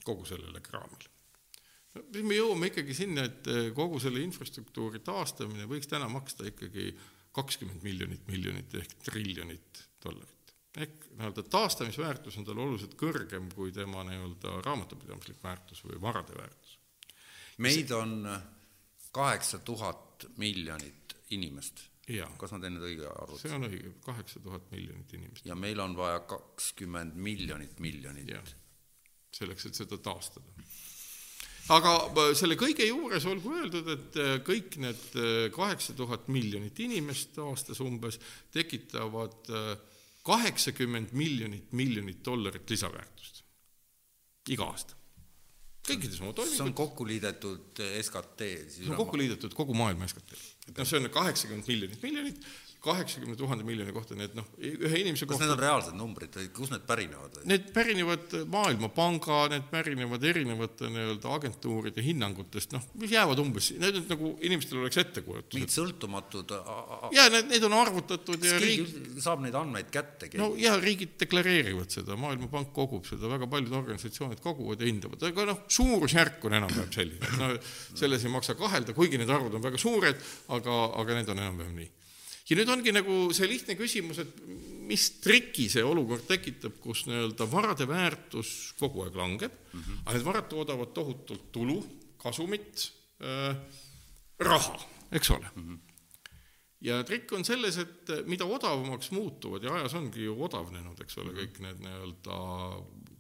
kogu 0.05 0.25
sellele 0.25 0.63
kraamile, 0.65 1.09
no 1.93 2.03
siis 2.09 2.25
me 2.25 2.38
jõuame 2.38 2.71
ikkagi 2.71 2.95
sinna, 2.97 3.27
et 3.29 3.49
kogu 3.77 3.99
selle 4.01 4.23
infrastruktuuri 4.25 5.03
taastamine 5.05 5.67
võiks 5.69 5.89
täna 5.91 6.07
maksta 6.09 6.47
ikkagi 6.49 6.91
kakskümmend 7.36 7.84
miljonit 7.86 8.27
miljonit 8.27 8.73
ehk 8.75 8.95
triljonit 9.05 9.84
dollarit. 10.03 10.55
ehk 10.77 11.05
nii-öelda 11.11 11.43
taastamisväärtus 11.51 12.38
on 12.39 12.47
tal 12.47 12.59
oluliselt 12.63 12.95
kõrgem 12.99 13.49
kui 13.55 13.71
tema 13.75 14.03
nii-öelda 14.07 14.61
raamatupidamislik 14.65 15.43
väärtus 15.43 15.84
või 15.86 16.01
varade 16.01 16.36
väärtus. 16.38 16.77
meid 17.57 17.91
on 17.91 18.25
kaheksa 19.12 19.59
tuhat 19.59 20.28
miljonit 20.38 21.16
inimest. 21.36 21.88
kas 22.38 22.51
ma 22.51 22.59
teen 22.59 22.76
nüüd 22.76 22.88
õige 22.89 23.07
arvutuse? 23.07 23.47
see 23.47 23.55
on 23.55 23.68
õige, 23.70 23.93
kaheksa 24.03 24.41
tuhat 24.43 24.68
miljonit 24.74 25.14
inimest. 25.16 25.45
ja 25.47 25.55
meil 25.55 25.80
on 25.80 25.95
vaja 25.97 26.24
kakskümmend 26.28 27.16
miljonit 27.16 27.80
miljonit. 27.80 28.55
selleks, 29.36 29.66
et 29.66 29.80
seda 29.80 29.97
taastada. 29.97 30.45
aga 31.76 32.32
selle 32.36 32.57
kõige 32.59 32.88
juures 32.88 33.26
olgu 33.26 33.53
öeldud, 33.59 33.91
et 33.95 34.22
kõik 34.47 34.80
need 34.84 35.20
kaheksa 35.55 35.95
tuhat 35.97 36.28
miljonit 36.28 36.80
inimest 36.80 37.39
aastas 37.39 37.80
umbes 37.84 38.20
tekitavad 38.51 39.53
kaheksakümmend 40.24 41.14
miljonit 41.18 41.72
miljonit 41.72 42.26
dollarit 42.26 42.70
lisaväärtust 42.70 43.43
iga 44.51 44.68
aasta 44.72 45.01
kõikides 45.88 46.19
oma 46.21 46.34
toimingutes. 46.34 46.57
see 46.57 46.67
on 46.67 46.75
kokku 46.77 47.07
liidetud 47.09 47.84
SKT. 48.01 48.49
see 48.75 48.89
on 48.91 48.99
kokku 48.99 49.19
liidetud 49.21 49.55
kogu 49.57 49.77
maailma 49.77 50.09
SKT. 50.09 50.41
et 50.69 50.77
noh, 50.77 50.88
see 50.88 51.01
on 51.01 51.09
kaheksakümmend 51.13 51.69
miljonit 51.71 52.05
miljonit, 52.05 52.51
kaheksakümne 52.82 53.38
tuhande 53.38 53.65
miljoni 53.67 53.93
kohta, 53.95 54.17
nii 54.17 54.27
et 54.29 54.38
noh, 54.38 54.47
ühe 54.57 55.01
inimese 55.03 55.27
kas 55.27 55.36
kohta 55.36 55.45
need 55.45 55.55
on 55.55 55.61
reaalsed 55.61 55.97
numbrid 55.97 56.36
või 56.39 56.47
kust 56.55 56.73
need 56.73 56.86
pärinevad? 56.89 57.41
Need 57.49 57.71
pärinevad 57.75 58.36
Maailmapanga, 58.51 59.41
need 59.53 59.67
pärinevad 59.71 60.25
erinevate 60.32 60.89
nii-öelda 60.91 61.36
agentuuride 61.38 62.03
hinnangutest, 62.05 62.73
noh, 62.75 62.88
mis 63.01 63.13
jäävad 63.13 63.41
umbes, 63.43 63.71
need 63.82 64.01
on 64.01 64.07
nagu 64.09 64.34
inimestel 64.41 64.82
oleks 64.82 65.01
ettekujutus. 65.03 65.59
mingid 65.59 65.75
sõltumatud 65.75 66.55
jaa, 66.57 67.29
need, 67.34 67.51
need 67.53 67.69
on 67.69 67.77
arvutatud 67.77 68.49
ja 68.49 68.57
riik 68.61 68.82
riik 68.82 69.21
saab 69.23 69.41
neid 69.45 69.55
andmeid 69.57 69.89
kätte? 69.93 70.29
no 70.39 70.51
jaa, 70.59 70.77
riigid 70.82 71.15
deklareerivad 71.21 71.93
seda, 71.93 72.17
Maailmapank 72.19 72.71
kogub 72.75 73.07
seda, 73.09 73.29
väga 73.32 73.49
paljud 73.51 73.73
organisatsioonid 73.82 74.41
koguvad 74.43 74.82
ja 74.82 74.89
hindavad, 74.89 75.23
aga 75.29 75.47
noh, 75.51 75.63
suurusjärk 75.71 76.49
on 76.49 76.57
enam-vähem 76.61 76.91
selline, 76.97 77.29
et 77.29 77.39
no 77.41 77.51
selles 77.99 78.25
ei 78.25 78.34
maksa 78.34 78.57
kahelda, 78.59 78.95
kuigi 78.97 79.21
need 79.21 79.32
arvud 79.32 79.57
on 79.57 79.65
väga 79.65 79.82
suured, 79.82 80.21
aga, 80.57 80.84
aga 81.01 81.19
need 81.19 81.34
on 81.34 81.43
enam-vähem 81.45 81.82
nii 81.82 81.89
ja 82.52 82.58
nüüd 82.60 82.72
ongi 82.74 82.91
nagu 82.91 83.18
see 83.36 83.47
lihtne 83.47 83.78
küsimus, 83.80 84.20
et 84.20 84.39
mis 84.91 85.06
triki 85.24 85.70
see 85.72 85.84
olukord 85.88 86.26
tekitab, 86.28 86.76
kus 86.84 87.06
nii-öelda 87.08 87.47
varade 87.47 87.88
väärtus 87.88 88.74
kogu 88.80 89.06
aeg 89.06 89.16
langeb 89.16 89.54
mm, 89.54 89.80
-hmm. 89.80 90.02
aga 90.04 90.18
need 90.18 90.28
varad 90.28 90.49
toodavad 90.52 90.91
tohutult 90.95 91.47
tulu, 91.56 91.80
kasumit 92.20 92.89
äh,, 93.24 93.56
raha, 94.39 94.76
eks 95.12 95.32
ole 95.32 95.47
mm. 95.56 95.64
-hmm. 95.64 95.80
ja 96.89 97.04
trikk 97.08 97.32
on 97.32 97.47
selles, 97.47 97.78
et 97.78 98.12
mida 98.28 98.45
odavamaks 98.45 99.12
muutuvad 99.16 99.64
ja 99.64 99.74
ajas 99.80 99.95
ongi 99.95 100.28
ju 100.28 100.36
odavnenud, 100.43 100.99
eks 101.02 101.18
ole, 101.24 101.32
kõik 101.39 101.64
need 101.64 101.80
nii-öelda 101.88 102.38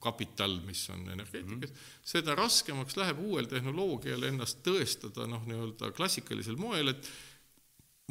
kapital, 0.01 0.59
mis 0.65 0.89
on 0.89 1.07
energeetikas 1.09 1.69
mm, 1.69 1.75
-hmm. 1.75 1.89
seda 2.03 2.35
raskemaks 2.35 2.97
läheb 2.97 3.19
uuel 3.19 3.45
tehnoloogial 3.45 4.23
ennast 4.23 4.59
tõestada 4.65 5.27
noh, 5.29 5.45
nii-öelda 5.47 5.91
klassikalisel 5.95 6.57
moel, 6.57 6.87
et 6.87 7.11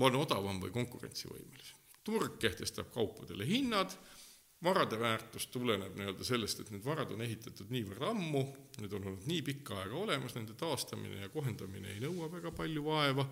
ma 0.00 0.08
olen 0.08 0.24
odavam 0.24 0.62
või 0.62 0.72
konkurentsivõimelisem. 0.74 1.76
turg 2.04 2.38
kehtestab 2.40 2.88
kaupadele 2.94 3.44
hinnad, 3.44 3.92
varade 4.64 4.96
väärtus 5.00 5.46
tuleneb 5.52 5.96
nii-öelda 5.96 6.24
sellest, 6.24 6.62
et 6.62 6.70
need 6.72 6.84
varad 6.84 7.12
on 7.12 7.20
ehitatud 7.24 7.68
niivõrd 7.72 8.06
ammu, 8.08 8.42
need 8.80 8.94
on 8.96 9.10
olnud 9.10 9.26
nii 9.28 9.42
pikka 9.44 9.76
aega 9.82 9.98
olemas, 10.00 10.34
nende 10.36 10.56
taastamine 10.58 11.20
ja 11.22 11.28
kohendamine 11.32 11.94
ei 11.94 12.00
nõua 12.00 12.30
väga 12.32 12.52
palju 12.56 12.84
vaeva 12.88 13.26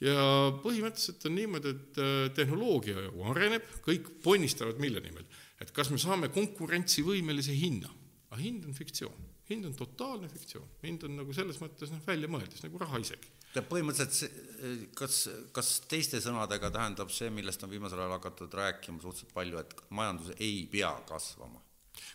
ja 0.00 0.14
põhimõtteliselt 0.62 1.26
on 1.28 1.36
niimoodi, 1.36 1.72
et 1.72 2.00
tehnoloogia 2.36 3.08
ju 3.08 3.26
areneb, 3.32 3.66
kõik 3.84 4.12
ponnistavad 4.24 4.80
mille 4.80 5.00
nimel, 5.04 5.28
et 5.60 5.72
kas 5.76 5.92
me 5.92 6.00
saame 6.00 6.32
konkurentsivõimelise 6.32 7.56
hinna? 7.56 7.92
Aga 8.32 8.40
hind 8.40 8.64
on 8.68 8.76
fiktsioon, 8.76 9.28
hind 9.50 9.68
on 9.68 9.76
totaalne 9.76 10.28
fiktsioon, 10.32 10.68
hind 10.84 11.04
on 11.08 11.18
nagu 11.20 11.36
selles 11.36 11.60
mõttes 11.60 11.92
noh, 11.92 12.00
väljamõeldis 12.06 12.64
nagu 12.64 12.80
raha 12.80 13.00
isegi 13.02 13.28
põhimõtteliselt 13.60 14.14
see, 14.16 14.76
kas, 14.96 15.18
kas 15.52 15.72
teiste 15.90 16.20
sõnadega 16.24 16.70
tähendab 16.72 17.12
see, 17.12 17.28
millest 17.34 17.64
on 17.66 17.72
viimasel 17.72 18.00
ajal 18.00 18.16
hakatud 18.16 18.54
rääkima 18.56 19.02
suhteliselt 19.02 19.34
palju, 19.34 19.60
et 19.60 19.74
majandus 19.90 20.32
ei 20.38 20.62
pea 20.72 20.92
kasvama? 21.08 21.60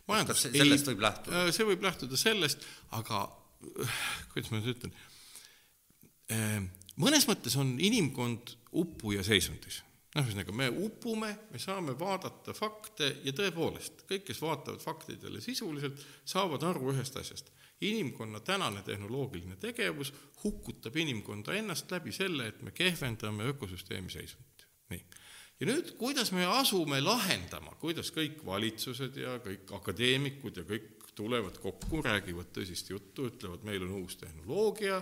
majandus 0.08 0.42
kas 0.42 0.48
sellest 0.48 0.88
ei, 0.88 0.94
võib 0.94 1.04
lähtuda? 1.06 1.44
Äh, 1.44 1.52
see 1.56 1.68
võib 1.68 1.86
lähtuda 1.86 2.20
sellest, 2.20 2.66
aga 2.98 3.26
äh, 3.86 4.00
kuidas 4.34 4.54
ma 4.54 4.62
nüüd 4.62 4.74
ütlen, 4.74 4.96
äh, 6.34 6.56
mõnes 6.98 7.30
mõttes 7.30 7.60
on 7.62 7.76
inimkond 7.78 8.56
uppuja 8.78 9.26
seisundis 9.28 9.84
noh, 10.18 10.26
ühesõnaga 10.26 10.56
me 10.56 10.68
upume, 10.86 11.30
me 11.52 11.62
saame 11.62 11.94
vaadata 12.00 12.56
fakte 12.58 13.12
ja 13.26 13.34
tõepoolest, 13.38 14.06
kõik, 14.10 14.26
kes 14.30 14.42
vaatavad 14.42 14.82
faktidele 14.82 15.42
sisuliselt, 15.44 16.02
saavad 16.28 16.66
aru 16.68 16.92
ühest 16.94 17.18
asjast. 17.20 17.52
Inimkonna 17.82 18.40
tänane 18.40 18.82
tehnoloogiline 18.82 19.56
tegevus 19.56 20.14
hukutab 20.44 20.96
inimkonda 20.96 21.54
ennast 21.54 21.92
läbi 21.92 22.12
selle, 22.12 22.48
et 22.48 22.62
me 22.62 22.72
kehvendame 22.72 23.44
ökosüsteemi 23.54 24.10
seisundit. 24.10 24.68
nii. 24.90 25.06
ja 25.60 25.68
nüüd, 25.68 25.92
kuidas 25.98 26.32
me 26.32 26.46
asume 26.46 27.02
lahendama, 27.02 27.76
kuidas 27.82 28.12
kõik 28.16 28.46
valitsused 28.46 29.18
ja 29.18 29.38
kõik 29.44 29.74
akadeemikud 29.76 30.58
ja 30.58 30.64
kõik 30.64 31.12
tulevad 31.16 31.58
kokku, 31.62 32.02
räägivad 32.02 32.52
tõsist 32.54 32.90
juttu, 32.90 33.28
ütlevad, 33.32 33.64
meil 33.66 33.84
on 33.84 33.96
uus 34.04 34.18
tehnoloogia, 34.18 35.02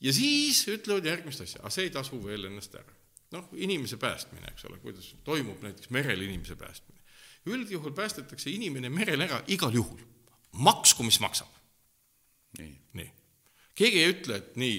ja 0.00 0.12
siis 0.12 0.62
ütlevad 0.68 1.04
järgmist 1.04 1.44
asja, 1.44 1.60
aga 1.60 1.72
see 1.72 1.88
ei 1.88 1.92
tasu 1.92 2.20
veel 2.24 2.48
ennast 2.48 2.74
ära 2.74 2.98
noh, 3.34 3.48
inimese 3.60 3.98
päästmine, 4.00 4.52
eks 4.52 4.64
ole, 4.68 4.78
kuidas 4.82 5.10
toimub 5.24 5.62
näiteks 5.62 5.90
merel 5.90 6.22
inimese 6.24 6.56
päästmine. 6.56 6.98
üldjuhul 7.46 7.92
päästetakse 7.96 8.50
inimene 8.50 8.88
merel 8.88 9.20
ära 9.24 9.42
igal 9.46 9.72
juhul, 9.74 10.00
maksku, 10.52 11.02
mis 11.02 11.20
maksab. 11.20 11.48
nii, 12.58 12.74
nii., 12.92 13.10
keegi 13.74 14.02
ei 14.02 14.12
ütle, 14.12 14.36
et 14.36 14.56
nii, 14.56 14.78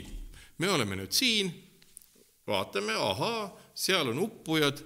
me 0.58 0.70
oleme 0.70 0.98
nüüd 1.00 1.12
siin, 1.16 1.52
vaatame, 2.48 2.96
ahaa, 2.98 3.50
seal 3.76 4.10
on 4.12 4.24
uppujad, 4.26 4.82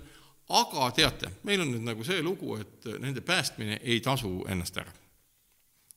aga 0.50 0.92
teate, 0.92 1.32
meil 1.48 1.64
on 1.64 1.72
nüüd 1.72 1.88
nagu 1.88 2.04
see 2.06 2.22
lugu, 2.22 2.58
et 2.62 2.92
nende 3.00 3.24
päästmine 3.26 3.80
ei 3.82 4.02
tasu 4.04 4.42
ennast 4.52 4.78
ära 4.78 4.94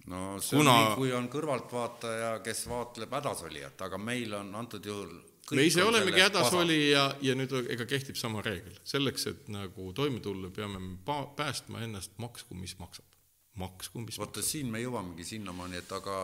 no 0.06 0.40
see 0.40 0.58
Kuna... 0.58 0.72
on 0.72 0.84
nii, 0.84 0.96
kui 1.00 1.12
on 1.16 1.30
kõrvaltvaataja, 1.30 2.36
kes 2.46 2.66
vaatleb 2.70 3.16
hädasolijat, 3.18 3.80
aga 3.88 3.98
meil 3.98 4.36
on 4.38 4.54
antud 4.58 4.86
juhul 4.86 5.16
me 5.54 5.66
ise 5.66 5.82
olemegi 5.86 6.22
hädas 6.24 6.54
oli 6.58 6.78
ja, 6.90 7.04
ja 7.22 7.36
nüüd 7.38 7.52
ega 7.70 7.86
kehtib 7.86 8.18
sama 8.18 8.42
reegel. 8.42 8.74
selleks, 8.84 9.26
et 9.30 9.50
nagu 9.52 9.92
toime 9.94 10.20
tulla, 10.20 10.50
peame 10.50 10.80
me 10.82 10.96
pa-, 11.06 11.26
päästma 11.38 11.84
ennast 11.86 12.16
maksku, 12.22 12.54
mis 12.58 12.74
maksab. 12.80 13.06
Maksku, 13.60 14.02
mis 14.04 14.18
vaata, 14.20 14.44
siin 14.44 14.70
me 14.72 14.82
jõuamegi 14.82 15.24
sinnamaani, 15.34 15.80
et 15.80 15.92
aga 15.96 16.20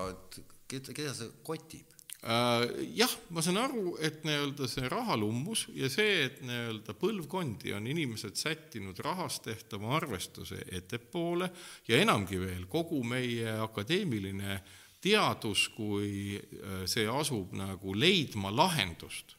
keda, 0.69 0.95
keda 0.97 1.15
see 1.17 1.33
kotib? 1.47 1.93
Äh, 2.23 2.69
jah, 2.95 3.11
ma 3.35 3.43
saan 3.43 3.59
aru, 3.59 3.97
et 3.99 4.21
nii-öelda 4.23 4.69
see 4.71 4.87
rahalummus 4.87 5.65
ja 5.75 5.89
see, 5.91 6.21
et 6.29 6.39
nii-öelda 6.47 6.95
põlvkondi 6.95 7.75
on 7.75 7.89
inimesed 7.91 8.39
sättinud 8.39 9.01
rahast 9.03 9.43
tehtava 9.49 9.97
arvestuse 9.97 10.61
ettepoole 10.71 11.51
ja 11.89 11.99
enamgi 11.99 12.39
veel, 12.39 12.69
kogu 12.71 13.01
meie 13.03 13.57
akadeemiline 13.65 14.61
teadus, 15.03 15.67
kui 15.75 16.39
äh, 16.39 16.85
see 16.87 17.09
asub 17.11 17.57
nagu 17.59 17.97
leidma 17.99 18.55
lahendust 18.55 19.35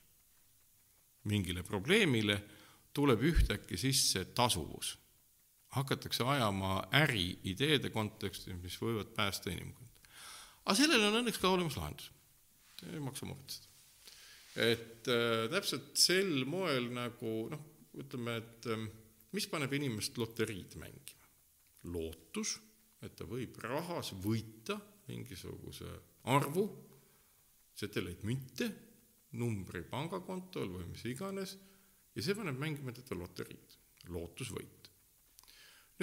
mingile 1.31 1.63
probleemile, 1.63 2.35
tuleb 2.93 3.23
ühtäkki 3.23 3.79
sisse 3.79 4.25
tasuvus. 4.35 4.97
Hakatakse 5.73 6.25
ajama 6.27 6.75
äri 7.03 7.39
ideede 7.49 7.89
kontekstis, 7.93 8.55
mis 8.61 8.75
võivad 8.81 9.13
päästa 9.15 9.51
inimkonda. 9.51 10.11
aga 10.65 10.75
sellele 10.77 11.09
on 11.09 11.21
õnneks 11.21 11.41
ka 11.41 11.49
olemas 11.49 11.77
lahendus, 11.79 12.11
ei 12.91 12.99
maksa 13.01 13.29
muretseda. 13.29 13.67
et 14.69 15.09
äh, 15.09 15.47
täpselt 15.53 15.95
sel 15.97 16.45
moel 16.45 16.91
nagu 16.93 17.33
noh, 17.53 17.65
ütleme, 17.99 18.37
et 18.41 18.69
äh, 18.69 18.87
mis 19.33 19.49
paneb 19.49 19.73
inimest 19.73 20.17
loteriid 20.21 20.77
mängima? 20.81 21.29
lootus, 21.83 22.55
et 23.03 23.15
ta 23.19 23.25
võib 23.27 23.57
rahas 23.59 24.13
võita 24.23 24.77
mingisuguse 25.09 25.89
arvu, 26.31 26.63
seteleid 27.75 28.23
münte, 28.23 28.69
numbri 29.39 29.81
pangakontol 29.89 30.69
või 30.77 30.87
mis 30.93 31.03
iganes, 31.09 31.57
ja 32.13 32.23
see 32.23 32.37
paneb 32.37 32.59
mängima 32.61 32.93
teda 32.95 33.17
loteriid, 33.17 33.75
lootusvõit. 34.13 34.82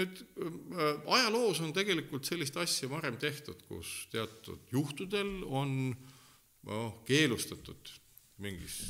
Nüüd 0.00 0.22
äh, 0.22 1.02
ajaloos 1.16 1.60
on 1.64 1.74
tegelikult 1.76 2.28
sellist 2.28 2.56
asja 2.60 2.90
varem 2.90 3.18
tehtud, 3.20 3.62
kus 3.68 4.08
teatud 4.12 4.72
juhtudel 4.72 5.40
on 5.46 5.76
noh, 6.68 6.98
keelustatud 7.08 7.92
mingis 8.40 8.80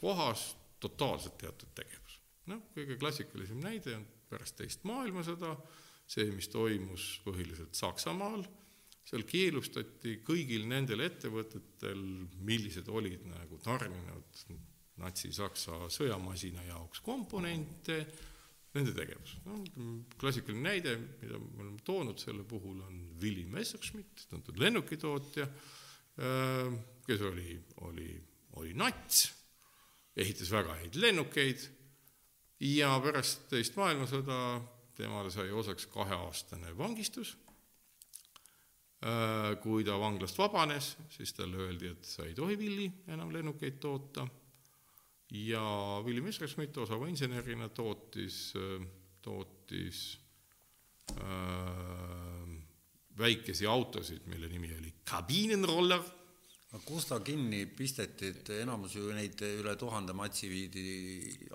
kohas 0.00 0.54
totaalselt 0.80 1.36
teatud 1.42 1.74
tegevus. 1.76 2.20
noh, 2.50 2.62
kõige 2.74 2.96
klassikalisem 2.98 3.60
näide 3.62 3.98
on 3.98 4.06
pärast 4.30 4.56
teist 4.58 4.86
maailmasõda, 4.88 5.56
see, 6.10 6.30
mis 6.34 6.48
toimus 6.50 7.12
põhiliselt 7.26 7.76
Saksamaal 7.76 8.46
seal 9.10 9.24
keelustati 9.26 10.20
kõigil 10.26 10.66
nendel 10.70 11.02
ettevõtetel, 11.02 12.02
millised 12.46 12.88
olid 12.88 13.24
nagu 13.26 13.58
tarninud 13.64 14.42
Natsi-Saksa 15.00 15.88
sõjamasina 15.90 16.66
jaoks 16.68 17.00
komponente, 17.02 18.04
nende 18.76 18.94
tegevus. 18.94 19.36
no 19.46 19.58
klassikaline 20.20 20.62
näide, 20.68 20.94
mida 21.22 21.38
me 21.38 21.64
oleme 21.64 21.82
toonud 21.84 22.22
selle 22.22 22.44
puhul, 22.48 22.80
on 22.86 23.02
Willy 23.22 23.44
Messerschmitt, 23.50 24.26
tuntud 24.30 24.58
lennukitootja, 24.62 25.48
äh, 26.20 26.72
kes 27.06 27.26
oli, 27.26 27.58
oli, 27.88 28.14
oli 28.62 28.74
nats, 28.78 29.26
ehitas 30.16 30.50
väga 30.52 30.78
häid 30.80 30.98
lennukeid 31.00 31.68
ja 32.70 32.94
pärast 33.02 33.48
teist 33.50 33.78
maailmasõda 33.78 34.40
temale 34.98 35.30
sai 35.32 35.48
osaks 35.54 35.86
kaheaastane 35.90 36.74
vangistus 36.76 37.36
Äh, 39.00 39.54
kui 39.64 39.80
ta 39.80 39.94
vanglast 39.96 40.36
vabanes, 40.36 40.90
siis 41.08 41.30
talle 41.32 41.56
öeldi, 41.64 41.88
et 41.88 42.04
sa 42.04 42.26
ei 42.28 42.34
tohi, 42.36 42.58
Willy, 42.60 42.84
enam 43.08 43.30
lennukeid 43.32 43.78
toota 43.80 44.26
ja 45.30 45.62
Willy 46.04 46.22
Messerschmitt 46.24 46.78
osava 46.82 47.08
insenerina 47.08 47.68
tootis, 47.68 48.52
tootis 49.22 50.00
äh, 51.14 52.56
väikesi 53.18 53.66
autosid, 53.66 54.26
mille 54.26 54.48
nimi 54.48 54.72
oli 54.78 54.94
kabiinenroller 55.04 56.08
aga 56.70 56.80
kus 56.86 57.08
ta 57.08 57.16
kinni 57.26 57.64
pisteti, 57.74 58.28
et 58.30 58.50
enamus 58.60 58.92
ju 58.94 59.08
neid 59.10 59.40
üle 59.42 59.72
tuhande 59.78 60.14
matsi 60.14 60.46
viidi 60.50 60.84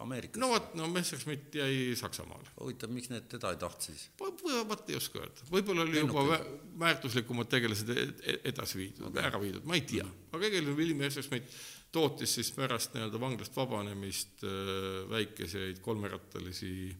Ameerikasse? 0.03 0.41
no 0.43 0.49
vot, 0.51 0.73
no 0.75 0.89
Messerschmitt 0.91 1.55
jäi 1.55 1.93
Saksamaale. 1.95 2.51
huvitav, 2.59 2.91
miks 2.91 3.07
need 3.13 3.29
teda 3.31 3.53
ei 3.55 3.61
tahtnud 3.61 3.85
siis? 3.85 4.09
vot 4.19 4.91
ei 4.91 4.99
oska 4.99 5.21
öelda, 5.21 5.47
võib-olla 5.53 5.85
oli 5.87 6.01
juba 6.01 6.25
vä 6.33 6.41
väärtuslikumad 6.83 7.47
tegelased 7.51 7.93
e-, 7.95 8.05
e-, 8.27 8.37
edasi 8.51 8.81
viidud 8.81 9.21
ära 9.23 9.39
viidud, 9.39 9.63
ma 9.63 9.79
ei 9.79 9.85
tea 9.87 10.03
mm., 10.03 10.35
aga 10.35 10.51
igal 10.51 10.67
juhul 10.67 10.81
William 10.81 10.99
Messerschmitt 11.05 11.55
tootis 11.95 12.35
siis 12.37 12.51
pärast 12.55 12.95
nii-öelda 12.95 13.21
vanglast 13.21 13.55
vabanemist 13.55 14.43
äh, 14.43 15.01
väikeseid 15.09 15.81
kolmerattalisi 15.85 16.91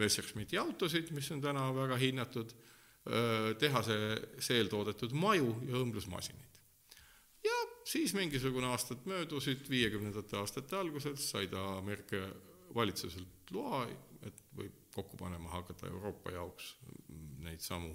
Messerschmitti 0.00 0.58
autosid, 0.58 1.10
mis 1.14 1.30
on 1.34 1.42
täna 1.42 1.68
väga 1.74 1.98
hinnatud, 2.00 2.54
äh, 2.54 3.52
tehase 3.58 3.98
seel 4.42 4.70
toodetud 4.72 5.14
maju 5.18 5.56
ja 5.68 5.78
õmblusmasinaid 5.82 6.54
ja 7.44 7.60
siis 7.84 8.14
mingisugune 8.16 8.70
aastad 8.72 9.04
möödusid, 9.08 9.68
viiekümnendate 9.70 10.38
aastate 10.40 10.76
alguses 10.78 11.30
sai 11.30 11.48
ta 11.52 11.62
Ameerika 11.78 12.22
valitsuselt 12.74 13.52
loa, 13.54 13.84
et 14.24 14.42
võib 14.56 14.80
kokku 14.94 15.18
panema 15.20 15.50
hakata 15.52 15.90
Euroopa 15.90 16.32
jaoks 16.34 16.74
neid 17.44 17.62
samu 17.62 17.92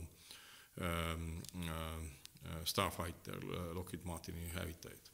ähm, 0.82 1.40
äh, 1.66 2.64
Starfighter 2.66 3.40
Lockheed 3.74 4.06
Martini 4.06 4.52
hävitajaid 4.54 5.09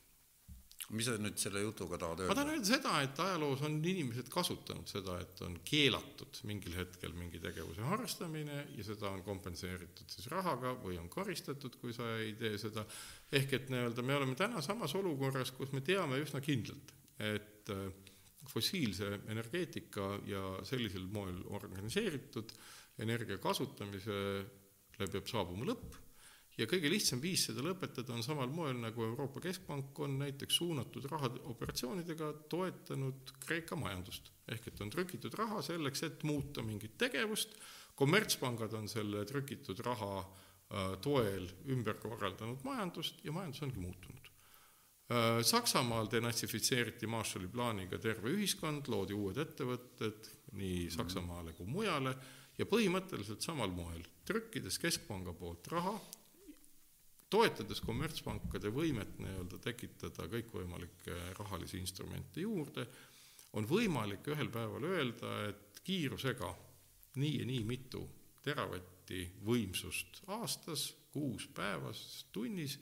mis 0.93 1.07
sa 1.07 1.15
nüüd 1.17 1.37
selle 1.41 1.63
jutuga 1.63 1.97
tahad 2.01 2.21
öelda? 2.21 2.29
ma 2.29 2.37
tahan 2.37 2.51
öelda 2.53 2.69
seda, 2.69 2.93
et 3.05 3.19
ajaloos 3.23 3.63
on 3.65 3.77
inimesed 3.79 4.29
kasutanud 4.33 4.89
seda, 4.89 5.17
et 5.23 5.41
on 5.45 5.57
keelatud 5.65 6.41
mingil 6.49 6.77
hetkel 6.77 7.15
mingi 7.17 7.41
tegevuse 7.41 7.85
harrastamine 7.89 8.59
ja 8.75 8.85
seda 8.85 9.09
on 9.09 9.23
kompenseeritud 9.25 10.13
siis 10.13 10.29
rahaga 10.33 10.75
või 10.83 10.99
on 11.01 11.09
karistatud, 11.09 11.79
kui 11.81 11.95
sa 11.95 12.11
ei 12.21 12.35
tee 12.39 12.57
seda. 12.61 12.85
ehk 13.31 13.57
et 13.57 13.73
nii-öelda 13.73 14.05
me 14.05 14.19
oleme 14.19 14.37
täna 14.37 14.61
samas 14.61 14.93
olukorras, 14.95 15.53
kus 15.57 15.73
me 15.73 15.81
teame 15.81 16.21
üsna 16.21 16.41
kindlalt, 16.45 16.93
et 17.17 17.73
äh, 17.73 17.85
fossiilse 18.49 19.09
energeetika 19.33 20.19
ja 20.29 20.43
sellisel 20.63 21.07
moel 21.09 21.41
organiseeritud 21.57 22.53
energia 23.01 23.41
kasutamisele 23.41 25.07
peab 25.09 25.27
saabuma 25.27 25.65
lõpp 25.71 26.04
ja 26.57 26.67
kõige 26.69 26.89
lihtsam 26.91 27.21
viis 27.21 27.47
seda 27.49 27.63
lõpetada 27.65 28.13
on 28.15 28.23
samal 28.23 28.51
moel, 28.51 28.77
nagu 28.79 29.03
Euroopa 29.03 29.43
Keskpank 29.43 29.99
on 29.99 30.17
näiteks 30.21 30.61
suunatud 30.61 31.05
rahaoperatsioonidega 31.11 32.31
toetanud 32.49 33.35
Kreeka 33.45 33.75
majandust. 33.75 34.31
ehk 34.47 34.67
et 34.67 34.81
on 34.81 34.89
trükitud 34.89 35.33
raha 35.33 35.61
selleks, 35.61 36.03
et 36.03 36.23
muuta 36.23 36.61
mingit 36.61 36.97
tegevust, 36.97 37.55
kommertspangad 37.95 38.73
on 38.73 38.87
selle 38.87 39.25
trükitud 39.25 39.79
raha 39.79 40.25
toel 41.01 41.49
ümber 41.69 41.97
korraldanud 42.01 42.63
majandust 42.63 43.21
ja 43.23 43.31
majandus 43.31 43.61
ongi 43.61 43.79
muutunud. 43.79 44.31
Äh, 45.05 45.43
Saksamaal 45.45 46.07
denatsifitseeriti 46.11 47.07
Marshalli 47.07 47.47
plaaniga 47.47 47.99
terve 48.01 48.31
ühiskond, 48.33 48.89
loodi 48.89 49.13
uued 49.13 49.37
ettevõtted 49.37 50.31
nii 50.57 50.89
Saksamaale 50.89 51.53
kui 51.53 51.67
mujale 51.69 52.15
ja 52.57 52.65
põhimõtteliselt 52.65 53.45
samal 53.45 53.69
moel, 53.75 54.01
trükkides 54.25 54.79
Keskpanga 54.81 55.35
poolt 55.37 55.69
raha, 55.69 55.93
toetades 57.35 57.81
kommertspankade 57.83 58.71
võimet 58.71 59.17
nii-öelda 59.19 59.59
tekitada 59.63 60.27
kõikvõimalikke 60.31 61.15
rahalisi 61.39 61.81
instrumente 61.81 62.43
juurde, 62.45 62.85
on 63.59 63.67
võimalik 63.67 64.27
ühel 64.31 64.51
päeval 64.51 64.87
öelda, 64.87 65.31
et 65.49 65.81
kiirusega 65.85 66.51
nii 67.19 67.39
ja 67.41 67.47
nii 67.47 67.63
mitu 67.67 68.03
teravatti 68.45 69.25
võimsust 69.47 70.23
aastas, 70.35 70.89
kuus 71.11 71.47
päevas, 71.55 72.25
tunnis, 72.35 72.77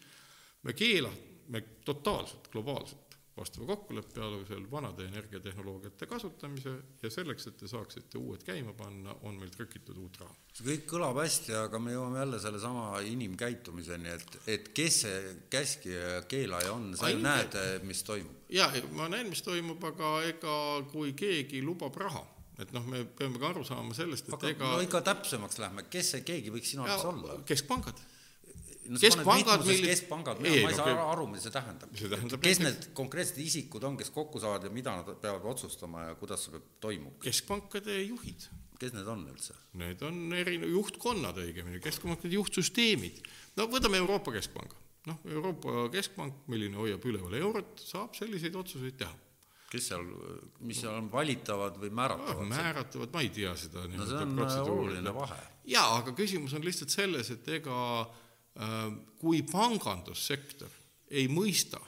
me 0.64 0.74
keelame 0.78 1.62
totaalselt, 1.86 2.50
globaalselt 2.54 3.03
vastava 3.38 3.66
kokkuleppe 3.66 4.22
alusel 4.22 4.66
vanade 4.72 5.06
energiatehnoloogiate 5.10 6.06
kasutamise 6.06 6.74
ja 7.02 7.10
selleks, 7.10 7.48
et 7.50 7.58
te 7.58 7.70
saaksite 7.70 8.20
uued 8.22 8.44
käima 8.46 8.76
panna, 8.78 9.16
on 9.26 9.40
meil 9.42 9.50
trükitud 9.54 9.98
uut 9.98 10.20
raha. 10.22 10.36
see 10.54 10.68
kõik 10.68 10.86
kõlab 10.92 11.18
hästi, 11.18 11.56
aga 11.64 11.82
me 11.82 11.96
jõuame 11.96 12.22
jälle 12.22 12.42
sellesama 12.44 12.86
inimkäitumiseni, 13.10 14.14
et, 14.14 14.38
et 14.56 14.70
kes 14.78 15.00
see 15.06 15.34
käskija 15.54 16.14
ja 16.18 16.22
keelaja 16.30 16.76
on, 16.76 16.92
sa 16.98 17.10
ju 17.10 17.24
näed, 17.24 17.58
mis 17.90 18.06
toimub. 18.06 18.46
jaa, 18.54 18.70
ma 18.94 19.10
näen, 19.10 19.34
mis 19.34 19.42
toimub, 19.46 19.82
aga 19.94 20.14
ega 20.30 20.56
kui 20.94 21.16
keegi 21.18 21.64
lubab 21.66 21.98
raha, 22.06 22.24
et 22.62 22.74
noh, 22.76 22.86
me 22.86 23.02
peame 23.18 23.42
ka 23.42 23.50
aru 23.50 23.66
saama 23.66 23.98
sellest, 23.98 24.30
et 24.30 24.38
aga 24.38 24.54
ega 24.54 24.74
no 24.76 24.86
ikka 24.86 25.02
täpsemaks 25.10 25.58
lähme, 25.64 25.90
kes 25.90 26.14
see 26.16 26.28
keegi 26.28 26.54
võiks 26.54 26.76
sinu 26.76 26.86
arvates 26.86 27.10
olla? 27.10 27.42
keskpangad 27.50 28.10
Keskpangad, 28.84 29.64
mille- 29.66 29.88
keskpangad, 29.88 30.42
Ei, 30.44 30.64
ma 30.64 30.70
ei 30.70 30.76
no 30.76 30.78
saa 30.78 30.86
ke- 30.92 31.06
aru, 31.14 31.28
mida 31.32 31.42
see 31.42 31.52
tähendab. 31.56 31.90
Tähendab 31.96 32.42
kes 32.44 32.60
need 32.60 32.88
konkreetsed 32.98 33.38
isikud 33.40 33.84
on, 33.88 33.96
kes 33.98 34.10
kokku 34.12 34.40
saavad 34.44 34.64
ja 34.68 34.70
mida 34.74 34.92
nad 35.00 35.08
peavad 35.24 35.46
otsustama 35.54 36.02
ja 36.10 36.16
kuidas 36.20 36.44
see 36.46 36.52
peab 36.58 36.66
toimuma? 36.84 37.16
keskpankade 37.24 37.96
juhid, 38.04 38.48
kes 38.80 38.94
need 38.94 39.08
on 39.08 39.24
üldse? 39.32 39.56
need 39.80 40.02
on 40.04 40.34
erinev, 40.36 40.68
juhtkonnad 40.76 41.40
õigemini, 41.46 41.80
keskpankade 41.84 42.34
juhtsüsteemid. 42.36 43.22
no 43.56 43.68
võtame 43.72 44.02
Euroopa 44.04 44.32
Keskpanga. 44.36 44.76
noh, 45.08 45.20
Euroopa 45.32 45.88
Keskpank, 45.94 46.44
milline 46.52 46.76
hoiab 46.76 47.06
üleval 47.08 47.34
eurot, 47.40 47.80
saab 47.80 48.16
selliseid 48.20 48.56
otsuseid 48.56 48.98
teha. 49.00 49.14
kes 49.72 49.88
seal, 49.90 50.04
mis 50.60 50.82
seal 50.84 50.94
on 51.00 51.08
valitavad 51.12 51.80
või 51.82 51.90
määratavad? 51.90 52.46
määratavad, 52.52 53.14
ma 53.16 53.22
ei 53.24 53.30
tea 53.30 53.56
seda 53.56 53.88
no 53.88 54.06
see 54.06 54.20
on 54.28 54.36
äh, 54.44 54.60
oluline 54.68 55.14
vahe. 55.16 55.40
jaa, 55.66 55.88
aga 56.02 56.12
küsimus 56.12 56.54
on 56.54 56.62
lihtsalt 56.68 56.90
selles, 56.94 57.32
et 57.32 57.48
ega 57.48 57.78
äh, 58.02 58.20
kui 59.20 59.42
pangandussektor 59.50 60.70
ei 61.14 61.28
mõista 61.30 61.80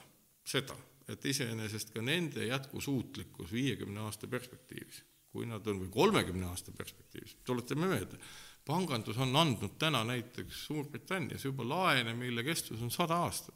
seda, 0.46 0.74
et 1.10 1.24
iseenesest 1.24 1.92
ka 1.94 2.02
nende 2.02 2.46
jätkusuutlikkus 2.48 3.52
viiekümne 3.54 4.02
aasta 4.06 4.26
perspektiivis, 4.26 5.02
kui 5.30 5.46
nad 5.46 5.66
on, 5.70 5.84
või 5.84 5.92
kolmekümne 5.94 6.48
aasta 6.50 6.74
perspektiivis, 6.74 7.36
tuletame 7.46 7.86
meelde, 7.90 8.18
pangandus 8.66 9.18
on 9.22 9.36
andnud 9.36 9.76
täna 9.78 10.02
näiteks 10.04 10.64
Suurbritannias 10.66 11.46
juba 11.46 11.66
laene, 11.68 12.14
mille 12.18 12.42
kestus 12.46 12.82
on 12.82 12.90
sada 12.90 13.22
aastat. 13.26 13.54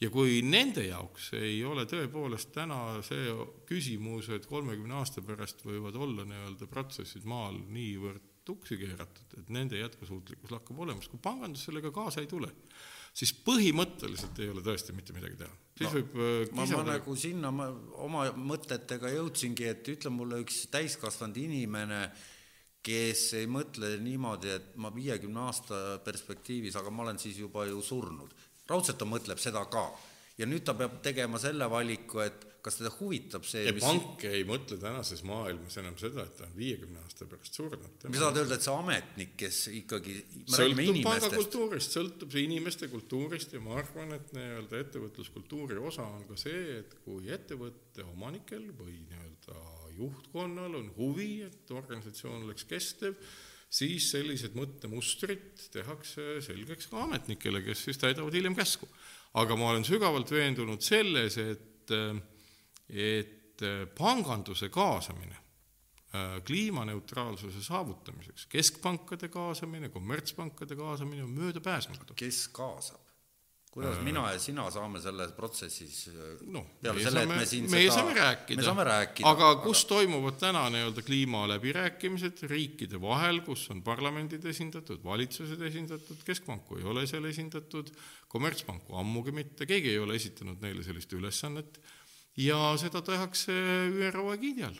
ja 0.00 0.10
kui 0.12 0.42
nende 0.44 0.82
jaoks 0.84 1.30
ei 1.38 1.64
ole 1.64 1.86
tõepoolest 1.88 2.50
täna 2.52 3.00
see 3.02 3.32
küsimus, 3.64 4.28
et 4.28 4.44
kolmekümne 4.46 4.94
aasta 4.94 5.22
pärast 5.24 5.64
võivad 5.64 5.96
olla 5.96 6.24
nii-öelda 6.28 6.66
protsessid 6.68 7.24
maal 7.24 7.56
niivõrd 7.72 8.35
tuksi 8.46 8.78
keeratud, 8.80 9.38
et 9.40 9.50
nende 9.54 9.80
jätkusuutlikkus 9.80 10.52
lakkab 10.54 10.78
olemas, 10.86 11.08
kui 11.10 11.20
pangandus 11.22 11.66
sellega 11.68 11.90
kaasa 11.94 12.22
ei 12.22 12.30
tule, 12.30 12.50
siis 13.16 13.32
põhimõtteliselt 13.46 14.38
ei 14.44 14.50
ole 14.52 14.62
tõesti 14.64 14.94
mitte 14.96 15.16
midagi 15.16 15.40
teha. 15.42 15.52
siis 15.78 15.90
No, 15.90 15.92
võib 15.98 16.16
äh, 16.16 16.54
ma, 16.56 16.66
ma 16.72 16.86
nagu 16.92 17.16
sinna 17.18 17.52
ma 17.54 17.68
oma 18.06 18.26
mõtetega 18.36 19.12
jõudsingi, 19.14 19.68
et 19.72 19.92
ütle 19.96 20.12
mulle 20.14 20.40
üks 20.44 20.66
täiskasvanud 20.72 21.38
inimene, 21.42 22.02
kes 22.86 23.22
ei 23.40 23.48
mõtle 23.50 23.96
niimoodi, 23.98 24.52
et 24.54 24.74
ma 24.78 24.92
viiekümne 24.94 25.42
aasta 25.42 25.78
perspektiivis, 26.06 26.76
aga 26.78 26.92
ma 26.94 27.02
olen 27.06 27.18
siis 27.18 27.40
juba 27.42 27.66
ju 27.66 27.82
surnud. 27.82 28.34
raudselt 28.68 28.98
ta 28.98 29.06
mõtleb 29.06 29.38
seda 29.42 29.64
ka. 29.70 29.88
ja 30.38 30.46
nüüd 30.46 30.64
ta 30.64 30.74
peab 30.74 31.00
tegema 31.02 31.38
selle 31.38 31.66
valiku, 31.70 32.20
et 32.20 32.44
kas 32.66 32.80
teda 32.80 32.90
huvitab 32.96 33.44
see, 33.46 33.62
ja 33.62 33.72
mis 33.74 33.84
pank 33.84 34.24
ei 34.26 34.42
mõtle 34.46 34.74
tänases 34.82 35.22
maailmas 35.26 35.76
enam 35.78 35.94
seda, 36.00 36.24
et 36.26 36.34
ta 36.34 36.48
on 36.48 36.54
viiekümne 36.58 36.98
aasta 37.04 37.28
pärast 37.30 37.60
surnud. 37.60 38.06
mis 38.08 38.18
sa 38.18 38.24
tahad 38.24 38.40
öelda, 38.42 38.58
et 38.58 38.66
see 38.66 38.74
ametnik, 38.74 39.34
kes 39.38 39.60
ikkagi, 39.82 40.16
sõltub 40.50 41.00
pangakultuurist, 41.06 41.94
sõltub 41.94 42.34
see 42.34 42.42
inimeste 42.48 42.90
kultuurist 42.90 43.54
ja 43.54 43.62
ma 43.62 43.78
arvan, 43.78 44.16
et 44.18 44.34
nii-öelda 44.34 44.80
ettevõtluskultuuri 44.82 45.78
osa 45.78 46.08
on 46.16 46.26
ka 46.26 46.38
see, 46.42 46.80
et 46.80 46.98
kui 47.04 47.30
ettevõtte 47.36 48.02
omanikel 48.10 48.66
või 48.80 48.98
nii-öelda 49.12 49.62
juhtkonnal 50.00 50.74
on 50.80 50.90
huvi, 50.98 51.44
et 51.46 51.70
organisatsioon 51.70 52.48
oleks 52.48 52.66
kestev, 52.66 53.14
siis 53.70 54.10
sellised 54.10 54.58
mõttemustrid 54.58 55.68
tehakse 55.74 56.40
selgeks 56.44 56.90
ka 56.90 57.04
ametnikele, 57.06 57.62
kes 57.66 57.86
siis 57.86 58.02
täidavad 58.02 58.34
hiljem 58.34 58.58
käsku. 58.58 58.90
aga 59.36 59.56
ma 59.56 59.70
olen 59.70 59.84
sügavalt 59.84 60.30
veendunud 60.32 60.80
selles, 60.82 61.36
et, 61.38 61.94
et 62.88 63.62
panganduse 63.98 64.68
kaasamine 64.68 65.36
äh, 65.36 66.42
kliimaneutraalsuse 66.46 67.62
saavutamiseks, 67.64 68.46
keskpankade 68.52 69.28
kaasamine, 69.28 69.88
kommertspankade 69.88 70.76
kaasamine 70.76 71.24
on 71.24 71.30
möödapääsmatu. 71.30 72.14
kes 72.14 72.48
kaasab? 72.48 73.06
kuidas 73.76 73.98
mina 74.00 74.22
ja 74.32 74.38
sina 74.40 74.62
saame 74.72 75.00
selles 75.04 75.34
protsessis 75.36 76.06
noh, 76.48 76.64
peale 76.80 77.02
selle, 77.04 77.24
et 77.26 77.28
me 77.28 77.44
siin 77.48 77.66
meie 77.68 77.90
seda, 77.90 77.98
saame 77.98 78.14
rääkida, 78.16 78.56
me 78.56 78.64
saame 78.64 78.86
rääkida, 78.88 79.32
aga 79.34 79.50
kus 79.60 79.82
toimuvad 79.90 80.38
täna 80.40 80.62
nii-öelda 80.72 81.04
kliimaläbirääkimised 81.04 82.40
riikide 82.48 83.00
vahel, 83.02 83.42
kus 83.44 83.66
on 83.74 83.82
parlamendid 83.84 84.48
esindatud, 84.48 85.04
valitsused 85.04 85.60
esindatud, 85.68 86.24
keskpanku 86.24 86.80
ei 86.80 86.88
ole 86.88 87.04
seal 87.10 87.28
esindatud, 87.28 87.92
kommertspanku 88.32 88.96
ammugi 88.96 89.36
mitte, 89.36 89.68
keegi 89.68 89.92
ei 89.92 90.00
ole 90.00 90.16
esitanud 90.16 90.64
neile 90.64 90.86
sellist 90.86 91.12
ülesannet 91.12 91.76
ja 92.36 92.58
seda 92.80 93.02
tehakse 93.02 93.54
ÜRO 94.08 94.32
egiidi 94.34 94.66
all. 94.66 94.78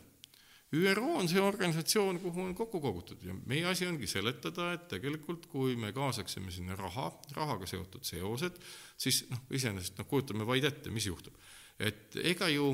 ÜRO 0.75 1.13
on 1.21 1.29
see 1.31 1.41
organisatsioon, 1.41 2.19
kuhu 2.21 2.43
on 2.43 2.55
kokku 2.55 2.81
kogutud 2.83 3.23
ja 3.23 3.35
meie 3.47 3.65
asi 3.71 3.87
ongi 3.87 4.09
seletada, 4.11 4.73
et 4.75 4.89
tegelikult 4.91 5.47
kui 5.47 5.77
me 5.79 5.93
kaasaksime 5.95 6.51
sinna 6.51 6.77
raha, 6.77 7.07
rahaga 7.37 7.69
seotud 7.71 8.05
seosed, 8.05 8.59
siis 8.99 9.25
noh, 9.31 9.45
iseenesest 9.55 10.01
noh, 10.01 10.09
kujutame 10.11 10.47
vaid 10.47 10.67
ette, 10.67 10.91
mis 10.91 11.07
juhtub. 11.07 11.37
et 11.79 12.17
ega 12.17 12.49
ju 12.49 12.73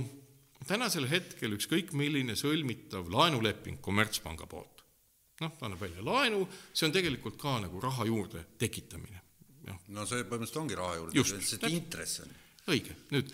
tänasel 0.67 1.09
hetkel 1.11 1.57
ükskõik 1.59 1.93
milline 1.99 2.37
sõlmitav 2.39 3.11
laenuleping 3.13 3.81
kommertspanga 3.83 4.47
poolt, 4.49 4.85
noh, 5.43 5.53
ta 5.59 5.69
annab 5.69 5.83
välja 5.83 6.05
laenu, 6.07 6.47
see 6.73 6.89
on 6.89 6.95
tegelikult 6.97 7.37
ka 7.39 7.59
nagu 7.61 7.81
raha 7.83 8.07
juurde 8.09 8.47
tekitamine. 8.59 9.21
no 9.89 10.07
see 10.07 10.25
põhimõtteliselt 10.25 10.63
ongi 10.65 10.79
raha 10.81 10.97
juurde, 10.97 11.21
täpselt. 11.29 11.69
intress 11.71 12.25
on. 12.25 12.33
Õige, 12.71 12.95
nüüd 13.11 13.31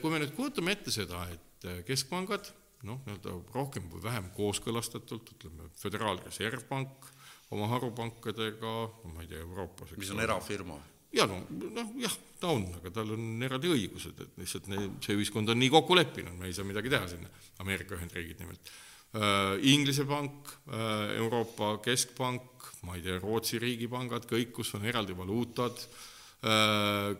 kui 0.00 0.10
me 0.12 0.18
nüüd 0.22 0.32
kujutame 0.34 0.74
ette 0.74 0.92
seda, 0.94 1.24
et 1.30 1.84
keskpangad 1.86 2.50
noh, 2.86 3.00
nii-öelda 3.06 3.34
rohkem 3.54 3.86
või 3.92 4.02
vähem 4.04 4.28
kooskõlastatult, 4.36 5.32
ütleme, 5.36 5.70
Föderaalreservpank 5.80 7.10
oma 7.54 7.68
harupankadega, 7.70 8.74
ma 9.12 9.22
ei 9.24 9.30
tea, 9.30 9.42
Euroopas, 9.44 9.94
mis 9.98 10.10
on 10.14 10.22
erafirma. 10.24 10.78
ja 11.14 11.26
no, 11.30 11.38
noh 11.50 11.94
jah, 12.02 12.16
ta 12.40 12.50
on, 12.52 12.66
aga 12.80 12.90
tal 12.92 13.14
on 13.14 13.46
eraldi 13.46 13.70
õigused, 13.72 14.18
et 14.20 14.42
lihtsalt 14.42 14.66
ne, 14.72 14.82
see 15.04 15.16
ühiskond 15.16 15.48
on 15.52 15.62
nii 15.62 15.70
kokku 15.72 15.96
leppinud, 15.96 16.34
me 16.38 16.50
ei 16.50 16.56
saa 16.56 16.66
midagi 16.66 16.92
teha 16.92 17.08
sinna, 17.14 17.30
Ameerika 17.64 17.96
Ühendriigid 17.98 18.42
nimelt 18.42 18.74
äh,. 19.14 19.54
Inglise 19.72 20.04
pank 20.08 20.50
äh,, 20.66 21.16
Euroopa 21.22 21.76
Keskpank, 21.86 22.66
ma 22.84 22.98
ei 22.98 23.06
tea, 23.06 23.22
Rootsi 23.22 23.62
riigipangad, 23.62 24.26
kõik, 24.28 24.52
kus 24.58 24.74
on 24.76 24.84
eraldi 24.90 25.16
valuutad 25.16 25.78
äh,, 25.78 26.04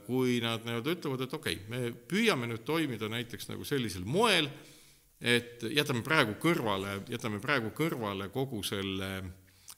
kui 0.07 0.39
nad 0.45 0.65
nii-öelda 0.67 0.93
ütlevad, 0.97 1.25
et 1.25 1.35
okei 1.37 1.59
okay,, 1.59 1.69
me 1.73 1.93
püüame 2.11 2.49
nüüd 2.51 2.65
toimida 2.69 3.09
näiteks 3.13 3.51
nagu 3.51 3.67
sellisel 3.67 4.05
moel, 4.07 4.49
et 5.21 5.65
jätame 5.73 6.05
praegu 6.07 6.37
kõrvale, 6.43 7.01
jätame 7.11 7.41
praegu 7.43 7.73
kõrvale 7.77 8.29
kogu 8.35 8.63
selle 8.67 9.11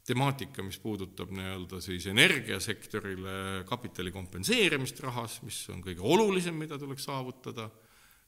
temaatika, 0.09 0.65
mis 0.65 0.79
puudutab 0.81 1.33
nii-öelda 1.37 1.81
siis 1.85 2.07
energiasektorile 2.11 3.65
kapitali 3.69 4.13
kompenseerimist 4.15 5.01
rahas, 5.05 5.39
mis 5.45 5.61
on 5.73 5.83
kõige 5.85 6.05
olulisem, 6.05 6.57
mida 6.57 6.79
tuleks 6.81 7.05
saavutada, 7.09 7.69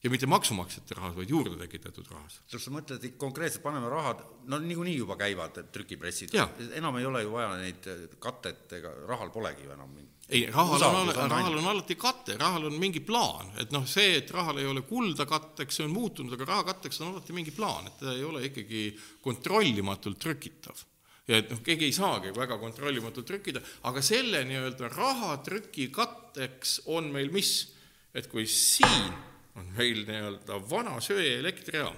ja 0.03 0.11
mitte 0.11 0.29
maksumaksjate 0.31 0.97
rahas, 0.97 1.17
vaid 1.17 1.31
juurde 1.31 1.59
tekitatud 1.61 2.07
rahas. 2.11 2.41
kas 2.51 2.65
sa 2.65 2.73
mõtled, 2.73 3.05
et 3.05 3.19
konkreetselt 3.21 3.65
paneme 3.65 3.91
rahad, 3.93 4.23
no 4.49 4.59
niikuinii 4.63 4.97
juba 4.97 5.19
käivad 5.21 5.61
trükipressid, 5.73 6.37
enam 6.79 6.97
ei 7.01 7.09
ole 7.09 7.25
ju 7.27 7.35
vaja 7.35 7.53
neid 7.61 7.91
katet 8.19 8.73
ega 8.81 8.95
rahal 9.11 9.33
polegi 9.35 9.69
ju 9.69 9.75
enam 9.77 9.93
mingit 9.93 10.21
ei, 10.31 10.47
rahal 10.47 10.83
on, 10.83 11.11
rahal 11.11 11.57
on 11.59 11.67
alati 11.73 11.97
kate, 11.99 12.37
rahal 12.39 12.69
on 12.69 12.77
mingi 12.79 13.03
plaan, 13.03 13.51
et 13.61 13.73
noh, 13.75 13.83
see, 13.89 14.15
et 14.21 14.31
rahal 14.31 14.61
ei 14.63 14.69
ole 14.71 14.85
kulda 14.87 15.27
katteks, 15.29 15.81
see 15.81 15.89
on 15.89 15.95
muutunud, 15.95 16.37
aga 16.37 16.47
raha 16.53 16.67
katteks 16.71 17.03
on 17.03 17.11
alati 17.15 17.35
mingi 17.35 17.55
plaan, 17.55 17.89
et 17.91 17.99
ta 17.99 18.15
ei 18.15 18.23
ole 18.27 18.45
ikkagi 18.47 18.85
kontrollimatult 19.25 20.21
trükitav. 20.23 20.85
ja 21.31 21.41
et 21.43 21.51
noh, 21.51 21.61
keegi 21.67 21.89
ei 21.89 21.95
saagi 21.95 22.33
väga 22.37 22.59
kontrollimatult 22.63 23.27
trükkida, 23.27 23.63
aga 23.91 24.03
selle 24.03 24.45
nii-öelda 24.47 24.93
rahatrüki 24.95 25.91
katteks 25.95 26.81
on 26.87 27.11
meil 27.11 27.31
mis? 27.35 27.75
et 28.15 28.27
kui 28.27 28.43
siin 28.51 29.13
on 29.59 29.69
meil 29.77 30.05
nii-öelda 30.07 30.61
vana 30.71 31.01
söeelektrijaam, 31.03 31.97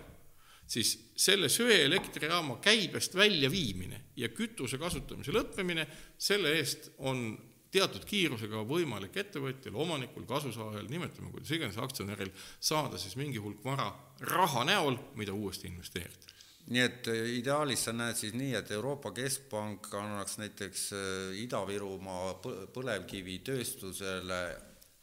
siis 0.67 0.95
selle 1.17 1.49
söeelektrijaama 1.53 2.59
käibest 2.65 3.17
väljaviimine 3.19 4.01
ja 4.17 4.31
kütuse 4.33 4.79
kasutamise 4.81 5.35
lõppemine, 5.35 5.87
selle 6.19 6.55
eest 6.59 6.93
on 6.99 7.33
teatud 7.73 8.05
kiirusega 8.09 8.63
võimalik 8.69 9.17
ettevõtjal, 9.23 9.77
omanikul, 9.81 10.27
kasusaajal, 10.29 10.87
nimetame 10.93 11.33
kuidas 11.33 11.53
iganes, 11.57 11.79
aktsionäril, 11.81 12.33
saada 12.61 13.01
siis 13.01 13.17
mingi 13.17 13.41
hulk 13.41 13.65
vara 13.65 13.89
raha 14.29 14.67
näol, 14.69 14.99
mida 15.17 15.33
uuesti 15.33 15.71
investeerida. 15.71 16.33
Nii 16.73 16.83
et 16.85 17.09
äh, 17.11 17.25
ideaalis 17.41 17.89
sa 17.89 17.95
näed 17.97 18.17
siis 18.19 18.37
nii, 18.39 18.53
et 18.55 18.71
Euroopa 18.71 19.11
Keskpank 19.17 19.89
annaks 19.99 20.39
näiteks 20.39 20.85
äh, 20.95 21.41
Ida-Virumaa 21.43 22.37
põlevkivitööstusele 22.77 24.43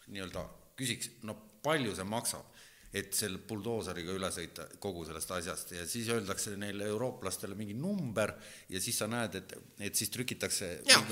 nii-öelda 0.07 0.45
küsiks, 0.79 1.11
no 1.27 1.35
palju 1.64 1.95
see 1.95 2.03
maksab 2.03 2.45
et 2.89 3.13
selle 3.13 3.37
buldooseriga 3.45 4.15
üle 4.17 4.31
sõita 4.33 4.63
kogu 4.81 5.03
sellest 5.05 5.29
asjast 5.35 5.73
ja 5.75 5.83
siis 5.85 6.07
öeldakse 6.09 6.55
neile 6.57 6.87
eurooplastele 6.89 7.53
mingi 7.57 7.75
number 7.77 8.31
ja 8.69 8.81
siis 8.81 8.97
sa 8.97 9.05
näed, 9.09 9.35
et, 9.37 9.53
et 9.85 9.99
siis 9.99 10.09
trükitakse 10.09 10.71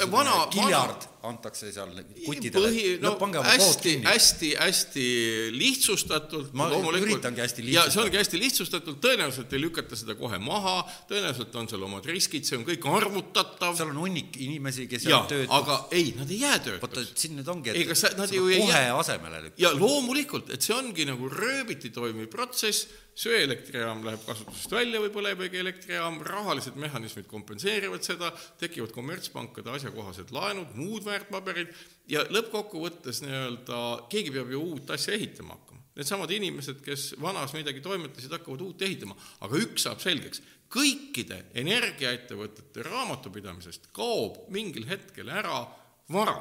vana, 0.09 0.47
kiljard 0.49 1.05
vana, 1.05 1.19
antakse 1.29 1.69
seal 1.75 1.93
kuttidele. 2.23 2.71
no, 3.03 3.11
no 3.19 3.43
hästi, 3.45 3.93
hästi, 4.07 4.49
hästi 4.57 5.05
lihtsustatult. 5.53 6.55
ma 6.57 6.71
üritangi 6.97 7.45
hästi 7.45 7.67
lihtsustatult. 7.67 7.75
ja 7.75 7.93
see 7.93 8.03
ongi 8.07 8.21
hästi 8.23 8.41
lihtsustatult, 8.41 8.99
tõenäoliselt 9.05 9.53
ei 9.53 9.61
lükata 9.61 10.01
seda 10.01 10.17
kohe 10.17 10.41
maha, 10.41 10.79
tõenäoliselt 11.11 11.59
on 11.61 11.69
seal 11.69 11.85
omad 11.85 12.09
riskid, 12.09 12.49
see 12.49 12.57
on 12.57 12.65
kõik 12.65 12.89
arvutatav. 12.89 13.77
seal 13.77 13.93
on 13.93 14.01
hunnik 14.07 14.41
inimesi, 14.47 14.87
kes 14.89 15.05
jäävad 15.11 15.29
töötuks. 15.29 15.53
aga 15.61 15.77
ei, 15.93 16.09
nad 16.17 16.33
ei 16.33 16.41
jää 16.41 16.57
töötuks. 16.57 16.81
vaata, 16.87 17.05
siin 17.13 17.37
nüüd 17.37 17.53
ongi, 17.53 17.75
et 17.75 17.83
ei, 17.83 18.01
sa, 18.01 18.15
nad 18.17 18.33
ju 18.33 18.49
ei 18.49 18.65
kohe 18.65 18.83
jää. 18.89 18.97
asemele 18.97 19.45
lükkama. 19.45 19.61
ja 19.61 19.73
loomulikult, 19.77 20.49
et 20.57 20.65
see 20.65 20.73
ongi 20.73 21.05
nagu 21.05 21.29
rööv 21.29 21.66
rööviti 21.67 21.89
toimiv 21.91 22.29
protsess, 22.31 22.87
söeelektrijaam 23.15 24.05
läheb 24.05 24.21
kasutusest 24.25 24.71
välja 24.71 25.01
või 25.01 25.09
põlevkivielektrijaam, 25.11 26.21
rahalised 26.23 26.77
mehhanismid 26.79 27.27
kompenseerivad 27.27 28.03
seda, 28.05 28.31
tekivad 28.59 28.93
kommertspankade 28.95 29.73
asjakohased 29.73 30.31
laenud, 30.31 30.75
muud 30.75 31.03
väärtpaberid 31.03 31.73
ja 32.07 32.23
lõppkokkuvõttes 32.31 33.19
nii-öelda 33.25 33.81
keegi 34.09 34.31
peab 34.31 34.51
ju 34.53 34.61
uut 34.61 34.95
asja 34.95 35.17
ehitama 35.17 35.57
hakkama. 35.57 35.83
Needsamad 35.97 36.31
inimesed, 36.31 36.79
kes 36.85 37.15
vanas 37.19 37.55
midagi 37.57 37.81
toimetasid, 37.81 38.31
hakkavad 38.31 38.63
uut 38.63 38.81
ehitama, 38.87 39.17
aga 39.41 39.59
üks 39.59 39.89
saab 39.89 39.99
selgeks, 39.99 40.43
kõikide 40.71 41.41
energiaettevõtete 41.57 42.85
raamatupidamisest 42.87 43.91
kaob 43.91 44.45
mingil 44.53 44.87
hetkel 44.87 45.33
ära 45.33 45.65
vara, 46.13 46.39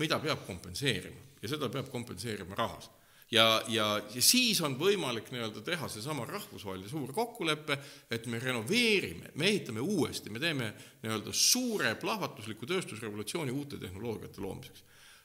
mida 0.00 0.20
peab 0.22 0.46
kompenseerima. 0.46 1.20
Ja 1.42 1.50
seda 1.52 1.68
peab 1.68 1.90
kompenseerima 1.92 2.56
rahas 2.56 2.88
ja, 3.34 3.46
ja, 3.68 3.86
ja 4.14 4.22
siis 4.22 4.60
on 4.64 4.76
võimalik 4.78 5.30
nii-öelda 5.34 5.62
teha 5.66 5.88
seesama 5.90 6.26
rahvusvaheline 6.28 6.90
suur 6.90 7.12
kokkulepe, 7.14 7.78
et 8.12 8.28
me 8.30 8.40
renoveerime, 8.42 9.32
me 9.34 9.48
ehitame 9.50 9.82
uuesti, 9.84 10.32
me 10.32 10.42
teeme 10.42 10.70
nii-öelda 11.02 11.34
suure 11.34 11.94
plahvatusliku 12.00 12.68
tööstusrevolutsiooni 12.70 13.54
uute 13.54 13.80
tehnoloogiate 13.82 14.44
loomiseks. 14.44 14.84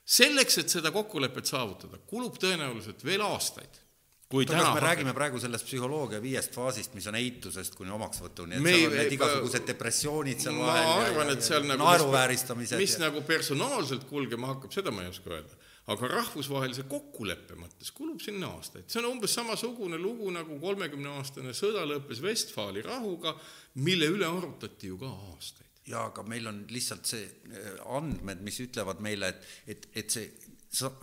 selleks, 0.10 0.58
et 0.58 0.72
seda 0.74 0.92
kokkulepet 0.92 1.46
saavutada, 1.46 2.00
kulub 2.10 2.40
tõenäoliselt 2.42 3.06
veel 3.06 3.22
aastaid 3.22 3.86
kui 4.30 4.46
täna 4.46 4.76
me 4.76 4.82
räägime 4.82 5.14
praegu 5.18 5.40
sellest 5.42 5.66
psühholoogia 5.66 6.20
viiest 6.22 6.54
faasist, 6.54 6.94
mis 6.94 7.08
on 7.10 7.16
eitusest 7.18 7.74
kuni 7.78 7.90
omaksvõtuni, 7.96 8.60
et 8.60 8.62
me, 8.62 8.76
seal 8.76 8.92
on 8.92 8.98
need 9.00 9.16
igasugused 9.16 9.66
depressioonid 9.66 10.44
seal 10.44 10.60
vahel 10.62 10.90
arvan, 11.08 11.32
et 11.34 11.46
seal 11.46 11.66
nagu 11.66 11.82
naeruvääristamised 11.82 12.78
mis, 12.78 12.92
mis 12.92 13.00
ja... 13.00 13.08
nagu 13.08 13.24
personaalselt 13.26 14.06
kulgema 14.10 14.52
hakkab, 14.52 14.74
seda 14.76 14.94
ma 14.94 15.06
ei 15.06 15.10
oska 15.10 15.34
öelda 15.34 15.58
aga 15.90 16.10
rahvusvahelise 16.12 16.86
kokkuleppe 16.90 17.58
mõttes 17.60 17.92
kulub 17.96 18.22
sinna 18.24 18.52
aastaid, 18.58 18.88
see 18.90 19.02
on 19.02 19.10
umbes 19.14 19.34
samasugune 19.38 19.98
lugu 20.02 20.30
nagu 20.34 20.60
kolmekümneaastane 20.62 21.54
sõda 21.58 21.86
lõppes 21.90 22.22
Westfali 22.26 22.84
rahuga, 22.86 23.34
mille 23.82 24.12
üle 24.14 24.28
arutati 24.30 24.92
ju 24.92 25.00
ka 25.02 25.10
aastaid. 25.32 25.68
jaa, 25.90 26.06
aga 26.12 26.24
meil 26.30 26.46
on 26.52 26.62
lihtsalt 26.70 27.10
see 27.10 27.26
äh, 27.26 27.74
andmed, 27.98 28.44
mis 28.46 28.60
ütlevad 28.62 29.02
meile, 29.02 29.34
et, 29.34 29.50
et, 29.74 29.90
et 29.98 30.14
see, 30.14 30.30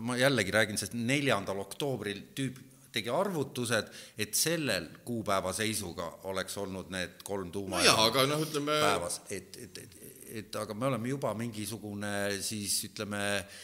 ma 0.07 0.19
jällegi 0.21 0.55
räägin 0.55 0.79
sellest 0.79 0.99
neljandal 0.99 1.59
oktoobril 1.65 2.23
tüüp 2.39 2.63
tegi 2.97 3.11
arvutused, 3.13 3.89
et 4.17 4.37
sellel 4.39 4.87
kuupäeva 5.05 5.51
seisuga 5.53 6.07
oleks 6.31 6.55
olnud 6.63 6.93
need 6.95 7.19
kolm 7.27 7.51
tuuma 7.53 7.81
no 7.81 7.85
jaa, 7.85 8.07
aga 8.07 8.29
noh, 8.31 8.45
ütleme 8.47 8.79
päevas, 8.81 9.19
et, 9.29 9.59
et, 9.67 9.81
et, 9.83 9.97
et 10.43 10.61
aga 10.63 10.75
me 10.75 10.87
oleme 10.93 11.11
juba 11.11 11.35
mingisugune 11.37 12.13
siis 12.47 12.79
ütleme 12.87 13.25
äh, 13.41 13.59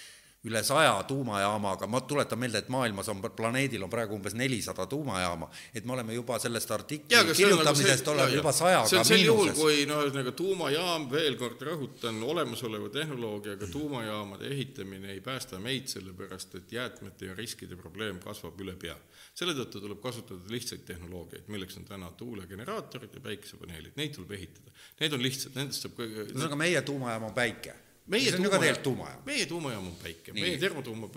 üle 0.45 0.63
saja 0.67 0.95
tuumajaamaga, 1.07 1.87
ma 1.87 2.01
tuletan 2.01 2.39
meelde, 2.39 2.59
et 2.65 2.71
maailmas 2.73 3.09
on, 3.13 3.21
planeedil 3.23 3.85
on 3.87 3.91
praegu 3.91 4.17
umbes 4.17 4.35
nelisada 4.35 4.89
tuumajaama, 4.91 5.47
et 5.75 5.85
me 5.87 5.95
oleme 5.95 6.17
juba 6.17 6.39
sellest 6.43 6.71
artikli 6.75 7.15
ja, 7.15 7.23
kirjutamisest 7.29 8.09
nagu 8.09 8.17
oleme 8.17 8.37
juba 8.41 8.53
sajaga 8.57 8.89
see 8.91 8.99
on 8.99 9.07
sel 9.07 9.23
juhul, 9.23 9.53
kui 9.55 9.85
noh, 9.87 10.01
ühesõnaga 10.03 10.33
tuumajaam, 10.41 11.07
veel 11.13 11.39
kord 11.39 11.63
rõhutan, 11.69 12.19
olemasoleva 12.27 12.91
tehnoloogiaga 12.97 13.69
tuumajaamade 13.71 14.51
ehitamine 14.51 15.13
ei 15.15 15.23
päästa 15.23 15.63
meid, 15.63 15.87
sellepärast 15.93 16.59
et 16.59 16.75
jäätmete 16.75 17.31
ja 17.31 17.39
riskide 17.39 17.79
probleem 17.79 18.19
kasvab 18.25 18.59
üle 18.67 18.75
pea. 18.75 18.99
selle 19.35 19.55
tõttu 19.55 19.81
tuleb 19.81 20.03
kasutada 20.03 20.51
lihtsaid 20.51 20.83
tehnoloogiaid, 20.91 21.47
milleks 21.55 21.79
on 21.79 21.87
täna 21.87 22.11
tuulegeneraatorid 22.19 23.15
ja 23.15 23.23
päikesepaneelid, 23.23 23.95
neid 23.97 24.19
tuleb 24.19 24.35
ehitada. 24.37 24.75
Need 25.01 25.15
on 25.15 25.23
lihtsad, 25.23 25.55
nendest 25.55 25.87
saab 25.87 26.03
ühesõnaga 26.03 26.59
meie 26.59 26.83
tuumajaam 26.83 27.31
on 27.31 27.35
päike 27.39 27.79
meie 28.11 28.33
tegelikult 28.35 28.83
tuumajaam. 28.83 29.23
meie 29.27 29.47
tuumajaam 29.47 29.87
on 29.87 29.95
päike, 30.01 30.35
meie 30.35 30.57
termotuuma, 30.59 31.09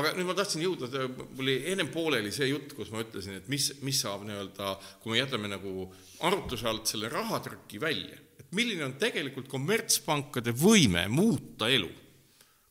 aga 0.00 0.12
nüüd 0.16 0.26
ma 0.26 0.34
tahtsin 0.38 0.64
jõuda, 0.64 0.88
mul 1.14 1.44
oli 1.44 1.56
ennem 1.72 1.90
pooleli 1.92 2.32
see 2.34 2.48
jutt, 2.50 2.74
kus 2.74 2.90
ma 2.94 3.04
ütlesin, 3.04 3.38
et 3.40 3.50
mis, 3.52 3.68
mis 3.86 4.00
saab 4.02 4.26
nii-öelda, 4.26 4.72
kui 5.02 5.14
me 5.14 5.20
jätame 5.20 5.50
nagu 5.52 5.86
arutluse 6.26 6.66
alt 6.70 6.90
selle 6.90 7.10
rahatrüki 7.12 7.78
välja, 7.82 8.18
et 8.40 8.50
milline 8.56 8.88
on 8.88 8.96
tegelikult 8.98 9.48
kommertspankade 9.52 10.54
võime 10.56 11.06
muuta 11.12 11.70
elu. 11.70 11.92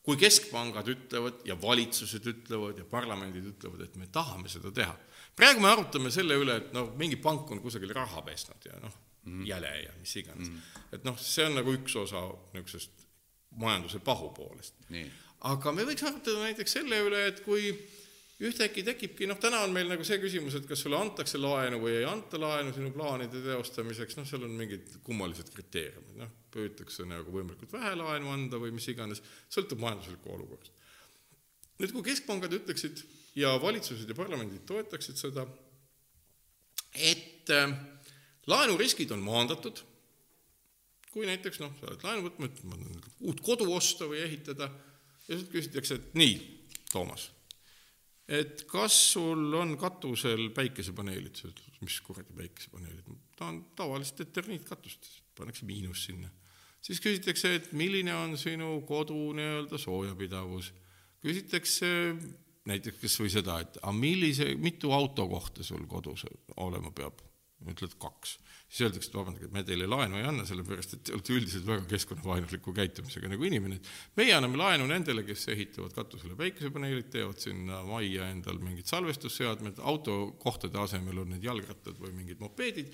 kui 0.06 0.20
keskpangad 0.22 0.86
ütlevad 0.86 1.39
ja 1.49 1.56
valitsused 1.58 2.28
ütlevad 2.30 2.78
ja 2.78 2.84
parlamendid 2.86 3.47
ütlevad, 3.56 3.88
et 3.88 3.95
me 3.97 4.06
tahame 4.14 4.51
seda 4.51 4.70
teha. 4.72 4.93
praegu 5.36 5.64
me 5.64 5.72
arutame 5.72 6.12
selle 6.12 6.36
üle, 6.36 6.60
et 6.60 6.76
noh, 6.76 6.91
mingi 6.99 7.16
pank 7.16 7.49
on 7.51 7.64
kusagil 7.64 7.95
raha 7.95 8.22
pesnud 8.22 8.68
ja 8.68 8.76
noh, 8.84 8.99
mhm. 9.24 9.47
jäle 9.47 9.74
ja 9.86 9.95
mis 10.01 10.16
iganes 10.20 10.51
mm. 10.51 10.78
et 10.91 11.08
noh, 11.08 11.18
see 11.18 11.47
on 11.47 11.56
nagu 11.62 11.74
üks 11.74 11.95
osa 12.03 12.28
niisugusest 12.53 13.05
majanduse 13.62 14.01
pahupoolest. 14.03 14.74
aga 15.45 15.72
me 15.72 15.86
võiks 15.88 16.06
arutada 16.08 16.41
näiteks 16.41 16.78
selle 16.80 16.99
üle, 17.06 17.28
et 17.30 17.43
kui 17.45 17.70
ühtäkki 18.43 18.84
tekibki, 18.84 19.28
noh, 19.30 19.38
täna 19.39 19.62
on 19.64 19.74
meil 19.76 19.88
nagu 19.88 20.03
see 20.08 20.18
küsimus, 20.20 20.58
et 20.58 20.66
kas 20.68 20.82
sulle 20.84 20.97
antakse 20.99 21.39
laenu 21.39 21.80
või 21.80 21.93
ei 22.01 22.08
anta 22.10 22.39
laenu 22.41 22.74
sinu 22.76 22.91
plaanide 22.95 23.39
teostamiseks, 23.45 24.18
noh, 24.20 24.28
seal 24.28 24.43
on 24.47 24.56
mingid 24.60 24.97
kummalised 25.06 25.53
kriteeriumid, 25.53 26.18
noh, 26.20 26.34
püütakse 26.51 27.08
nagu 27.08 27.32
võimalikult 27.32 27.72
vähe 27.78 27.93
laenu 27.95 28.34
anda 28.34 28.60
või 28.60 28.74
mis 28.76 28.88
iganes, 28.91 29.24
sõltub 29.51 29.80
majanduslikku 29.84 30.34
olukorrast. 30.36 30.74
nüüd, 31.80 31.91
kui 31.95 32.03
keskpangad 32.10 32.53
ütleksid 32.60 33.06
ja 33.39 33.56
valitsused 33.62 34.10
ja 34.10 34.16
parlamendid 34.16 34.64
toetaksid 34.68 35.20
seda, 35.20 35.47
et 36.95 37.51
äh, 37.51 37.72
laenuriskid 38.51 39.12
on 39.16 39.24
maandatud 39.24 39.80
kui 41.16 41.30
näiteks 41.30 41.61
noh, 41.63 41.72
sa 41.80 41.88
oled 41.88 42.03
laenu 42.03 42.26
võtma, 42.28 42.49
et 42.49 42.59
ma 42.68 42.78
uut 43.30 43.39
kodu 43.43 43.70
osta 43.72 44.07
või 44.11 44.20
ehitada 44.26 44.68
ja 44.68 45.38
siis 45.38 45.47
küsitakse, 45.51 45.95
et 45.95 46.18
nii, 46.20 46.36
Toomas, 46.91 47.30
et 48.28 48.66
kas 48.68 48.95
sul 49.13 49.53
on 49.55 49.76
katusel 49.80 50.49
päikesepaneelid, 50.55 51.39
sa 51.39 51.47
ütled, 51.49 51.78
mis 51.86 51.97
kuradi 52.03 52.36
päikesepaneelid, 52.36 53.07
ma 53.07 53.39
tahan 53.39 53.61
tavalist 53.80 54.20
eterniitkatust, 54.26 55.09
pannakse 55.39 55.68
miinus 55.68 56.03
sinna. 56.09 56.30
siis 56.86 56.99
küsitakse, 57.01 57.55
et 57.55 57.72
milline 57.74 58.13
on 58.16 58.36
sinu 58.38 58.82
kodu 58.88 59.18
nii-öelda 59.39 59.80
soojapidavus, 59.82 60.74
küsitakse 61.24 61.89
näiteks 62.70 62.99
kas 63.01 63.20
või 63.22 63.32
seda, 63.34 63.59
et 63.63 63.80
aga 63.82 63.95
millise, 63.95 64.51
mitu 64.59 64.91
autokohta 64.91 65.63
sul 65.63 65.88
kodus 65.88 66.26
olema 66.57 66.91
peab, 66.91 67.24
ütled 67.72 67.95
kaks 68.01 68.38
siis 68.76 68.89
öeldakse, 68.89 69.09
et 69.09 69.15
vabandage, 69.15 69.47
et 69.47 69.53
me 69.55 69.63
teile 69.63 69.88
laenu 69.88 70.17
ei 70.19 70.26
anna, 70.28 70.43
sellepärast 70.47 70.95
et 70.97 71.03
te 71.07 71.13
olete 71.15 71.36
üldiselt 71.36 71.67
väga 71.67 71.86
keskkonnavaenuliku 71.93 72.73
käitumisega 72.76 73.30
nagu 73.32 73.47
inimene, 73.47 73.78
meie 74.19 74.34
anname 74.36 74.59
laenu 74.59 74.88
nendele, 74.89 75.23
kes 75.28 75.47
ehitavad 75.53 75.95
katusele 75.95 76.36
päikesepaneelid, 76.39 77.07
teevad 77.13 77.39
sinna 77.39 77.80
majja 77.88 78.28
endal 78.34 78.59
mingid 78.63 78.89
salvestusseadmed, 78.91 79.80
autokohtade 79.80 80.82
asemel 80.82 81.23
on 81.23 81.32
need 81.36 81.47
jalgrattad 81.47 82.01
või 82.01 82.11
mingid 82.17 82.43
mopeedid 82.43 82.91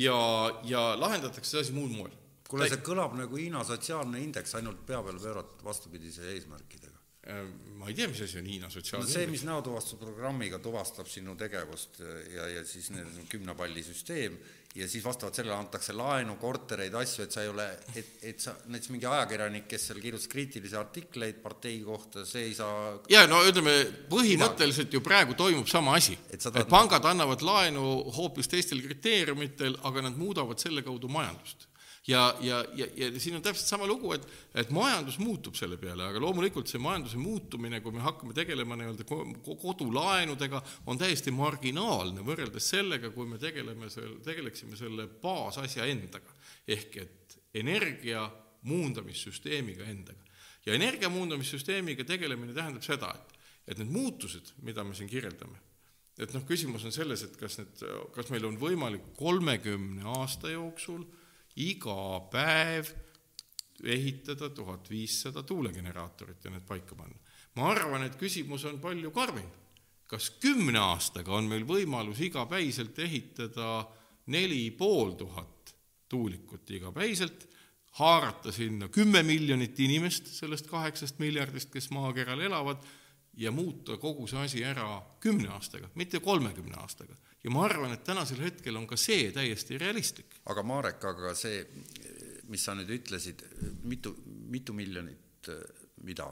ja, 0.00 0.16
ja 0.64 0.86
lahendatakse 1.00 1.52
see 1.52 1.66
asi 1.66 1.76
muud 1.76 1.92
moel. 1.92 2.14
kuule, 2.48 2.70
see 2.70 2.80
kõlab 2.86 3.12
nagu 3.18 3.36
Hiina 3.36 3.60
sotsiaalne 3.66 4.22
indeks, 4.24 4.56
ainult 4.58 4.86
pea 4.88 5.02
peale 5.04 5.20
pööratud 5.20 5.60
vastupidise 5.66 6.24
eesmärkidega. 6.32 6.96
Äh, 7.28 7.44
ma 7.76 7.90
ei 7.90 7.98
tea, 7.98 8.08
mis 8.08 8.22
asi 8.24 8.40
on 8.40 8.48
Hiina 8.48 8.72
sotsiaalne 8.72 9.04
no 9.04 9.12
see, 9.12 9.28
mis 9.28 9.44
näotuvastusprogrammiga 9.44 10.62
tuvastab 10.64 11.12
sinu 11.12 11.36
tegevust 11.36 12.00
ja, 12.00 12.48
ja 12.56 12.64
siis 12.64 12.88
neil 12.94 13.04
on 13.12 13.28
kümne 13.28 13.54
palli 13.58 13.84
süsteem 13.84 14.40
ja 14.74 14.86
siis 14.88 15.04
vastavalt 15.04 15.34
sellele 15.34 15.56
antakse 15.56 15.94
laenu, 15.96 16.36
kortereid, 16.38 16.94
asju, 16.94 17.24
et 17.24 17.34
sa 17.34 17.42
ei 17.42 17.48
ole, 17.50 17.66
et, 17.98 18.10
et 18.30 18.42
sa, 18.42 18.54
näiteks 18.70 18.92
mingi 18.94 19.08
ajakirjanik, 19.10 19.66
kes 19.70 19.88
seal 19.88 20.02
kirjutas 20.02 20.30
kriitilisi 20.30 20.78
artikleid 20.78 21.40
partei 21.42 21.80
kohta, 21.82 22.24
see 22.28 22.44
ei 22.50 22.54
saa 22.54 22.92
ja 23.10 23.24
no 23.30 23.40
ütleme, 23.46 23.74
põhimõtteliselt 24.12 24.94
ju 24.94 25.02
praegu 25.02 25.34
toimub 25.38 25.66
sama 25.70 25.96
asi, 25.98 26.18
Et 26.30 26.46
et, 26.46 26.60
pangad 26.70 27.04
annavad 27.10 27.42
laenu 27.42 27.82
hoopis 28.14 28.48
teistel 28.50 28.82
kriteeriumitel, 28.84 29.80
aga 29.90 30.06
nad 30.06 30.16
muudavad 30.18 30.62
selle 30.62 30.86
kaudu 30.86 31.10
majandust. 31.10 31.69
Ja, 32.06 32.36
ja, 32.40 32.64
ja, 32.74 32.86
ja 32.96 33.20
siin 33.20 33.36
on 33.36 33.42
täpselt 33.42 33.68
sama 33.68 33.86
lugu, 33.86 34.12
et, 34.16 34.26
et 34.54 34.70
majandus 34.74 35.18
muutub 35.20 35.56
selle 35.58 35.76
peale, 35.80 36.06
aga 36.08 36.22
loomulikult 36.22 36.70
see 36.70 36.80
majanduse 36.82 37.20
muutumine, 37.20 37.80
kui 37.84 37.92
me 37.92 38.04
hakkame 38.04 38.34
tegelema 38.36 38.78
nii-öelda 38.78 39.06
ko- 39.08 39.24
ko- 39.44 39.56
kodulaenudega, 39.60 40.62
on 40.86 41.00
täiesti 41.00 41.34
marginaalne 41.34 42.24
võrreldes 42.26 42.70
sellega, 42.72 43.12
kui 43.14 43.28
me 43.28 43.38
tegeleme 43.42 43.90
seal, 43.92 44.16
tegeleksime 44.24 44.78
selle 44.80 45.08
baasasja 45.22 45.88
endaga. 45.90 46.38
ehk 46.68 46.96
et 46.96 47.38
energia 47.54 48.30
muundamissüsteemiga 48.62 49.84
endaga. 49.84 50.24
ja 50.66 50.74
energia 50.74 51.08
muundamissüsteemiga 51.08 52.04
tegelemine 52.04 52.52
tähendab 52.54 52.82
seda, 52.84 53.14
et, 53.14 53.38
et 53.68 53.78
need 53.78 53.92
muutused, 53.92 54.52
mida 54.62 54.84
me 54.84 54.94
siin 54.94 55.08
kirjeldame, 55.08 55.56
et 56.18 56.32
noh, 56.34 56.44
küsimus 56.44 56.84
on 56.84 56.92
selles, 56.92 57.22
et 57.24 57.36
kas 57.36 57.58
need, 57.58 57.84
kas 58.14 58.28
meil 58.30 58.44
on 58.44 58.58
võimalik 58.60 59.12
kolmekümne 59.16 60.04
aasta 60.04 60.50
jooksul 60.52 61.04
iga 61.56 62.20
päev 62.30 62.90
ehitada 63.84 64.50
tuhat 64.50 64.90
viissada 64.90 65.42
tuulegeneraatorit 65.42 66.44
ja 66.44 66.50
need 66.50 66.66
paika 66.68 66.94
panna. 66.94 67.16
ma 67.54 67.70
arvan, 67.70 68.04
et 68.04 68.16
küsimus 68.16 68.64
on 68.64 68.80
palju 68.80 69.10
karmim. 69.10 69.48
kas 70.06 70.30
kümne 70.30 70.78
aastaga 70.78 71.32
on 71.32 71.48
meil 71.48 71.64
võimalus 71.64 72.20
igapäiselt 72.20 72.98
ehitada 72.98 73.86
neli 74.26 74.70
pool 74.70 75.12
tuhat 75.18 75.74
tuulikut 76.08 76.70
igapäiselt, 76.70 77.46
haarata 77.98 78.52
sinna 78.52 78.88
kümme 78.88 79.22
miljonit 79.22 79.78
inimest 79.80 80.26
sellest 80.26 80.66
kaheksast 80.70 81.18
miljardist, 81.18 81.70
kes 81.70 81.90
maakeral 81.94 82.40
elavad, 82.40 82.82
ja 83.36 83.52
muuta 83.52 83.96
kogu 83.98 84.26
see 84.26 84.40
asi 84.44 84.64
ära 84.64 85.00
kümne 85.20 85.48
aastaga, 85.54 85.90
mitte 85.94 86.20
kolmekümne 86.20 86.76
aastaga. 86.80 87.16
ja 87.44 87.50
ma 87.50 87.64
arvan, 87.64 87.92
et 87.92 88.04
tänasel 88.04 88.42
hetkel 88.44 88.76
on 88.76 88.86
ka 88.86 88.96
see 88.96 89.30
täiesti 89.32 89.78
realistlik. 89.78 90.40
aga 90.44 90.62
Marek, 90.62 91.04
aga 91.04 91.34
see, 91.34 91.64
mis 92.48 92.64
sa 92.64 92.74
nüüd 92.74 92.90
ütlesid, 92.90 93.44
mitu, 93.82 94.14
mitu 94.26 94.72
miljonit, 94.72 95.50
mida 96.02 96.26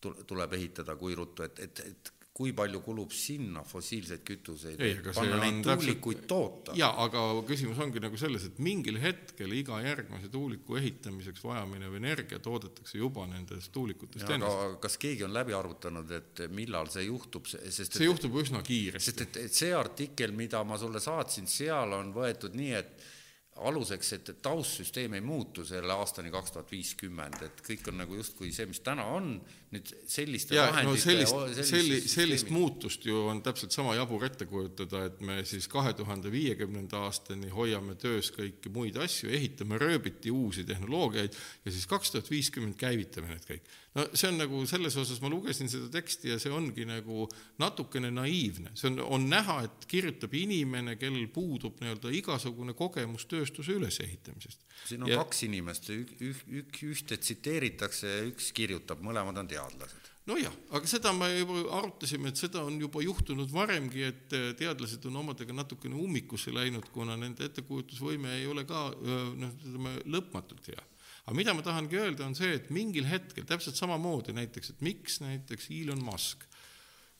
tul- 0.00 0.24
tuleb 0.26 0.52
ehitada, 0.52 0.96
kui 0.96 1.14
ruttu, 1.14 1.42
et, 1.42 1.58
et, 1.58 1.80
et 1.80 2.12
kui 2.34 2.50
palju 2.50 2.80
kulub 2.82 3.12
sinna 3.14 3.60
fossiilseid 3.62 4.24
kütuseid, 4.26 4.80
panna 5.14 5.36
neid 5.38 5.60
tuulikuid 5.62 6.24
toota? 6.26 6.74
jaa, 6.74 6.90
aga 7.04 7.22
küsimus 7.46 7.78
ongi 7.84 8.02
nagu 8.02 8.18
selles, 8.18 8.48
et 8.48 8.58
mingil 8.58 8.98
hetkel 9.02 9.54
iga 9.54 9.78
järgmise 9.84 10.32
tuuliku 10.32 10.74
ehitamiseks 10.80 11.44
vajaminev 11.46 11.94
energia 12.00 12.40
toodetakse 12.42 12.98
juba 12.98 13.28
nendest 13.30 13.70
tuulikutest 13.76 14.34
endast. 14.34 14.80
kas 14.82 14.98
keegi 14.98 15.28
on 15.28 15.34
läbi 15.36 15.54
arvutanud, 15.54 16.10
et 16.18 16.44
millal 16.50 16.90
see 16.90 17.06
juhtub, 17.06 17.46
sest 17.46 17.94
see 18.00 18.10
juhtub 18.10 18.34
üsna 18.42 18.64
kiiresti. 18.66 19.12
sest 19.12 19.26
et, 19.28 19.42
et 19.46 19.62
see 19.62 19.70
artikkel, 19.78 20.34
mida 20.34 20.64
ma 20.66 20.80
sulle 20.80 21.02
saatsin, 21.02 21.46
seal 21.46 21.94
on 21.94 22.10
võetud 22.18 22.58
nii, 22.58 22.74
et 22.82 23.10
aluseks, 23.54 24.12
et 24.16 24.30
taustsüsteem 24.42 25.14
ei 25.14 25.22
muutu 25.22 25.64
selle 25.66 25.92
aastani 25.94 26.30
kaks 26.34 26.56
tuhat 26.56 26.72
viiskümmend, 26.74 27.42
et 27.46 27.60
kõik 27.62 27.86
on 27.90 28.00
nagu 28.02 28.16
justkui 28.18 28.50
see, 28.52 28.66
mis 28.66 28.82
täna 28.82 29.04
on, 29.14 29.36
nüüd 29.74 29.90
selliste 30.10 30.56
ja 30.56 30.66
no 30.68 30.74
vahendite 30.74 31.02
sellist, 31.02 31.68
selli-, 31.70 32.00
sellist 32.10 32.50
muutust 32.54 33.06
ju 33.06 33.24
on 33.30 33.42
täpselt 33.46 33.74
sama 33.74 33.94
jabur 33.98 34.26
ette 34.26 34.46
kujutada, 34.50 35.04
et 35.08 35.22
me 35.24 35.40
siis 35.48 35.68
kahe 35.70 35.94
tuhande 35.98 36.32
viiekümnenda 36.34 37.04
aastani 37.06 37.50
hoiame 37.54 37.96
töös 38.00 38.30
kõiki 38.34 38.72
muid 38.74 38.98
asju, 39.02 39.30
ehitame 39.34 39.78
rööbiti 39.80 40.34
uusi 40.34 40.66
tehnoloogiaid 40.68 41.38
ja 41.64 41.74
siis 41.74 41.86
kaks 41.90 42.14
tuhat 42.14 42.30
viiskümmend 42.30 42.78
käivitame 42.80 43.32
need 43.32 43.48
kõik. 43.48 43.72
no 43.94 44.06
see 44.12 44.30
on 44.30 44.38
nagu 44.42 44.62
selles 44.70 44.98
osas, 44.98 45.20
ma 45.22 45.30
lugesin 45.32 45.70
seda 45.70 45.90
teksti 45.94 46.34
ja 46.34 46.40
see 46.42 46.54
ongi 46.54 46.86
nagu 46.88 47.28
natukene 47.62 48.10
naiivne, 48.14 48.74
see 48.78 48.90
on, 48.92 49.00
on 49.18 49.28
näha, 49.30 49.60
et 49.68 49.88
kirjutab 49.90 50.34
inimene, 50.38 50.98
kellel 50.98 51.26
puudub 51.34 51.78
nii-öelda 51.82 52.14
igasugune 52.18 52.74
kogemus 52.78 53.26
tööstuse 53.44 53.76
ülesehitamisest. 53.76 54.64
siin 54.88 55.04
on 55.04 55.12
ja. 55.12 55.20
kaks 55.20 55.44
inimest, 55.46 55.90
ük, 55.92 56.80
ühte 56.88 57.18
tsiteeritakse 57.20 58.08
ja 58.08 58.24
üks 58.28 58.50
kirjutab, 58.56 59.02
mõlemad 59.04 59.38
on 59.40 59.48
teadlased. 59.48 60.10
nojah, 60.26 60.54
aga 60.72 60.88
seda 60.88 61.12
me 61.12 61.28
juba 61.36 61.66
arutasime, 61.80 62.32
et 62.32 62.40
seda 62.40 62.64
on 62.64 62.78
juba 62.80 63.02
juhtunud 63.04 63.52
varemgi, 63.52 64.06
et 64.08 64.32
eh, 64.32 64.48
teadlased 64.56 65.04
on 65.10 65.20
omadega 65.20 65.52
natukene 65.52 65.94
ummikusse 66.00 66.54
läinud, 66.54 66.88
kuna 66.94 67.18
nende 67.20 67.44
ettekujutusvõime 67.50 68.38
ei 68.40 68.48
ole 68.48 68.64
ka 68.64 68.88
noh, 68.96 69.52
ütleme 69.60 69.98
lõpmatult 70.16 70.72
hea. 70.72 70.88
aga 71.26 71.36
mida 71.36 71.54
ma 71.54 71.62
tahangi 71.64 72.00
öelda, 72.00 72.26
on 72.26 72.34
see, 72.36 72.56
et 72.56 72.72
mingil 72.72 73.04
hetkel 73.08 73.44
täpselt 73.48 73.76
samamoodi 73.76 74.32
näiteks, 74.36 74.74
et 74.74 74.80
miks 74.84 75.20
näiteks 75.20 75.70
Elon 75.72 76.02
Musk 76.04 76.48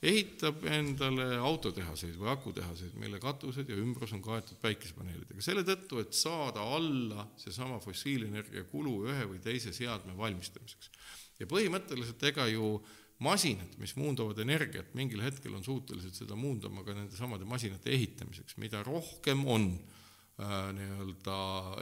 ehitab 0.05 0.65
endale 0.69 1.25
autotehaseid 1.37 2.17
või 2.19 2.29
akutehaseid, 2.33 2.93
mille 3.01 3.19
katused 3.21 3.69
ja 3.69 3.77
ümbrus 3.79 4.13
on 4.15 4.21
kaetud 4.25 4.59
päikesepaneelidega, 4.61 5.41
selle 5.43 5.65
tõttu, 5.67 6.01
et 6.01 6.13
saada 6.17 6.63
alla 6.75 7.27
seesama 7.41 7.79
fossiilenergia 7.83 8.65
kulu 8.71 8.99
ühe 9.09 9.25
või 9.31 9.41
teise 9.43 9.73
seadme 9.75 10.17
valmistamiseks. 10.17 10.91
ja 11.39 11.47
põhimõtteliselt 11.51 12.23
ega 12.31 12.47
ju 12.47 12.77
masinad, 13.23 13.75
mis 13.79 13.95
muundavad 13.95 14.39
energiat, 14.43 14.93
mingil 14.97 15.23
hetkel 15.23 15.55
on 15.55 15.63
suutelised 15.63 16.17
seda 16.17 16.35
muundama 16.35 16.83
ka 16.83 16.95
nendesamade 16.95 17.47
masinate 17.47 17.93
ehitamiseks, 17.95 18.57
mida 18.59 18.83
rohkem 18.83 19.45
on 19.47 19.69
äh, 19.71 20.67
nii-öelda 20.75 21.37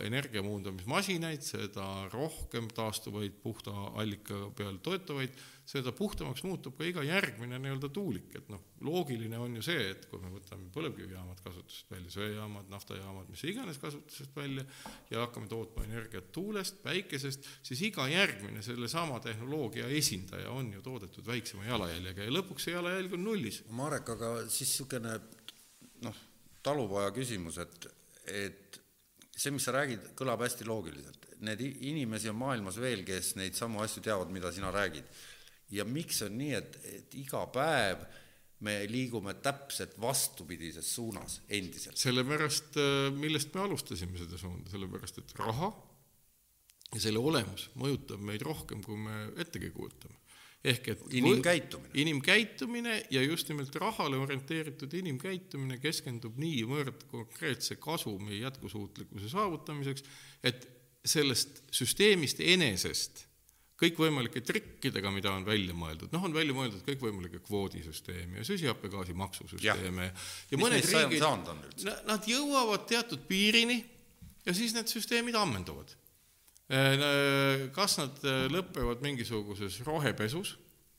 energia 0.05 0.43
muundamismasinaid, 0.45 1.41
seda 1.41 1.87
rohkem 2.13 2.69
taastuvaid 2.73 3.41
puhta 3.43 3.73
allika 3.97 4.45
peal 4.57 4.77
toetavaid, 4.85 5.33
seda 5.65 5.93
puhtamaks 5.95 6.43
muutub 6.43 6.75
ka 6.75 6.83
iga 6.87 7.03
järgmine 7.07 7.59
nii-öelda 7.61 7.89
tuulik, 7.95 8.33
et 8.35 8.49
noh, 8.51 8.61
loogiline 8.83 9.37
on 9.39 9.55
ju 9.59 9.63
see, 9.63 9.85
et 9.93 10.07
kui 10.11 10.19
me 10.19 10.31
võtame 10.33 10.67
põlevkivijaamad 10.75 11.39
kasutusest 11.45 11.91
välja, 11.93 12.11
söejaamad, 12.17 12.67
naftajaamad, 12.71 13.29
mis 13.31 13.45
iganes 13.47 13.79
kasutusest 13.79 14.35
välja 14.35 14.65
ja 15.11 15.23
hakkame 15.23 15.47
tootma 15.51 15.85
energiat 15.87 16.31
tuulest, 16.35 16.81
päikesest, 16.83 17.47
siis 17.63 17.85
iga 17.87 18.09
järgmine 18.11 18.63
sellesama 18.65 19.21
tehnoloogia 19.23 19.87
esindaja 19.87 20.51
on 20.51 20.73
ju 20.75 20.83
toodetud 20.83 21.27
väiksema 21.31 21.69
jalajäljega 21.69 22.27
ja 22.27 22.35
lõpuks 22.35 22.67
see 22.67 22.75
jalajälg 22.75 23.15
on 23.15 23.25
nullis. 23.29 23.63
Marek, 23.71 24.13
aga 24.17 24.35
siis 24.49 24.73
niisugune 24.73 25.15
noh, 26.03 26.23
talupoja 26.63 27.11
küsimus, 27.15 27.59
et, 27.63 27.87
et 28.27 28.79
see, 29.35 29.51
mis 29.53 29.65
sa 29.65 29.73
räägid, 29.75 30.11
kõlab 30.19 30.43
hästi 30.45 30.67
loogiliselt. 30.67 31.29
Need 31.43 31.61
inimesi 31.63 32.31
on 32.31 32.37
maailmas 32.39 32.77
veel, 32.79 33.03
kes 33.07 33.33
neid 33.39 33.57
samu 33.57 33.81
asju 33.83 34.03
teavad, 34.05 34.31
mida 34.31 34.51
sina 34.53 34.71
räägid. 34.71 35.07
Ja 35.73 35.85
miks 35.85 36.21
on 36.25 36.37
nii, 36.37 36.53
et, 36.59 36.77
et 36.97 37.15
iga 37.19 37.45
päev 37.53 38.03
me 38.63 38.77
liigume 38.87 39.33
täpselt 39.43 39.95
vastupidises 40.01 40.87
suunas 40.95 41.41
endiselt? 41.49 41.99
sellepärast, 41.99 42.77
millest 43.17 43.53
me 43.55 43.65
alustasime 43.65 44.19
seda 44.21 44.39
suunda, 44.39 44.71
sellepärast 44.71 45.19
et 45.23 45.33
raha 45.39 45.71
ja 46.93 47.01
selle 47.01 47.21
olemus 47.21 47.69
mõjutab 47.79 48.21
meid 48.23 48.43
rohkem, 48.45 48.83
kui 48.85 48.99
me 48.99 49.25
ettegi 49.41 49.71
kujutame. 49.73 50.19
ehk 50.63 50.87
et 50.87 51.01
Inimkäitumine. 51.11 51.91
inimkäitumine 51.93 52.93
ja 53.11 53.21
just 53.21 53.49
nimelt 53.49 53.75
rahale 53.75 54.17
orienteeritud 54.17 54.93
inimkäitumine 54.93 55.77
keskendub 55.77 56.37
niivõrd 56.37 57.03
konkreetse 57.11 57.75
kasumi 57.75 58.39
jätkusuutlikkuse 58.39 59.29
saavutamiseks, 59.29 60.03
et 60.43 60.69
sellest 61.05 61.63
süsteemist 61.71 62.39
enesest 62.39 63.25
kõikvõimalike 63.83 64.43
trikkidega, 64.45 65.11
mida 65.13 65.33
on 65.35 65.45
välja 65.47 65.75
mõeldud, 65.77 66.11
noh, 66.15 66.23
on 66.27 66.35
välja 66.35 66.55
mõeldud 66.55 66.83
kõikvõimalikke 66.87 67.41
kvoodisüsteeme 67.45 68.39
ja 68.39 68.45
süsihappegaasi 68.47 69.15
maksusüsteeme 69.19 70.07
ja, 70.09 70.13
ja 70.51 70.59
Mis 70.59 70.63
mõned 70.63 70.87
riigid, 70.87 71.89
nad 72.07 72.29
jõuavad 72.29 72.87
teatud 72.89 73.25
piirini 73.27 73.81
ja 74.47 74.55
siis 74.55 74.75
need 74.75 74.91
süsteemid 74.91 75.35
ammenduvad. 75.39 75.95
Kas 77.75 77.97
nad 77.99 78.23
äh, 78.25 78.45
lõpevad 78.51 79.03
mingisuguses 79.03 79.81
rohepesus, 79.85 80.55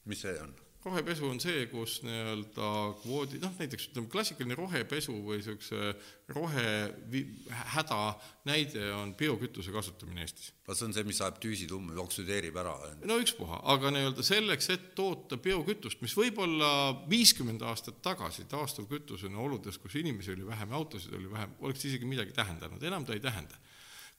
mis 0.06 0.20
see 0.22 0.36
on? 0.42 0.52
Rohepesu 0.84 1.28
on 1.28 1.38
see, 1.40 1.64
kus 1.72 1.96
nii-öelda 2.04 2.68
kvoodi, 3.00 3.38
noh 3.42 3.54
näiteks 3.56 3.88
ütleme, 3.88 4.08
klassikaline 4.12 4.56
rohepesu 4.58 5.14
või 5.24 5.38
niisuguse 5.40 5.94
rohehäda 6.34 8.00
näide 8.48 8.84
on 8.92 9.14
biokütuse 9.16 9.72
kasutamine 9.72 10.24
Eestis. 10.26 10.52
no 10.68 10.76
see 10.76 10.88
on 10.88 10.96
see, 10.96 11.06
mis 11.08 11.20
ajab 11.24 11.40
tüüsi 11.40 11.68
tumme, 11.70 11.96
oksüdeerib 12.04 12.60
ära. 12.60 12.74
no 13.08 13.18
ükspuha, 13.22 13.62
aga 13.74 13.94
nii-öelda 13.96 14.26
selleks, 14.26 14.70
et 14.76 14.86
toota 14.98 15.40
biokütust, 15.40 16.04
mis 16.04 16.16
võib-olla 16.20 16.70
viiskümmend 17.08 17.64
aastat 17.64 18.02
tagasi 18.04 18.44
taastuvkütusena 18.52 19.40
oludes, 19.40 19.80
kus 19.80 19.96
inimesi 20.00 20.36
oli 20.36 20.46
vähem, 20.46 20.72
autosid 20.76 21.16
oli 21.16 21.32
vähem, 21.32 21.56
oleks 21.64 21.88
isegi 21.88 22.08
midagi 22.08 22.36
tähendanud, 22.36 22.82
enam 22.84 23.08
ta 23.08 23.16
ei 23.16 23.24
tähenda 23.24 23.60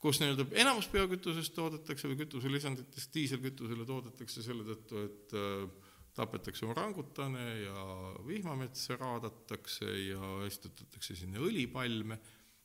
kus 0.06 0.20
nii-öelda 0.22 0.46
enamus 0.62 0.86
biokütusest 0.94 1.56
toodetakse 1.56 2.10
või 2.10 2.20
kütuselisanditest 2.20 3.14
diiselkütusele 3.16 3.88
toodetakse 3.90 4.44
selle 4.46 4.66
tõttu, 4.68 5.02
et 5.02 5.34
äh, 5.34 5.85
tapetakse 6.16 6.66
orangutane 6.66 7.46
ja 7.66 7.86
vihmametsa 8.28 8.96
raadatakse 9.00 9.86
ja 10.08 10.32
istutatakse 10.48 11.16
sinna 11.16 11.42
õlipalme 11.44 12.18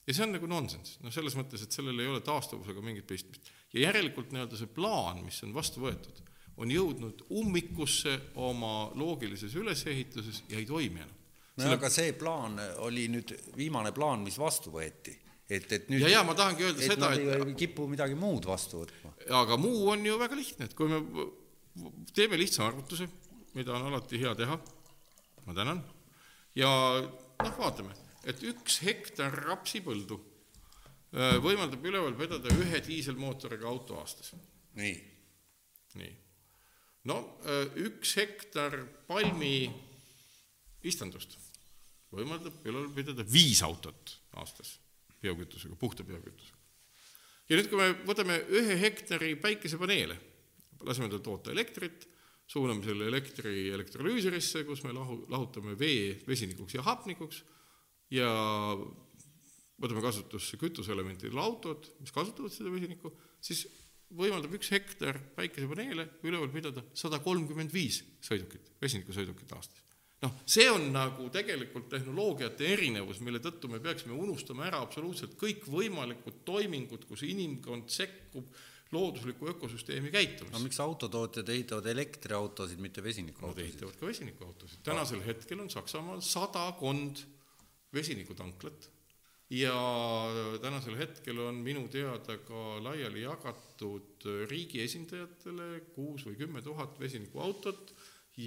ja 0.07 0.16
see 0.16 0.26
on 0.26 0.34
nagu 0.36 0.48
nonsenss, 0.51 0.98
noh 1.05 1.14
selles 1.14 1.36
mõttes, 1.38 1.64
et 1.64 1.74
sellel 1.74 2.03
ei 2.03 2.11
ole 2.11 2.22
taastuvusega 2.24 2.82
mingit 2.84 3.07
pistmist. 3.09 3.51
ja 3.74 3.86
järelikult 3.88 4.32
nii-öelda 4.34 4.59
see 4.59 4.70
plaan, 4.74 5.24
mis 5.26 5.40
on 5.46 5.55
vastu 5.55 5.84
võetud, 5.84 6.22
on 6.61 6.70
jõudnud 6.72 7.24
ummikusse 7.40 8.16
oma 8.40 8.90
loogilises 8.98 9.55
ülesehituses 9.59 10.44
ja 10.51 10.59
ei 10.59 10.68
toimi 10.68 11.03
enam. 11.05 11.16
no 11.57 11.64
Selle... 11.64 11.78
aga 11.78 11.90
see 11.92 12.14
plaan 12.18 12.59
oli 12.86 13.09
nüüd 13.12 13.34
viimane 13.57 13.92
plaan, 13.96 14.24
mis 14.26 14.38
vastu 14.40 14.74
võeti 14.74 15.16
et, 15.51 15.66
et 15.74 15.88
nüüd 15.90 16.05
ja, 16.05 16.14
ja 16.16 16.24
ma 16.26 16.34
tahangi 16.38 16.66
öelda 16.66 16.82
et 16.84 16.94
seda, 16.94 17.12
et 17.14 17.46
ei 17.51 17.55
kipu 17.59 17.86
midagi 17.90 18.18
muud 18.18 18.46
vastu 18.48 18.84
võtma. 18.84 19.14
aga 19.42 19.59
muu 19.61 19.88
on 19.94 20.07
ju 20.07 20.18
väga 20.20 20.38
lihtne, 20.38 20.70
et 20.70 20.76
kui 20.78 20.90
me 20.90 21.26
teeme 22.14 22.38
lihtsa 22.40 22.64
arvutuse, 22.66 23.07
mida 23.55 23.74
on 23.74 23.88
alati 23.90 24.20
hea 24.20 24.34
teha, 24.38 24.57
ma 25.46 25.57
tänan, 25.57 25.82
ja 26.59 26.70
noh, 27.01 27.55
vaatame, 27.59 27.94
et 28.28 28.42
üks 28.46 28.80
hektar 28.84 29.34
rapsipõldu 29.46 30.18
äh, 30.18 31.36
võimaldab 31.42 31.84
üleval 31.86 32.16
vedada 32.18 32.53
ühe 32.61 32.82
diiselmootoriga 32.86 33.68
auto 33.68 33.98
aastas. 34.01 34.34
nii. 34.78 34.96
nii. 36.01 36.12
no 37.11 37.20
äh, 37.44 37.66
üks 37.86 38.16
hektar 38.20 38.76
palmi 39.09 39.70
istandust 40.86 41.38
võimaldab 42.14 42.64
üleval 42.66 42.90
pidada 42.94 43.26
viis 43.26 43.62
autot 43.62 44.16
aastas 44.40 44.76
biokütusega, 45.20 45.76
puhta 45.76 46.05
biokütusega. 46.07 46.57
ja 47.48 47.59
nüüd, 47.59 47.68
kui 47.70 47.80
me 47.80 47.90
võtame 48.09 48.38
ühe 48.57 48.78
hektari 48.80 49.34
päikesepaneele, 49.40 50.16
laseme 50.86 51.11
tal 51.12 51.22
toota 51.24 51.53
elektrit, 51.55 52.07
suuname 52.51 52.82
selle 52.82 53.07
elektri 53.11 53.68
elektrolüüserisse, 53.74 54.64
kus 54.66 54.82
me 54.86 54.94
lahu, 54.96 55.20
lahutame 55.30 55.76
vee 55.78 56.16
vesinikuks 56.26 56.74
ja 56.74 56.84
hapnikuks 56.86 57.44
ja 58.14 58.30
võtame 59.80 60.03
kasutusse 60.05 60.59
kütuseelementidel 60.61 61.38
autod, 61.40 61.86
mis 62.03 62.12
kasutavad 62.14 62.53
seda 62.53 62.72
vesinikku, 62.72 63.12
siis 63.40 63.64
võimaldab 64.11 64.57
üks 64.59 64.72
hektar 64.74 65.20
päikesepaneele 65.36 66.09
üleval 66.26 66.51
pidada 66.53 66.82
sada 66.98 67.20
kolmkümmend 67.22 67.70
viis 67.72 68.03
sõidukit, 68.26 68.74
vesinikusõidukit 68.82 69.55
aastas. 69.55 69.86
Noh, 70.20 70.34
see 70.44 70.66
on 70.68 70.90
nagu 70.92 71.30
tegelikult 71.32 71.86
tehnoloogiate 71.88 72.66
erinevus, 72.74 73.22
mille 73.24 73.40
tõttu 73.40 73.70
me 73.72 73.78
peaksime 73.80 74.12
unustama 74.12 74.66
ära 74.66 74.82
absoluutselt 74.84 75.38
kõikvõimalikud 75.40 76.42
toimingud, 76.44 77.07
kus 77.09 77.22
inimkond 77.24 77.88
sekkub 77.94 78.51
loodusliku 78.93 79.49
ökosüsteemi 79.55 80.11
käitumisse. 80.11 80.57
no 80.57 80.62
miks 80.64 80.80
autotootjad 80.80 81.49
ehitavad 81.49 81.86
elektriautosid, 81.86 82.78
mitte 82.78 83.03
vesinikuautosid? 83.03 83.62
Nad 83.62 83.68
ehitavad 83.68 83.99
ka 84.01 84.07
vesinikuautosid, 84.07 84.82
tänasel 84.86 85.22
hetkel 85.26 85.61
on 85.61 85.70
Saksamaal 85.70 86.20
sadakond 86.20 87.22
vesinikutanklat 87.95 88.91
ja 89.51 89.74
tänasel 90.62 90.97
hetkel 90.99 91.38
on 91.43 91.55
minu 91.64 91.88
teada 91.91 92.38
ka 92.47 92.78
laiali 92.84 93.24
jagatud 93.24 94.26
riigi 94.51 94.82
esindajatele 94.84 95.80
kuus 95.95 96.26
või 96.26 96.38
kümme 96.38 96.62
tuhat 96.62 97.01
vesinikuautot 97.01 97.95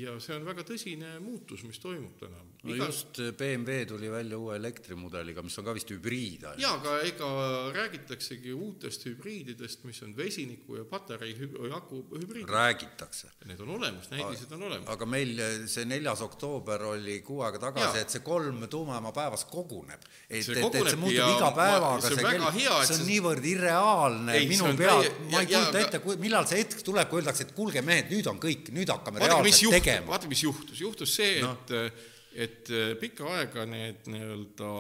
ja 0.02 0.16
see 0.24 0.36
on 0.38 0.46
väga 0.48 0.64
tõsine 0.68 1.18
muutus, 1.24 1.64
mis 1.68 1.80
toimub 1.82 2.16
täna. 2.20 2.40
no 2.64 2.76
Iga... 2.76 2.88
just 2.88 3.20
BMW 3.38 3.86
tuli 3.90 4.10
välja 4.12 4.38
uue 4.40 4.56
elektrimudeliga, 4.58 5.44
mis 5.46 5.58
on 5.60 5.68
ka 5.68 5.76
vist 5.76 5.92
hübriid. 5.94 6.46
jaa, 6.62 6.74
aga 6.78 6.96
ega 7.08 7.30
räägitaksegi 7.76 8.54
uutest 8.56 9.06
hübriididest, 9.10 9.84
mis 9.88 10.02
on 10.06 10.16
vesiniku 10.18 10.80
ja 10.80 10.86
patarei 10.90 11.34
aku 11.76 12.04
hübriid. 12.14 12.50
räägitakse. 12.50 13.32
Need 13.46 13.60
on 13.66 13.76
olemas, 13.78 14.10
näidised 14.12 14.52
on 14.56 14.64
olemas. 14.70 14.90
aga 14.96 15.06
meil 15.10 15.44
see 15.68 15.86
neljas 15.90 16.24
oktoober 16.26 16.88
oli 16.94 17.20
kuu 17.26 17.44
aega 17.46 17.62
tagasi, 17.68 18.04
et 18.04 18.18
see 18.18 18.24
kolm 18.26 18.66
tuumajaama 18.70 19.14
päevas 19.16 19.46
koguneb. 19.52 20.02
et, 20.30 20.40
et, 20.40 20.64
et 20.64 20.90
see 20.90 21.02
muutub 21.02 21.38
iga 21.38 21.52
päevaga, 21.56 22.02
see, 22.08 22.16
see, 22.16 22.26
kell, 22.26 22.48
see 22.58 22.70
on 22.72 22.88
see... 22.88 23.10
niivõrd 23.12 23.50
irreaalne 23.54 24.38
ei, 24.40 24.50
minu 24.50 24.74
pea, 24.78 24.98
ma 25.30 25.44
ei 25.44 25.52
kujuta 25.52 25.84
ette, 25.84 26.02
millal 26.24 26.48
see 26.50 26.64
hetk 26.64 26.82
tuleb, 26.86 27.10
kui 27.12 27.22
öeldakse, 27.22 27.48
et 27.48 27.56
kuulge 27.58 27.84
mehed, 27.86 28.10
nüüd 28.14 28.28
on 28.32 28.40
kõik, 28.42 28.72
nüüd 28.76 28.90
hakkame 28.94 29.22
reaalselt 29.24 29.76
tegema. 29.76 29.83
Vaata, 30.08 30.30
mis 30.32 30.44
juhtus, 30.46 30.80
juhtus 30.82 31.16
see 31.20 31.42
no., 31.44 31.54
et, 31.68 32.08
et 32.46 32.74
pikka 33.02 33.30
aega 33.38 33.68
need 33.70 34.10
nii-öelda, 34.10 34.74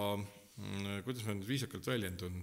mm, 0.57 1.03
kuidas 1.05 1.27
ma 1.27 1.37
nüüd 1.37 1.49
viisakalt 1.49 1.87
väljendun, 1.91 2.41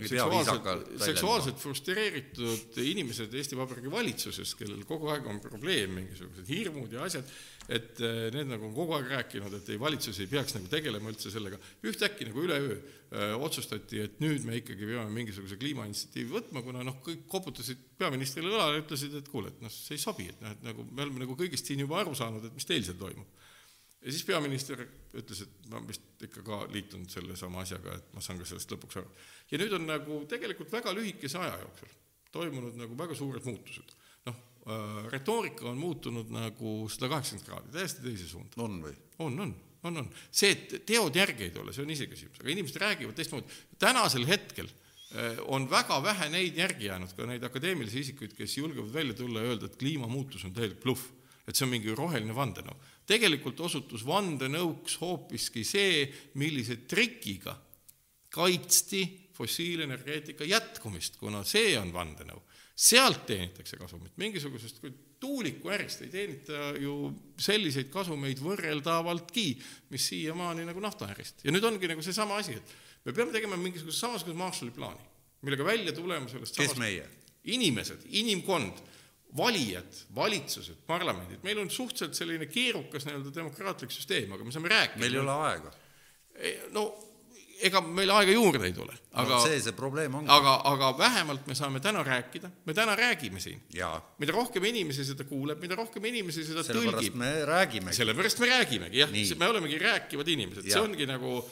seksuaalselt, 0.00 0.68
seksuaalselt 1.04 1.58
frustreeritud 1.60 2.78
inimesed 2.80 3.34
Eesti 3.36 3.58
Vabariigi 3.58 3.90
valitsuses, 3.92 4.54
kellel 4.56 4.80
kogu 4.88 5.10
aeg 5.12 5.26
on 5.28 5.42
probleem, 5.44 5.92
mingisugused 5.98 6.48
hirmud 6.48 6.94
ja 6.96 7.04
asjad, 7.04 7.28
et 7.72 8.00
eh, 8.04 8.26
need 8.34 8.50
nagu 8.50 8.66
on 8.68 8.74
kogu 8.76 8.96
aeg 8.96 9.10
rääkinud, 9.12 9.54
et 9.58 9.70
ei, 9.72 9.78
valitsus 9.80 10.18
ei 10.22 10.28
peaks 10.30 10.56
nagu 10.56 10.68
tegelema 10.72 11.10
üldse 11.12 11.32
sellega. 11.32 11.58
ühtäkki 11.88 12.28
nagu 12.28 12.42
üleöö 12.44 12.74
öö, 13.12 13.36
otsustati, 13.46 14.00
et 14.06 14.18
nüüd 14.24 14.44
me 14.48 14.58
ikkagi 14.60 14.88
peame 14.88 15.12
mingisuguse 15.14 15.58
kliimainitsiatiivi 15.60 16.32
võtma, 16.32 16.64
kuna 16.64 16.84
noh, 16.86 16.98
kõik 17.04 17.24
koputasid 17.30 17.80
peaministrile 18.00 18.52
õlale 18.52 18.78
ja 18.78 18.84
ütlesid, 18.84 19.16
et 19.20 19.30
kuule, 19.32 19.52
et 19.52 19.64
noh, 19.64 19.72
see 19.72 19.98
ei 19.98 20.02
sobi, 20.02 20.28
et 20.32 20.44
noh, 20.44 20.54
et 20.56 20.66
nagu 20.66 20.86
me 20.90 21.06
oleme 21.06 21.24
nagu 21.24 21.38
kõigest 21.38 21.68
siin 21.68 21.84
juba 21.84 22.00
aru 22.00 22.16
saanud, 22.18 22.44
et 22.48 22.56
mis 22.56 22.68
teil 22.68 22.84
seal 22.86 23.00
toimub 23.00 23.40
ja 24.02 24.10
siis 24.10 24.24
peaminister 24.26 24.80
ütles, 25.14 25.44
et 25.44 25.66
ma 25.70 25.80
vist 25.86 26.24
ikka 26.26 26.42
ka 26.46 26.62
liitun 26.72 27.04
selle 27.12 27.36
sama 27.38 27.62
asjaga, 27.62 27.94
et 28.00 28.14
ma 28.16 28.24
saan 28.24 28.40
ka 28.40 28.48
sellest 28.48 28.72
lõpuks 28.74 28.98
aru. 28.98 29.12
ja 29.52 29.60
nüüd 29.62 29.76
on 29.78 29.86
nagu 29.86 30.22
tegelikult 30.30 30.72
väga 30.72 30.94
lühikese 30.96 31.38
aja 31.38 31.60
jooksul 31.62 31.92
toimunud 32.32 32.78
nagu 32.80 32.96
väga 32.98 33.16
suured 33.18 33.44
muutused. 33.46 33.92
Äh,, 34.66 35.10
retoorika 35.12 35.68
on 35.70 35.80
muutunud 35.80 36.30
nagu 36.32 36.76
sada 36.92 37.10
kaheksakümmend 37.12 37.48
kraadi, 37.48 37.72
täiesti 37.78 38.04
teise 38.06 38.28
suunda. 38.30 38.62
on 38.62 38.78
või? 38.84 38.94
on, 39.24 39.40
on, 39.46 39.56
on, 39.88 40.04
on. 40.04 40.12
see, 40.30 40.52
et 40.54 40.78
teod 40.88 41.16
järgi 41.16 41.48
ei 41.48 41.54
tule, 41.54 41.74
see 41.74 41.86
on 41.86 41.96
iseküsimus, 41.96 42.40
aga 42.40 42.54
inimesed 42.54 42.80
räägivad 42.82 43.18
teistmoodi. 43.18 43.58
tänasel 43.78 44.28
hetkel 44.28 44.68
äh, 44.68 45.42
on 45.46 45.70
väga 45.70 46.02
vähe 46.04 46.30
neid 46.34 46.58
järgi 46.58 46.90
jäänud, 46.90 47.16
ka 47.16 47.26
neid 47.30 47.44
akadeemilisi 47.48 48.06
isikuid, 48.06 48.36
kes 48.38 48.56
julgevad 48.58 48.94
välja 48.94 49.18
tulla 49.18 49.42
ja 49.42 49.54
öelda, 49.54 49.70
et 49.70 49.80
kliimamuutus 49.80 50.46
on 50.48 50.54
täielik 50.56 50.80
bluff, 50.82 51.10
et 51.46 51.58
see 51.58 51.66
on 51.66 51.74
mingi 51.74 51.94
roheline 51.98 52.34
vandenõu 52.36 52.78
tegelikult 53.08 53.60
osutus 53.66 54.04
vandenõuks 54.06 54.96
hoopiski 55.02 55.64
see, 55.66 56.06
millise 56.38 56.82
trikiga 56.88 57.54
kaitsti 58.32 59.02
fossiilenergeetika 59.36 60.46
jätkumist, 60.46 61.18
kuna 61.20 61.42
see 61.48 61.74
on 61.80 61.92
vandenõu. 61.92 62.40
Sealt 62.82 63.26
teenitakse 63.28 63.78
kasumit, 63.78 64.14
mingisugusest 64.18 64.82
tuulikuärist 65.22 66.02
ei 66.02 66.10
teenita 66.10 66.72
ju 66.82 66.96
selliseid 67.40 67.92
kasumeid 67.94 68.40
võrreldavaltki, 68.42 69.46
mis 69.94 70.08
siiamaani 70.10 70.66
nagu 70.66 70.82
naftaärist. 70.82 71.44
ja 71.46 71.54
nüüd 71.54 71.66
ongi 71.68 71.90
nagu 71.90 72.02
seesama 72.02 72.40
asi, 72.42 72.56
et 72.58 72.74
me 73.06 73.14
peame 73.14 73.34
tegema 73.34 73.58
mingisuguse 73.60 74.02
samasuguse 74.02 74.38
Marshalli 74.38 74.74
plaani, 74.74 75.06
millega 75.46 75.66
välja 75.66 75.94
tulema 75.94 76.30
sellest 76.30 76.58
kes 76.58 76.74
meie? 76.80 77.06
inimesed, 77.42 78.04
inimkond 78.14 78.82
valijad, 79.36 80.02
valitsused, 80.14 80.82
parlamendid, 80.86 81.40
meil 81.42 81.58
on 81.58 81.70
suhteliselt 81.70 82.14
selline 82.14 82.46
keerukas 82.46 83.06
nii-öelda 83.06 83.32
demokraatlik 83.34 83.94
süsteem, 83.94 84.30
aga 84.34 84.44
me 84.44 84.52
saame 84.54 84.70
rääkida. 84.70 85.00
meil 85.02 85.16
ei 85.16 85.22
ole 85.22 85.38
aega. 85.46 85.72
no 86.74 86.84
ega 87.68 87.80
meil 87.84 88.10
aega 88.14 88.34
juurde 88.34 88.66
ei 88.68 88.74
tule, 88.76 88.94
aga 89.12 89.36
no, 89.36 89.40
see 89.46 89.60
see 89.62 89.74
probleem 89.76 90.14
ongi. 90.18 90.30
aga, 90.32 90.58
aga 90.72 90.92
vähemalt 90.98 91.46
me 91.46 91.56
saame 91.58 91.80
täna 91.84 92.04
rääkida, 92.06 92.50
me 92.66 92.74
täna 92.76 92.96
räägime 92.98 93.40
siin. 93.40 93.60
mida 94.18 94.36
rohkem 94.36 94.64
inimesi 94.70 95.04
seda 95.08 95.26
kuuleb, 95.28 95.60
mida 95.62 95.78
rohkem 95.78 96.04
inimesi 96.10 96.46
seda 96.48 96.64
sellepärast 96.66 97.12
tõlgib. 97.12 97.92
sellepärast 97.98 98.42
me 98.42 98.52
räägimegi, 98.54 99.02
jah, 99.02 99.12
me 99.38 99.50
olemegi 99.54 99.78
rääkivad 99.82 100.32
inimesed, 100.36 100.70
see 100.70 100.80
ongi 100.80 101.06
nagu 101.10 101.42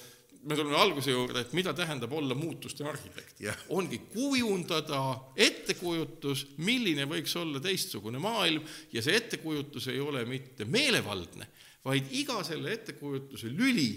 me 0.43 0.57
tuleme 0.57 0.77
alguse 0.77 1.13
juurde, 1.13 1.43
et 1.45 1.53
mida 1.53 1.73
tähendab 1.77 2.13
olla 2.17 2.35
muutuste 2.35 2.85
arhitekt. 2.89 3.43
Ongi 3.77 3.99
kujundada 4.13 5.03
ettekujutus, 5.37 6.47
milline 6.65 7.05
võiks 7.11 7.35
olla 7.37 7.61
teistsugune 7.61 8.21
maailm. 8.23 8.65
Ja 8.93 9.03
see 9.05 9.19
ettekujutus 9.21 9.91
ei 9.93 10.01
ole 10.01 10.25
mitte 10.29 10.65
meelevaldne, 10.65 11.49
vaid 11.85 12.09
iga 12.17 12.41
selle 12.47 12.73
ettekujutuse 12.79 13.53
lüli 13.53 13.91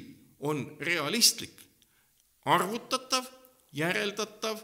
on 0.44 0.66
realistlik, 0.84 1.63
arvutatav, 2.46 3.28
järeldatav, 3.74 4.62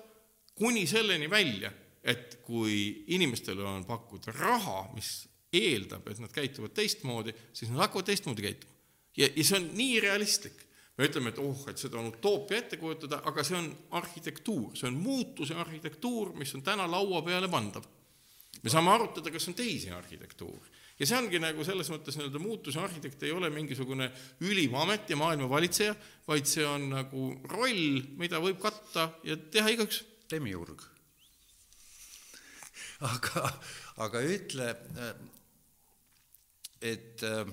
kuni 0.55 0.85
selleni 0.87 1.29
välja, 1.29 1.71
et 2.03 2.39
kui 2.45 3.05
inimestele 3.15 3.63
on 3.63 3.85
pakkuda 3.87 4.33
raha, 4.35 4.89
mis 4.93 5.27
eeldab, 5.53 6.07
et 6.07 6.19
nad 6.21 6.31
käituvad 6.33 6.73
teistmoodi, 6.77 7.33
siis 7.53 7.71
nad 7.71 7.85
hakkavad 7.85 8.09
teistmoodi 8.11 8.45
käituma. 8.45 8.73
ja, 9.17 9.29
ja 9.35 9.43
see 9.43 9.57
on 9.57 9.69
nii 9.77 9.99
realistlik 9.99 10.65
me 10.99 11.07
ütleme, 11.07 11.31
et 11.31 11.39
oh, 11.39 11.61
et 11.71 11.79
seda 11.79 11.95
on 12.01 12.09
utoopia 12.11 12.59
ette 12.59 12.77
kujutada, 12.77 13.21
aga 13.29 13.43
see 13.47 13.55
on 13.55 13.69
arhitektuur, 13.95 14.73
see 14.75 14.89
on 14.89 14.97
muutuse 14.99 15.55
arhitektuur, 15.55 16.33
mis 16.35 16.51
on 16.57 16.63
täna 16.65 16.89
laua 16.91 17.21
peale 17.23 17.47
pandav. 17.47 17.85
me 18.63 18.69
saame 18.69 18.91
arutada, 18.91 19.31
kas 19.31 19.47
on 19.47 19.55
teisi 19.55 19.91
arhitektuure 19.95 20.67
ja 20.99 21.07
see 21.07 21.17
ongi 21.17 21.39
nagu 21.39 21.63
selles 21.63 21.89
mõttes 21.93 22.17
nii-öelda 22.19 22.41
muutuse 22.43 22.81
arhitekt 22.81 23.23
ei 23.23 23.31
ole 23.35 23.49
mingisugune 23.53 24.09
ülim 24.45 24.75
amet 24.75 25.09
ja 25.09 25.17
maailma 25.19 25.47
valitseja, 25.51 25.95
vaid 26.27 26.49
see 26.49 26.65
on 26.67 26.89
nagu 26.91 27.31
roll, 27.51 28.01
mida 28.19 28.41
võib 28.43 28.59
katta 28.61 29.09
ja 29.23 29.37
teha 29.39 29.75
igaüks. 29.75 30.03
demiurg. 30.31 30.83
aga, 33.07 33.45
aga 34.03 34.21
ütle, 34.27 34.73
et 36.81 37.23
äh, 37.23 37.47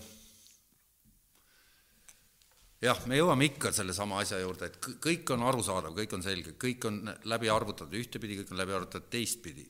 jah, 2.82 2.98
me 3.06 3.18
jõuame 3.18 3.46
ikka 3.50 3.72
sellesama 3.74 4.20
asja 4.22 4.40
juurde, 4.42 4.70
et 4.70 4.80
kõ- 4.82 4.98
kõik 5.06 5.32
on 5.34 5.46
arusaadav, 5.46 5.94
kõik 5.96 6.18
on 6.18 6.26
selge, 6.26 6.56
kõik 6.60 6.90
on 6.90 7.00
läbi 7.30 7.50
arvutatud 7.52 7.94
ühtepidi, 7.94 8.40
kõik 8.42 8.52
on 8.52 8.60
läbi 8.62 8.76
arvutatud 8.76 9.10
teistpidi. 9.10 9.66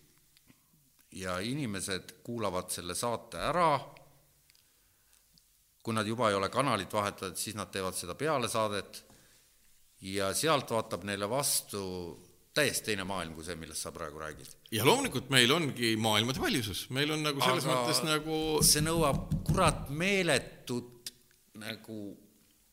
Ja 1.16 1.38
inimesed 1.40 2.18
kuulavad 2.26 2.68
selle 2.72 2.94
saate 2.94 3.40
ära, 3.40 3.70
kui 5.82 5.94
nad 5.94 6.06
juba 6.08 6.30
ei 6.30 6.36
ole 6.36 6.50
kanalit 6.52 6.92
vahetanud, 6.92 7.38
siis 7.38 7.56
nad 7.56 7.70
teevad 7.72 7.96
seda 7.96 8.16
peale 8.18 8.50
saadet. 8.50 9.02
Ja 10.04 10.28
sealt 10.36 10.70
vaatab 10.70 11.06
neile 11.08 11.28
vastu 11.30 11.80
täiesti 12.56 12.90
teine 12.90 13.04
maailm 13.08 13.34
kui 13.36 13.44
see, 13.46 13.56
millest 13.56 13.84
sa 13.86 13.92
praegu 13.92 14.20
räägid. 14.20 14.50
ja 14.72 14.84
loomulikult 14.84 15.30
meil 15.32 15.52
ongi 15.52 15.94
maailmade 16.00 16.40
paljusus, 16.40 16.86
meil 16.90 17.12
on 17.12 17.22
nagu 17.24 17.40
selles 17.40 17.64
Aga- 17.64 17.74
mõttes 17.74 18.02
nagu 18.04 18.38
see 18.64 18.84
nõuab 18.84 19.26
kurat 19.46 19.90
meeletut 19.90 21.12
nagu 21.60 22.00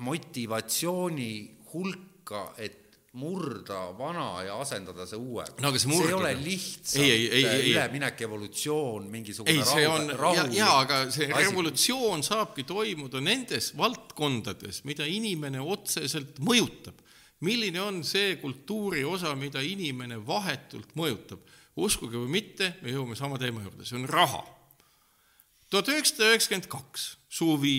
motivatsiooni 0.04 1.32
hulka, 1.74 2.46
et 2.58 2.83
murda 3.14 3.92
vana 3.98 4.42
ja 4.42 4.56
asendada 4.58 5.06
see 5.06 5.20
uuega 5.22 5.62
No 5.62 5.70
aga 5.70 5.80
see 5.82 5.94
see 5.94 6.08
ei 6.08 6.14
ole 6.18 6.32
lihtsalt 6.40 7.04
Ei, 7.04 7.12
ei, 7.12 7.28
ei, 7.30 7.46
ei. 7.46 7.72
üleminek, 7.72 8.22
evolutsioon, 8.26 9.06
mingisugune 9.14 9.54
ei, 9.54 9.66
see 9.70 9.88
on 9.88 10.10
rahu- 10.18 10.38
ja, 10.40 10.46
ja 10.58 10.70
aga 10.80 10.98
see 11.14 11.28
asi. 11.30 11.44
revolutsioon 11.44 12.24
saabki 12.26 12.66
toimuda 12.66 13.22
nendes 13.22 13.72
valdkondades, 13.78 14.82
mida 14.90 15.06
inimene 15.06 15.62
otseselt 15.62 16.40
mõjutab. 16.42 16.98
milline 17.44 17.82
on 17.82 18.04
see 18.08 18.36
kultuuri 18.42 19.04
osa, 19.04 19.36
mida 19.36 19.62
inimene 19.62 20.18
vahetult 20.28 20.96
mõjutab? 20.98 21.40
uskuge 21.76 22.18
või 22.18 22.30
mitte, 22.40 22.76
me 22.82 22.92
jõuame 22.94 23.16
sama 23.18 23.38
teema 23.42 23.62
juurde, 23.62 23.86
see 23.86 23.98
on 23.98 24.08
raha. 24.10 24.42
tuhat 25.70 25.88
üheksasada 25.90 26.32
üheksakümmend 26.34 26.68
kaks, 26.70 27.06
suvi, 27.30 27.78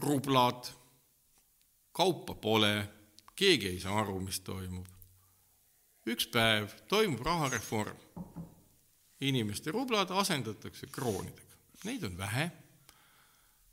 rublad, 0.00 0.68
kaupa 1.92 2.34
pole, 2.40 2.88
keegi 3.40 3.74
ei 3.74 3.80
saa 3.80 4.00
aru, 4.02 4.20
mis 4.20 4.40
toimub. 4.44 4.86
üks 6.10 6.26
päev 6.32 6.72
toimub 6.88 7.20
rahareform 7.24 7.96
inimeste 9.20 9.72
rublad 9.72 10.10
asendatakse 10.16 10.88
kroonidega, 10.92 11.58
neid 11.84 12.04
on 12.08 12.16
vähe, 12.18 12.48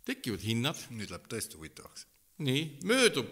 tekivad 0.07 0.43
hinnad, 0.43 0.79
nüüd 0.95 1.11
läheb 1.11 1.27
tõesti 1.31 1.59
huvitavaks. 1.59 2.07
nii, 2.43 2.63
möödub 2.85 3.29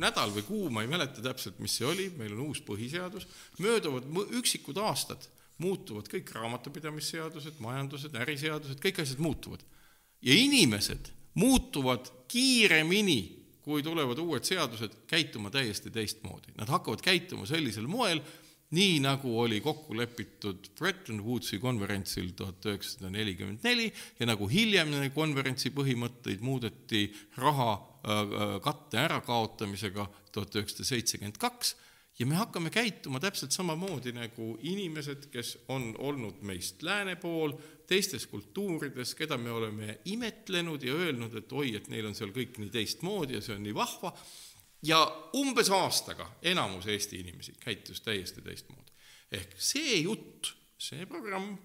nädal 0.00 0.30
või 0.34 0.44
kuu, 0.46 0.66
ma 0.70 0.84
ei 0.84 0.90
mäleta 0.90 1.24
täpselt, 1.24 1.58
mis 1.58 1.78
see 1.78 1.86
oli, 1.88 2.10
meil 2.18 2.34
on 2.36 2.50
uus 2.50 2.60
põhiseadus, 2.64 3.26
mööduvad 3.64 4.06
üksikud 4.38 4.76
aastad, 4.84 5.24
muutuvad 5.58 6.08
kõik 6.12 6.30
raamatupidamisseadused, 6.36 7.56
majandused, 7.64 8.14
äriseadused, 8.20 8.80
kõik 8.82 9.00
asjad 9.02 9.22
muutuvad. 9.24 9.64
ja 10.22 10.34
inimesed 10.34 11.10
muutuvad 11.34 12.08
kiiremini, 12.28 13.45
kui 13.66 13.82
tulevad 13.82 14.20
uued 14.22 14.46
seadused, 14.46 14.92
käituma 15.10 15.50
täiesti 15.50 15.90
teistmoodi. 15.90 16.54
Nad 16.54 16.70
hakkavad 16.70 17.02
käituma 17.02 17.48
sellisel 17.50 17.88
moel, 17.90 18.20
nii 18.76 19.00
nagu 19.02 19.32
oli 19.42 19.58
kokku 19.62 19.96
lepitud 19.98 20.68
Bretton 20.78 21.20
Woodsi 21.24 21.58
konverentsil 21.62 22.32
tuhat 22.38 22.66
üheksasada 22.66 23.10
nelikümmend 23.14 23.66
neli 23.66 23.88
ja 24.20 24.26
nagu 24.26 24.48
hiljem 24.50 24.94
konverentsi 25.14 25.70
põhimõtteid 25.74 26.42
muudeti 26.46 27.04
raha 27.38 27.72
äh, 27.74 28.36
katte 28.62 29.02
ärakaotamisega 29.04 30.06
tuhat 30.34 30.58
üheksasada 30.58 30.90
seitsekümmend 30.90 31.38
kaks 31.42 31.76
ja 32.18 32.26
me 32.26 32.34
hakkame 32.34 32.70
käituma 32.70 33.20
täpselt 33.20 33.52
samamoodi 33.52 34.12
nagu 34.16 34.56
inimesed, 34.62 35.28
kes 35.32 35.56
on 35.68 35.92
olnud 35.98 36.40
meist 36.48 36.82
lääne 36.82 37.16
pool, 37.20 37.52
teistes 37.86 38.26
kultuurides, 38.26 39.14
keda 39.14 39.38
me 39.38 39.50
oleme 39.52 39.98
imetlenud 40.04 40.82
ja 40.82 40.94
öelnud, 40.94 41.34
et 41.36 41.52
oi, 41.52 41.74
et 41.76 41.88
neil 41.92 42.08
on 42.08 42.16
seal 42.16 42.32
kõik 42.34 42.58
nii 42.62 42.72
teistmoodi 42.72 43.36
ja 43.36 43.44
see 43.44 43.56
on 43.56 43.64
nii 43.66 43.76
vahva 43.76 44.14
ja 44.86 45.00
umbes 45.36 45.70
aastaga 45.70 46.28
enamus 46.42 46.86
Eesti 46.86 47.20
inimesi 47.20 47.54
käitus 47.60 48.00
täiesti 48.00 48.42
teistmoodi. 48.42 48.92
ehk 49.32 49.56
see 49.58 50.00
jutt, 50.00 50.52
see 50.78 51.06
programm, 51.06 51.56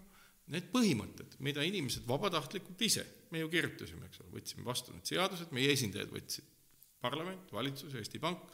need 0.51 0.71
põhimõtted, 0.73 1.37
mida 1.39 1.63
inimesed 1.63 2.07
vabatahtlikult 2.07 2.81
ise, 2.81 3.05
me 3.31 3.43
ju 3.43 3.49
kirjutasime, 3.49 4.07
eks 4.07 4.23
ole, 4.23 4.31
võtsime 4.39 4.65
vastu 4.65 4.95
need 4.95 5.05
seadused, 5.07 5.51
meie 5.55 5.71
esindajad 5.71 6.09
võtsid, 6.11 6.47
parlament, 7.01 7.53
valitsus, 7.53 7.93
Eesti 7.95 8.19
Pank, 8.19 8.49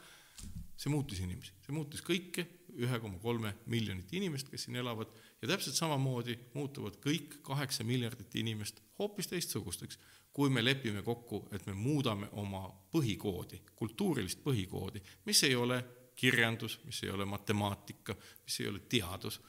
see 0.78 0.92
muutis 0.92 1.20
inimesi, 1.24 1.54
see 1.64 1.74
muutis 1.74 2.04
kõike 2.06 2.46
ühe 2.78 3.00
koma 3.02 3.18
kolme 3.22 3.54
miljonit 3.66 4.12
inimest, 4.14 4.50
kes 4.50 4.66
siin 4.66 4.78
elavad 4.78 5.10
ja 5.42 5.50
täpselt 5.50 5.78
samamoodi 5.78 6.36
muutuvad 6.54 6.98
kõik 7.02 7.40
kaheksa 7.46 7.86
miljardit 7.86 8.34
inimest 8.38 8.82
hoopis 8.98 9.30
teistsugusteks, 9.30 9.98
kui 10.32 10.50
me 10.50 10.62
lepime 10.64 11.02
kokku, 11.02 11.46
et 11.52 11.66
me 11.66 11.74
muudame 11.74 12.28
oma 12.38 12.68
põhikoodi, 12.92 13.62
kultuurilist 13.76 14.42
põhikoodi, 14.44 15.02
mis 15.26 15.42
ei 15.48 15.56
ole 15.58 15.80
kirjandus, 16.18 16.78
mis 16.84 17.02
ei 17.02 17.10
ole 17.14 17.26
matemaatika, 17.26 18.16
mis 18.44 18.60
ei 18.60 18.68
ole 18.70 18.82
teadus, 18.90 19.40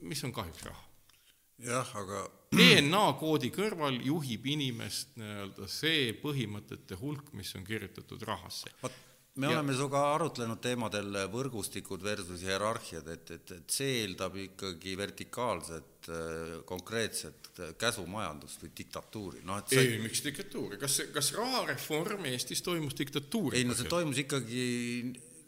mis 0.00 0.24
on 0.24 0.32
kahjuks 0.32 0.64
raha. 0.68 0.86
jah, 1.64 1.96
aga 1.96 2.24
DNA 2.56 3.04
koodi 3.20 3.52
kõrval 3.54 4.00
juhib 4.04 4.46
inimest 4.52 5.16
nii-öelda 5.20 5.68
see 5.68 6.10
põhimõtete 6.22 6.96
hulk, 7.00 7.32
mis 7.32 7.54
on 7.56 7.64
kirjutatud 7.64 8.22
rahasse. 8.28 8.72
Me 9.36 9.46
Ja- 9.46 9.52
oleme 9.58 9.72
sinuga 9.76 10.00
arutlenud 10.14 10.58
teemadel 10.60 11.14
võrgustikud 11.32 12.02
versus 12.02 12.42
hierarhiad, 12.42 13.06
et, 13.14 13.30
et, 13.36 13.52
et 13.56 13.70
see 13.70 14.00
eeldab 14.02 14.36
ikkagi 14.36 14.96
vertikaalset 14.98 16.08
äh, 16.10 16.56
konkreetset 16.66 17.50
äh, 17.60 17.70
käsumajandust 17.78 18.64
või 18.64 18.72
diktatuuri, 18.82 19.44
noh 19.46 19.60
et 19.62 19.72
ei, 19.76 19.86
see 19.92 20.00
miks 20.02 20.24
diktatuuri, 20.26 20.80
kas, 20.82 20.98
kas 21.14 21.32
rahareform 21.38 22.26
Eestis 22.32 22.62
toimus 22.66 22.98
diktatuuri 22.98 23.60
ei 23.62 23.68
no 23.68 23.78
see 23.78 23.88
toimus 23.88 24.18
ikkagi, 24.24 24.64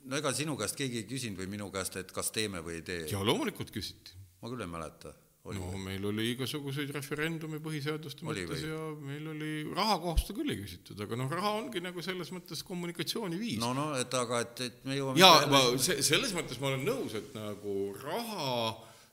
no 0.06 0.16
ega 0.22 0.32
sinu 0.36 0.56
käest 0.60 0.78
keegi 0.78 1.02
ei 1.02 1.08
küsinud 1.10 1.42
või 1.42 1.50
minu 1.58 1.68
käest, 1.74 1.98
et 2.00 2.14
kas 2.14 2.30
teeme 2.34 2.62
või 2.64 2.78
ei 2.80 2.86
tee, 2.86 3.02
ja 3.10 3.20
loomulikult 3.26 3.74
küsiti. 3.74 4.14
ma 4.42 4.50
küll 4.50 4.62
ei 4.64 4.70
mäleta, 4.70 5.12
oli 5.50 5.58
no 5.58 5.78
meil 5.82 6.04
oli 6.06 6.28
igasuguseid 6.36 6.90
referendume 6.94 7.58
põhiseaduste 7.64 8.22
Oli 8.30 8.44
mõttes 8.46 8.62
või? 8.62 8.68
ja 8.70 8.82
meil 9.08 9.24
oli 9.32 9.48
raha 9.74 9.96
kohta 10.04 10.36
küll 10.36 10.52
ei 10.54 10.60
küsitud, 10.60 11.00
aga 11.02 11.16
noh, 11.18 11.32
raha 11.34 11.50
ongi 11.58 11.82
nagu 11.82 12.04
selles 12.06 12.30
mõttes 12.30 12.62
kommunikatsiooniviis. 12.68 13.58
No 13.58 13.72
no 13.74 13.88
et 13.98 14.14
aga, 14.14 14.40
et, 14.46 14.60
et 14.68 14.84
me 14.86 14.94
jõuame 15.00 15.18
ja 15.18 15.32
ikka 15.40 15.50
ma 15.50 15.64
jälle- 15.64 15.82
se- 15.88 15.98
selles 16.06 16.30
mõttes 16.38 16.60
ma 16.62 16.70
olen 16.70 16.86
nõus, 16.86 17.16
et 17.18 17.34
nagu 17.34 17.74
raha 18.04 18.46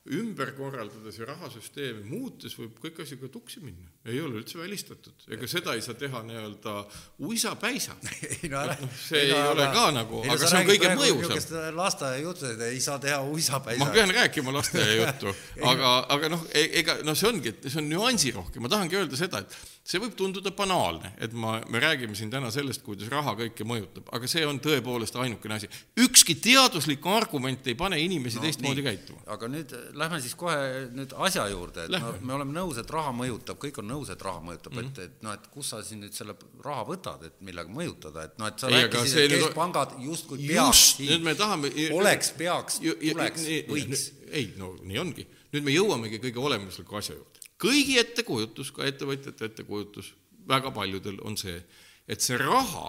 ümber 0.09 0.51
korraldades 0.57 1.19
ja 1.19 1.27
rahasüsteemi 1.29 2.01
muutes 2.09 2.55
võib 2.57 2.79
kõik 2.81 3.01
asi 3.03 3.17
ka 3.21 3.29
tuksi 3.29 3.61
minna, 3.61 3.91
ei 4.09 4.17
ole 4.23 4.39
üldse 4.41 4.57
välistatud, 4.57 5.25
ega 5.29 5.49
seda 5.49 5.75
ei 5.77 5.83
saa 5.85 5.97
teha 5.99 6.23
nii-öelda 6.25 6.75
uisapäisa. 7.27 7.97
ei 8.31 8.49
no 8.49 8.61
ära. 8.63 8.77
Noh, 8.81 8.95
see 8.97 9.21
ei 9.27 9.33
ole 9.37 9.67
ka 9.75 9.85
nagu- 9.93 10.23
aga 10.25 10.49
see 10.49 10.61
on 10.63 10.69
kõige 10.71 10.93
mõjusam. 10.95 11.21
niisugust 11.21 11.53
lasteaiajuttu, 11.77 12.53
et 12.55 12.63
ei 12.71 12.81
saa 12.83 12.97
teha 13.03 13.19
uisapäisa. 13.29 13.83
ma 13.83 13.91
pean 13.93 14.15
rääkima 14.17 14.53
lasteaia 14.55 14.97
juttu, 15.03 15.35
aga, 15.71 15.93
aga 16.17 16.33
noh, 16.35 16.47
ega 16.53 16.99
no 17.05 17.15
see 17.17 17.29
ongi, 17.29 17.53
et 17.53 17.69
see 17.69 17.81
on 17.83 17.91
nüansirohke, 17.93 18.63
ma 18.63 18.71
tahangi 18.71 18.97
öelda 19.01 19.19
seda, 19.19 19.43
et 19.45 19.59
see 19.89 20.01
võib 20.01 20.13
tunduda 20.17 20.51
banaalne, 20.53 21.13
et 21.17 21.33
ma, 21.33 21.55
me 21.71 21.79
räägime 21.81 22.13
siin 22.17 22.29
täna 22.29 22.51
sellest, 22.53 22.83
kuidas 22.85 23.09
raha 23.09 23.33
kõike 23.39 23.65
mõjutab, 23.65 24.09
aga 24.13 24.29
see 24.29 24.43
on 24.45 24.59
tõepoolest 24.61 25.15
ainukene 25.17 25.57
asi. 25.57 25.69
ükski 25.97 26.35
teaduslik 26.43 27.05
argument 27.09 27.65
ei 27.71 27.77
pane 27.79 27.97
inimesi 28.01 28.37
no, 28.37 28.43
teistmoodi 28.45 28.85
käituma. 28.85 29.23
aga 29.33 29.49
nüüd 29.49 29.73
äh, 29.73 29.87
lähme 29.97 30.19
siis 30.21 30.35
kohe 30.37 30.85
nüüd 30.93 31.15
asja 31.25 31.47
juurde, 31.49 31.87
et 31.87 31.95
Lähme. 31.95 32.11
no, 32.19 32.27
me 32.29 32.37
oleme 32.37 32.53
nõus, 32.59 32.77
et 32.81 32.93
raha 32.93 33.15
mõjutab, 33.17 33.57
kõik 33.63 33.81
on 33.81 33.89
nõus, 33.89 34.13
et 34.13 34.21
raha 34.21 34.43
mõjutab 34.45 34.75
mm, 34.75 34.83
-hmm. 34.83 34.93
et, 34.93 35.09
et 35.09 35.25
noh, 35.25 35.33
et 35.39 35.49
kust 35.55 35.73
sa 35.73 35.81
siin 35.85 36.03
nüüd 36.05 36.13
selle 36.13 36.37
raha 36.65 36.85
võtad, 36.91 37.25
et 37.25 37.41
millega 37.41 37.73
mõjutada, 37.73 38.27
et 38.29 38.37
noh, 38.37 38.53
et 38.53 38.61
sa 38.61 38.69
Ei, 38.69 38.85
rääkisid, 38.85 39.23
et 39.23 39.33
nüüd- 39.33 39.47
keskpangad 39.47 39.97
justkui 40.05 40.37
just, 40.43 40.53
peaksid 40.53 41.15
nüüd 41.15 41.25
me 41.31 41.35
tahame 41.39 41.73
oleks, 41.97 42.31
peaks, 42.37 42.79
tuleks 42.83 43.49
võiks. 43.73 44.07
ei 44.29 44.53
no 44.61 44.75
nii 44.83 45.01
ongi, 45.01 45.25
nüüd 45.55 45.65
me 45.65 45.73
jõuamegi 45.73 46.21
kõige 46.21 46.45
olemusliku 46.45 47.01
asja 47.01 47.17
juurde. 47.17 47.38
Kõigi 47.59 47.99
ettekujutus, 47.99 48.71
ka 48.75 48.87
ettevõtjate 48.87 49.49
ettekujutus, 49.51 50.13
väga 50.49 50.71
paljudel 50.75 51.19
on 51.27 51.37
see, 51.37 51.59
et 52.09 52.23
see 52.23 52.37
raha, 52.39 52.87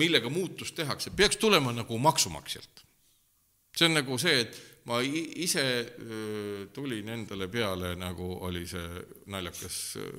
millega 0.00 0.30
muutus 0.32 0.72
tehakse, 0.76 1.12
peaks 1.16 1.38
tulema 1.40 1.72
nagu 1.72 1.98
maksumaksjalt. 1.98 2.84
see 3.76 3.88
on 3.88 3.94
nagu 3.96 4.18
see, 4.20 4.40
et 4.40 4.58
ma 4.84 4.98
ise 5.00 5.62
tulin 6.74 7.08
endale 7.08 7.48
peale, 7.48 7.94
nagu 7.96 8.26
oli 8.48 8.66
see 8.68 9.04
naljakas 9.32 9.78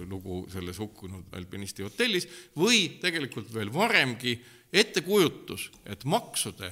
lugu 0.10 0.46
selles 0.52 0.80
hukkunud 0.80 1.34
alpinisti 1.36 1.84
hotellis 1.84 2.28
või 2.58 3.00
tegelikult 3.02 3.52
veel 3.54 3.74
varemgi 3.74 4.38
ettekujutus, 4.74 5.70
et 5.86 6.06
maksude 6.06 6.72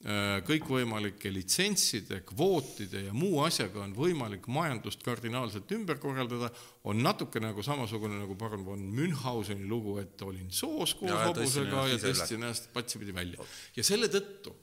kõikvõimalike 0.00 1.28
litsentside, 1.28 2.22
kvootide 2.24 3.02
ja 3.10 3.12
muu 3.12 3.42
asjaga 3.44 3.82
on 3.84 3.90
võimalik 3.92 4.46
majandust 4.48 5.02
kardinaalselt 5.04 5.72
ümber 5.76 6.00
korraldada, 6.00 6.48
on 6.88 7.02
natuke 7.04 7.42
nagu 7.42 7.60
samasugune 7.62 8.16
nagu 8.22 8.36
parun 8.40 8.64
von 8.64 8.80
Münchhauseni 8.96 9.68
lugu, 9.68 9.98
et 10.00 10.22
olin 10.24 10.48
soos 10.48 10.94
koos 10.96 11.12
hobusega 11.26 11.84
ja 11.90 12.00
tõstsin 12.00 12.40
ennast 12.40 12.70
patsipidi 12.72 13.12
välja. 13.12 13.44
ja 13.76 13.84
selle 13.84 14.08
tõttu 14.08 14.54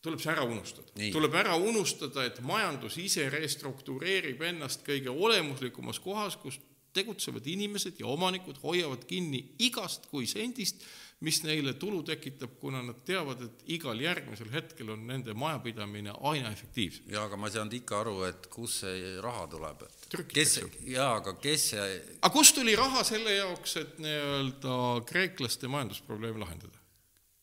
tuleb 0.00 0.22
see 0.22 0.32
ära 0.32 0.46
unustada. 0.48 0.88
Tuleb 1.12 1.36
ära 1.36 1.58
unustada, 1.60 2.24
et 2.24 2.40
majandus 2.40 2.96
ise 3.02 3.28
restruktureerib 3.34 4.40
ennast 4.54 4.86
kõige 4.86 5.12
olemuslikumas 5.12 6.00
kohas, 6.00 6.38
kus 6.40 6.56
tegutsevad 6.96 7.46
inimesed 7.46 8.00
ja 8.00 8.08
omanikud 8.08 8.56
hoiavad 8.62 9.04
kinni 9.08 9.42
igast 9.68 10.08
kui 10.08 10.26
sendist, 10.30 10.80
mis 11.26 11.40
neile 11.42 11.74
tulu 11.74 12.02
tekitab, 12.06 12.52
kuna 12.60 12.82
nad 12.82 13.00
teavad, 13.06 13.40
et 13.42 13.62
igal 13.74 13.98
järgmisel 13.98 14.50
hetkel 14.52 14.92
on 14.94 15.06
nende 15.08 15.34
majapidamine 15.34 16.14
aina 16.30 16.52
efektiivsem. 16.54 17.08
jaa, 17.10 17.24
aga 17.26 17.36
ma 17.36 17.48
ei 17.50 17.56
saanud 17.56 17.74
ikka 17.80 18.00
aru, 18.04 18.16
et 18.28 18.46
kust 18.52 18.84
see 18.84 19.16
raha 19.24 19.46
tuleb, 19.50 19.82
et 19.88 20.18
kes, 20.30 20.58
jaa, 20.86 21.16
aga 21.16 21.34
kes 21.42 21.70
see, 21.72 21.88
aga 22.20 22.30
kust 22.34 22.54
tuli 22.58 22.76
raha 22.78 23.02
selle 23.06 23.34
jaoks, 23.34 23.76
et 23.82 23.98
nii-öelda 24.04 24.76
kreeklaste 25.08 25.70
majandusprobleeme 25.72 26.44
lahendada? 26.44 26.78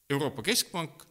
Euroopa 0.10 0.46
Keskpank 0.46 1.04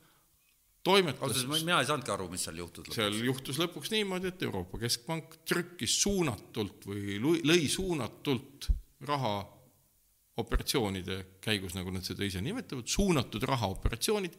toimetas 0.85 1.45
mina 1.51 1.81
ei 1.82 1.89
saanudki 1.89 2.12
aru, 2.15 2.31
mis 2.32 2.45
seal 2.47 2.61
juhtus 2.62 2.86
lõpuks. 2.86 2.97
seal 2.97 3.20
juhtus 3.28 3.61
lõpuks 3.61 3.93
niimoodi, 3.93 4.32
et 4.32 4.47
Euroopa 4.49 4.81
Keskpank 4.81 5.36
trükkis 5.49 5.99
suunatult 6.01 6.89
või 6.89 7.19
lõi 7.20 7.69
suunatult 7.69 8.70
raha 9.05 9.36
operatsioonide 10.40 11.20
käigus, 11.44 11.77
nagu 11.77 11.93
nad 11.94 12.06
seda 12.06 12.27
ise 12.27 12.43
nimetavad, 12.43 12.89
suunatud 12.90 13.44
rahaoperatsioonid, 13.51 14.39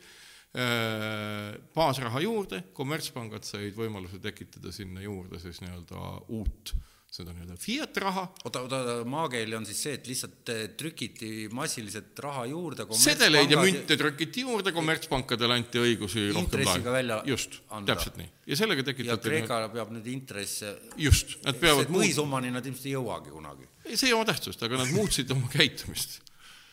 baasraha 1.76 2.22
juurde, 2.24 2.62
kommertspangad 2.76 3.44
said 3.48 3.76
võimaluse 3.76 4.20
tekitada 4.24 4.72
sinna 4.76 5.04
juurde 5.04 5.40
siis 5.44 5.60
nii-öelda 5.64 6.04
uut 6.36 6.76
seda 7.16 7.34
nii-öelda 7.34 7.56
fiat 7.60 7.98
raha, 8.04 8.24
oota, 8.44 8.62
oota, 8.66 8.80
maakeeli 9.10 9.56
on 9.58 9.66
siis 9.68 9.82
see, 9.86 9.94
et 9.98 10.08
lihtsalt 10.10 10.52
eh, 10.52 10.64
trükiti 10.78 11.30
massiliselt 11.56 12.20
raha 12.26 12.46
juurde. 12.52 12.88
sedeleid 13.00 13.54
ja 13.54 13.62
münte 13.62 13.98
trükiti 14.00 14.44
juurde, 14.44 14.74
kommertspankadele 14.76 15.60
anti 15.60 15.82
õigusi 15.82 16.28
rohkem 16.36 16.92
välja 16.92 17.22
just, 17.30 17.60
täpselt 17.88 18.20
nii. 18.20 18.30
ja 18.52 18.60
sellega 18.60 18.84
ja 18.84 18.90
tekitati 18.92 19.32
Kreeka 19.32 19.62
peab 19.74 19.94
nüüd 19.96 20.10
intresse, 20.12 20.76
just, 21.00 21.38
nad 21.46 21.60
peavad 21.62 21.92
põhisummani 21.94 22.52
nad 22.56 22.68
ilmselt 22.68 22.90
ei 22.90 22.98
jõuagi 22.98 23.36
kunagi. 23.36 23.70
ei, 23.86 23.96
see 23.96 24.12
ei 24.12 24.18
oma 24.18 24.28
tähtsust, 24.32 24.66
aga 24.68 24.84
nad 24.84 24.92
muutsid 24.96 25.32
oma 25.36 25.52
käitumist. 25.54 26.20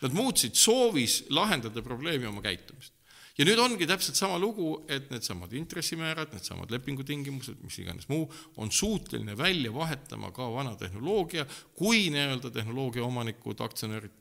Nad 0.02 0.16
muutsid 0.19 0.56
soovis 0.59 1.20
lahendada 1.31 1.82
probleemi 1.86 2.27
oma 2.27 2.43
käitumist. 2.43 2.90
Ja 3.38 3.46
nüüd 3.48 3.60
ongi 3.62 3.86
täpselt 3.88 4.18
sama 4.18 4.38
lugu, 4.40 4.74
et 4.92 5.10
needsamad 5.12 5.52
intressimäärad, 5.56 6.34
needsamad 6.34 6.72
lepingutingimused, 6.74 7.62
mis 7.64 7.78
iganes 7.80 8.09
muu, 8.10 8.26
on 8.60 8.72
suuteline 8.72 9.36
välja 9.38 9.72
vahetama 9.74 10.32
ka 10.36 10.50
vana 10.52 10.74
tehnoloogia, 10.76 11.46
kui 11.78 12.09
nii-öelda 12.12 12.52
tehnoloogia 12.52 13.04
omanikud, 13.04 13.60
aktsionärid, 13.64 14.20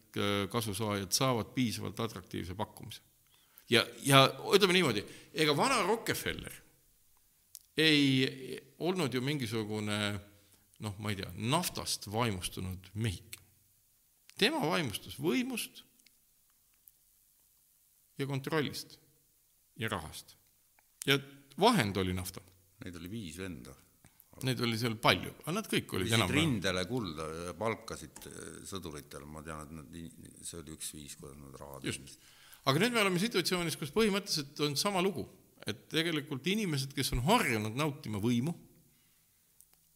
kasusaajad 0.52 1.12
saavad 1.16 1.54
piisavalt 1.56 2.00
atraktiivse 2.00 2.56
pakkumise. 2.56 3.02
ja, 3.70 3.86
ja 4.04 4.26
ütleme 4.56 4.74
niimoodi, 4.76 5.06
ega 5.34 5.56
vana 5.58 5.82
Rockefeller 5.88 6.58
ei 7.78 8.60
olnud 8.80 9.14
ju 9.14 9.22
mingisugune 9.24 10.00
noh, 10.82 10.98
ma 11.00 11.12
ei 11.12 11.20
tea, 11.20 11.30
naftast 11.38 12.10
vaimustunud 12.12 12.92
mehik. 12.94 13.38
tema 14.42 14.60
vaimustus 14.66 15.20
võimust 15.22 15.84
ja 18.18 18.26
kontrollist 18.28 18.98
ja 19.82 19.90
rahast. 19.92 20.36
ja 21.10 21.18
vahend 21.60 21.98
oli 21.98 22.14
nafta. 22.14 22.44
Neid 22.82 22.98
oli 22.98 23.10
viis 23.12 23.38
venda. 23.38 23.74
Neid 24.42 24.62
oli 24.66 24.78
seal 24.80 24.96
palju, 24.98 25.36
aga 25.44 25.54
nad 25.54 25.68
kõik 25.70 25.92
olid 25.98 26.14
enam-vähem. 26.16 26.38
rindele 26.40 26.82
kulda, 26.90 27.26
palkasid 27.60 28.24
eh, 28.26 28.38
sõduritel, 28.66 29.26
ma 29.30 29.44
tean, 29.46 29.68
et 29.68 29.74
nad, 29.76 30.40
see 30.48 30.58
oli 30.62 30.74
üks 30.78 30.94
viis, 30.96 31.14
kuidas 31.20 31.38
nad 31.38 31.58
raha 31.62 31.78
just. 31.86 32.16
aga 32.66 32.82
nüüd 32.82 32.96
me 32.96 33.04
oleme 33.04 33.22
situatsioonis, 33.22 33.78
kus 33.78 33.94
põhimõtteliselt 33.94 34.64
on 34.66 34.78
sama 34.80 35.04
lugu, 35.06 35.28
et 35.68 35.84
tegelikult 35.94 36.48
inimesed, 36.50 36.96
kes 36.98 37.14
on 37.14 37.22
harjunud 37.28 37.78
nautima 37.78 38.22
võimu, 38.24 38.56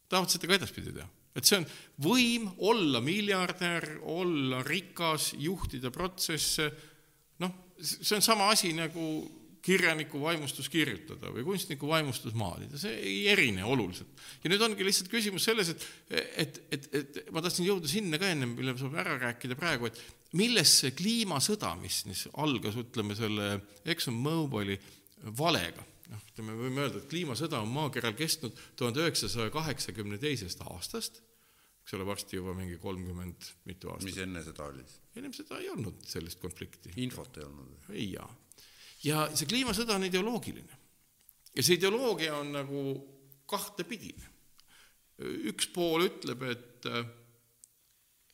tahavad 0.06 0.30
seda 0.30 0.52
ka 0.52 0.60
edaspidi 0.60 0.94
teha. 0.94 1.08
et 1.36 1.48
see 1.48 1.58
on 1.58 1.66
võim 2.06 2.46
olla 2.68 3.02
miljardär, 3.02 3.96
olla 4.06 4.62
rikas, 4.68 5.32
juhtida 5.42 5.90
protsesse, 5.90 6.70
noh, 7.42 7.58
see 7.82 8.14
on 8.20 8.22
sama 8.22 8.52
asi 8.54 8.70
nagu 8.78 9.08
kirjaniku 9.66 10.20
vaimustus 10.22 10.68
kirjutada 10.70 11.32
või 11.34 11.44
kunstniku 11.46 11.88
vaimustus 11.90 12.36
maalida, 12.38 12.78
see 12.78 12.92
ei 13.00 13.16
erine 13.32 13.64
oluliselt. 13.66 14.12
ja 14.44 14.50
nüüd 14.52 14.62
ongi 14.62 14.86
lihtsalt 14.86 15.10
küsimus 15.10 15.46
selles, 15.48 15.72
et, 15.72 15.86
et, 16.44 16.60
et, 16.76 16.86
et 17.00 17.18
ma 17.34 17.42
tahtsin 17.42 17.66
jõuda 17.66 17.90
sinna 17.90 18.20
ka 18.22 18.30
ennem, 18.30 18.54
mille 18.58 18.76
saab 18.78 18.94
ära 19.02 19.16
rääkida 19.24 19.58
praegu, 19.58 19.90
et 19.90 19.98
milles 20.38 20.76
see 20.82 20.94
kliimasõda, 20.96 21.74
mis, 21.82 22.04
mis 22.06 22.26
algas, 22.44 22.78
ütleme, 22.78 23.18
selle 23.18 23.50
ExxonMobili 23.88 24.78
valega, 25.38 25.82
noh, 26.12 26.24
ütleme, 26.30 26.58
võime 26.62 26.86
öelda, 26.86 27.02
et 27.02 27.10
kliimasõda 27.10 27.64
on 27.64 27.74
maakeral 27.74 28.14
kestnud 28.18 28.54
tuhande 28.78 29.02
üheksasaja 29.02 29.50
kaheksakümne 29.54 30.20
teisest 30.22 30.62
aastast, 30.70 31.22
eks 31.82 31.98
ole, 31.98 32.06
varsti 32.06 32.38
juba 32.38 32.54
mingi 32.54 32.78
kolmkümmend 32.82 33.50
mitu 33.66 33.90
aastat. 33.90 34.10
mis 34.12 34.22
enne 34.22 34.46
seda 34.46 34.70
oli? 34.70 34.86
ennem 35.16 35.34
seda 35.34 35.58
ei 35.58 35.70
olnud 35.74 36.02
sellist 36.06 36.38
konflikti. 36.42 36.94
infot 37.02 37.38
ei 37.38 37.46
olnud? 37.46 37.94
ei 37.94 38.10
jaa 38.14 38.30
ja 39.06 39.26
see 39.34 39.48
kliimasõda 39.48 39.96
on 39.96 40.06
ideoloogiline. 40.08 40.80
ja 41.56 41.64
see 41.64 41.78
ideoloogia 41.78 42.34
on 42.36 42.52
nagu 42.54 42.80
kahtepidine. 43.48 44.34
üks 45.48 45.70
pool 45.72 46.04
ütleb, 46.04 46.42
et, 46.44 46.88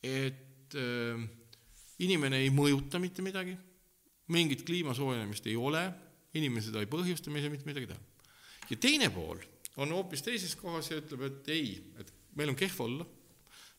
et 0.03 0.75
äh, 0.75 1.21
inimene 2.03 2.41
ei 2.43 2.49
mõjuta 2.51 2.99
mitte 2.99 3.23
midagi, 3.23 3.55
mingit 4.35 4.65
kliima 4.67 4.95
soojenemist 4.97 5.47
ei 5.47 5.55
ole, 5.55 5.85
inimene 6.35 6.65
seda 6.65 6.83
ei 6.83 6.89
põhjusta, 6.91 7.31
me 7.31 7.39
ei 7.39 7.45
saa 7.45 7.53
mitte 7.53 7.69
midagi 7.69 7.91
teha. 7.93 7.99
ja 8.69 8.79
teine 8.81 9.09
pool 9.13 9.39
on 9.77 9.95
hoopis 9.95 10.21
teises 10.25 10.57
kohas 10.59 10.91
ja 10.91 10.99
ütleb, 10.99 11.23
et 11.29 11.53
ei, 11.53 11.77
et 11.99 12.11
meil 12.35 12.51
on 12.51 12.57
kehv 12.59 12.81
olla, 12.83 13.07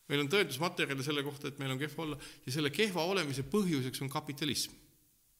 meil 0.09 0.23
on 0.23 0.31
tõendusmaterjale 0.31 1.05
selle 1.05 1.23
kohta, 1.25 1.51
et 1.51 1.61
meil 1.61 1.75
on 1.75 1.81
kehv 1.81 2.01
olla 2.01 2.17
ja 2.45 2.55
selle 2.57 2.73
kehva 2.73 3.05
olemise 3.05 3.45
põhjuseks 3.51 4.01
on 4.01 4.09
kapitalism. 4.09 4.73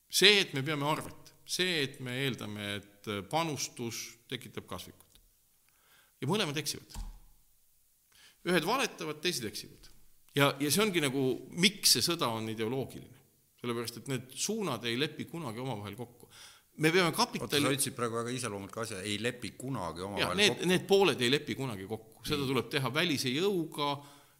see, 0.10 0.38
et 0.40 0.54
me 0.54 0.62
peame 0.64 0.86
arvet 0.86 1.25
see, 1.46 1.82
et 1.86 2.00
me 2.04 2.16
eeldame, 2.26 2.70
et 2.80 3.10
panustus 3.30 4.02
tekitab 4.30 4.66
kasvikut. 4.70 5.22
ja 6.22 6.30
mõlemad 6.30 6.58
eksivad. 6.58 6.98
ühed 8.46 8.66
valetavad, 8.66 9.22
teised 9.22 9.46
eksivad. 9.50 9.92
ja, 10.36 10.56
ja 10.60 10.72
see 10.72 10.84
ongi 10.84 11.04
nagu, 11.04 11.26
miks 11.62 11.98
see 11.98 12.06
sõda 12.06 12.32
on 12.34 12.50
ideoloogiline. 12.50 13.14
sellepärast, 13.62 14.02
et 14.02 14.12
need 14.12 14.34
suunad 14.34 14.84
ei 14.86 14.98
lepi 15.00 15.30
kunagi 15.30 15.62
omavahel 15.62 15.96
kokku. 15.96 16.30
me 16.78 16.92
peame 16.92 17.14
kapitali 17.16 17.62
oota, 17.62 17.62
sa 17.62 17.78
ütlesid 17.78 17.96
praegu 17.96 18.20
väga 18.24 18.34
iseloomuliku 18.34 18.82
asja, 18.82 19.02
ei 19.06 19.22
lepi 19.22 19.54
kunagi 19.58 20.02
omavahel 20.02 20.42
need, 20.42 20.58
kokku. 20.58 20.70
need 20.74 20.90
pooled 20.90 21.22
ei 21.22 21.32
lepi 21.32 21.56
kunagi 21.56 21.88
kokku, 21.88 22.26
seda 22.26 22.50
tuleb 22.50 22.74
teha 22.74 22.94
välise 22.94 23.30
jõuga 23.30 24.00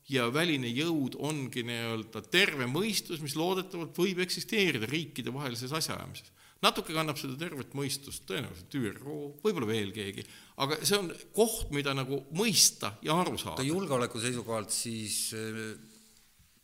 ja 0.10 0.26
väline 0.34 0.70
jõud 0.70 1.16
ongi 1.18 1.64
nii-öelda 1.66 2.22
terve 2.30 2.66
mõistus, 2.70 3.22
mis 3.22 3.38
loodetavalt 3.38 3.94
võib 3.98 4.20
eksisteerida 4.26 4.90
riikidevahelises 4.90 5.74
asjaajamises 5.74 6.34
natuke 6.64 6.96
kannab 6.96 7.20
seda 7.20 7.36
tervet 7.40 7.76
mõistust 7.78 8.26
tõenäoliselt 8.30 8.78
ÜRO, 8.80 9.18
võib-olla 9.44 9.70
veel 9.70 9.92
keegi, 9.96 10.24
aga 10.64 10.80
see 10.84 10.98
on 10.98 11.12
koht, 11.36 11.72
mida 11.76 11.94
nagu 11.98 12.22
mõista 12.38 12.96
ja 13.06 13.18
aru 13.22 13.38
saada. 13.42 13.66
julgeoleku 13.66 14.22
seisukohalt 14.24 14.74
siis 14.74 15.20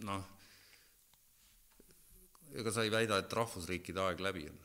noh, 0.08 0.24
ega 2.58 2.74
sa 2.74 2.86
ei 2.86 2.94
väida, 2.94 3.20
et 3.22 3.34
rahvusriikide 3.34 4.04
aeg 4.08 4.24
läbi 4.24 4.48
on? 4.50 4.60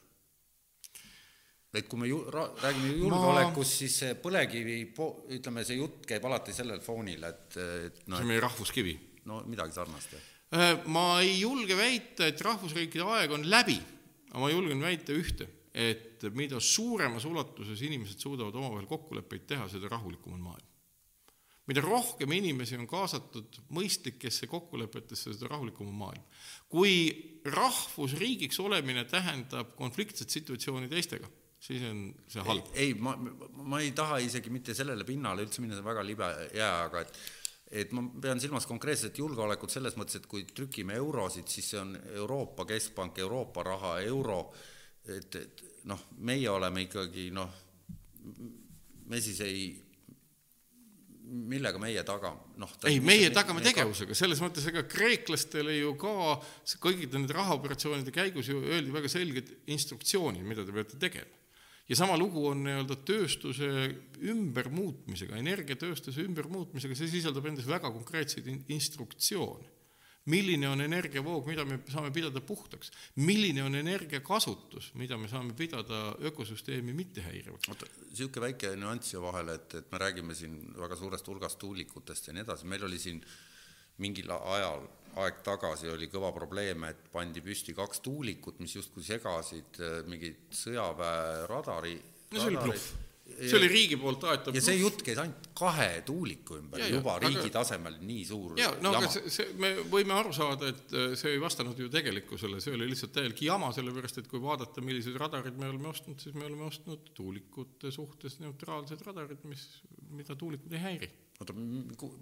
et 1.77 1.89
kui 1.91 2.01
me 2.01 2.07
ju, 2.09 2.23
ra, 2.33 2.47
räägime 2.63 2.95
julgeolekust 3.03 3.75
ma..., 3.75 3.81
siis 3.83 3.99
see 4.01 4.15
põlevkivi, 4.23 4.79
ütleme, 5.37 5.65
see 5.67 5.77
jutt 5.77 6.07
käib 6.09 6.25
alati 6.25 6.55
sellel 6.57 6.81
foonil, 6.81 7.27
et, 7.29 7.59
et 7.59 7.99
noh, 8.07 8.17
see 8.17 8.25
on 8.25 8.31
meie 8.31 8.41
rahvuskivi. 8.41 8.95
no 9.29 9.43
midagi 9.51 9.77
sarnast, 9.77 10.15
jah. 10.17 10.81
ma 10.95 11.19
ei 11.21 11.35
julge 11.43 11.77
väita, 11.77 12.31
et 12.31 12.41
rahvusriikide 12.41 13.05
aeg 13.19 13.35
on 13.37 13.45
läbi 13.51 13.77
aga 14.37 14.45
ma 14.45 14.53
julgen 14.53 14.83
väita 14.85 15.15
ühte, 15.17 15.47
et 15.73 16.25
mida 16.37 16.61
suuremas 16.61 17.25
ulatuses 17.25 17.81
inimesed 17.85 18.21
suudavad 18.21 18.57
omavahel 18.57 18.85
kokkuleppeid 18.89 19.47
teha, 19.49 19.65
seda 19.73 19.89
rahulikum 19.89 20.37
on 20.37 20.43
maailm. 20.51 20.73
mida 21.67 21.83
rohkem 21.83 22.31
inimesi 22.31 22.77
on 22.79 22.87
kaasatud 22.87 23.57
mõistlikesse 23.75 24.47
kokkulepetesse, 24.47 25.33
seda 25.33 25.49
rahulikum 25.55 25.89
on 25.89 25.97
maailm. 26.05 26.29
kui 26.69 26.93
rahvusriigiks 27.49 28.61
olemine 28.61 29.07
tähendab 29.09 29.73
konfliktset 29.81 30.31
situatsiooni 30.31 30.93
teistega, 30.93 31.33
siis 31.59 31.89
on 31.89 32.05
see 32.29 32.45
halb. 32.45 32.69
ei, 32.75 32.93
ma, 32.95 33.17
ma 33.17 33.81
ei 33.81 33.97
taha 33.97 34.21
isegi 34.21 34.53
mitte 34.53 34.77
sellele 34.77 35.05
pinnale 35.09 35.49
üldse 35.49 35.65
minna, 35.65 35.81
see 35.81 35.85
on 35.85 35.91
väga 35.95 36.05
libe 36.05 36.31
jää, 36.53 36.77
aga 36.91 37.07
et 37.07 37.21
et 37.71 37.93
ma 37.97 38.05
pean 38.23 38.41
silmas 38.41 38.67
konkreetselt 38.69 39.19
julgeolekut 39.19 39.73
selles 39.73 39.97
mõttes, 39.99 40.21
et 40.21 40.29
kui 40.31 40.45
trükime 40.47 40.97
eurosid, 41.01 41.49
siis 41.51 41.73
see 41.73 41.81
on 41.81 41.97
Euroopa 42.15 42.67
Keskpank, 42.69 43.19
Euroopa 43.25 43.65
raha, 43.67 43.97
euro, 44.07 44.41
et, 45.07 45.35
et 45.35 45.65
noh, 45.91 46.07
meie 46.27 46.49
oleme 46.51 46.87
ikkagi 46.87 47.31
noh, 47.35 47.51
me 49.11 49.21
siis 49.23 49.41
ei, 49.47 49.65
millega 51.27 51.81
meie 51.83 52.03
taga, 52.07 52.31
noh 52.63 52.77
ei, 52.87 53.01
meie 53.03 53.33
tagame 53.35 53.65
tegevusega, 53.65 54.15
selles 54.15 54.43
mõttes 54.43 54.69
ega 54.71 54.85
kreeklastele 54.87 55.75
ju 55.81 55.97
ka 55.99 56.37
kõikide 56.83 57.19
nende 57.19 57.35
rahaoperatsioonide 57.35 58.15
käigus 58.15 58.53
ju 58.53 58.63
öeldi 58.63 58.95
väga 58.95 59.11
selged 59.11 59.51
instruktsioonid, 59.75 60.47
mida 60.47 60.67
te 60.67 60.75
peate 60.75 61.03
tegema 61.03 61.46
ja 61.89 61.97
sama 61.97 62.19
lugu 62.19 62.47
on 62.51 62.65
nii-öelda 62.67 62.99
tööstuse 63.07 63.71
ümbermuutmisega, 64.33 65.39
energiatööstuse 65.39 66.25
ümbermuutmisega, 66.27 66.99
see 66.99 67.11
sisaldab 67.13 67.47
endas 67.51 67.69
väga 67.71 67.93
konkreetseid 67.95 68.51
in 68.51 68.63
instruktsioone. 68.77 69.73
milline 70.27 70.67
on 70.67 70.81
energiavoog, 70.83 71.45
mida 71.47 71.63
me 71.65 71.77
saame 71.87 72.09
pidada 72.11 72.41
puhtaks, 72.43 72.89
milline 73.23 73.63
on 73.63 73.79
energiakasutus, 73.79 74.89
mida 74.99 75.15
me 75.17 75.29
saame 75.31 75.55
pidada 75.55 76.17
ökosüsteemi 76.19 76.93
mittehäirivaks. 76.93 77.69
oota, 77.69 77.87
niisugune 78.11 78.49
väike 78.49 78.73
nüanss 78.77 79.13
siia 79.13 79.23
vahele, 79.23 79.55
et, 79.55 79.75
et 79.75 79.93
me 79.93 80.01
räägime 80.03 80.35
siin 80.35 80.59
väga 80.75 80.99
suurest 80.99 81.29
hulgast 81.31 81.59
tuulikutest 81.63 82.27
ja 82.27 82.35
nii 82.35 82.43
edasi, 82.43 82.67
meil 82.67 82.89
oli 82.89 82.99
siin 82.99 83.23
mingil 84.03 84.35
ajal, 84.35 84.89
aeg 85.23 85.41
tagasi 85.47 85.91
oli 85.93 86.11
kõva 86.13 86.33
probleem, 86.37 86.85
et 86.91 87.09
pandi 87.13 87.43
püsti 87.45 87.75
kaks 87.77 88.03
tuulikut, 88.05 88.61
mis 88.61 88.77
justkui 88.79 89.05
segasid 89.07 89.81
äh, 89.81 89.99
mingit 90.11 90.55
sõjaväe 90.65 91.47
radari. 91.51 91.99
no 92.33 92.41
see 92.41 92.53
oli 92.53 92.63
bluff 92.63 92.95
see 93.27 93.57
oli 93.59 93.69
riigi 93.71 93.97
poolt 93.99 94.25
aetav 94.31 94.55
ja 94.55 94.63
see 94.63 94.77
jutt 94.79 95.03
käis 95.05 95.19
ainult 95.19 95.49
kahe 95.59 95.89
tuuliku 96.07 96.61
ümber 96.61 96.81
ja, 96.81 96.89
juba 96.93 97.17
ja, 97.17 97.27
riigi 97.27 97.49
aga, 97.49 97.53
tasemel 97.59 97.99
nii 98.07 98.23
suur 98.29 98.55
ja 98.61 98.71
no 98.85 98.93
jama. 98.95 99.11
see, 99.13 99.33
see, 99.35 99.57
me 99.63 99.73
võime 99.91 100.15
aru 100.17 100.33
saada, 100.37 100.71
et 100.71 100.95
äh, 100.95 101.17
see 101.19 101.35
ei 101.35 101.43
vastanud 101.43 101.79
ju 101.81 101.91
tegelikkusele, 101.93 102.61
see 102.63 102.77
oli 102.79 102.89
lihtsalt 102.93 103.17
täielik 103.17 103.43
jama, 103.49 103.73
sellepärast 103.77 104.23
et 104.23 104.31
kui 104.31 104.41
vaadata, 104.43 104.85
millised 104.85 105.19
radarid 105.21 105.59
me 105.59 105.71
oleme 105.73 105.91
ostnud, 105.91 106.21
siis 106.23 106.37
me 106.39 106.47
oleme 106.47 106.69
ostnud 106.69 107.11
tuulikute 107.19 107.91
suhtes 107.95 108.39
neutraalsed 108.45 109.03
radarid, 109.09 109.43
mis, 109.51 109.67
mida 110.15 110.39
tuulikud 110.39 110.79
ei 110.79 110.85
häiri. 110.87 111.11
Oota, 111.41 111.55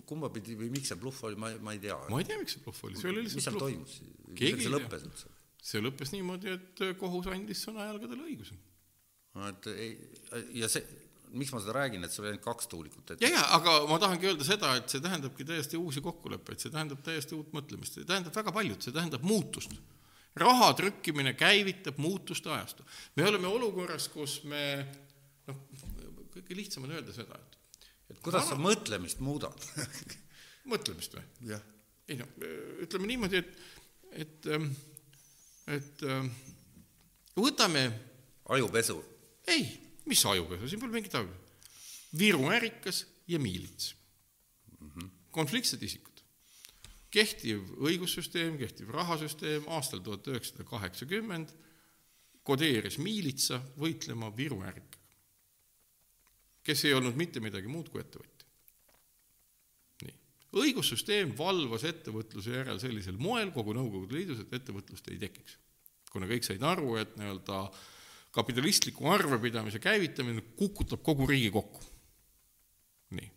kumba 0.08 0.30
pidi 0.34 0.56
või 0.58 0.70
miks 0.74 0.90
see 0.92 0.98
bluff 1.00 1.24
oli, 1.28 1.38
ma, 1.40 1.52
ma 1.62 1.74
ei 1.76 1.80
tea. 1.82 1.96
ma 2.10 2.20
ei 2.22 2.28
tea, 2.28 2.38
miks 2.40 2.56
see 2.56 2.64
bluff 2.64 2.84
oli, 2.88 2.98
see 2.98 3.10
oli 3.12 3.24
lihtsalt 3.24 3.40
mis 3.40 3.48
seal 3.48 3.62
toimus, 3.62 3.96
millega 4.28 4.62
see 4.66 4.74
lõppes 4.74 5.08
üldse? 5.08 5.32
see 5.64 5.82
lõppes 5.84 6.12
niimoodi, 6.14 6.54
et 6.58 6.84
kohus 7.00 7.30
andis 7.32 7.62
sõnajalgadele 7.68 8.26
õiguse 8.26 8.58
et 9.48 9.66
ei, 9.72 9.94
ja 10.60 10.68
see, 10.70 10.84
miks 11.34 11.50
ma 11.54 11.60
seda 11.62 11.74
räägin, 11.74 12.04
et 12.06 12.14
sul 12.14 12.24
oli 12.24 12.32
ainult 12.32 12.44
kaks 12.44 12.68
tuulikut 12.70 13.14
et.... 13.14 13.24
ja, 13.24 13.32
ja 13.32 13.42
aga 13.56 13.80
ma 13.90 13.98
tahangi 14.02 14.30
öelda 14.30 14.46
seda, 14.46 14.74
et 14.78 14.92
see 14.92 15.02
tähendabki 15.02 15.46
täiesti 15.48 15.80
uusi 15.80 16.02
kokkuleppeid, 16.04 16.62
see 16.62 16.74
tähendab 16.74 17.02
täiesti 17.06 17.34
uut 17.38 17.50
mõtlemist, 17.56 17.98
see 17.98 18.08
tähendab 18.08 18.36
väga 18.36 18.54
paljut, 18.54 18.86
see 18.86 18.94
tähendab 18.94 19.26
muutust. 19.26 19.74
raha 20.38 20.72
trükkimine 20.78 21.34
käivitab 21.38 21.98
muutuste 22.02 22.50
ajastu. 22.50 22.86
me 23.16 23.26
oleme 23.30 23.50
olukorras, 23.50 24.08
kus 24.12 24.40
me 24.44 24.62
noh, 25.48 25.60
kõige 26.34 26.58
lihtsam 26.58 26.86
on 26.86 26.94
öelda 26.94 27.14
seda, 27.14 27.38
et 27.38 27.58
et 28.10 28.20
kuidas 28.20 28.44
raha... 28.44 28.54
sa 28.54 28.60
mõtlemist 28.60 29.22
muudad 29.24 29.68
mõtlemist 30.72 31.16
või? 31.16 31.58
ei 32.08 32.18
noh, 32.20 32.28
ütleme 32.84 33.08
niimoodi, 33.08 33.40
et, 33.40 33.54
et, 34.24 34.48
ähm, 34.52 34.68
et 35.72 36.04
ähm, 36.08 36.28
võtame 37.36 37.86
ajupesu 38.52 38.98
ei, 39.48 39.66
mis 40.08 40.24
ajupesu, 40.26 40.68
siin 40.68 40.80
pole 40.80 40.94
mingit 40.94 41.14
aju. 41.18 41.30
Viru 42.18 42.48
ärikas 42.54 43.04
ja 43.28 43.40
miilits 43.42 43.94
mm. 44.78 44.90
-hmm. 44.90 45.10
konfliktsed 45.30 45.82
isikud. 45.82 46.12
kehtiv 47.10 47.60
õigussüsteem, 47.78 48.56
kehtiv 48.58 48.88
rahasüsteem 48.90 49.68
aastal 49.70 50.00
tuhat 50.02 50.26
üheksasada 50.26 50.64
kaheksakümmend 50.66 51.52
kodeeris 52.42 52.98
miilitsa 52.98 53.60
võitlema 53.78 54.32
Viru 54.36 54.62
ärikaga, 54.62 54.93
kes 56.64 56.84
ei 56.84 56.94
olnud 56.96 57.16
mitte 57.18 57.42
midagi 57.44 57.70
muud 57.70 57.90
kui 57.92 58.02
ettevõtja. 58.02 58.46
nii, 60.04 60.14
õigussüsteem 60.64 61.34
valvas 61.38 61.84
ettevõtluse 61.88 62.56
järel 62.56 62.80
sellisel 62.82 63.18
moel 63.20 63.52
kogu 63.54 63.76
Nõukogude 63.76 64.16
Liidus, 64.16 64.44
et 64.44 64.56
ettevõtlust 64.60 65.10
ei 65.12 65.20
tekiks. 65.22 65.58
kuna 66.10 66.30
kõik 66.30 66.46
said 66.46 66.62
aru, 66.62 66.96
et 66.96 67.16
nii-öelda 67.18 67.68
kapitalistliku 68.34 69.08
arvepidamise 69.10 69.78
käivitamine 69.78 70.42
kukutab 70.56 71.02
kogu 71.02 71.26
riigi 71.26 71.50
kokku. 71.50 71.84
nii. 73.10 73.30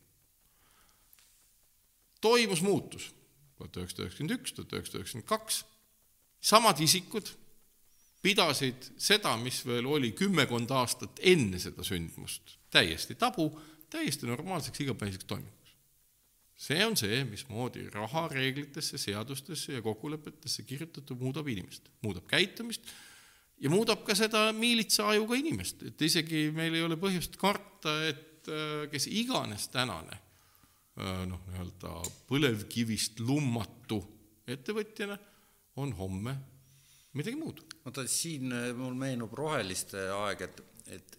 toimus 2.21 2.61
muutus 2.61 3.13
tuhat 3.57 3.77
üheksasada 3.77 4.05
üheksakümmend 4.05 4.37
üks, 4.37 4.53
tuhat 4.53 4.73
üheksasada 4.73 5.01
üheksakümmend 5.01 5.29
kaks, 5.29 5.61
samad 6.39 6.79
isikud 6.83 7.29
pidasid 8.21 8.89
seda, 9.01 9.35
mis 9.41 9.63
veel 9.65 9.87
oli 9.89 10.11
kümmekond 10.17 10.71
aastat 10.73 11.21
enne 11.25 11.59
seda 11.61 11.85
sündmust, 11.85 12.56
täiesti 12.71 13.15
tabu, 13.15 13.49
täiesti 13.89 14.27
normaalseks 14.27 14.81
igapäevaseks 14.85 15.25
toiminguks. 15.25 15.75
see 16.57 16.85
on 16.85 16.97
see, 16.97 17.23
mismoodi 17.23 17.89
raha 17.93 18.27
reeglitesse, 18.27 18.97
seadustesse 18.97 19.73
ja 19.73 19.81
kokkulepetesse 19.81 20.63
kirjutatu 20.63 21.15
muudab 21.15 21.47
inimest, 21.47 21.89
muudab 22.01 22.25
käitumist 22.27 22.89
ja 23.61 23.69
muudab 23.69 24.03
ka 24.05 24.15
seda 24.17 24.47
miilitsa 24.53 25.07
ajuga 25.13 25.37
inimest, 25.37 25.83
et 25.91 26.01
isegi 26.01 26.47
meil 26.55 26.73
ei 26.73 26.83
ole 26.85 26.97
põhjust 26.97 27.37
karta, 27.41 27.93
et 28.09 28.49
äh, 28.49 28.87
kes 28.91 29.07
iganes 29.13 29.69
tänane 29.73 30.17
äh, 30.17 31.23
noh, 31.29 31.45
nii-öelda 31.51 31.93
põlevkivist 32.29 33.21
lummatu 33.21 34.01
ettevõtjana 34.47 35.17
on 35.77 35.93
homme 35.97 36.35
midagi 37.17 37.37
muud. 37.37 37.63
oota, 37.85 38.05
siin 38.09 38.51
äh, 38.53 38.71
mul 38.77 38.97
meenub 38.97 39.33
roheliste 39.37 40.09
aeg, 40.13 40.45
et, 40.47 40.61
et 40.97 41.17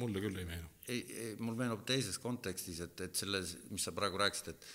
mulle 0.00 0.22
küll 0.22 0.38
ei 0.42 0.48
meenu. 0.48 0.70
Ei, 0.88 1.02
ei, 1.02 1.34
mul 1.42 1.58
meenub 1.58 1.84
teises 1.88 2.18
kontekstis, 2.22 2.80
et, 2.84 3.00
et 3.00 3.14
selles, 3.18 3.56
mis 3.70 3.82
sa 3.82 3.94
praegu 3.96 4.20
rääkisid, 4.22 4.54
et 4.54 4.74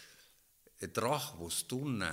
et 0.82 0.98
rahvustunne 0.98 2.10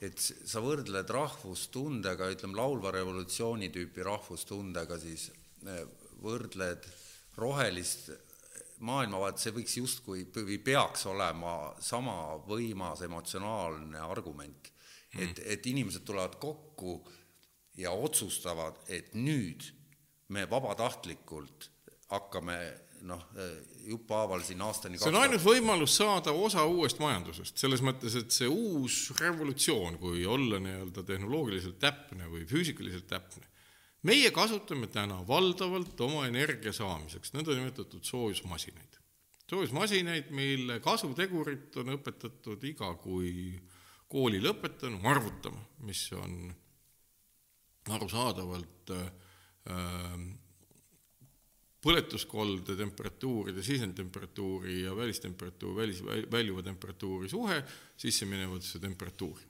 et 0.00 0.16
sa 0.20 0.62
võrdled 0.64 1.12
rahvustundega, 1.12 2.30
ütleme 2.32 2.56
laulva 2.56 2.92
revolutsiooni 2.94 3.68
tüüpi 3.72 4.04
rahvustundega, 4.06 4.96
siis 5.00 5.28
eh, 5.68 5.82
võrdled 6.24 6.86
rohelist 7.40 8.10
maailmavaadet, 8.84 9.42
see 9.42 9.52
võiks 9.52 9.76
justkui 9.76 10.24
või 10.32 10.56
peaks 10.64 11.04
olema 11.10 11.74
sama 11.84 12.38
võimas 12.48 13.04
emotsionaalne 13.04 14.00
argument. 14.00 14.72
Mm.. 15.10 15.26
et, 15.26 15.40
et 15.56 15.66
inimesed 15.66 16.04
tulevad 16.06 16.36
kokku 16.40 17.00
ja 17.80 17.90
otsustavad, 17.90 18.78
et 18.88 19.12
nüüd 19.18 19.66
me 20.30 20.44
vabatahtlikult 20.48 21.69
hakkame 22.10 22.56
noh, 23.06 23.22
jupphaaval 23.88 24.42
siin 24.44 24.60
aastani 24.64 24.98
see 25.00 25.10
on 25.12 25.20
ainus 25.22 25.44
võimalus 25.44 25.94
saada 26.00 26.34
osa 26.36 26.64
uuest 26.68 27.00
majandusest, 27.02 27.58
selles 27.60 27.82
mõttes, 27.84 28.16
et 28.18 28.34
see 28.34 28.48
uus 28.48 29.02
revolutsioon, 29.20 29.98
kui 30.02 30.26
olla 30.28 30.60
nii-öelda 30.62 31.04
tehnoloogiliselt 31.08 31.78
täpne 31.82 32.28
või 32.32 32.44
füüsikaliselt 32.50 33.08
täpne, 33.10 33.46
meie 34.08 34.30
kasutame 34.34 34.90
täna 34.92 35.20
valdavalt 35.28 36.00
oma 36.06 36.26
energia 36.28 36.72
saamiseks 36.76 37.34
nõndanimetatud 37.36 38.04
soojusmasinaid. 38.06 38.98
soojusmasinaid, 39.50 40.30
mille 40.36 40.80
kasutegurit 40.80 41.76
on 41.82 41.96
õpetatud 41.96 42.64
iga 42.68 42.92
kui 43.02 43.54
kooli 44.10 44.42
lõpetanu 44.42 45.00
arvutama, 45.06 45.62
mis 45.86 46.04
on 46.12 46.52
arusaadavalt 47.90 48.92
äh, 48.94 49.10
põletuskolde 51.84 52.76
temperatuuride, 52.76 53.62
sisendtemperatuuri 53.64 54.82
ja 54.82 54.96
välistemperatuuri, 54.96 55.76
välis, 55.76 56.02
väljuva 56.32 56.62
temperatuuri 56.62 57.28
suhe 57.28 57.62
sisse 57.96 58.28
minevasse 58.28 58.78
temperatuuri. 58.78 59.48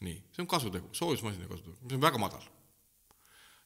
nii, 0.00 0.16
see 0.34 0.42
on 0.42 0.48
kasutegur, 0.50 0.90
soojusmasina 0.92 1.46
kasutegur, 1.48 1.78
mis 1.82 1.94
on 1.96 2.02
väga 2.02 2.18
madal. 2.18 2.42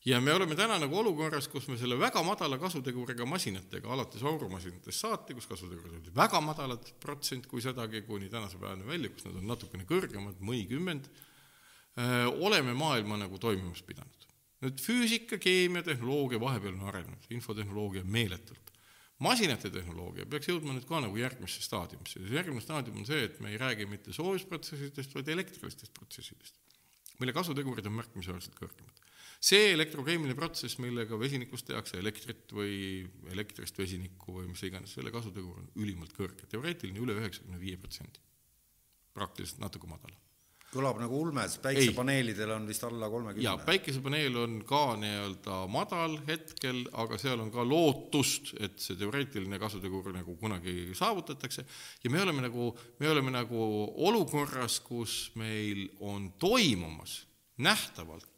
ja 0.04 0.20
me 0.20 0.32
oleme 0.32 0.56
täna 0.56 0.78
nagu 0.78 0.98
olukorras, 0.98 1.48
kus 1.48 1.68
me 1.68 1.78
selle 1.78 1.98
väga 1.98 2.22
madala 2.22 2.58
kasuteguriga 2.58 3.26
masinatega, 3.26 3.88
alates 3.88 4.22
aurumasinatest 4.22 5.00
saati, 5.00 5.34
kus 5.34 5.46
kasutegurid 5.46 5.96
olid 5.96 6.14
väga 6.16 6.40
madalad, 6.40 6.92
protsent 7.00 7.46
kui 7.46 7.64
sedagi, 7.64 8.02
kuni 8.02 8.28
tänase 8.28 8.60
päevani 8.60 8.86
välja, 8.86 9.08
kus 9.08 9.24
nad 9.24 9.40
on 9.40 9.48
natukene 9.48 9.88
kõrgemad, 9.88 10.36
mõnikümmend, 10.40 11.08
oleme 12.40 12.74
maailma 12.74 13.16
nagu 13.24 13.38
toimimas 13.38 13.82
pidanud 13.82 14.29
nüüd 14.64 14.80
füüsika, 14.82 15.38
keemia, 15.40 15.82
tehnoloogia 15.84 16.40
vahepeal 16.40 16.76
on 16.76 16.88
arenenud, 16.92 17.28
infotehnoloogia 17.32 18.04
meeletult. 18.04 18.66
masinate 19.20 19.68
tehnoloogia 19.68 20.24
peaks 20.32 20.48
jõudma 20.48 20.72
nüüd 20.72 20.86
ka 20.88 20.96
nagu 21.04 21.18
järgmisse 21.20 21.60
staadiumisse, 21.60 22.22
järgmine 22.32 22.62
staadium 22.64 23.02
on 23.02 23.08
see, 23.08 23.26
et 23.26 23.40
me 23.44 23.50
ei 23.52 23.58
räägi 23.60 23.84
mitte 23.88 24.14
soojusprotsessidest, 24.16 25.12
vaid 25.16 25.28
elektrilistest 25.28 25.92
protsessidest, 25.98 26.56
mille 27.20 27.34
kasutegurid 27.36 27.88
on 27.90 27.98
märkimisväärselt 27.98 28.56
kõrgemad. 28.56 29.04
see 29.40 29.72
elektrokeemiline 29.74 30.36
protsess, 30.36 30.78
millega 30.80 31.18
vesinikust 31.20 31.68
tehakse 31.68 32.00
elektrit 32.00 32.52
või 32.52 33.06
elektrist 33.32 33.78
vesinikku 33.78 34.40
või 34.40 34.48
mis 34.54 34.64
iganes, 34.68 34.96
selle 34.96 35.12
kasutegur 35.12 35.60
on 35.60 35.70
ülimalt 35.76 36.16
kõrge, 36.16 36.48
teoreetiline 36.48 37.00
üle 37.00 37.16
üheksakümne 37.20 37.60
viie 37.60 37.76
protsendi. 37.76 38.20
praktiliselt 39.12 39.60
natuke 39.60 39.88
madalam 39.88 40.29
kõlab 40.70 41.00
nagu 41.02 41.18
ulmes, 41.18 41.56
päiksepaneelidel 41.62 42.52
on 42.54 42.66
vist 42.68 42.84
alla 42.86 43.08
kolmekümne. 43.10 43.42
jaa, 43.42 43.56
päikesepaneel 43.66 44.36
on 44.38 44.58
ka 44.66 44.82
nii-öelda 45.00 45.56
madal 45.70 46.14
hetkel, 46.28 46.84
aga 47.02 47.18
seal 47.18 47.42
on 47.42 47.50
ka 47.50 47.64
lootust, 47.66 48.52
et 48.62 48.78
see 48.78 48.98
teoreetiline 49.00 49.58
kasutegur 49.58 50.12
nagu 50.14 50.36
kunagi 50.38 50.92
saavutatakse. 50.94 51.64
Ja 52.04 52.10
me 52.14 52.22
oleme 52.22 52.44
nagu, 52.46 52.70
me 53.00 53.10
oleme 53.10 53.34
nagu 53.34 53.64
olukorras, 54.10 54.78
kus 54.86 55.32
meil 55.40 55.88
on 56.06 56.30
toimumas 56.38 57.24
nähtavalt 57.58 58.28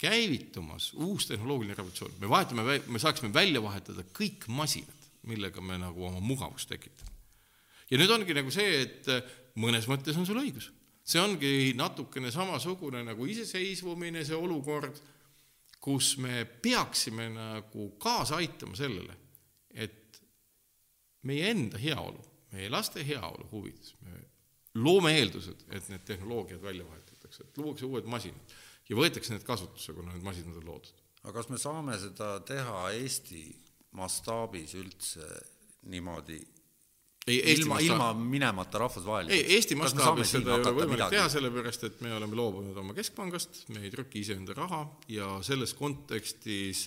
käivitumas 0.00 0.90
uus 0.94 1.28
tehnoloogiline 1.28 1.76
revolutsioon, 1.76 2.16
me 2.20 2.28
vahetame, 2.28 2.80
me 2.86 3.00
saaksime 3.00 3.32
välja 3.34 3.62
vahetada 3.64 4.04
kõik 4.16 4.48
masinad, 4.48 5.04
millega 5.28 5.60
me 5.60 5.76
nagu 5.80 6.08
oma 6.08 6.20
mugavust 6.20 6.68
tekitame. 6.68 7.12
ja 7.90 8.00
nüüd 8.00 8.10
ongi 8.10 8.34
nagu 8.36 8.50
see, 8.52 8.82
et 8.82 9.08
mõnes 9.56 9.88
mõttes 9.88 10.16
on 10.16 10.28
sul 10.28 10.40
õigus 10.40 10.72
see 11.06 11.22
ongi 11.22 11.52
natukene 11.78 12.32
samasugune 12.34 13.04
nagu 13.06 13.26
iseseisvumine, 13.30 14.24
see 14.26 14.36
olukord, 14.38 14.98
kus 15.80 16.16
me 16.18 16.42
peaksime 16.44 17.28
nagu 17.30 17.90
kaasa 18.02 18.40
aitama 18.40 18.74
sellele, 18.78 19.14
et 19.70 20.18
meie 21.26 21.52
enda 21.52 21.78
heaolu, 21.78 22.22
meie 22.54 22.70
laste 22.72 23.04
heaolu 23.06 23.46
huvides, 23.52 23.94
me 24.02 24.24
loome 24.82 25.14
eeldused, 25.16 25.66
et 25.72 25.88
need 25.92 26.04
tehnoloogiad 26.08 26.62
välja 26.62 26.86
vahetatakse, 26.88 27.46
et 27.46 27.58
luuakse 27.62 27.86
uued 27.86 28.08
masinad 28.10 28.56
ja 28.88 28.98
võetakse 28.98 29.34
need 29.34 29.46
kasutusse, 29.46 29.94
kuna 29.94 30.14
need 30.14 30.26
masinad 30.26 30.58
on 30.58 30.66
loodud. 30.66 31.04
aga 31.22 31.32
kas 31.38 31.48
me 31.50 31.58
saame 31.58 31.96
seda 31.98 32.36
teha 32.46 32.90
Eesti 32.98 33.44
mastaabis 33.98 34.74
üldse 34.78 35.26
niimoodi 35.90 36.38
ei, 37.26 37.40
Eesti 37.50 37.64
ilma, 37.64 37.78
ilma 37.82 38.12
minemata 38.14 38.78
rahvusvaheliseks? 38.78 39.36
ei, 39.36 39.54
Eesti 39.56 39.78
mastaabis 39.78 40.30
seda 40.36 40.54
ei 40.54 40.60
ole 40.60 40.74
võimalik 40.76 40.92
midagi? 40.94 41.16
teha, 41.16 41.30
sellepärast 41.32 41.86
et 41.88 42.02
me 42.06 42.12
oleme 42.14 42.38
loobunud 42.38 42.76
oma 42.82 42.94
keskpangast, 42.94 43.64
me 43.74 43.82
ei 43.82 43.90
trüki 43.90 44.22
iseenda 44.22 44.54
raha 44.54 44.84
ja 45.10 45.32
selles 45.46 45.74
kontekstis, 45.78 46.86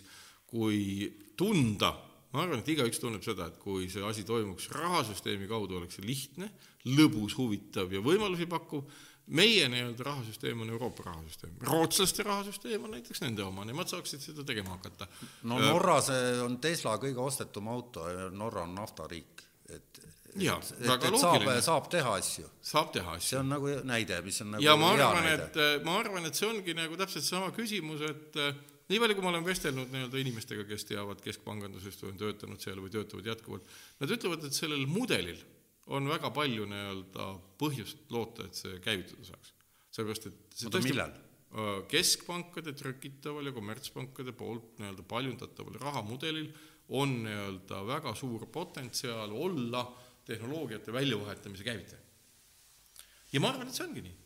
kui 0.49 1.09
tunda, 1.39 1.91
ma 2.31 2.45
arvan, 2.45 2.63
et 2.63 2.71
igaüks 2.71 3.01
tunneb 3.03 3.25
seda, 3.25 3.49
et 3.51 3.59
kui 3.59 3.89
see 3.91 4.05
asi 4.05 4.23
toimuks 4.27 4.69
rahasüsteemi 4.75 5.49
kaudu, 5.51 5.81
oleks 5.81 5.99
see 5.99 6.07
lihtne, 6.07 6.49
lõbus, 6.87 7.35
huvitav 7.37 7.91
ja 7.91 8.01
võimalusi 8.03 8.47
pakkuv, 8.49 8.87
meie 9.35 9.67
nii-öelda 9.69 10.05
rahasüsteem 10.07 10.63
on 10.63 10.71
Euroopa 10.71 11.03
rahasüsteem, 11.09 11.57
rootslaste 11.67 12.23
rahasüsteem 12.25 12.87
on 12.87 12.95
näiteks 12.95 13.21
nende 13.25 13.43
oma, 13.45 13.65
nemad 13.67 13.91
saaksid 13.91 14.23
seda 14.23 14.47
tegema 14.47 14.77
hakata. 14.77 15.05
no 15.51 15.59
Norras 15.61 16.09
on 16.45 16.57
Tesla 16.63 16.95
kõige 17.01 17.21
ostetum 17.21 17.67
auto 17.69 18.07
ja 18.09 18.31
Norra 18.31 18.63
on 18.65 18.73
naftariik, 18.79 19.43
et 19.69 20.01
jaa, 20.37 20.57
väga 20.85 21.11
loogiline. 21.13 21.61
saab 21.65 21.89
teha 21.91 22.15
asju. 22.21 22.47
saab 22.71 22.91
teha 22.93 23.15
asju. 23.17 23.27
see 23.29 23.39
on 23.39 23.53
nagu 23.55 23.75
näide, 23.87 24.21
mis 24.25 24.41
on 24.43 24.51
nagu 24.55 24.63
ja 24.63 24.75
ma 24.79 24.93
arvan, 24.95 25.29
et 25.33 25.61
ma 25.85 25.99
arvan, 25.99 26.25
et 26.29 26.35
see 26.35 26.49
ongi 26.49 26.75
nagu 26.77 26.97
täpselt 26.99 27.25
seesama 27.25 27.53
küsimus, 27.55 28.03
et 28.09 28.41
nii 28.89 28.99
palju, 29.03 29.17
kui 29.17 29.25
ma 29.25 29.31
olen 29.33 29.45
vestelnud 29.45 29.93
nii-öelda 29.93 30.19
inimestega, 30.23 30.65
kes 30.69 30.87
teavad 30.89 31.21
keskpangandusest 31.23 32.03
või 32.03 32.13
on 32.13 32.19
töötanud 32.23 32.63
seal 32.63 32.81
või 32.81 32.93
töötavad 32.93 33.31
jätkuvalt, 33.31 33.71
nad 34.01 34.13
ütlevad, 34.17 34.45
et 34.47 34.57
sellel 34.57 34.85
mudelil 34.89 35.41
on 35.93 36.09
väga 36.09 36.31
palju 36.33 36.65
nii-öelda 36.69 37.31
põhjust 37.61 38.09
loota, 38.13 38.45
et 38.45 38.57
see 38.57 38.77
käivitada 38.83 39.25
saaks. 39.31 39.53
sellepärast, 39.93 40.29
et 40.29 40.65
oota, 40.69 40.83
millal? 40.85 41.17
keskpankade 41.89 42.75
trükitaval 42.77 43.47
ja 43.49 43.53
kommertspankade 43.55 44.35
poolt 44.37 44.77
nii-öelda 44.77 45.05
paljundataval 45.09 45.79
rahamudelil 45.81 46.51
on 46.89 47.15
nii-öelda 47.23 47.79
väga 47.87 48.13
suur 48.17 48.45
potentsiaal 48.53 49.33
olla 49.33 49.81
tehnoloogiate 50.29 50.93
väljavahetamise 50.95 51.67
käivitaja. 51.67 52.01
ja 53.33 53.43
ma 53.43 53.53
arvan, 53.53 53.67
et 53.67 53.77
see 53.77 53.87
ongi 53.87 54.05
nii. 54.05 54.17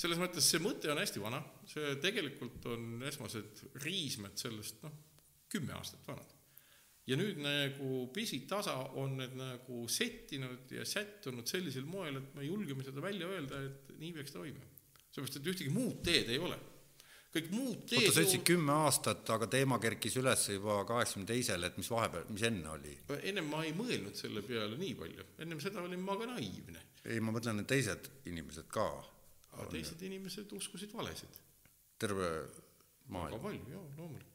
selles 0.00 0.20
mõttes 0.20 0.50
see 0.50 0.62
mõte 0.62 0.90
on 0.92 1.00
hästi 1.02 1.22
vana, 1.22 1.42
see 1.68 1.94
tegelikult 2.02 2.66
on 2.72 3.06
esmased 3.08 3.64
riismed 3.84 4.38
sellest 4.40 4.84
noh, 4.86 4.98
kümme 5.50 5.74
aastat 5.76 6.06
vanad 6.08 6.36
ja 7.10 7.18
nüüd 7.18 7.40
nagu 7.42 8.06
pisitasa 8.14 8.76
on 9.00 9.16
need 9.18 9.34
nagu 9.38 9.84
settinud 9.90 10.70
ja 10.74 10.84
sättunud 10.86 11.48
sellisel 11.48 11.86
moel, 11.88 12.20
et 12.20 12.34
me 12.36 12.44
julgeme 12.46 12.84
seda 12.86 13.02
välja 13.02 13.28
öelda, 13.30 13.62
et 13.66 13.94
nii 13.98 14.12
peaks 14.18 14.34
toimuma. 14.36 14.66
sellepärast, 15.10 15.40
et 15.40 15.48
ühtegi 15.50 15.72
muud 15.74 16.04
teed 16.06 16.30
ei 16.30 16.38
ole. 16.38 16.58
Kõik 17.34 17.50
muud 17.54 17.84
teed 17.90 18.00
oota, 18.00 18.14
sa 18.14 18.24
ütlesid 18.24 18.46
kümme 18.46 18.74
aastat, 18.86 19.22
aga 19.34 19.48
teema 19.50 19.78
kerkis 19.82 20.16
üles 20.20 20.46
juba 20.50 20.80
kaheksakümne 20.88 21.28
teisel, 21.30 21.66
et 21.66 21.76
mis 21.80 21.90
vahepeal, 21.92 22.26
mis 22.34 22.46
enne 22.48 22.72
oli? 22.74 22.96
ennem 23.20 23.50
ma 23.52 23.62
ei 23.66 23.74
mõelnud 23.76 24.18
selle 24.18 24.42
peale 24.46 24.78
nii 24.80 24.96
palju, 24.98 25.28
ennem 25.44 25.62
seda 25.62 25.84
olin 25.84 26.02
ma 26.06 26.18
ka 26.20 26.30
naiivne. 26.32 26.82
ei, 27.04 27.20
ma 27.22 27.34
mõtlen, 27.36 27.62
et 27.62 27.70
teised 27.70 28.10
inimesed 28.30 28.70
ka. 28.72 28.88
aga 29.56 29.68
teised 29.76 30.02
inimesed 30.08 30.58
uskusid 30.58 30.96
valesid. 30.96 31.38
terve 31.98 32.32
maailm? 33.08 33.38
väga 33.38 33.44
palju, 33.46 33.72
jaa, 33.76 33.86
loomulikult 34.00 34.29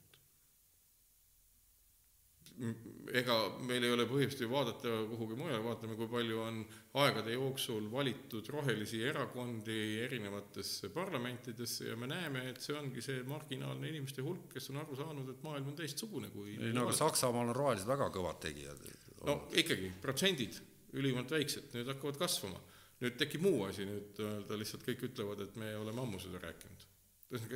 ega 2.55 3.35
meil 3.67 3.83
ei 3.83 3.91
ole 3.91 4.05
põhjust 4.07 4.39
ju 4.39 4.47
vaadata 4.49 4.91
kuhugi 5.09 5.35
mujale, 5.37 5.59
vaatame, 5.63 5.97
kui 5.99 6.07
palju 6.11 6.39
on 6.39 6.61
aegade 7.01 7.33
jooksul 7.35 7.89
valitud 7.91 8.47
rohelisi 8.53 9.01
erakondi 9.09 9.99
erinevatesse 10.05 10.89
parlamentidesse 10.95 11.89
ja 11.89 11.97
me 11.99 12.07
näeme, 12.11 12.45
et 12.51 12.61
see 12.63 12.77
ongi 12.79 13.03
see 13.03 13.25
marginaalne 13.27 13.91
inimeste 13.91 14.23
hulk, 14.25 14.47
kes 14.53 14.71
on 14.71 14.79
aru 14.83 14.95
saanud, 15.01 15.33
et 15.33 15.43
maailm 15.43 15.73
on 15.73 15.77
teistsugune 15.81 16.31
kui 16.33 16.55
ei 16.55 16.71
no 16.75 16.87
aga 16.87 16.95
Saksamaal 16.95 17.51
on 17.51 17.59
rohelised 17.59 17.91
väga 17.91 18.09
kõvad 18.15 18.39
tegijad. 18.47 18.87
no 19.27 19.41
ikkagi, 19.51 19.91
protsendid 20.01 20.61
ülimalt 20.95 21.35
väiksed, 21.35 21.71
nüüd 21.75 21.91
hakkavad 21.91 22.19
kasvama. 22.23 22.61
nüüd 23.03 23.17
tekib 23.19 23.43
muu 23.43 23.65
asi, 23.67 23.83
nüüd 23.83 24.19
öelda 24.23 24.55
lihtsalt 24.55 24.85
kõik 24.87 25.09
ütlevad, 25.09 25.41
et 25.43 25.55
me 25.59 25.75
oleme 25.75 26.01
ammu 26.01 26.19
seda 26.23 26.39
rääkinud. 26.39 26.87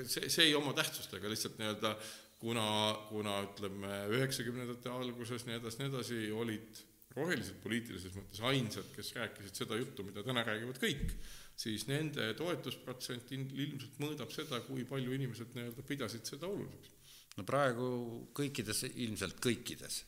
see, 0.04 0.28
see 0.28 0.50
ei 0.50 0.56
oma 0.58 0.74
tähtsust, 0.76 1.14
aga 1.16 1.32
lihtsalt 1.32 1.62
nii-öelda 1.62 1.96
kuna, 2.40 2.68
kuna 3.10 3.40
ütleme, 3.48 3.96
üheksakümnendate 4.16 4.92
alguses 4.94 5.46
nii 5.48 5.58
edasi, 5.60 5.82
nii 5.82 5.92
edasi, 5.92 6.20
olid 6.36 6.84
rohelised 7.18 7.58
poliitilises 7.64 8.16
mõttes 8.16 8.42
ainsad, 8.46 8.90
kes 8.96 9.14
rääkisid 9.18 9.64
seda 9.64 9.80
juttu, 9.80 10.06
mida 10.08 10.24
täna 10.26 10.44
räägivad 10.48 10.80
kõik, 10.82 11.16
siis 11.60 11.88
nende 11.90 12.30
toetusprotsent 12.40 13.34
ilmselt 13.34 13.98
mõõdab 14.02 14.32
seda, 14.34 14.62
kui 14.68 14.86
palju 14.88 15.16
inimesed 15.18 15.56
nii-öelda 15.58 15.86
pidasid 15.88 16.30
seda 16.30 16.48
oluliseks. 16.48 16.96
no 17.38 17.48
praegu 17.48 17.90
kõikides, 18.38 18.86
ilmselt 18.94 19.42
kõikides, 19.44 20.04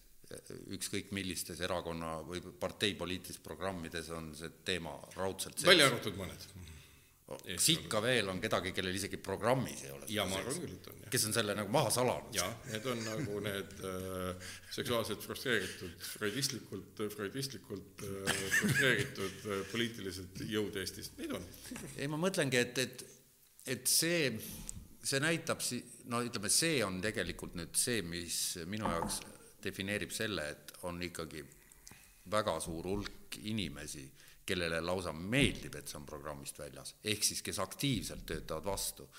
ükskõik 0.78 1.10
millistes 1.12 1.60
erakonna 1.60 2.20
või 2.24 2.40
partei 2.60 2.94
poliitilistes 2.96 3.44
programmides 3.44 4.08
on 4.16 4.32
see 4.38 4.54
teema 4.64 4.94
raudselt 5.18 5.58
sees. 5.58 5.68
välja 5.68 5.90
arvatud 5.92 6.16
mõned 6.22 6.71
kas 7.44 7.68
ikka 7.74 8.02
veel 8.04 8.30
on 8.32 8.40
kedagi, 8.44 8.72
kellel 8.76 8.96
isegi 8.98 9.20
programmis 9.22 9.84
ei 9.86 9.92
ole? 9.96 10.08
jaa, 10.12 10.26
ma 10.30 10.40
arvan 10.40 10.58
küll, 10.64 10.74
et 10.78 10.90
on, 10.92 11.02
kes 11.14 11.28
on 11.30 11.36
selle 11.36 11.56
nagu 11.58 11.74
maha 11.74 11.92
salanud? 11.94 12.34
jah, 12.36 12.52
need 12.72 12.88
on 12.92 13.04
nagu 13.06 13.40
need 13.46 13.76
äh, 13.88 14.50
seksuaalselt 14.74 15.26
frustreeritud, 15.26 16.08
freudistlikult, 16.16 17.04
freudistlikult 17.16 18.06
äh, 18.08 18.34
frustreeritud 18.60 19.48
äh, 19.48 19.64
poliitilised 19.72 20.44
jõud 20.52 20.80
Eestis, 20.82 21.12
neid 21.20 21.36
on. 21.38 21.48
ei, 21.96 22.10
ma 22.12 22.20
mõtlengi, 22.22 22.62
et, 22.62 22.84
et, 22.86 23.06
et 23.78 23.92
see, 23.92 24.32
see 25.04 25.24
näitab 25.24 25.64
si-, 25.66 25.84
no 26.12 26.24
ütleme, 26.26 26.52
see 26.54 26.82
on 26.86 27.02
tegelikult 27.04 27.58
nüüd 27.60 27.78
see, 27.80 28.02
mis 28.06 28.42
minu 28.72 28.90
jaoks 28.90 29.22
defineerib 29.62 30.14
selle, 30.16 30.48
et 30.56 30.76
on 30.90 31.02
ikkagi 31.06 31.44
väga 32.32 32.58
suur 32.64 32.88
hulk 32.88 33.38
inimesi 33.50 34.06
kellele 34.52 34.82
lausa 34.84 35.14
meeldib, 35.16 35.76
et 35.80 35.92
see 35.92 36.00
on 36.00 36.08
programmist 36.08 36.60
väljas, 36.60 36.96
ehk 37.04 37.24
siis 37.26 37.42
kes 37.46 37.62
aktiivselt 37.64 38.26
töötavad 38.28 38.68
vastu. 38.72 39.10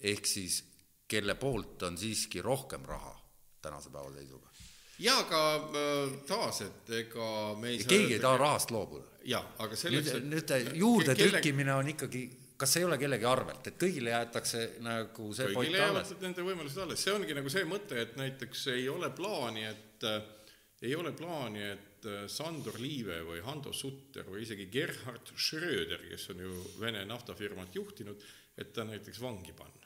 ehk 0.00 0.26
siis 0.26 0.62
kelle 1.08 1.34
poolt 1.40 1.82
on 1.82 1.98
siiski 1.98 2.42
rohkem 2.42 2.84
raha 2.84 3.14
tänase 3.62 3.90
päeva 3.90 4.12
seisuga. 4.12 4.48
jaa, 4.98 5.18
aga 5.18 5.42
äh, 5.56 6.14
taas, 6.26 6.62
et 6.64 6.90
ega 6.90 7.28
me 7.60 7.74
ei 7.74 7.82
ja 7.82 7.90
keegi 7.92 8.16
ei 8.18 8.22
taha 8.22 8.40
rahast 8.40 8.70
loobuda. 8.74 9.20
jaa, 9.24 9.44
aga 9.58 9.76
selleks 9.76 10.16
nüüd, 10.16 10.32
nüüd 10.32 10.74
juurde 10.80 11.14
kelle... 11.14 11.38
trükkimine 11.38 11.74
on 11.74 11.92
ikkagi 11.94 12.24
kas 12.56 12.76
ei 12.78 12.84
ole 12.86 12.98
kellegi 12.98 13.26
arvelt, 13.26 13.66
et 13.66 13.80
kõigile 13.80 14.12
jäetakse 14.14 14.60
nagu 14.84 15.32
see 15.34 15.50
kõigile 15.50 15.80
jäävad 15.82 16.12
nende 16.22 16.44
võimalused 16.46 16.84
alles, 16.84 17.02
see 17.02 17.14
ongi 17.14 17.34
nagu 17.36 17.50
see 17.52 17.66
mõte, 17.68 17.98
et 18.00 18.14
näiteks 18.20 18.68
ei 18.76 18.86
ole 18.88 19.10
plaani, 19.16 19.66
et 19.70 20.06
äh, 20.08 20.22
ei 20.84 20.94
ole 20.94 21.12
plaani, 21.16 21.64
et 21.74 21.93
et 22.04 22.10
äh, 22.10 22.26
Sandor 22.28 22.78
Liive 22.80 23.22
või 23.26 23.40
Hando 23.44 23.72
Sutter 23.72 24.26
või 24.28 24.44
isegi 24.44 24.68
Gerhard 24.72 25.32
Schröder, 25.36 26.04
kes 26.10 26.30
on 26.34 26.44
ju 26.44 26.52
Vene 26.80 27.04
naftafirmat 27.08 27.74
juhtinud, 27.74 28.20
et 28.56 28.72
ta 28.74 28.84
näiteks 28.84 29.20
vangi 29.20 29.52
panna. 29.56 29.80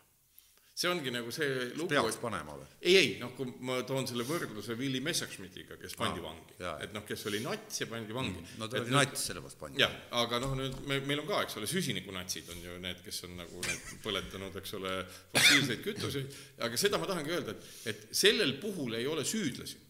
see 0.78 0.86
ongi 0.86 1.10
nagu 1.10 1.32
see 1.34 1.72
lugu 1.74 1.90
peaks 1.90 2.14
et... 2.14 2.20
panema 2.22 2.52
või? 2.54 2.66
ei, 2.86 2.92
ei, 2.96 3.08
noh, 3.18 3.32
kui 3.34 3.50
ma 3.66 3.80
toon 3.82 4.06
selle 4.06 4.22
võrdluse 4.22 4.76
Willie 4.78 5.02
Messerschmittiga, 5.02 5.74
kes 5.74 5.96
pandi 5.98 6.20
ah, 6.20 6.28
vangi. 6.28 6.54
et 6.84 6.92
noh, 6.94 7.02
kes 7.08 7.26
oli 7.26 7.40
nats 7.42 7.80
ja 7.80 7.88
pandi 7.90 8.14
vangi 8.14 8.36
mm,. 8.36 8.60
no 8.60 8.68
ta 8.70 8.78
oli 8.78 8.94
nats, 8.94 9.24
sellepärast 9.26 9.58
pandi. 9.58 9.82
jah, 9.82 9.96
aga 10.20 10.38
noh, 10.44 10.54
nüüd 10.60 10.78
me, 10.86 11.00
meil 11.10 11.24
on 11.24 11.26
ka, 11.26 11.42
eks 11.48 11.58
ole, 11.58 11.66
süsinikunatsid 11.66 12.54
on 12.54 12.62
ju 12.62 12.78
need, 12.84 13.02
kes 13.02 13.24
on 13.26 13.34
nagu 13.40 13.64
need 13.66 13.90
põletanud, 14.06 14.60
eks 14.62 14.78
ole, 14.78 14.94
fossiilseid 15.34 15.82
kütuseid, 15.82 16.38
aga 16.68 16.80
seda 16.84 17.02
ma 17.02 17.10
tahangi 17.10 17.34
öelda, 17.34 17.58
et, 17.58 17.74
et 17.94 18.08
sellel 18.22 18.54
puhul 18.62 19.00
ei 19.00 19.10
ole 19.10 19.26
süüdlasi 19.26 19.87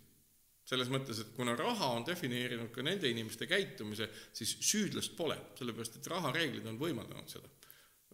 selles 0.69 0.91
mõttes, 0.93 1.23
et 1.23 1.31
kuna 1.37 1.55
raha 1.57 1.95
on 1.97 2.05
defineerinud 2.05 2.69
ka 2.75 2.85
nende 2.85 3.09
inimeste 3.09 3.49
käitumise, 3.49 4.09
siis 4.37 4.53
süüdlast 4.69 5.17
pole, 5.17 5.39
sellepärast 5.57 5.97
et 5.97 6.11
rahareeglid 6.13 6.69
on 6.69 6.77
võimaldanud 6.81 7.33
seda. 7.33 7.49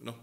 noh, 0.07 0.17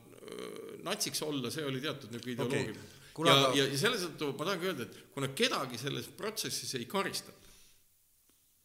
natsiks 0.85 1.23
olla, 1.25 1.51
see 1.51 1.65
oli 1.67 1.81
teatud 1.81 2.13
niisugune 2.13 2.35
ideoloogia 2.35 2.75
okay.. 2.77 3.29
ja, 3.29 3.37
ja, 3.57 3.65
ja 3.73 3.79
selle 3.81 4.01
tõttu 4.03 4.33
ma 4.37 4.49
tahangi 4.49 4.69
öelda, 4.69 4.87
et 4.89 5.15
kuna 5.15 5.31
kedagi 5.37 5.81
selles 5.81 6.09
protsessis 6.17 6.75
ei 6.79 6.85
karistata, 6.89 7.53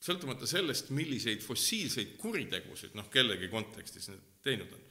sõltumata 0.04 0.48
sellest, 0.48 0.92
milliseid 0.96 1.44
fossiilseid 1.44 2.16
kuritegusid 2.22 2.96
noh, 3.00 3.08
kellegi 3.12 3.50
kontekstis 3.52 4.12
need 4.12 4.28
teinud 4.46 4.76
on, 4.76 4.84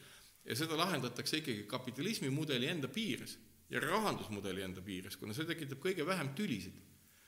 ja 0.48 0.56
seda 0.58 0.78
lahendatakse 0.80 1.40
ikkagi 1.40 1.64
kapitalismi 1.70 2.32
mudeli 2.32 2.68
enda 2.72 2.90
piires 2.92 3.36
ja 3.72 3.80
rahandusmudeli 3.82 4.64
enda 4.66 4.84
piires, 4.84 5.16
kuna 5.20 5.36
see 5.36 5.48
tekitab 5.48 5.80
kõige 5.84 6.06
vähem 6.06 6.32
tülisid 6.38 6.76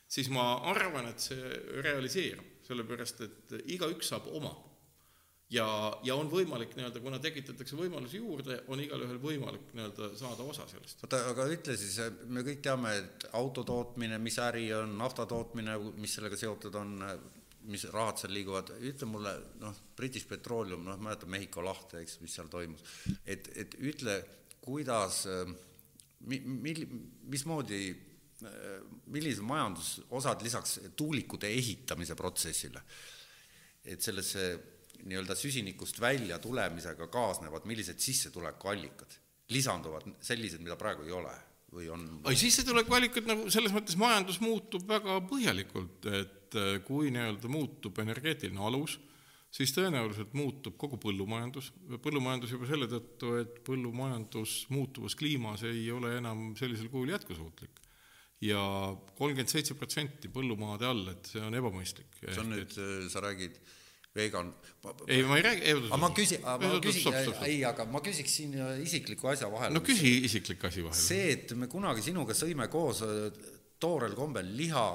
siis 0.08 0.30
ma 0.32 0.54
arvan, 0.70 1.10
et 1.10 1.20
see 1.22 1.58
realiseerub, 1.84 2.56
sellepärast 2.68 3.22
et 3.26 3.54
igaüks 3.74 4.10
saab 4.12 4.28
oma. 4.36 4.54
ja, 5.52 5.64
ja 6.04 6.12
on 6.18 6.28
võimalik 6.28 6.74
nii-öelda, 6.76 7.00
kuna 7.00 7.18
tekitatakse 7.24 7.76
võimalusi 7.76 8.20
juurde, 8.20 8.58
on 8.68 8.82
igalühel 8.84 9.20
võimalik 9.22 9.70
nii-öelda 9.72 10.10
saada 10.20 10.44
osa 10.44 10.66
sellest. 10.68 11.04
oota, 11.04 11.22
aga 11.30 11.46
ütle 11.52 11.76
siis, 11.80 11.96
me 12.28 12.44
kõik 12.44 12.60
teame, 12.64 12.94
et 13.00 13.28
auto 13.38 13.64
tootmine, 13.64 14.18
mis 14.20 14.36
äri 14.44 14.66
on, 14.76 14.96
nafta 15.00 15.24
tootmine, 15.28 15.78
mis 15.96 16.18
sellega 16.18 16.36
seotud 16.36 16.76
on, 16.76 16.98
mis 17.68 17.84
rahad 17.92 18.20
seal 18.20 18.32
liiguvad, 18.36 18.74
ütle 18.90 19.08
mulle, 19.08 19.32
noh, 19.60 19.80
British 19.96 20.28
Petroleum, 20.28 20.84
noh, 20.84 21.00
mäletad 21.00 21.32
Mehhiko 21.32 21.64
lahte, 21.64 22.02
eks, 22.04 22.20
mis 22.24 22.36
seal 22.36 22.48
toimus, 22.52 22.84
et, 23.24 23.48
et 23.56 23.76
ütle, 23.80 24.20
kuidas, 24.64 25.24
mi-, 26.28 26.44
mil-, 26.44 26.86
mismoodi 27.28 28.07
millised 29.10 29.42
majandusosad 29.42 30.42
lisaks 30.46 30.78
tuulikute 30.96 31.50
ehitamise 31.50 32.14
protsessile, 32.18 32.82
et 33.84 34.04
sellesse 34.04 34.44
nii-öelda 35.08 35.34
süsinikust 35.38 36.00
välja 36.00 36.38
tulemisega 36.42 37.08
kaasnevad, 37.10 37.66
millised 37.70 37.98
sissetulekuallikad 38.02 39.18
lisanduvad, 39.54 40.06
sellised, 40.20 40.62
mida 40.62 40.76
praegu 40.78 41.06
ei 41.06 41.14
ole 41.14 41.34
või 41.72 41.88
on? 41.92 42.06
ei, 42.28 42.38
sissetulekuallikad 42.38 43.28
nagu 43.28 43.48
selles 43.52 43.74
mõttes 43.74 43.96
majandus 44.00 44.40
muutub 44.44 44.86
väga 44.88 45.18
põhjalikult, 45.28 46.08
et 46.12 46.58
äh, 46.58 46.78
kui 46.84 47.12
nii-öelda 47.14 47.50
muutub 47.52 47.98
energeetiline 48.02 48.62
alus, 48.70 48.98
siis 49.50 49.72
tõenäoliselt 49.76 50.34
muutub 50.36 50.76
kogu 50.80 50.98
põllumajandus, 51.00 51.72
põllumajandus 52.04 52.54
juba 52.54 52.68
selle 52.70 52.88
tõttu, 52.90 53.34
et 53.40 53.60
põllumajandus 53.66 54.60
muutuvas 54.74 55.16
kliimas 55.18 55.64
ei 55.68 55.86
ole 55.92 56.16
enam 56.20 56.52
sellisel 56.58 56.90
kujul 56.92 57.14
jätkusuutlik 57.16 57.87
ja 58.44 58.60
kolmkümmend 59.18 59.50
seitse 59.50 59.74
protsenti 59.74 60.30
põllumaade 60.30 60.86
all, 60.86 61.08
et 61.10 61.32
see 61.32 61.42
on 61.42 61.56
ebamõistlik. 61.58 62.20
see 62.22 62.38
on 62.42 62.52
nüüd, 62.54 62.76
sa 63.10 63.22
räägid 63.24 63.56
äh, 63.56 63.74
vegan. 64.18 64.54
ei, 65.06 65.22
ma 65.22 65.36
ei 65.36 65.42
räägi, 65.42 65.74
aga 65.74 65.98
ma 66.00 66.10
küsin, 66.14 66.42
ma 66.42 66.80
küsin, 66.82 67.12
ei, 67.46 67.60
aga 67.66 67.84
ma 67.90 68.00
küsiksin 68.04 68.56
isikliku 68.84 69.30
asja 69.32 69.50
vahele. 69.52 69.74
no 69.74 69.84
küsi 69.84 70.14
isiklik 70.28 70.64
asi 70.64 70.84
vahele. 70.84 71.02
see, 71.02 71.28
et 71.36 71.54
me 71.58 71.68
kunagi 71.70 72.04
sinuga 72.08 72.36
sõime 72.36 72.68
koos 72.72 73.04
äh, 73.06 73.28
toorel 73.80 74.16
kombel 74.18 74.48
liha 74.58 74.88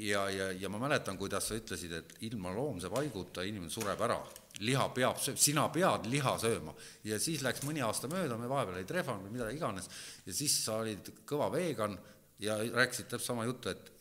ja, 0.00 0.24
ja, 0.30 0.48
ja 0.52 0.70
ma 0.72 0.80
mäletan, 0.86 1.18
kuidas 1.20 1.50
sa 1.50 1.58
ütlesid, 1.58 1.92
et 1.98 2.16
ilma 2.28 2.54
loomse 2.54 2.90
vaiguta 2.92 3.44
inimene 3.44 3.72
sureb 3.72 4.00
ära. 4.06 4.20
liha 4.62 4.88
peab, 4.94 5.18
sina 5.18 5.66
pead 5.74 6.06
liha 6.06 6.36
sööma 6.38 6.74
ja 7.04 7.18
siis 7.18 7.42
läks 7.42 7.64
mõni 7.66 7.82
aasta 7.82 8.08
mööda, 8.08 8.38
me 8.38 8.48
vahepeal 8.48 8.78
ei 8.80 8.88
trehvanud 8.88 9.26
või 9.26 9.38
mida 9.38 9.50
iganes 9.50 9.90
ja 10.26 10.32
siis 10.32 10.60
sa 10.64 10.78
olid 10.84 11.10
kõva 11.26 11.50
vegan 11.52 11.98
ja 12.38 12.58
rääkisid 12.58 13.08
täpselt 13.08 13.26
sama 13.26 13.44
juttu, 13.44 13.68
et 13.68 13.92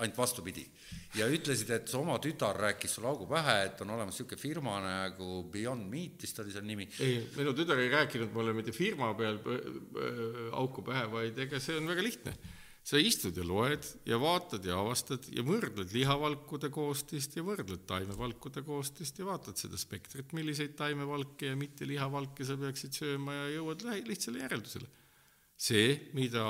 ainult 0.00 0.18
vastupidi 0.18 0.64
ja 1.18 1.26
ütlesid, 1.30 1.70
et 1.74 1.90
su 1.90 1.98
oma 2.00 2.16
tütar 2.22 2.58
rääkis 2.58 2.94
sulle 2.96 3.10
augu 3.10 3.26
pähe, 3.30 3.56
et 3.66 3.82
on 3.84 3.92
olemas 3.96 4.14
niisugune 4.14 4.40
firma 4.40 4.78
nagu 4.84 5.42
Beyond 5.52 5.88
Meat, 5.90 6.22
vist 6.22 6.38
oli 6.42 6.54
selle 6.54 6.68
nimi. 6.68 6.86
ei, 7.02 7.18
minu 7.36 7.54
tütar 7.56 7.80
ei 7.82 7.90
rääkinud 7.92 8.32
mulle 8.34 8.54
mitte 8.56 8.74
firma 8.74 9.12
peal 9.18 9.40
auku 10.56 10.84
pähe, 10.86 11.06
vaid 11.12 11.38
ega 11.46 11.60
see 11.62 11.78
on 11.80 11.90
väga 11.90 12.06
lihtne. 12.06 12.34
sa 12.90 12.96
istud 12.96 13.36
ja 13.36 13.44
loed 13.44 13.84
ja 14.08 14.16
vaatad 14.18 14.64
ja 14.64 14.78
avastad 14.80 15.26
ja 15.36 15.42
võrdled 15.44 15.92
lihavalkude 15.92 16.70
koostist 16.72 17.36
ja 17.36 17.42
võrdled 17.44 17.84
taimevalkude 17.86 18.62
koostist 18.66 19.18
ja 19.20 19.26
vaatad 19.28 19.60
seda 19.60 19.78
spektrit, 19.78 20.32
milliseid 20.32 20.72
taimevalke 20.78 21.52
ja 21.52 21.58
mitte 21.60 21.86
lihavalke 21.86 22.46
sa 22.46 22.56
peaksid 22.58 22.96
sööma 22.96 23.36
ja 23.36 23.50
jõuad 23.58 23.84
lihtsale 24.08 24.40
järeldusele. 24.46 24.88
see, 25.60 26.08
mida 26.16 26.46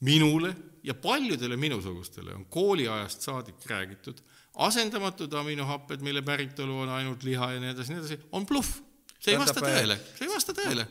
minule 0.00 0.56
ja 0.82 0.94
paljudele 0.94 1.56
minusugustele 1.56 2.34
on 2.34 2.44
kooliajast 2.46 3.20
saadik 3.26 3.66
räägitud, 3.66 4.20
asendamatud 4.54 5.32
aminohapped, 5.32 6.00
mille 6.00 6.22
päritolu 6.22 6.78
on 6.84 6.88
ainult 6.88 7.22
liha 7.22 7.52
ja 7.52 7.60
nii 7.60 7.72
edasi, 7.74 7.92
nii 7.92 8.02
edasi, 8.02 8.20
on 8.32 8.46
bluff. 8.46 8.80
see 9.18 9.34
ei 9.34 9.38
vasta 9.38 9.60
tõele, 9.60 9.96
see 10.14 10.26
ei 10.28 10.34
vasta 10.34 10.54
tõele. 10.54 10.84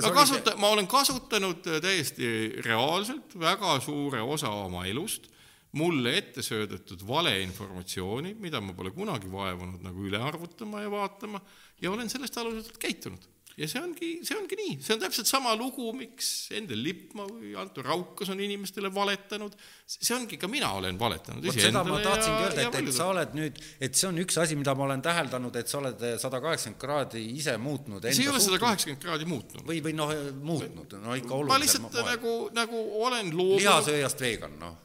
ma 0.00 0.12
kasuta-, 0.16 0.56
ma 0.56 0.70
olen 0.72 0.86
kasutanud 0.88 1.66
täiesti 1.84 2.28
reaalselt 2.64 3.36
väga 3.38 3.76
suure 3.84 4.22
osa 4.24 4.50
oma 4.64 4.86
elust 4.88 5.28
mulle 5.76 6.14
ette 6.16 6.42
söödetud 6.42 7.02
valeinformatsiooni, 7.06 8.32
mida 8.40 8.60
ma 8.64 8.72
pole 8.72 8.90
kunagi 8.96 9.28
vaevunud 9.32 9.84
nagu 9.84 10.06
üle 10.08 10.20
arvutama 10.24 10.80
ja 10.80 10.90
vaatama 10.90 11.40
ja 11.82 11.92
olen 11.92 12.08
sellest 12.08 12.38
aluselt 12.40 12.80
käitunud 12.80 13.28
ja 13.58 13.66
see 13.66 13.80
ongi, 13.82 14.08
see 14.26 14.36
ongi 14.38 14.56
nii, 14.58 14.74
see 14.84 14.94
on 14.94 15.00
täpselt 15.02 15.28
sama 15.28 15.52
lugu, 15.58 15.88
miks 15.96 16.28
Endel 16.54 16.80
Lippmaa 16.84 17.26
või 17.26 17.54
Anto 17.58 17.82
Raukas 17.82 18.30
on 18.30 18.40
inimestele 18.44 18.90
valetanud, 18.94 19.56
see 19.88 20.14
ongi, 20.14 20.38
ka 20.38 20.50
mina 20.50 20.70
olen 20.78 20.98
valetanud 21.00 21.46
seda 21.56 21.82
ma 21.86 21.98
tahtsingi 22.04 22.44
öelda, 22.46 22.66
et, 22.68 22.78
et 22.78 22.94
sa 22.94 23.08
oled 23.10 23.34
nüüd, 23.38 23.58
et 23.82 23.98
see 23.98 24.08
on 24.10 24.20
üks 24.22 24.38
asi, 24.42 24.58
mida 24.58 24.74
ma 24.78 24.86
olen 24.86 25.02
täheldanud, 25.04 25.58
et 25.58 25.70
sa 25.70 25.80
oled 25.80 26.04
sada 26.22 26.40
kaheksakümmend 26.44 26.82
kraadi 26.82 27.24
ise 27.34 27.56
muutnud. 27.62 28.06
see 28.10 28.28
ei 28.28 28.32
ole 28.32 28.42
sada 28.44 28.60
kaheksakümmend 28.62 29.02
kraadi 29.02 29.26
muutnud. 29.28 29.64
või, 29.66 29.80
või 29.88 29.96
noh, 29.98 30.12
muutnud, 30.38 30.98
no 31.02 31.16
ikka 31.18 31.34
oluliselt. 31.40 31.54
ma 31.54 31.62
lihtsalt 31.64 31.88
ma, 31.88 32.04
nagu, 32.12 32.36
nagu 32.60 32.84
olen 33.08 33.32
loobunud. 33.34 33.64
lihasööjast 33.64 34.22
vegan, 34.22 34.54
noh, 34.62 34.78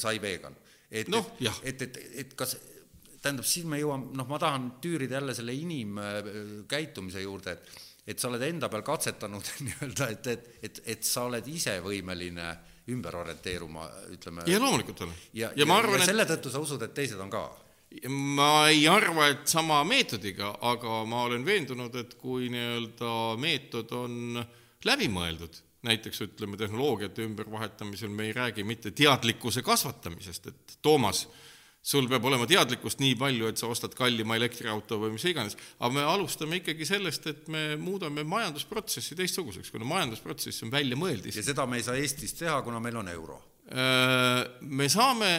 sai 0.00 0.16
vegan. 0.22 0.56
et 0.88 1.12
no,, 1.12 1.20
et, 1.36 1.68
et, 1.68 1.84
et, 1.84 2.00
et 2.24 2.32
kas 2.38 2.56
tähendab, 3.20 3.46
siis 3.48 3.66
me 3.68 3.80
jõuame, 3.80 4.14
noh, 4.16 4.28
ma 4.28 4.38
tahan 4.40 4.70
tüürida 4.82 5.18
jälle 5.18 5.34
selle 5.36 5.54
inimkäitumise 5.56 7.24
juurde, 7.24 7.56
et 7.56 7.85
et 8.06 8.22
sa 8.22 8.30
oled 8.30 8.42
enda 8.46 8.70
peal 8.72 8.84
katsetanud 8.86 9.52
nii-öelda, 9.66 10.08
et, 10.14 10.32
et, 10.32 10.48
et, 10.62 10.80
et 10.94 11.06
sa 11.06 11.26
oled 11.26 11.46
ise 11.50 11.78
võimeline 11.84 12.48
ümber 12.94 13.18
orienteeruma, 13.18 13.86
ütleme. 14.14 14.46
ja 14.46 14.60
loomulikult 14.62 15.06
olen. 15.06 15.14
ja, 15.32 15.48
ja, 15.48 15.54
ja, 15.62 15.68
ma 15.68 15.80
arvan, 15.82 16.00
ja 16.00 16.10
selle 16.12 16.26
tõttu 16.28 16.52
sa 16.54 16.62
usud, 16.62 16.82
et 16.86 16.94
teised 16.94 17.20
on 17.22 17.32
ka? 17.32 17.44
ma 18.12 18.68
ei 18.70 18.84
arva, 18.90 19.30
et 19.32 19.46
sama 19.50 19.78
meetodiga, 19.86 20.52
aga 20.68 21.00
ma 21.08 21.24
olen 21.26 21.46
veendunud, 21.46 21.94
et 21.98 22.16
kui 22.20 22.50
nii-öelda 22.52 23.12
meetod 23.40 23.94
on 23.96 24.42
läbimõeldud, 24.86 25.58
näiteks 25.86 26.22
ütleme, 26.26 26.58
tehnoloogiate 26.60 27.24
ümbervahetamisel 27.24 28.10
me 28.12 28.28
ei 28.28 28.34
räägi 28.36 28.66
mitte 28.66 28.90
teadlikkuse 28.90 29.62
kasvatamisest, 29.66 30.50
et 30.50 30.78
Toomas 30.82 31.24
äh, 31.24 31.45
sul 31.86 32.08
peab 32.10 32.24
olema 32.26 32.48
teadlikkust 32.50 32.98
nii 33.02 33.14
palju, 33.18 33.50
et 33.50 33.60
sa 33.60 33.68
ostad 33.70 33.92
kallima 33.94 34.34
elektriauto 34.38 34.98
või 35.04 35.12
mis 35.14 35.26
iganes, 35.30 35.54
aga 35.78 35.92
me 35.94 36.06
alustame 36.06 36.58
ikkagi 36.60 36.88
sellest, 36.88 37.28
et 37.30 37.50
me 37.52 37.62
muudame 37.78 38.24
majandusprotsessi 38.26 39.18
teistsuguseks, 39.18 39.70
kuna 39.74 39.86
majandusprotsess 39.86 40.66
on 40.66 40.72
väljamõeldis. 40.74 41.38
ja 41.38 41.46
seda 41.46 41.66
me 41.70 41.78
ei 41.78 41.86
saa 41.86 41.98
Eestis 42.00 42.34
teha, 42.38 42.58
kuna 42.66 42.82
meil 42.82 42.98
on 42.98 43.12
euro? 43.12 43.38
Äh, 43.70 44.42
me 44.66 44.90
saame 44.90 45.30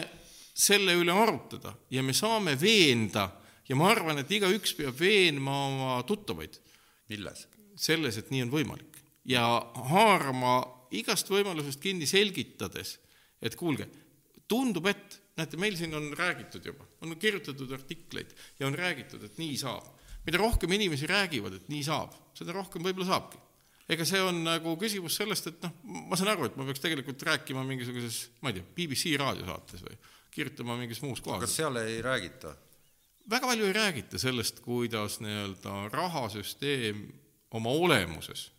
selle 0.58 0.96
üle 0.98 1.12
arutada 1.12 1.74
ja 1.92 2.02
me 2.02 2.16
saame 2.16 2.56
veenda 2.60 3.28
ja 3.68 3.76
ma 3.76 3.92
arvan, 3.92 4.22
et 4.22 4.32
igaüks 4.32 4.72
peab 4.78 4.96
veenma 4.98 5.60
oma 5.68 6.02
tuttavaid. 6.08 6.60
milles? 7.08 7.46
selles, 7.78 8.16
et 8.18 8.32
nii 8.32 8.42
on 8.42 8.50
võimalik 8.50 8.98
ja 9.28 9.44
haarama 9.92 10.58
igast 10.96 11.28
võimalusest 11.30 11.80
kinni 11.82 12.08
selgitades, 12.08 12.96
et 13.44 13.54
kuulge, 13.56 13.86
tundub, 14.48 14.88
et 14.88 15.20
näete, 15.38 15.58
meil 15.60 15.76
siin 15.78 15.94
on 15.94 16.10
räägitud 16.18 16.64
juba, 16.66 16.86
on 17.02 17.16
kirjutatud 17.16 17.72
artikleid 17.72 18.34
ja 18.58 18.66
on 18.66 18.76
räägitud, 18.78 19.22
et 19.24 19.38
nii 19.38 19.56
saab. 19.58 19.94
mida 20.26 20.38
rohkem 20.38 20.72
inimesi 20.72 21.06
räägivad, 21.06 21.54
et 21.56 21.68
nii 21.72 21.84
saab, 21.86 22.12
seda 22.36 22.52
rohkem 22.52 22.82
võib-olla 22.84 23.06
saabki. 23.08 23.38
ega 23.88 24.04
see 24.04 24.20
on 24.20 24.42
nagu 24.44 24.76
küsimus 24.76 25.16
sellest, 25.16 25.46
et 25.46 25.62
noh, 25.64 25.72
ma 26.10 26.16
saan 26.18 26.34
aru, 26.34 26.48
et 26.48 26.56
ma 26.56 26.66
peaks 26.68 26.82
tegelikult 26.84 27.22
rääkima 27.24 27.64
mingisuguses, 27.64 28.18
ma 28.42 28.52
ei 28.52 28.58
tea, 28.58 28.66
BBC 28.76 29.14
raadiosaates 29.20 29.84
või 29.86 29.96
kirjutama 30.34 30.76
mingis 30.76 31.00
muus 31.02 31.22
kohas. 31.24 31.46
kas 31.46 31.56
seal 31.62 31.80
ei 31.80 32.02
räägita? 32.04 32.54
väga 33.30 33.46
palju 33.46 33.70
ei 33.70 33.72
räägita 33.76 34.18
sellest, 34.18 34.60
kuidas 34.64 35.20
nii-öelda 35.24 35.88
rahasüsteem 35.92 37.06
oma 37.56 37.72
olemuses 37.72 38.50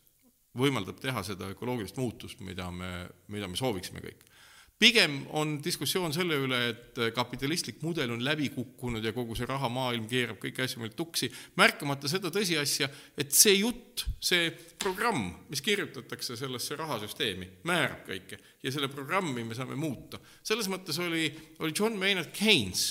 võimaldab 0.58 0.98
teha 1.02 1.22
seda 1.24 1.52
ökoloogilist 1.54 1.98
muutust, 2.02 2.42
mida 2.46 2.72
me, 2.72 3.08
mida 3.28 3.48
me 3.48 3.58
sooviksime 3.60 4.02
kõik 4.04 4.26
pigem 4.80 5.18
on 5.36 5.58
diskussioon 5.64 6.14
selle 6.16 6.38
üle, 6.40 6.60
et 6.72 7.00
kapitalistlik 7.16 7.82
mudel 7.84 8.14
on 8.14 8.24
läbi 8.24 8.48
kukkunud 8.54 9.04
ja 9.04 9.12
kogu 9.16 9.36
see 9.36 9.48
rahamaailm 9.50 10.08
keerab 10.10 10.40
kõiki 10.40 10.64
asju 10.64 10.84
meil 10.84 10.96
tuksi, 10.98 11.30
märkamata 11.60 12.12
seda 12.12 12.32
tõsiasja, 12.34 12.88
et 13.20 13.36
see 13.36 13.58
jutt, 13.60 14.06
see 14.24 14.48
programm, 14.80 15.28
mis 15.52 15.64
kirjutatakse 15.66 16.40
sellesse 16.40 16.80
rahasüsteemi, 16.80 17.52
määrab 17.68 18.08
kõike 18.08 18.40
ja 18.64 18.72
selle 18.74 18.88
programmi 18.92 19.44
me 19.44 19.58
saame 19.58 19.76
muuta. 19.80 20.22
selles 20.44 20.72
mõttes 20.72 21.00
oli, 21.04 21.28
oli 21.60 21.76
John 21.76 22.00
Maynard 22.00 22.32
Keynes 22.32 22.88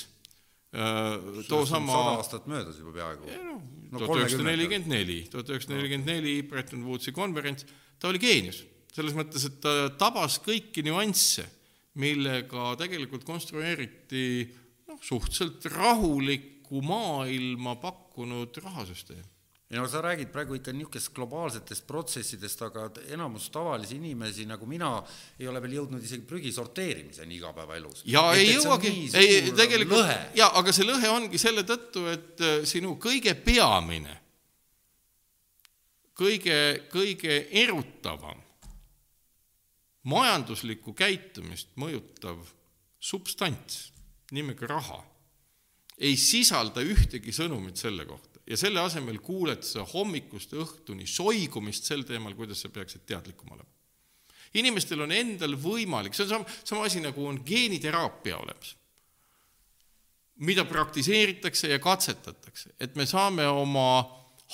äh, 0.76 1.44
toosama 1.48 1.96
sada 1.96 2.16
aastat 2.20 2.48
möödas 2.52 2.80
juba 2.84 2.98
peaaegu. 3.00 3.32
tuhat 3.96 4.18
üheksasada 4.20 4.50
nelikümmend 4.52 4.92
neli, 4.92 5.22
tuhat 5.32 5.56
üheksasada 5.56 5.80
nelikümmend 5.80 6.18
neli 6.18 6.40
Bretton 6.42 6.84
Woodsi 6.84 7.16
konverents, 7.16 7.64
ta 7.96 8.12
oli 8.12 8.20
geenius. 8.20 8.66
selles 8.92 9.14
mõttes, 9.16 9.44
et 9.46 9.62
ta 9.62 9.88
tabas 9.96 10.36
kõiki 10.44 10.84
nüansse 10.84 11.54
millega 11.98 12.74
tegelikult 12.78 13.24
konstrueeriti 13.26 14.28
noh, 14.88 15.00
suhteliselt 15.02 15.66
rahulikku 15.72 16.82
maailma 16.84 17.76
pakkunud 17.82 18.56
rahasüsteem. 18.64 19.24
ei 19.68 19.76
no 19.76 19.84
sa 19.88 20.00
räägid 20.00 20.30
praegu 20.32 20.56
ikka 20.56 20.72
niisugustest 20.72 21.12
globaalsetest 21.12 21.86
protsessidest, 21.86 22.62
aga 22.64 22.86
enamus 23.12 23.50
tavalisi 23.52 23.98
inimesi 23.98 24.46
nagu 24.48 24.66
mina 24.66 24.94
ei 25.38 25.48
ole 25.48 25.60
veel 25.60 25.74
jõudnud 25.80 26.04
isegi 26.04 26.24
prügi 26.24 26.52
sorteerimiseni 26.52 27.36
igapäevaelus. 27.36 28.02
ja 28.06 28.22
et, 28.32 28.40
ei 28.40 28.54
jõuagi, 28.54 28.94
ei 29.20 29.52
tegelikult, 29.52 30.08
jaa, 30.38 30.48
aga 30.62 30.72
see 30.72 30.88
lõhe 30.88 31.12
ongi 31.12 31.38
selle 31.38 31.66
tõttu, 31.68 32.06
et 32.14 32.40
äh, 32.40 32.58
sinu 32.64 32.96
kõige 32.96 33.34
peamine, 33.44 34.16
kõige, 36.16 36.58
kõige 36.88 37.42
erutavam 37.66 38.47
majanduslikku 40.04 40.94
käitumist 40.94 41.74
mõjutav 41.76 42.44
substants 42.98 43.88
nimega 44.30 44.66
raha 44.66 45.00
ei 45.98 46.16
sisalda 46.20 46.82
ühtegi 46.84 47.32
sõnumit 47.34 47.80
selle 47.80 48.06
kohta 48.06 48.38
ja 48.48 48.56
selle 48.56 48.80
asemel 48.80 49.18
kuuled 49.24 49.64
sa 49.66 49.84
hommikust 49.88 50.54
õhtuni 50.56 51.06
soigumist 51.08 51.88
sel 51.88 52.04
teemal, 52.08 52.36
kuidas 52.38 52.62
sa 52.64 52.70
peaksid 52.72 53.04
teadlikum 53.06 53.52
olema. 53.52 53.68
inimestel 54.54 55.02
on 55.04 55.12
endal 55.12 55.56
võimalik, 55.60 56.14
see 56.16 56.24
on 56.24 56.30
sama, 56.30 56.58
sama 56.64 56.86
asi, 56.88 57.02
nagu 57.04 57.26
on 57.26 57.42
geeniteraapia 57.44 58.38
olemas, 58.38 58.76
mida 60.40 60.64
praktiseeritakse 60.64 61.68
ja 61.74 61.78
katsetatakse, 61.78 62.72
et 62.80 62.96
me 62.96 63.06
saame 63.06 63.44
oma 63.46 64.06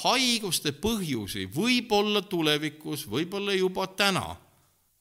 haiguste 0.02 0.72
põhjusi 0.72 1.46
võib-olla 1.54 2.24
tulevikus, 2.26 3.06
võib-olla 3.06 3.54
juba 3.54 3.86
täna, 3.86 4.34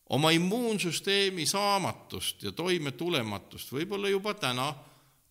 oma 0.10 0.32
immuunsüsteemi 0.32 1.46
saamatust 1.46 2.44
ja 2.44 2.52
toimetulematust 2.52 3.72
võib-olla 3.72 4.10
juba 4.10 4.34
täna 4.34 4.74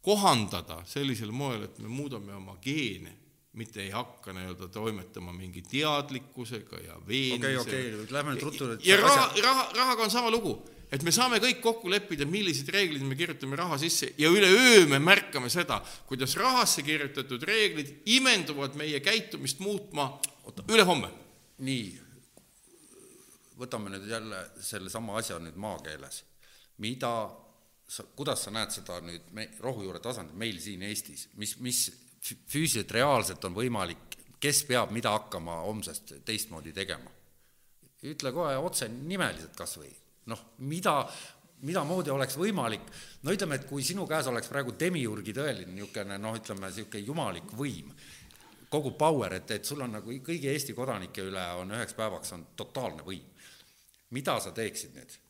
kohandada 0.02 0.82
sellisel 0.86 1.30
moel, 1.30 1.68
et 1.68 1.78
me 1.78 1.88
muudame 1.88 2.34
oma 2.34 2.56
geene 2.62 3.22
mitte 3.52 3.82
ei 3.82 3.90
hakka 3.92 4.32
nii-öelda 4.32 4.68
toimetama 4.72 5.32
mingi 5.32 5.62
teadlikkusega 5.62 6.78
ja 6.86 6.94
veenmisega. 7.08 7.60
okei 7.60 7.76
okay,, 7.76 7.88
okei 7.90 8.04
okay., 8.04 8.14
lähme 8.14 8.32
nüüd 8.32 8.44
ruttu. 8.46 8.68
ja 8.84 8.96
raha, 8.96 9.26
raha, 9.42 9.66
rahaga 9.76 10.06
on 10.06 10.10
sama 10.10 10.30
lugu, 10.32 10.54
et 10.92 11.04
me 11.04 11.12
saame 11.12 11.40
kõik 11.42 11.60
kokku 11.60 11.90
leppida, 11.92 12.24
millised 12.28 12.68
reeglid 12.72 13.04
me 13.04 13.16
kirjutame 13.18 13.56
raha 13.60 13.76
sisse 13.82 14.14
ja 14.18 14.30
üleöö 14.32 14.86
me 14.88 14.98
märkame 15.04 15.52
seda, 15.52 15.82
kuidas 16.08 16.36
rahasse 16.40 16.84
kirjutatud 16.86 17.44
reeglid 17.44 17.92
imenduvad 18.16 18.78
meie 18.80 19.00
käitumist 19.04 19.60
muutma 19.60 20.08
ülehomme. 20.68 21.12
nii, 21.58 22.00
võtame 23.58 23.92
nüüd 23.92 24.08
jälle 24.10 24.44
sellesama 24.60 25.16
asja 25.20 25.38
nüüd 25.38 25.56
maakeeles. 25.60 26.24
mida 26.78 27.30
sa, 27.88 28.04
kuidas 28.16 28.44
sa 28.44 28.50
näed 28.50 28.72
seda 28.74 29.00
nüüd 29.04 29.28
me, 29.36 29.48
rohujuure 29.60 30.00
tasandil 30.00 30.36
meil 30.38 30.58
siin 30.60 30.82
Eestis, 30.82 31.28
mis, 31.36 31.56
mis 31.60 31.82
füüsiliselt, 32.22 32.94
reaalselt 32.96 33.44
on 33.44 33.54
võimalik, 33.54 34.16
kes 34.42 34.64
peab 34.66 34.92
mida 34.94 35.12
hakkama 35.14 35.60
homsest 35.66 36.14
teistmoodi 36.24 36.72
tegema. 36.72 37.10
ütle 38.02 38.32
kohe 38.34 38.56
otse 38.58 38.88
nimeliselt 38.88 39.54
kas 39.56 39.76
või, 39.78 39.92
noh, 40.26 40.40
mida, 40.66 40.96
midamoodi 41.62 42.10
oleks 42.10 42.34
võimalik, 42.38 42.88
no 43.22 43.34
ütleme, 43.34 43.60
et 43.60 43.68
kui 43.68 43.84
sinu 43.86 44.06
käes 44.10 44.26
oleks 44.26 44.50
praegu 44.50 44.74
demiurgi 44.78 45.34
tõeline 45.36 45.70
niisugune 45.76 46.18
noh, 46.18 46.34
ütleme 46.38 46.66
niisugune 46.66 47.04
jumalik 47.06 47.54
võim, 47.58 47.92
kogu 48.72 48.94
power, 48.98 49.36
et, 49.38 49.50
et 49.54 49.68
sul 49.68 49.84
on 49.84 49.94
nagu 49.98 50.16
kõigi 50.26 50.50
Eesti 50.50 50.74
kodanike 50.74 51.22
üle 51.28 51.44
on 51.60 51.70
üheks 51.76 51.94
päevaks 51.94 52.34
on 52.34 52.46
totaalne 52.56 53.06
võim. 53.06 53.28
Mida 54.14 54.38
sa 54.40 54.54
teeksid 54.56 54.96
nüüd? 54.96 55.20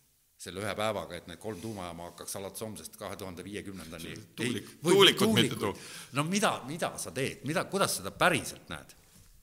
selle 0.42 0.58
ühe 0.58 0.72
päevaga, 0.74 1.20
et 1.20 1.28
need 1.30 1.38
kolm 1.38 1.60
tuumajaama 1.62 2.08
hakkaks 2.08 2.34
alates 2.40 2.64
homsest 2.64 2.96
kahe 2.98 3.14
tuhande 3.14 3.44
viiekümnendani 3.46 4.16
tuulik, 4.34 4.72
tuulikud 4.82 5.36
mitte 5.36 5.58
tuu-. 5.60 5.76
no 6.18 6.24
mida, 6.26 6.56
mida 6.66 6.90
sa 6.98 7.12
teed, 7.14 7.44
mida, 7.46 7.62
kuidas 7.70 8.00
seda 8.00 8.10
päriselt 8.10 8.66
näed? 8.72 8.96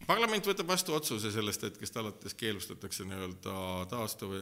parlament 0.10 0.48
võtab 0.50 0.68
vastu 0.68 0.96
otsuse 0.98 1.32
sellest 1.32 1.64
hetkest 1.68 1.98
alates 2.02 2.36
keelustatakse 2.36 3.06
nii-öelda 3.08 3.56
taastuv, 3.92 4.34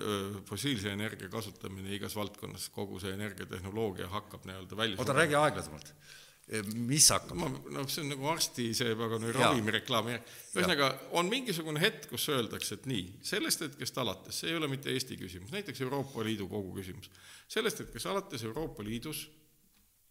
fossiilse 0.49 0.93
energia 0.95 1.29
kasutamine 1.29 1.93
igas 1.97 2.15
valdkonnas, 2.17 2.69
kogu 2.73 3.01
see 3.03 3.13
energiatehnoloogia 3.13 4.09
hakkab 4.13 4.47
nii-öelda 4.49 4.79
välja 4.79 5.01
oota, 5.03 5.17
räägi 5.17 5.37
aeglasemalt 5.37 5.93
mis 6.87 7.09
hakkab? 7.11 7.35
ma, 7.39 7.49
noh, 7.75 7.87
see 7.91 8.05
on 8.05 8.13
nagu 8.13 8.29
arsti 8.31 8.69
see 8.77 8.93
pagana 8.99 9.33
ravimireklaam, 9.35 10.07
ühesõnaga 10.13 10.93
on 11.19 11.27
mingisugune 11.31 11.81
hetk, 11.83 12.07
kus 12.13 12.29
öeldakse, 12.31 12.77
et 12.79 12.87
nii, 12.87 13.03
sellest 13.27 13.65
hetkest 13.65 13.99
alates, 13.99 14.39
see 14.39 14.53
ei 14.53 14.59
ole 14.59 14.69
mitte 14.71 14.93
Eesti 14.93 15.19
küsimus, 15.19 15.51
näiteks 15.51 15.83
Euroopa 15.83 16.23
Liidu 16.23 16.47
kogu 16.51 16.71
küsimus, 16.77 17.11
sellest 17.51 17.83
hetkest 17.83 18.07
alates 18.13 18.47
Euroopa 18.47 18.85
Liidus 18.87 19.25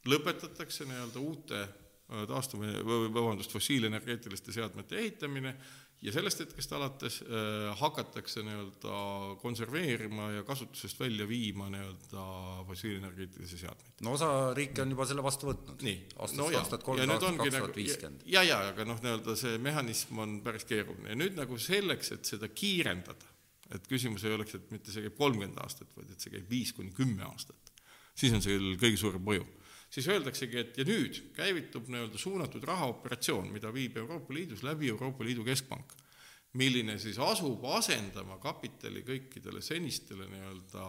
lõpetatakse 0.06 0.84
nii-öelda 0.86 1.22
uute 1.24 1.62
äh, 1.62 2.26
taastuv, 2.28 2.66
vabandust, 2.84 3.54
fossiilenergeetiliste 3.56 4.54
seadmete 4.54 5.00
ehitamine 5.00 5.56
ja 6.04 6.12
sellest 6.12 6.40
hetkest 6.42 6.72
alates 6.76 7.18
äh, 7.24 7.70
hakatakse 7.80 8.42
nii-öelda 8.44 8.96
konserveerima 9.40 10.30
ja 10.34 10.42
kasutusest 10.46 11.00
välja 11.00 11.28
viima 11.28 11.70
nii-öelda 11.72 12.24
fossiilenergeetilisi 12.68 13.58
seadmeid. 13.58 13.94
no 14.04 14.12
osa 14.18 14.30
riike 14.54 14.82
on 14.84 14.92
juba 14.92 15.06
selle 15.08 15.24
vastu 15.24 15.48
võtnud. 15.50 15.82
nii, 15.86 16.02
no 16.36 16.50
jaa, 16.52 16.64
ja 17.00 17.08
nüüd 17.08 17.28
ongi 17.30 17.48
nagu, 17.54 17.86
ja, 18.24 18.44
ja, 18.44 18.60
aga 18.72 18.88
noh, 18.88 19.00
nii-öelda 19.02 19.36
see 19.40 19.56
mehhanism 19.62 20.20
on 20.22 20.38
päris 20.44 20.68
keeruline. 20.68 21.14
Ja 21.14 21.18
nüüd 21.18 21.38
nagu 21.38 21.58
selleks, 21.60 22.12
et 22.18 22.28
seda 22.28 22.50
kiirendada, 22.52 23.32
et 23.74 23.88
küsimus 23.90 24.24
ei 24.26 24.36
oleks, 24.36 24.58
et 24.58 24.68
mitte 24.74 24.92
see 24.92 25.06
käib 25.06 25.16
kolmkümmend 25.18 25.64
aastat, 25.64 25.90
vaid 25.96 26.12
et 26.12 26.20
see 26.22 26.34
käib 26.36 26.50
viis 26.50 26.74
kuni 26.76 26.92
kümme 26.96 27.24
aastat, 27.26 27.72
siis 28.16 28.36
on 28.36 28.44
sellel 28.44 28.76
kõige 28.80 29.00
suurem 29.00 29.24
mõju 29.24 29.48
siis 29.96 30.08
öeldaksegi, 30.12 30.58
et 30.60 30.78
ja 30.78 30.84
nüüd 30.84 31.22
käivitub 31.36 31.86
nii-öelda 31.88 32.18
suunatud 32.20 32.64
rahaoperatsioon, 32.68 33.48
mida 33.52 33.70
viib 33.72 33.96
Euroopa 33.96 34.34
Liidus 34.36 34.64
läbi 34.66 34.90
Euroopa 34.92 35.24
Liidu 35.24 35.44
Keskpank, 35.46 35.94
milline 36.56 36.98
siis 36.98 37.18
asub 37.22 37.64
asendama 37.76 38.38
kapitali 38.42 39.02
kõikidele 39.06 39.62
senistele 39.64 40.28
nii-öelda 40.30 40.86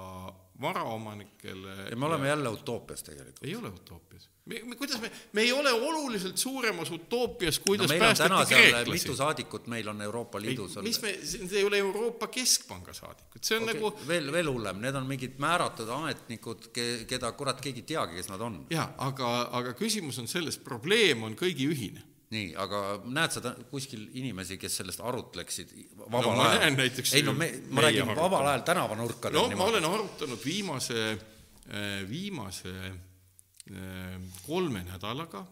varaomanikele. 0.62 1.76
ja 1.90 1.96
me 1.96 2.06
oleme 2.06 2.28
jälle 2.28 2.50
utoopias 2.50 3.04
tegelikult. 3.04 3.44
ei 3.44 3.56
ole 3.56 3.70
utoopias. 3.70 4.30
me, 4.46 4.62
me, 4.64 4.76
kuidas 4.76 5.02
me, 5.02 5.12
me 5.34 5.42
ei 5.42 5.52
ole 5.52 5.72
oluliselt 5.72 6.38
suuremas 6.38 6.92
utoopias, 6.92 7.60
kuidas 7.60 7.92
no, 7.92 8.00
päästeti 8.00 8.34
kreeklasi. 8.48 8.92
mitu 8.92 9.16
saadikut 9.16 9.68
meil 9.68 9.88
on 9.88 10.02
Euroopa 10.02 10.42
Liidus. 10.42 10.78
mis 10.82 11.02
me, 11.02 11.14
see 11.24 11.60
ei 11.60 11.64
ole 11.64 11.78
Euroopa 11.78 12.28
Keskpanga 12.28 12.94
saadikud, 12.94 13.44
see 13.44 13.58
on 13.58 13.64
okay. 13.64 13.76
nagu 13.76 13.94
veel, 14.08 14.32
veel 14.32 14.52
hullem, 14.52 14.82
need 14.82 14.96
on 14.96 15.08
mingid 15.08 15.38
määratud 15.38 15.90
ametnikud, 15.90 16.70
keda 17.08 17.32
kurat 17.32 17.62
keegi 17.62 17.84
ei 17.84 17.90
teagi, 17.96 18.16
kes 18.22 18.30
nad 18.34 18.42
on. 18.42 18.62
jaa, 18.70 18.90
aga, 18.98 19.34
aga 19.52 19.74
küsimus 19.78 20.20
on 20.20 20.28
selles, 20.32 20.58
probleem 20.58 21.24
on 21.24 21.36
kõigi 21.38 21.70
ühine 21.70 22.06
nii, 22.34 22.48
aga 22.60 22.82
näed 23.08 23.36
sa 23.36 23.54
kuskil 23.72 24.08
inimesi, 24.20 24.58
kes 24.60 24.82
sellest 24.82 25.04
arutleksid 25.06 25.72
vabal 26.04 26.34
no, 26.36 26.48
ajal? 26.48 26.80
ei 27.16 27.24
no 27.24 27.34
me, 27.38 27.50
ma 27.72 27.86
räägin 27.88 28.12
vabal 28.18 28.50
ajal 28.52 28.66
tänavanurkadel. 28.68 29.40
no 29.40 29.46
niimoodi. 29.48 29.60
ma 29.62 29.70
olen 29.72 29.88
arutanud 29.92 30.42
viimase, 30.44 31.06
eh, 31.12 32.02
viimase 32.10 32.74
eh, 32.88 34.18
kolme 34.46 34.84
nädalaga 34.90 35.46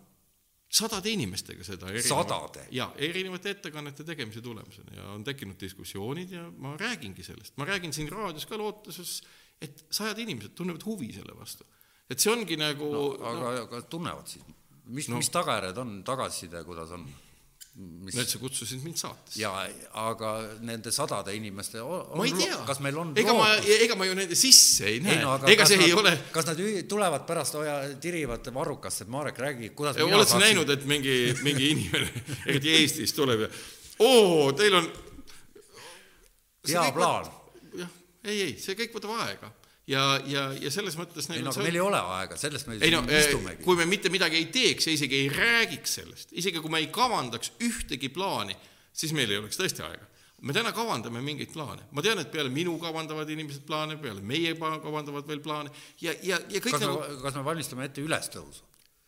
sadade 0.76 1.14
inimestega 1.16 1.64
seda. 1.64 1.94
sadade? 2.04 2.68
jaa, 2.76 2.90
erinevate 2.98 3.56
ettekannete 3.56 4.04
tegemise 4.04 4.44
tulemusena 4.44 4.98
ja 4.98 5.08
on 5.14 5.24
tekkinud 5.24 5.60
diskussioonid 5.62 6.36
ja 6.36 6.50
ma 6.52 6.76
räägingi 6.80 7.24
sellest, 7.24 7.56
ma 7.58 7.68
räägin 7.70 7.94
siin 7.96 8.12
raadios 8.12 8.46
ka 8.50 8.60
lootuses, 8.60 9.22
et 9.62 9.86
sajad 9.92 10.20
inimesed 10.26 10.56
tunnevad 10.58 10.84
huvi 10.86 11.14
selle 11.16 11.38
vastu. 11.38 11.64
et 12.10 12.20
see 12.20 12.32
ongi 12.34 12.58
nagu 12.60 12.92
no, 12.92 13.06
aga 13.22 13.40
no,, 13.40 13.54
aga 13.64 13.82
tunnevad 13.90 14.28
siis 14.30 14.44
mis 14.88 15.10
no., 15.10 15.22
mis 15.22 15.32
tagajärjed 15.34 15.78
on, 15.82 16.02
tagasiside, 16.06 16.64
kuidas 16.68 16.92
on? 16.96 17.06
mis... 17.76 18.16
no 18.16 18.24
et 18.24 18.30
sa 18.32 18.40
kutsusid 18.40 18.84
mind 18.86 19.00
saatesse. 19.00 19.40
jaa, 19.42 19.66
aga 20.06 20.32
nende 20.66 20.94
sadade 20.96 21.34
inimeste 21.36 21.82
ma 21.84 22.28
ei 22.28 22.36
tea, 22.38 22.60
kas 22.68 22.80
meil 22.84 23.00
on 23.02 23.12
ega 23.18 23.34
lootus? 23.36 23.66
ma, 23.66 23.78
ega 23.88 23.98
ma 24.00 24.08
ju 24.08 24.18
nende 24.20 24.38
sisse 24.40 24.88
ei 24.94 25.02
näe, 25.04 25.18
no, 25.24 25.36
ega 25.52 25.68
see 25.68 25.80
nad, 25.82 25.88
ei 25.90 25.98
ole 25.98 26.14
kas 26.36 26.48
nad 26.50 26.62
tulevad 26.92 27.26
pärast, 27.28 27.58
tirivad 28.04 28.48
varrukasse, 28.56 29.04
et 29.06 29.12
Marek, 29.12 29.42
räägi, 29.48 29.72
kuidas 29.76 30.00
oled 30.06 30.30
sa 30.30 30.40
näinud, 30.42 30.72
et 30.72 30.88
mingi, 30.90 31.18
mingi 31.44 31.74
inimene, 31.76 32.24
eriti 32.46 32.78
Eestis 32.80 33.16
tuleb 33.18 33.48
ja 33.48 33.52
oo, 34.06 34.52
teil 34.56 34.80
on 34.80 34.90
hea 36.70 36.88
plaan. 36.96 37.30
jah, 37.76 37.94
ei, 38.24 38.40
ei, 38.40 38.58
see 38.62 38.78
kõik 38.80 38.96
võtab 38.96 39.20
aega 39.26 39.52
ja, 39.88 40.04
ja, 40.26 40.46
ja 40.60 40.72
selles 40.74 40.98
mõttes 41.00 41.30
ei 41.32 41.44
no 41.46 41.54
aga 41.54 41.66
meil 41.66 41.78
ei 41.78 41.84
ole 41.84 42.02
aega, 42.18 42.38
sellest 42.40 42.70
me 42.70 42.78
ei 42.80 42.94
no, 42.94 43.04
eh, 43.10 43.22
istumegi. 43.28 43.64
kui 43.66 43.78
me 43.80 43.88
mitte 43.90 44.12
midagi 44.14 44.40
ei 44.42 44.50
teeks 44.54 44.90
ja 44.90 44.96
isegi 44.98 45.22
ei 45.24 45.32
räägiks 45.34 45.98
sellest, 46.00 46.34
isegi 46.34 46.62
kui 46.64 46.74
me 46.74 46.82
ei 46.84 46.90
kavandaks 46.94 47.54
ühtegi 47.66 48.10
plaani, 48.14 48.58
siis 48.96 49.14
meil 49.18 49.32
ei 49.32 49.42
oleks 49.44 49.60
tõesti 49.62 49.86
aega. 49.86 50.10
me 50.46 50.54
täna 50.54 50.74
kavandame 50.76 51.22
mingeid 51.26 51.54
plaane, 51.54 51.86
ma 51.92 52.04
tean, 52.06 52.20
et 52.22 52.32
peale 52.32 52.52
minu 52.54 52.78
kavandavad 52.82 53.30
inimesed 53.30 53.66
plaane, 53.66 53.98
peale 54.02 54.22
meie 54.22 54.56
kavandavad 54.60 55.28
veel 55.28 55.42
plaane 55.42 55.74
ja, 56.02 56.14
ja, 56.22 56.42
ja 56.50 56.62
kõik 56.62 56.78
kas 56.78 56.86
nagu 56.86 57.00
me, 57.02 57.20
kas 57.22 57.38
me 57.38 57.46
valmistame 57.46 57.90
ette 57.90 58.04
ülestõusu? 58.04 58.66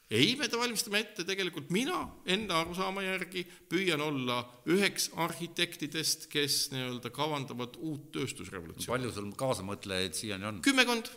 Ei, 0.10 0.36
me 0.40 0.48
valmistame 0.52 1.02
ette 1.04 1.26
tegelikult 1.28 1.70
mina 1.76 2.00
enda 2.30 2.62
arusaama 2.62 3.04
järgi 3.04 3.44
püüan 3.70 4.02
olla 4.04 4.40
üheks 4.72 5.10
arhitektidest, 5.20 6.28
kes 6.32 6.68
nii-öelda 6.72 7.12
kavandavad 7.16 7.76
uut 7.84 8.10
tööstusrevolutsiooni. 8.16 8.92
palju 8.94 9.14
sul 9.16 9.32
kaasamõtlejaid 9.40 10.16
siiani 10.18 10.48
on? 10.52 10.62
kümmekond, 10.66 11.12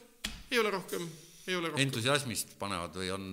ei 0.50 0.58
ole 0.62 0.72
rohkem, 0.74 1.04
ei 1.46 1.56
ole 1.56 1.70
rohkem. 1.70 1.84
entusiasmist 1.86 2.56
panevad 2.58 2.96
või 2.98 3.12
on, 3.14 3.28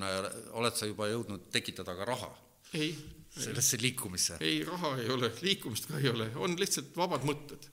oled 0.61 0.77
sa 0.77 0.89
juba 0.89 1.09
jõudnud 1.09 1.49
tekitada 1.53 1.97
ka 1.97 2.05
raha? 2.05 2.29
ei, 2.77 2.91
sellesse 3.33 3.81
liikumisse. 3.81 4.37
ei, 4.45 4.61
raha 4.67 4.93
ei 5.01 5.09
ole, 5.13 5.31
liikumist 5.41 5.89
ka 5.89 5.97
ei 6.01 6.11
ole, 6.13 6.29
on 6.37 6.53
lihtsalt 6.59 6.93
vabad 6.97 7.25
mõtted. 7.25 7.65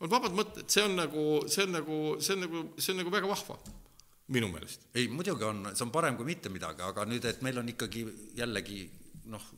on 0.00 0.16
vabad 0.16 0.32
mõtted, 0.32 0.64
see 0.72 0.86
on 0.88 0.96
nagu, 0.96 1.26
see 1.44 1.68
on 1.68 1.76
nagu, 1.76 2.00
see 2.24 2.38
on 2.38 2.46
nagu, 2.46 2.64
see 2.78 2.94
on 2.94 3.02
nagu 3.02 3.12
väga 3.12 3.28
vahva, 3.28 3.58
minu 4.34 4.50
meelest. 4.52 4.88
ei, 4.94 5.08
muidugi 5.08 5.44
on, 5.48 5.66
see 5.72 5.86
on 5.86 5.94
parem 5.94 6.16
kui 6.18 6.28
mitte 6.28 6.52
midagi, 6.52 6.84
aga 6.84 7.06
nüüd, 7.08 7.24
et 7.28 7.42
meil 7.46 7.58
on 7.62 7.68
ikkagi 7.72 8.04
jällegi 8.38 8.82
noh, 9.32 9.50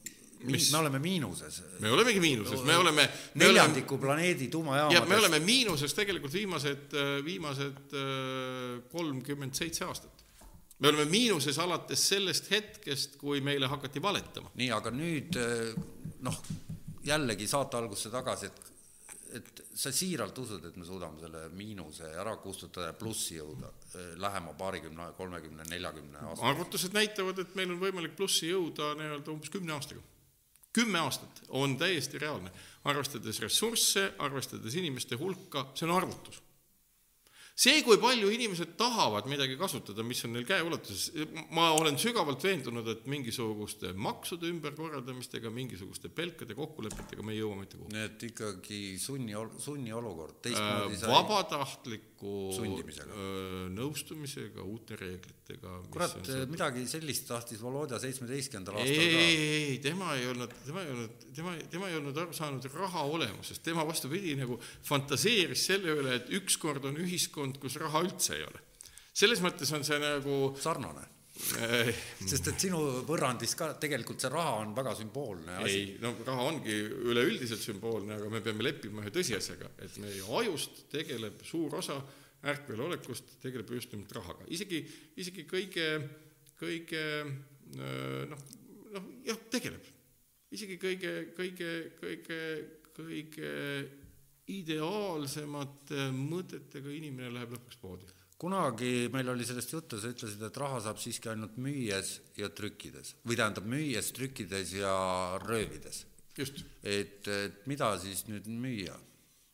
mis 0.48 0.70
me 0.72 0.78
oleme 0.78 0.98
miinuses. 1.02 1.60
me 1.80 1.90
olemegi 1.92 2.22
miinuses, 2.22 2.62
me 2.64 2.76
oleme 2.76 3.08
neljandiku 3.42 3.96
oleme, 3.96 4.06
planeedi 4.06 4.48
tuumajaamadest. 4.48 5.02
ja 5.02 5.08
me 5.08 5.20
oleme 5.20 5.42
miinuses 5.44 5.94
tegelikult 5.94 6.32
viimased, 6.32 6.96
viimased 7.24 7.94
äh, 7.98 8.80
kolmkümmend 8.92 9.58
seitse 9.58 9.84
aastat 9.84 10.20
me 10.80 10.88
oleme 10.88 11.04
miinuses 11.04 11.58
alates 11.60 12.08
sellest 12.08 12.50
hetkest, 12.50 13.16
kui 13.20 13.40
meile 13.44 13.68
hakati 13.68 14.02
valetama. 14.02 14.50
nii, 14.56 14.70
aga 14.72 14.92
nüüd 14.94 15.36
eh, 15.36 15.74
noh, 16.24 16.38
jällegi 17.04 17.48
saate 17.48 17.76
algusse 17.76 18.12
tagasi, 18.12 18.48
et 18.48 18.69
et 19.36 19.62
sa 19.76 19.92
siiralt 19.94 20.38
usud, 20.42 20.64
et 20.66 20.76
me 20.76 20.86
suudame 20.86 21.20
selle 21.22 21.46
miinuse 21.56 22.08
ära 22.20 22.36
kustutada 22.42 22.90
ja 22.90 22.96
plussi 22.98 23.38
jõuda 23.38 23.70
eh, 23.70 24.12
lähema 24.20 24.54
paarikümne, 24.58 25.10
kolmekümne, 25.18 25.66
neljakümne 25.70 26.22
aastaga? 26.22 26.52
arvutused 26.52 26.96
näitavad, 26.96 27.38
et 27.42 27.56
meil 27.58 27.74
on 27.74 27.80
võimalik 27.82 28.16
plussi 28.18 28.50
jõuda 28.50 28.94
nii-öelda 28.98 29.34
umbes 29.34 29.52
kümne 29.52 29.76
aastaga. 29.76 30.02
kümme 30.72 31.00
aastat 31.02 31.42
on 31.48 31.78
täiesti 31.78 32.18
reaalne, 32.18 32.52
arvestades 32.84 33.40
ressursse, 33.42 34.12
arvestades 34.18 34.74
inimeste 34.74 35.18
hulka, 35.20 35.68
see 35.74 35.88
on 35.88 35.96
arvutus 35.96 36.42
see, 37.54 37.82
kui 37.86 37.98
palju 38.00 38.30
inimesed 38.34 38.76
tahavad 38.80 39.28
midagi 39.30 39.56
kasutada, 39.60 40.04
mis 40.06 40.22
on 40.26 40.34
neil 40.36 40.46
käeulatuses, 40.48 41.10
ma 41.56 41.70
olen 41.76 41.98
sügavalt 42.00 42.44
veendunud, 42.44 42.88
et 42.94 43.06
mingisuguste 43.10 43.92
maksude 43.96 44.50
ümberkorraldamistega, 44.50 45.52
mingisuguste 45.54 46.12
pelkade 46.12 46.56
kokkulepetega 46.58 47.26
me 47.26 47.36
ei 47.36 47.42
jõua 47.42 47.58
mitte 47.60 47.78
kuhugi. 47.80 47.96
nii 47.96 48.06
et 48.08 48.28
ikkagi 48.30 48.80
sunni, 49.00 49.36
sunniolukord, 49.58 50.40
teistmoodi 50.46 51.00
sai 51.00 51.12
vabatahtliku 52.20 52.52
sundimisega. 52.54 53.14
nõustumisega, 53.74 54.64
uute 54.64 54.96
reeglitega. 54.96 55.82
kurat, 55.90 56.16
midagi 56.50 56.86
sellist 56.86 57.26
tahtis 57.28 57.60
Volodja 57.62 57.98
seitsmeteistkümnendal 57.98 58.80
aastal 58.80 59.02
ei, 59.02 59.12
ka. 59.12 59.20
ei, 59.20 59.36
ei, 59.36 59.62
ei, 59.70 59.78
tema 59.78 60.14
ei 60.14 60.26
olnud, 60.28 60.54
tema 60.66 60.82
ei 60.82 60.90
olnud, 60.94 61.28
tema, 61.34 61.54
tema 61.70 61.88
ei 61.88 61.96
olnud 61.96 62.16
aru 62.16 62.32
saanud 62.36 62.66
raha 62.74 63.04
olemusest, 63.04 63.62
tema 63.62 63.86
vastupidi 63.86 64.36
nagu 64.38 64.60
fantaseeris 64.82 65.66
selle 65.70 65.94
üle, 65.96 66.18
et 66.20 66.30
ükskord 66.40 66.84
on 66.84 66.98
ühiskond 67.00 67.10
ühiskond, 67.10 67.60
kus 67.60 67.78
raha 67.80 68.04
üldse 68.04 68.36
ei 68.36 68.44
ole. 68.44 68.60
selles 69.12 69.40
mõttes 69.42 69.70
on 69.74 69.82
see 69.84 69.98
nagu 70.00 70.54
sarnane 70.60 71.02
sest 71.40 72.50
et 72.52 72.64
sinu 72.66 72.80
võrrandis 73.08 73.54
ka 73.58 73.72
tegelikult 73.80 74.22
see 74.22 74.30
raha 74.32 74.58
on 74.62 74.74
väga 74.76 74.94
sümboolne 74.98 75.58
asi. 75.62 75.76
ei, 75.76 75.92
no 76.02 76.12
raha 76.26 76.46
ongi 76.52 76.76
üleüldiselt 77.10 77.62
sümboolne, 77.64 78.16
aga 78.18 78.30
me 78.32 78.42
peame 78.44 78.66
leppima 78.66 79.04
ühe 79.04 79.12
tõsiasjaga, 79.14 79.72
et 79.84 79.96
meie 80.02 80.24
ajust 80.40 80.84
tegeleb 80.92 81.44
suur 81.46 81.78
osa 81.80 81.98
ärkvel 82.50 82.80
olekust 82.86 83.36
tegeleb 83.42 83.70
just 83.76 83.92
nimelt 83.94 84.12
rahaga, 84.16 84.46
isegi, 84.52 84.82
isegi 85.20 85.44
kõige, 85.48 85.88
kõige 86.60 87.02
noh, 88.30 88.44
noh 88.94 89.10
jah, 89.26 89.40
tegeleb. 89.52 89.90
isegi 90.50 90.78
kõige, 90.82 91.12
kõige, 91.36 91.72
kõige, 92.00 92.40
kõige 92.96 93.50
ideaalsemate 94.50 96.08
mõtetega 96.16 96.90
inimene 96.90 97.30
läheb 97.36 97.54
lõpuks 97.54 97.78
poodi. 97.82 98.08
Kunagi 98.40 99.10
meil 99.12 99.28
oli 99.34 99.44
sellest 99.44 99.74
juttu, 99.74 99.98
sa 100.00 100.10
ütlesid, 100.12 100.40
et 100.46 100.56
raha 100.62 100.80
saab 100.80 101.00
siiski 101.00 101.28
ainult 101.32 101.58
müües 101.60 102.14
ja 102.38 102.48
trükkides 102.48 103.14
või 103.26 103.36
tähendab, 103.36 103.68
müües, 103.68 104.12
trükkides 104.16 104.74
ja 104.78 104.94
röövides. 105.44 106.06
et, 106.82 107.28
et 107.28 107.66
mida 107.66 107.92
siis 108.00 108.24
nüüd 108.28 108.48
müüa 108.48 108.96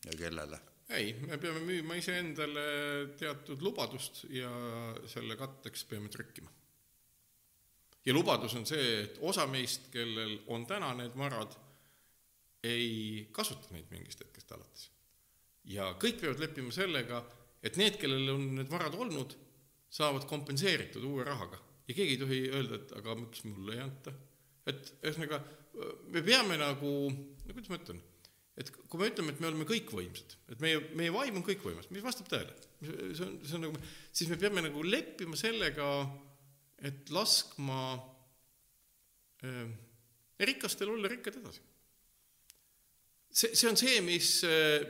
ja 0.07 0.19
kellele? 0.19 0.61
ei, 0.89 1.15
me 1.27 1.39
peame 1.43 1.65
müüma 1.67 1.97
iseendale 1.99 2.67
teatud 3.19 3.63
lubadust 3.63 4.25
ja 4.31 4.51
selle 5.11 5.37
katteks 5.37 5.85
peame 5.85 6.09
trükkima. 6.09 6.51
ja 8.07 8.15
lubadus 8.15 8.55
on 8.55 8.67
see, 8.67 9.03
et 9.03 9.19
osa 9.21 9.47
meist, 9.51 9.91
kellel 9.93 10.39
on 10.47 10.67
täna 10.67 10.95
need 10.95 11.17
varad 11.19 11.57
ei 12.67 13.27
kasuta 13.33 13.75
neid 13.75 13.91
mingist 13.91 14.23
hetkest 14.23 14.53
alates. 14.53 14.91
ja 15.65 15.91
kõik 15.99 16.21
peavad 16.23 16.41
leppima 16.41 16.71
sellega, 16.71 17.25
et 17.62 17.78
need, 17.81 17.99
kellel 18.01 18.33
on 18.35 18.49
need 18.59 18.70
varad 18.70 18.97
olnud, 18.99 19.37
saavad 19.93 20.27
kompenseeritud 20.28 21.05
uue 21.07 21.24
rahaga. 21.27 21.61
Ja 21.87 21.95
keegi 21.95 22.16
ei 22.16 22.20
tohi 22.20 22.41
öelda, 22.51 22.81
et 22.81 22.93
aga 22.99 23.15
miks 23.20 23.45
mulle 23.47 23.77
ei 23.77 23.85
anta. 23.85 24.15
et 24.66 24.89
ühesõnaga, 24.99 25.39
me 26.11 26.23
peame 26.27 26.57
nagu, 26.59 26.89
no 27.12 27.55
kuidas 27.55 27.69
ma 27.70 27.77
ütlen, 27.78 28.01
et 28.59 28.73
kui 28.74 28.99
me 28.99 29.07
ütleme, 29.12 29.31
et 29.31 29.39
me 29.39 29.47
oleme 29.47 29.66
kõikvõimsad, 29.69 30.35
et 30.51 30.65
meie, 30.65 30.81
meie 30.99 31.12
vaim 31.15 31.39
on 31.39 31.45
kõikvõimas, 31.47 31.87
mis 31.95 32.03
vastab 32.03 32.27
tõele, 32.33 32.57
see 32.83 33.23
on, 33.23 33.37
see 33.47 33.55
on 33.61 33.62
nagu, 33.69 33.83
siis 34.11 34.33
me 34.33 34.41
peame 34.43 34.65
nagu 34.66 34.83
leppima 34.83 35.39
sellega, 35.39 35.87
et 36.91 37.15
laskma 37.15 37.78
äh, 39.47 39.70
rikastel 40.51 40.91
olla 40.97 41.15
rikkad 41.15 41.39
edasi 41.39 41.62
see, 43.37 43.53
see 43.55 43.69
on 43.69 43.77
see, 43.77 43.99
mis, 44.05 44.31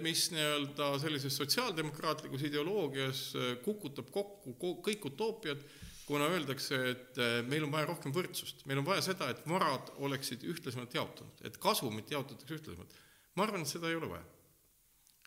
mis 0.04 0.28
nii-öelda 0.34 0.92
sellises 1.02 1.36
sotsiaaldemokraatlikus 1.40 2.46
ideoloogias 2.46 3.26
äh, 3.34 3.50
kukutab 3.64 4.12
kokku 4.14 4.76
kõik 4.86 5.08
utoopiad, 5.10 5.64
kuna 6.06 6.28
öeldakse, 6.30 6.78
et 6.92 7.20
äh, 7.22 7.40
meil 7.48 7.66
on 7.66 7.74
vaja 7.74 7.90
rohkem 7.90 8.14
võrdsust, 8.14 8.62
meil 8.70 8.82
on 8.82 8.86
vaja 8.86 9.02
seda, 9.08 9.32
et 9.32 9.42
varad 9.50 9.90
oleksid 10.06 10.46
ühtlasemalt 10.46 10.94
jaotunud, 10.94 11.42
et 11.48 11.58
kasumit 11.62 12.10
jaotatakse 12.14 12.60
ühtlasemalt. 12.60 13.00
ma 13.36 13.44
arvan, 13.44 13.66
et 13.66 13.72
seda 13.72 13.90
ei 13.90 13.98
ole 13.98 14.12
vaja. 14.14 14.26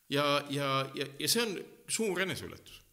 ja, 0.10 0.28
ja, 0.50 0.70
ja, 0.96 1.10
ja 1.20 1.32
see 1.32 1.44
on 1.44 1.58
suur 1.88 2.22
eneseületus 2.24 2.86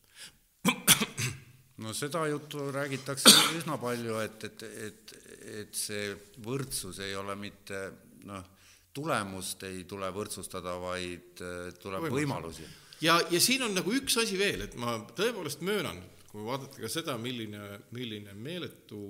no 1.84 1.92
seda 1.94 2.24
juttu 2.26 2.66
räägitakse 2.74 3.30
üsna 3.60 3.78
palju, 3.78 4.18
et, 4.24 4.44
et, 4.44 4.66
et, 4.88 5.16
et 5.62 5.78
see 5.78 6.10
võrdsus 6.42 6.98
ei 7.04 7.14
ole 7.14 7.36
mitte 7.38 7.86
noh 8.26 8.55
tulemust 8.96 9.62
ei 9.68 9.84
tule 9.88 10.08
võrdsustada, 10.14 10.76
vaid 10.80 11.44
äh, 11.44 11.70
tuleb 11.82 12.08
võimalusi. 12.12 12.66
ja, 13.04 13.18
ja 13.30 13.40
siin 13.42 13.66
on 13.68 13.76
nagu 13.76 13.94
üks 13.96 14.18
asi 14.22 14.38
veel, 14.40 14.66
et 14.66 14.76
ma 14.80 14.98
tõepoolest 15.16 15.64
möönan, 15.66 16.00
kui 16.30 16.44
vaadata 16.46 16.82
ka 16.82 16.90
seda, 16.92 17.16
milline, 17.20 17.80
milline 17.96 18.34
meeletu 18.34 19.00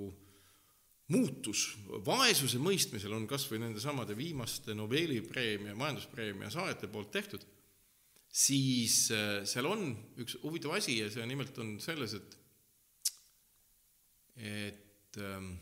muutus 1.13 1.69
vaesuse 2.05 2.59
mõistmisel 2.59 3.13
on 3.15 3.27
kas 3.29 3.45
või 3.47 3.61
nendesamade 3.63 4.15
viimaste 4.17 4.75
Nobeli 4.75 5.21
preemia, 5.23 5.75
majanduspreemia 5.79 6.51
saajate 6.51 6.89
poolt 6.91 7.13
tehtud, 7.15 7.45
siis 8.27 9.05
äh, 9.15 9.39
seal 9.47 9.69
on 9.71 9.87
üks 10.19 10.35
huvitav 10.43 10.75
asi 10.77 10.99
ja 10.99 11.07
see 11.13 11.25
nimelt 11.29 11.57
on 11.63 11.77
selles, 11.83 12.17
et 12.19 12.35
et 14.37 15.17
ähm, 15.17 15.55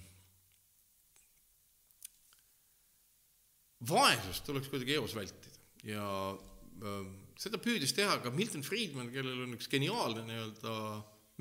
vaesust 3.90 4.46
tuleks 4.48 4.72
kuidagi 4.72 4.96
eos 4.98 5.16
vältida 5.18 5.52
ja 5.86 6.08
äh, 6.34 7.06
seda 7.40 7.60
püüdis 7.62 7.94
teha 7.96 8.18
ka 8.24 8.32
Milton 8.34 8.64
Friedman, 8.66 9.12
kellel 9.14 9.46
on 9.46 9.56
üks 9.58 9.70
geniaalne 9.72 10.24
nii-öelda 10.28 10.76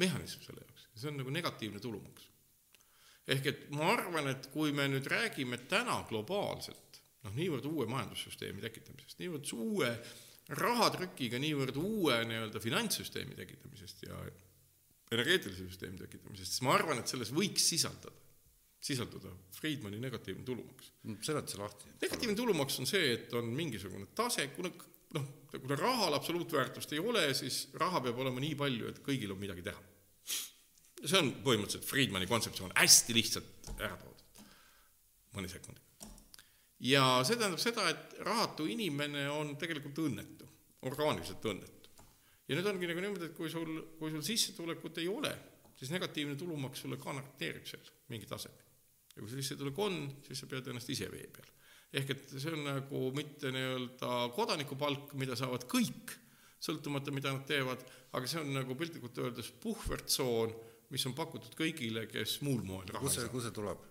mehhanism 0.02 0.42
selle 0.44 0.64
jaoks, 0.64 0.88
see 0.98 1.10
on 1.10 1.20
nagu 1.22 1.34
negatiivne 1.34 1.82
tulumaks. 1.82 2.28
ehk 3.30 3.46
et 3.48 3.68
ma 3.72 3.92
arvan, 3.94 4.28
et 4.34 4.50
kui 4.52 4.72
me 4.76 4.88
nüüd 4.90 5.06
räägime 5.08 5.62
täna 5.70 6.02
globaalselt 6.10 7.00
noh, 7.24 7.32
niivõrd 7.36 7.66
uue 7.70 7.86
majandussüsteemi 7.88 8.64
tekitamisest, 8.64 9.20
niivõrd 9.22 9.52
uue 9.56 9.92
rahatrükiga, 10.60 11.40
niivõrd 11.40 11.78
uue 11.80 12.18
nii-öelda 12.28 12.60
finantssüsteemi 12.60 13.38
tekitamisest 13.38 14.04
ja 14.08 14.18
energeetilise 15.14 15.64
süsteemi 15.70 16.02
tekitamisest, 16.02 16.56
siis 16.56 16.64
ma 16.66 16.74
arvan, 16.76 17.00
et 17.00 17.08
selles 17.08 17.32
võiks 17.32 17.64
sisaldada 17.70 18.12
sisalduda 18.84 19.30
Friedmani 19.56 19.98
negatiivne 20.00 20.44
tulumaks. 20.44 20.92
seleta 21.22 21.50
see 21.50 21.60
lahti. 21.60 21.92
negatiivne 22.02 22.36
tulumaks 22.36 22.78
on 22.80 22.88
see, 22.88 23.12
et 23.14 23.32
on 23.32 23.48
mingisugune 23.56 24.10
tase, 24.16 24.48
kuna 24.56 24.70
noh, 25.14 25.28
kuna 25.54 25.78
rahal 25.78 26.16
absoluutväärtust 26.18 26.92
ei 26.92 27.00
ole, 27.00 27.26
siis 27.34 27.68
raha 27.80 28.02
peab 28.04 28.18
olema 28.24 28.42
nii 28.44 28.56
palju, 28.58 28.90
et 28.90 29.00
kõigil 29.06 29.32
on 29.32 29.40
midagi 29.40 29.64
teha. 29.64 29.80
see 31.04 31.20
on 31.20 31.30
põhimõtteliselt 31.44 31.88
Friedmani 31.88 32.28
kontseptsioon, 32.28 32.74
hästi 32.76 33.16
lihtsalt 33.16 33.72
ära 33.76 33.96
toodud, 34.00 34.44
mõne 35.36 35.48
sekundiga. 35.52 36.10
ja 36.80 37.06
see 37.24 37.40
tähendab 37.40 37.62
seda, 37.62 37.88
et 37.92 38.18
rahatu 38.28 38.68
inimene 38.68 39.28
on 39.32 39.56
tegelikult 39.60 40.02
õnnetu, 40.04 40.50
orgaaniliselt 40.90 41.48
õnnetu. 41.54 41.94
ja 42.48 42.58
nüüd 42.58 42.68
ongi 42.68 42.92
nagu 42.92 43.06
niimoodi, 43.06 43.30
et 43.30 43.38
kui 43.38 43.48
sul, 43.52 43.80
kui 43.98 44.12
sul 44.12 44.26
sissetulekut 44.28 45.00
ei 45.00 45.08
ole, 45.08 45.32
siis 45.78 45.90
negatiivne 45.94 46.36
tulumaks 46.36 46.84
sulle 46.84 47.00
garanteerib 47.00 47.64
seal 47.68 47.92
mingi 48.12 48.28
taseme 48.28 48.63
ja 49.14 49.22
kui 49.22 49.30
sul 49.30 49.40
sissetulek 49.40 49.78
on, 49.78 49.98
siis 50.26 50.42
sa 50.42 50.48
pead 50.50 50.68
ennast 50.70 50.90
ise 50.90 51.08
vee 51.12 51.26
peal. 51.32 51.50
ehk 51.94 52.10
et 52.10 52.24
see 52.34 52.50
on 52.50 52.64
nagu 52.66 53.00
mitte 53.14 53.52
nii-öelda 53.54 54.14
kodanikupalk, 54.34 55.12
mida 55.20 55.36
saavad 55.38 55.66
kõik, 55.70 56.16
sõltumata, 56.64 57.14
mida 57.14 57.32
nad 57.34 57.44
teevad, 57.46 57.84
aga 58.16 58.30
see 58.30 58.40
on 58.42 58.50
nagu 58.56 58.74
piltlikult 58.78 59.20
öeldes 59.22 59.52
puhvertsoon, 59.62 60.54
mis 60.90 61.06
on 61.06 61.14
pakutud 61.14 61.54
kõigile, 61.58 62.06
kes 62.10 62.40
muul 62.46 62.64
moel 62.66 62.90
raha 62.90 63.06
ei 63.06 63.16
saa. 63.20 63.30
kus 63.30 63.46
see 63.46 63.54
tuleb? 63.54 63.86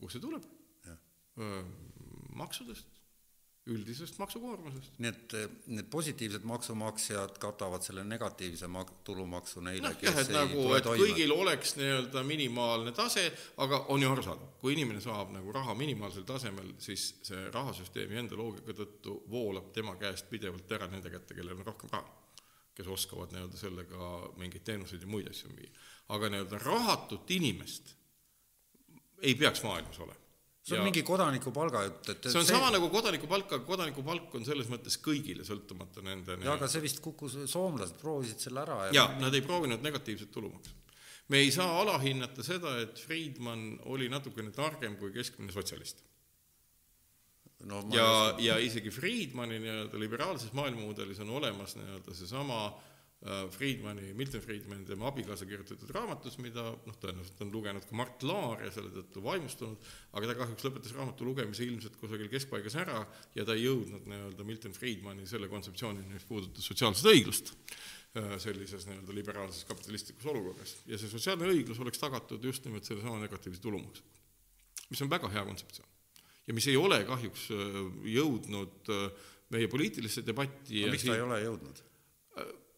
kust 0.00 0.18
see 0.18 0.24
tuleb? 0.24 0.50
maksudest, 2.34 2.93
üldisest 3.72 4.18
maksukoormusest. 4.20 4.98
nii 5.00 5.10
et 5.10 5.34
need 5.72 5.86
positiivsed 5.92 6.44
maksumaksjad 6.44 7.38
katavad 7.40 7.84
selle 7.84 8.02
negatiivse 8.04 8.68
mak-, 8.68 8.92
tulumaksu 9.08 9.62
neile 9.64 9.88
noh 9.88 10.02
jah, 10.04 10.18
et 10.20 10.32
nagu, 10.34 10.64
et 10.76 10.84
toime. 10.84 11.00
kõigil 11.00 11.32
oleks 11.32 11.72
nii-öelda 11.78 12.24
minimaalne 12.28 12.92
tase, 12.96 13.24
aga 13.64 13.80
on 13.94 14.04
ju 14.04 14.10
arusaadav, 14.12 14.50
kui 14.60 14.76
inimene 14.76 15.00
saab 15.00 15.32
nagu 15.32 15.54
raha 15.56 15.76
minimaalsel 15.78 16.26
tasemel, 16.28 16.74
siis 16.84 17.06
see 17.24 17.46
rahasüsteemi 17.54 18.20
enda 18.20 18.36
loogika 18.36 18.76
tõttu 18.76 19.16
voolab 19.32 19.72
tema 19.76 19.96
käest 20.00 20.28
pidevalt 20.32 20.76
ära 20.76 20.90
nende 20.92 21.12
kätte, 21.14 21.36
kellel 21.38 21.56
on 21.56 21.68
rohkem 21.70 21.92
raha. 21.92 22.20
kes 22.74 22.88
oskavad 22.90 23.30
nii-öelda 23.30 23.56
sellega 23.56 24.06
mingeid 24.36 24.64
teenuseid 24.66 25.02
ja 25.06 25.08
muid 25.08 25.28
asju 25.30 25.48
müüa. 25.54 25.72
aga 26.08 26.28
nii-öelda 26.28 26.58
rahatut 26.58 27.30
inimest 27.30 27.94
ei 29.22 29.34
peaks 29.34 29.62
maailmas 29.62 29.98
olema 30.04 30.23
see 30.64 30.78
on 30.78 30.80
ja, 30.80 30.84
mingi 30.86 31.02
kodanikupalga 31.04 31.82
jutt, 31.84 32.08
et 32.14 32.28
see 32.30 32.40
on 32.40 32.46
see... 32.46 32.54
sama 32.56 32.70
nagu 32.72 32.88
kodanikupalk, 32.92 33.50
aga 33.52 33.66
kodanikupalk 33.66 34.38
on 34.38 34.46
selles 34.46 34.70
mõttes 34.72 34.96
kõigile, 35.04 35.44
sõltumata 35.44 36.04
nende 36.04 36.38
jaa, 36.38 36.54
aga 36.56 36.68
see 36.72 36.80
vist 36.84 37.02
kukkus, 37.04 37.36
soomlased 37.50 37.98
proovisid 38.00 38.40
selle 38.46 38.62
ära 38.64 38.78
ja 38.86 38.96
jaa, 38.96 39.10
nad 39.20 39.36
ei 39.36 39.44
proovinud 39.44 39.84
negatiivset 39.84 40.32
tulumaksu. 40.32 40.72
me 41.28 41.42
ei 41.44 41.52
saa 41.52 41.76
alahinnata 41.82 42.46
seda, 42.46 42.78
et 42.80 42.98
Friedman 43.00 43.74
oli 43.92 44.08
natukene 44.12 44.54
targem 44.56 44.96
kui 45.00 45.12
keskmine 45.12 45.52
sotsialist 45.52 46.00
no, 47.68 47.84
ja, 47.92 48.08
ja 48.40 48.56
isegi 48.60 48.92
Friedmani 48.92 49.60
nii-öelda 49.60 50.00
liberaalses 50.00 50.56
maailmamudelis 50.56 51.20
on 51.20 51.36
olemas 51.42 51.76
nii-öelda 51.76 52.16
seesama 52.16 52.64
Äh, 52.68 52.93
Friedmani, 53.24 54.10
Milton 54.12 54.42
Friedmani, 54.44 54.84
tema 54.84 55.06
abikaasa 55.08 55.46
kirjutatud 55.48 55.88
raamatus, 55.96 56.34
mida 56.44 56.66
noh, 56.74 56.96
tõenäoliselt 57.00 57.38
on 57.40 57.52
lugenud 57.54 57.86
ka 57.88 57.96
Mart 57.96 58.24
Laar 58.28 58.60
ja 58.66 58.72
selle 58.72 58.90
tõttu 58.92 59.22
vaimustunud, 59.24 59.86
aga 60.12 60.28
ta 60.28 60.34
kahjuks 60.42 60.66
lõpetas 60.66 60.92
raamatu 60.92 61.24
lugemise 61.24 61.64
ilmselt 61.64 61.96
kusagil 61.96 62.28
keskpaigas 62.28 62.76
ära 62.82 62.98
ja 63.32 63.46
ta 63.48 63.54
ei 63.56 63.64
jõudnud 63.64 64.04
nii-öelda 64.10 64.44
Milton 64.44 64.74
Friedmani 64.76 65.24
selle 65.30 65.48
kontseptsioonini, 65.48 66.12
mis 66.12 66.26
puudutas 66.28 66.68
sotsiaalset 66.68 67.08
õiglust 67.14 67.54
äh, 67.54 68.34
sellises 68.44 68.84
nii-öelda 68.90 69.16
liberaalses 69.16 69.64
kapitalistlikus 69.70 70.28
olukorras. 70.34 70.74
ja 70.84 70.98
see 71.00 71.08
sotsiaalne 71.08 71.48
õiglus 71.48 71.80
oleks 71.80 72.02
tagatud 72.02 72.44
just 72.44 72.68
nimelt 72.68 72.84
sellesama 72.84 73.22
negatiivse 73.22 73.62
tulumaksuga, 73.64 74.20
mis 74.90 75.00
on 75.00 75.12
väga 75.14 75.30
hea 75.32 75.46
kontseptsioon. 75.48 75.88
ja 76.44 76.58
mis 76.58 76.68
ei 76.68 76.76
ole 76.76 77.00
kahjuks 77.08 77.46
äh, 77.56 77.80
jõudnud 78.18 78.92
meie 79.56 79.72
poliitilisse 79.72 80.26
debatti 80.28 80.84
no, 80.84 80.92
miks 80.92 81.06
ta 81.06 81.14
siin... 81.14 81.16
ei 81.16 81.24
ole 81.24 81.40
jõudnud? 81.46 81.82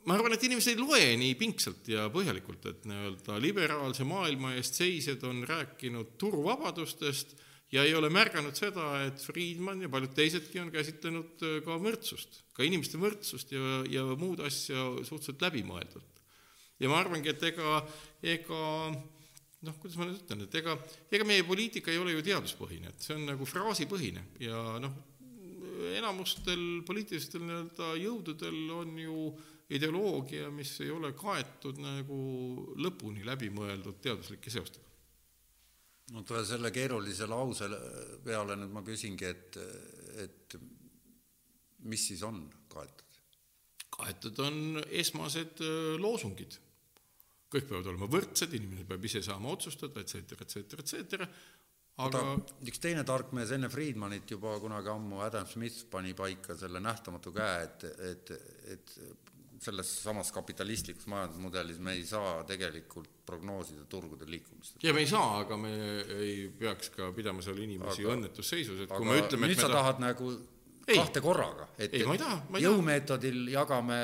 Ma 0.06 0.14
arvan, 0.14 0.36
et 0.36 0.44
inimesed 0.46 0.76
ei 0.76 0.78
loe 0.78 1.06
nii 1.18 1.34
pingsalt 1.38 1.88
ja 1.90 2.06
põhjalikult, 2.14 2.68
et 2.70 2.84
nii-öelda 2.86 3.40
liberaalse 3.42 4.06
maailma 4.06 4.54
eest 4.58 4.78
seisjad 4.78 5.24
on 5.26 5.42
rääkinud 5.48 6.14
turuvabadustest 6.20 7.34
ja 7.74 7.82
ei 7.82 7.94
ole 7.98 8.10
märganud 8.14 8.54
seda, 8.54 8.86
et 9.08 9.22
Friedman 9.22 9.82
ja 9.82 9.90
paljud 9.90 10.14
teisedki 10.14 10.62
on 10.62 10.70
käsitlenud 10.74 11.42
äh, 11.42 11.56
ka 11.66 11.78
võrdsust, 11.82 12.44
ka 12.54 12.66
inimeste 12.66 13.00
võrdsust 13.02 13.50
ja, 13.56 13.80
ja 13.90 14.06
muud 14.18 14.44
asja 14.46 14.86
suhteliselt 15.02 15.42
läbimõeldult. 15.48 16.22
ja 16.78 16.92
ma 16.92 17.00
arvangi, 17.02 17.32
et 17.32 17.42
ega, 17.50 17.80
ega 18.22 18.62
noh, 19.66 19.76
kuidas 19.82 19.98
ma 19.98 20.06
nüüd 20.06 20.22
ütlen, 20.22 20.46
et 20.46 20.54
ega, 20.60 20.76
ega 21.10 21.26
meie 21.26 21.42
poliitika 21.48 21.90
ei 21.90 21.98
ole 21.98 22.14
ju 22.14 22.22
teaduspõhine, 22.30 22.94
et 22.94 23.02
see 23.02 23.16
on 23.16 23.26
nagu 23.26 23.48
fraasipõhine 23.48 24.22
ja 24.44 24.62
noh, 24.82 24.94
enamustel 25.96 26.82
poliitilistel 26.86 27.42
nii-öelda 27.42 27.92
jõududel 28.00 28.62
on 28.76 28.96
ju 29.00 29.18
ideoloogia, 29.74 30.50
mis 30.54 30.76
ei 30.84 30.90
ole 30.94 31.12
kaetud 31.18 31.80
nagu 31.82 32.18
lõpuni 32.78 33.24
läbimõeldud 33.26 33.98
teaduslike 34.02 34.52
seostega. 34.52 34.84
no 36.14 36.22
tule 36.22 36.44
selle 36.46 36.70
keerulise 36.70 37.26
lause 37.26 37.66
peale 38.24 38.54
nüüd 38.60 38.70
ma 38.70 38.84
küsingi, 38.86 39.26
et, 39.26 39.58
et 40.22 40.58
mis 41.90 42.06
siis 42.12 42.22
on 42.22 42.44
kaetud? 42.70 43.02
kaetud 43.96 44.38
on 44.44 44.80
esmased 44.92 45.62
äh, 45.64 45.96
loosungid. 45.98 46.58
kõik 47.50 47.68
peavad 47.70 47.86
olema 47.90 48.08
võrdsed, 48.10 48.54
inimene 48.54 48.84
peab 48.86 49.04
ise 49.06 49.22
saama 49.22 49.52
otsustada, 49.54 50.02
et 50.02 50.10
cetera, 50.10 50.42
et 50.42 50.52
cetera, 50.52 50.82
et 50.82 50.90
cetera, 50.92 51.28
aga 52.04 52.22
üks 52.68 52.82
teine 52.82 53.04
tark 53.06 53.30
mees 53.34 53.50
enne 53.54 53.70
Friedmanit 53.72 54.30
juba 54.30 54.58
kunagi 54.60 54.90
ammu, 54.92 55.22
Adam 55.24 55.46
Smith, 55.48 55.86
pani 55.90 56.12
paika 56.14 56.54
selle 56.58 56.82
nähtamatu 56.82 57.32
käe, 57.34 57.62
et, 57.64 57.86
et, 58.10 58.34
et 58.74 59.25
selles 59.62 59.90
samas 60.02 60.32
kapitalistlikus 60.32 61.06
majandusmudelis 61.10 61.78
me 61.82 61.94
ei 61.96 62.04
saa 62.06 62.42
tegelikult 62.48 63.08
prognoosida 63.26 63.86
turgude 63.88 64.28
liikumist. 64.30 64.76
ja 64.82 64.94
me 64.94 65.00
ei 65.00 65.08
saa, 65.10 65.40
aga 65.40 65.56
me 65.56 65.72
ei 66.18 66.36
peaks 66.58 66.92
ka 66.96 67.10
pidama 67.16 67.44
seal 67.44 67.58
inimesi 67.64 68.04
aga, 68.04 68.16
õnnetusseisus, 68.16 68.84
et 68.84 68.92
kui 68.92 69.08
me 69.08 69.18
ütleme 69.22 69.50
nüüd 69.50 69.60
sa 69.60 69.70
ta... 69.70 69.80
tahad 69.80 70.04
nagu 70.04 70.30
ei. 70.86 70.98
kahte 70.98 71.24
korraga, 71.24 71.70
et 71.78 71.96
ei, 71.96 72.04
ma 72.06 72.18
ei 72.18 72.22
taha, 72.22 72.38
ma 72.50 72.60
ei 72.60 72.68
jõumeetodil 72.68 73.42
taha. 73.42 73.56
jagame 73.56 73.98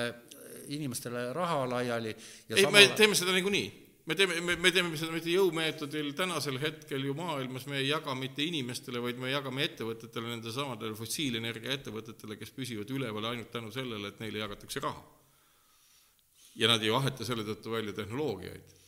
inimestele 0.73 1.29
raha 1.37 1.63
laiali 1.77 2.13
ja 2.13 2.57
ei 2.57 2.67
samal..., 2.67 2.81
me 2.81 2.99
teeme 2.99 3.19
seda 3.19 3.37
niikuinii 3.37 3.71
me 4.07 4.17
teeme, 4.19 4.41
me, 4.41 4.57
me 4.59 4.71
teeme 4.75 4.99
seda 4.99 5.15
mitte 5.15 5.31
jõumeetodil, 5.31 6.11
tänasel 6.19 6.59
hetkel 6.63 7.05
ju 7.07 7.15
maailmas 7.15 7.69
me 7.71 7.79
ei 7.79 7.91
jaga 7.93 8.17
mitte 8.19 8.43
inimestele, 8.43 9.03
vaid 9.05 9.21
me 9.23 9.31
jagame 9.31 9.63
ettevõtetele, 9.69 10.33
nendele 10.33 10.55
samadele 10.57 10.99
fossiilenergia 10.99 11.77
ettevõtetele, 11.77 12.39
kes 12.41 12.51
püsivad 12.57 12.91
üleval 12.91 13.31
ainult 13.31 13.53
tänu 13.55 13.71
sellele, 13.75 14.11
et 14.11 14.25
neile 14.25 14.43
jagatakse 14.43 14.83
raha 14.83 15.05
ja 16.55 16.69
nad 16.69 16.83
ei 16.83 16.93
vaheta 16.93 17.25
selle 17.25 17.45
tõttu 17.47 17.73
välja 17.73 17.95
tehnoloogiaid. 17.97 18.79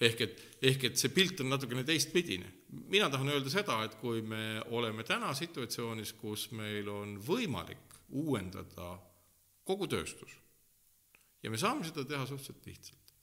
ehk 0.00 0.20
et, 0.20 0.40
ehk 0.62 0.82
et 0.84 0.98
see 1.00 1.08
pilt 1.08 1.40
on 1.40 1.48
natukene 1.48 1.84
teistpidine. 1.84 2.52
mina 2.68 3.10
tahan 3.10 3.28
öelda 3.28 3.50
seda, 3.50 3.82
et 3.84 3.94
kui 4.00 4.22
me 4.22 4.60
oleme 4.70 5.04
täna 5.04 5.34
situatsioonis, 5.34 6.12
kus 6.12 6.50
meil 6.50 6.88
on 6.88 7.16
võimalik 7.18 7.96
uuendada 8.08 8.98
kogu 9.64 9.86
tööstus 9.86 10.36
ja 11.42 11.50
me 11.50 11.58
saame 11.58 11.84
seda 11.86 12.04
teha 12.04 12.26
suhteliselt 12.26 12.66
lihtsalt, 12.66 13.14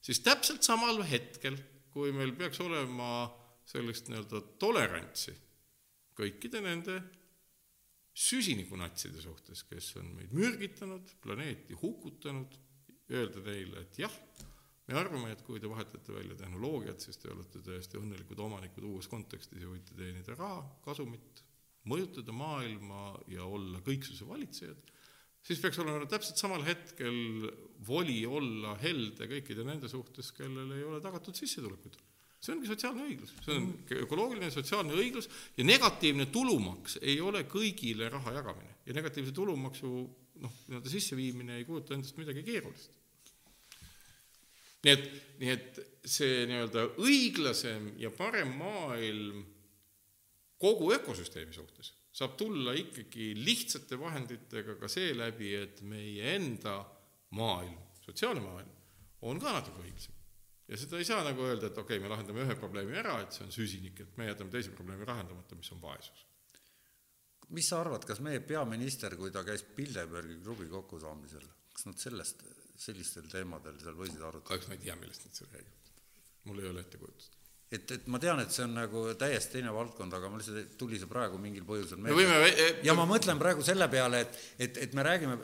siis 0.00 0.20
täpselt 0.20 0.62
samal 0.62 1.02
hetkel, 1.02 1.56
kui 1.92 2.12
meil 2.12 2.32
peaks 2.32 2.60
olema 2.60 3.28
sellist 3.68 4.08
nii-öelda 4.08 4.40
tolerantsi 4.58 5.34
kõikide 6.16 6.60
nende 6.64 6.98
süsinikunatside 8.12 9.22
suhtes, 9.24 9.62
kes 9.64 9.94
on 10.00 10.10
meid 10.16 10.34
mürgitanud, 10.36 11.14
planeeti 11.24 11.76
hukutanud 11.80 12.58
öelda 13.10 13.42
teile, 13.44 13.82
et 13.82 13.98
jah, 13.98 14.14
me 14.88 14.98
arvame, 14.98 15.32
et 15.32 15.42
kui 15.46 15.60
te 15.62 15.70
vahetate 15.70 16.14
välja 16.14 16.36
tehnoloogiat, 16.38 17.00
siis 17.02 17.18
te 17.20 17.30
olete 17.32 17.62
täiesti 17.64 17.98
õnnelikud 18.00 18.40
omanikud 18.44 18.86
uues 18.88 19.08
kontekstis 19.10 19.62
ja 19.62 19.70
võite 19.70 19.96
teenida 19.98 20.36
raha, 20.38 20.62
kasumit, 20.84 21.42
mõjutada 21.90 22.34
maailma 22.34 23.12
ja 23.30 23.46
olla 23.48 23.82
kõiksuse 23.84 24.26
valitsejad, 24.28 24.92
siis 25.42 25.60
peaks 25.62 25.80
olema 25.82 26.06
täpselt 26.10 26.38
samal 26.38 26.62
hetkel 26.66 27.48
voli 27.86 28.22
olla 28.26 28.76
helde 28.82 29.26
kõikide 29.30 29.66
nende 29.66 29.90
suhtes, 29.90 30.30
kellel 30.36 30.70
ei 30.76 30.86
ole 30.86 31.02
tagatud 31.02 31.38
sissetulekuid. 31.38 31.98
see 32.42 32.54
ongi 32.56 32.66
sotsiaalne 32.66 33.04
õiglus, 33.06 33.32
see 33.44 33.54
on 33.54 33.66
ökoloogiline 34.02 34.50
sotsiaalne 34.50 34.96
õiglus 34.98 35.28
ja 35.56 35.64
negatiivne 35.64 36.26
tulumaks 36.26 36.98
ei 37.02 37.20
ole 37.22 37.44
kõigile 37.46 38.08
raha 38.10 38.32
jagamine. 38.34 38.74
Ja 38.86 38.96
negatiivse 38.96 39.30
tulumaksu 39.32 39.92
noh, 40.42 40.58
nii-öelda 40.68 40.92
sisseviimine 40.92 41.56
ei 41.60 41.68
kujuta 41.68 41.96
endast 41.96 42.18
midagi 42.20 42.44
keerulist 42.46 42.98
nii 44.82 44.92
et, 44.92 45.08
nii 45.40 45.50
et 45.54 45.82
see 46.02 46.44
nii-öelda 46.50 46.86
õiglasem 47.02 47.92
ja 48.02 48.10
parem 48.14 48.54
maailm 48.58 49.42
kogu 50.62 50.92
ökosüsteemi 50.94 51.54
suhtes 51.54 51.92
saab 52.12 52.34
tulla 52.36 52.74
ikkagi 52.76 53.32
lihtsate 53.38 53.96
vahenditega 54.00 54.76
ka 54.80 54.88
seeläbi, 54.90 55.54
et 55.56 55.80
meie 55.88 56.34
enda 56.36 56.82
maailm, 57.38 57.78
sotsiaalne 58.04 58.42
maailm, 58.44 58.74
on 59.28 59.40
ka 59.40 59.54
natuke 59.54 59.80
õiglasem. 59.80 60.18
ja 60.68 60.78
seda 60.78 61.00
ei 61.00 61.08
saa 61.08 61.22
nagu 61.24 61.44
öelda, 61.46 61.70
et 61.70 61.78
okei 61.78 61.96
okay,, 61.96 62.02
me 62.04 62.12
lahendame 62.12 62.44
ühe 62.44 62.56
probleemi 62.60 62.98
ära, 63.00 63.16
et 63.22 63.32
see 63.32 63.46
on 63.46 63.54
süsinik, 63.54 64.04
et 64.04 64.20
me 64.20 64.28
jätame 64.28 64.52
teise 64.52 64.74
probleemi 64.76 65.08
lahendamata, 65.08 65.56
mis 65.56 65.72
on 65.72 65.80
vaesus. 65.82 66.26
Mis 67.50 67.68
sa 67.68 67.80
arvad, 67.82 68.06
kas 68.08 68.22
meie 68.24 68.40
peaminister, 68.40 69.16
kui 69.16 69.30
ta 69.34 69.44
käis 69.44 69.64
Bilderbergi 69.76 70.38
klubi 70.44 70.68
kokkusaamisel, 70.70 71.46
kas 71.72 71.88
nad 71.88 72.00
sellest 72.00 72.44
sellistel 72.82 73.28
teemadel 73.30 73.78
seal 73.82 73.96
võisid 73.98 74.22
arutada? 74.22 74.48
kahjuks 74.48 74.70
ma 74.70 74.78
ei 74.78 74.82
tea, 74.86 74.96
millest 74.98 75.28
nad 75.28 75.38
seal 75.38 75.52
räägivad. 75.52 75.94
mul 76.48 76.60
ei 76.62 76.68
ole 76.70 76.84
ettekujutust. 76.84 77.38
et, 77.72 77.90
et 77.96 78.06
ma 78.12 78.20
tean, 78.22 78.42
et 78.42 78.52
see 78.52 78.66
on 78.66 78.76
nagu 78.76 79.04
täiesti 79.18 79.58
teine 79.58 79.72
valdkond, 79.74 80.14
aga 80.18 80.30
mul 80.30 80.42
lihtsalt 80.42 80.76
tuli 80.80 81.00
see 81.00 81.10
praegu 81.10 81.40
mingil 81.40 81.66
põhjusel 81.68 82.00
meelde. 82.02 82.20
Võime... 82.20 82.38
E- 82.50 82.78
ja 82.86 82.96
ma 82.98 83.06
mõtlen 83.08 83.40
praegu 83.40 83.64
selle 83.66 83.88
peale, 83.92 84.24
et, 84.26 84.40
et, 84.66 84.80
et 84.86 84.96
me 84.98 85.06
räägime 85.06 85.38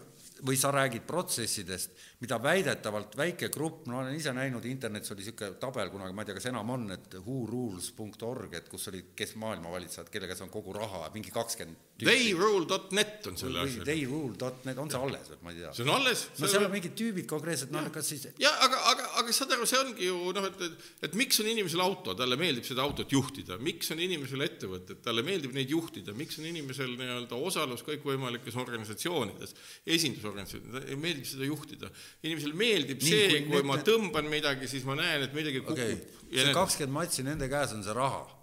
või 0.46 0.58
sa 0.58 0.70
räägid 0.70 1.02
protsessidest, 1.06 1.96
mida 2.22 2.36
väidetavalt 2.42 3.16
väike 3.18 3.48
grupp, 3.54 3.88
ma 3.90 4.02
olen 4.02 4.14
ise 4.14 4.30
näinud, 4.36 4.66
internetis 4.70 5.10
oli 5.10 5.24
niisugune 5.24 5.58
tabel 5.58 5.90
kunagi, 5.90 6.14
ma 6.14 6.22
ei 6.22 6.28
tea, 6.28 6.36
kas 6.38 6.46
enam 6.52 6.70
on, 6.76 6.84
et 6.94 7.16
whorules.org, 7.18 8.54
et 8.54 8.68
kus 8.70 8.86
oli, 8.92 9.02
kes 9.18 9.34
maailma 9.40 9.72
valitsejad, 9.72 10.12
kelle 10.12 10.30
käes 10.30 10.44
on 10.46 10.52
kogu 10.52 10.76
raha, 10.76 11.08
mingi 11.14 11.34
kakskümmend 11.34 11.87
Theyrule.net 11.98 13.26
on 13.26 13.36
selle 13.40 13.58
asja. 13.64 13.82
theyrule.net, 13.82 14.78
on 14.78 14.90
see 14.92 15.00
alles 15.02 15.30
või 15.32 15.38
ma 15.42 15.50
ei 15.50 15.56
tea? 15.58 15.70
see 15.74 15.82
on 15.82 15.90
alles. 15.96 16.20
no 16.38 16.50
seal 16.50 16.66
on 16.68 16.70
mingid 16.70 16.94
tüübid 16.98 17.26
konkreetselt, 17.26 17.72
noh, 17.74 17.88
kas 17.90 18.06
siis 18.12 18.28
ja 18.38 18.52
aga, 18.62 18.78
aga, 18.92 19.08
aga 19.18 19.34
saad 19.34 19.54
aru, 19.56 19.66
see 19.66 19.80
ongi 19.82 20.06
ju 20.06 20.30
noh, 20.36 20.46
et, 20.46 20.62
et, 20.68 20.86
et 21.08 21.18
miks 21.18 21.42
on 21.42 21.50
inimesel 21.50 21.82
auto, 21.82 22.14
talle 22.18 22.38
meeldib 22.38 22.68
seda 22.68 22.86
autot 22.86 23.10
juhtida, 23.10 23.58
miks 23.66 23.90
on 23.90 24.04
inimesel 24.06 24.46
ettevõtted, 24.46 25.02
talle 25.02 25.26
meeldib 25.26 25.58
neid 25.58 25.74
juhtida, 25.74 26.14
miks 26.18 26.38
on 26.38 26.46
inimesel 26.52 26.94
nii-öelda 26.94 27.42
osalus 27.50 27.82
kõikvõimalikes 27.90 28.60
organisatsioonides, 28.62 29.58
esindusorganisatsioonides, 29.98 30.94
meeldib 31.02 31.26
seda 31.34 31.50
juhtida. 31.50 31.90
inimesele 32.22 32.54
meeldib 32.62 33.02
Nii, 33.02 33.10
see 33.10 33.28
kui, 33.34 33.56
kui 33.56 33.66
ma 33.66 33.74
need- 33.74 33.90
tõmban 33.90 34.30
midagi, 34.30 34.70
siis 34.70 34.86
ma 34.86 34.94
näen, 35.02 35.26
et 35.26 35.34
midagi 35.34 35.66
kukub 35.66 35.82
okay.. 35.82 35.98
see 36.30 36.54
kakskümmend 36.54 37.00
matši, 37.00 37.26
nende 37.26 37.50
käes 37.50 37.74
on 37.74 37.82
see 37.82 37.98
raha. 37.98 38.37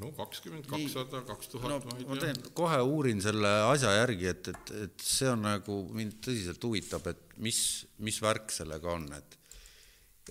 No 0.00 0.10
kakskümmend, 0.16 0.66
kakssada, 0.70 1.22
kaks 1.28 1.50
tuhat, 1.52 1.86
ma 1.86 1.96
ma 2.08 2.18
ei 2.18 2.22
tea. 2.22 2.52
kohe 2.56 2.80
uurin 2.84 3.22
selle 3.24 3.50
asja 3.70 3.92
järgi, 4.00 4.28
et, 4.32 4.50
et, 4.52 4.74
et 4.86 5.06
see 5.06 5.30
on 5.30 5.44
nagu 5.46 5.80
mind 5.94 6.18
tõsiselt 6.24 6.66
huvitab, 6.66 7.06
et 7.12 7.36
mis, 7.44 7.58
mis 8.04 8.20
värk 8.24 8.54
sellega 8.54 8.94
on, 8.94 9.08
et 9.18 9.38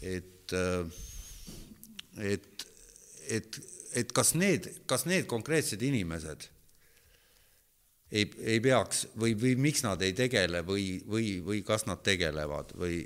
et 0.02 0.56
et, 2.18 2.66
et, 3.30 3.60
et 3.96 4.12
kas 4.14 4.34
need, 4.38 4.68
kas 4.90 5.06
need 5.10 5.26
konkreetsed 5.30 5.82
inimesed 5.82 6.50
ei, 8.14 8.28
ei 8.46 8.60
peaks 8.62 9.08
või, 9.18 9.34
või 9.40 9.56
miks 9.58 9.84
nad 9.86 10.02
ei 10.06 10.14
tegele 10.18 10.62
või, 10.68 11.02
või, 11.10 11.38
või 11.46 11.64
kas 11.66 11.88
nad 11.90 12.04
tegelevad 12.06 12.76
või 12.78 13.02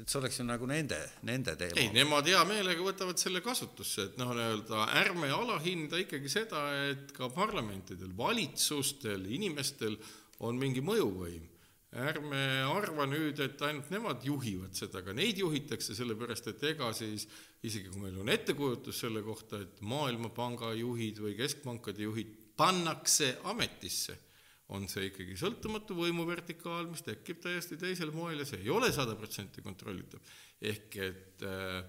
et, 0.00 0.08
see 0.08 0.20
oleks 0.20 0.38
ju 0.40 0.46
nagu 0.46 0.68
nende, 0.70 0.98
nende 1.26 1.54
ei, 1.56 1.72
teema. 1.74 1.94
nemad 1.96 2.30
hea 2.30 2.40
meelega 2.48 2.84
võtavad 2.84 3.20
selle 3.20 3.42
kasutusse, 3.44 4.08
et 4.10 4.18
noh, 4.20 4.32
nii-öelda 4.36 4.86
ärme 5.02 5.30
alahinda 5.34 6.00
ikkagi 6.02 6.30
seda, 6.32 6.64
et 6.90 7.12
ka 7.16 7.30
parlamentidel, 7.34 8.10
valitsustel, 8.18 9.28
inimestel 9.38 9.98
on 10.46 10.58
mingi 10.60 10.84
mõjuvõim. 10.84 11.46
ärme 11.88 12.40
arva 12.68 13.06
nüüd, 13.08 13.38
et 13.40 13.62
ainult 13.64 13.88
nemad 13.90 14.24
juhivad 14.24 14.76
seda, 14.76 15.00
ka 15.02 15.14
neid 15.16 15.38
juhitakse 15.40 15.96
sellepärast, 15.96 16.50
et 16.52 16.64
ega 16.74 16.92
siis 16.92 17.24
isegi 17.64 17.88
kui 17.88 18.02
meil 18.02 18.18
on 18.20 18.28
ettekujutus 18.28 19.00
selle 19.06 19.22
kohta, 19.24 19.62
et 19.64 19.80
Maailmapanga 19.80 20.74
juhid 20.76 21.22
või 21.24 21.34
keskpankade 21.38 22.04
juhid 22.04 22.34
pannakse 22.60 23.38
ametisse 23.48 24.18
on 24.76 24.84
see 24.90 25.08
ikkagi 25.08 25.36
sõltumatu 25.40 25.96
võimuvertikaal, 25.96 26.90
mis 26.90 27.04
tekib 27.06 27.40
täiesti 27.40 27.78
teisel 27.80 28.12
moel 28.12 28.42
ja 28.42 28.48
see 28.48 28.60
ei 28.60 28.72
ole 28.72 28.90
sada 28.92 29.14
protsenti 29.16 29.64
kontrollitav. 29.64 30.20
ehk 30.60 30.96
et 31.04 31.46
äh, 31.46 31.80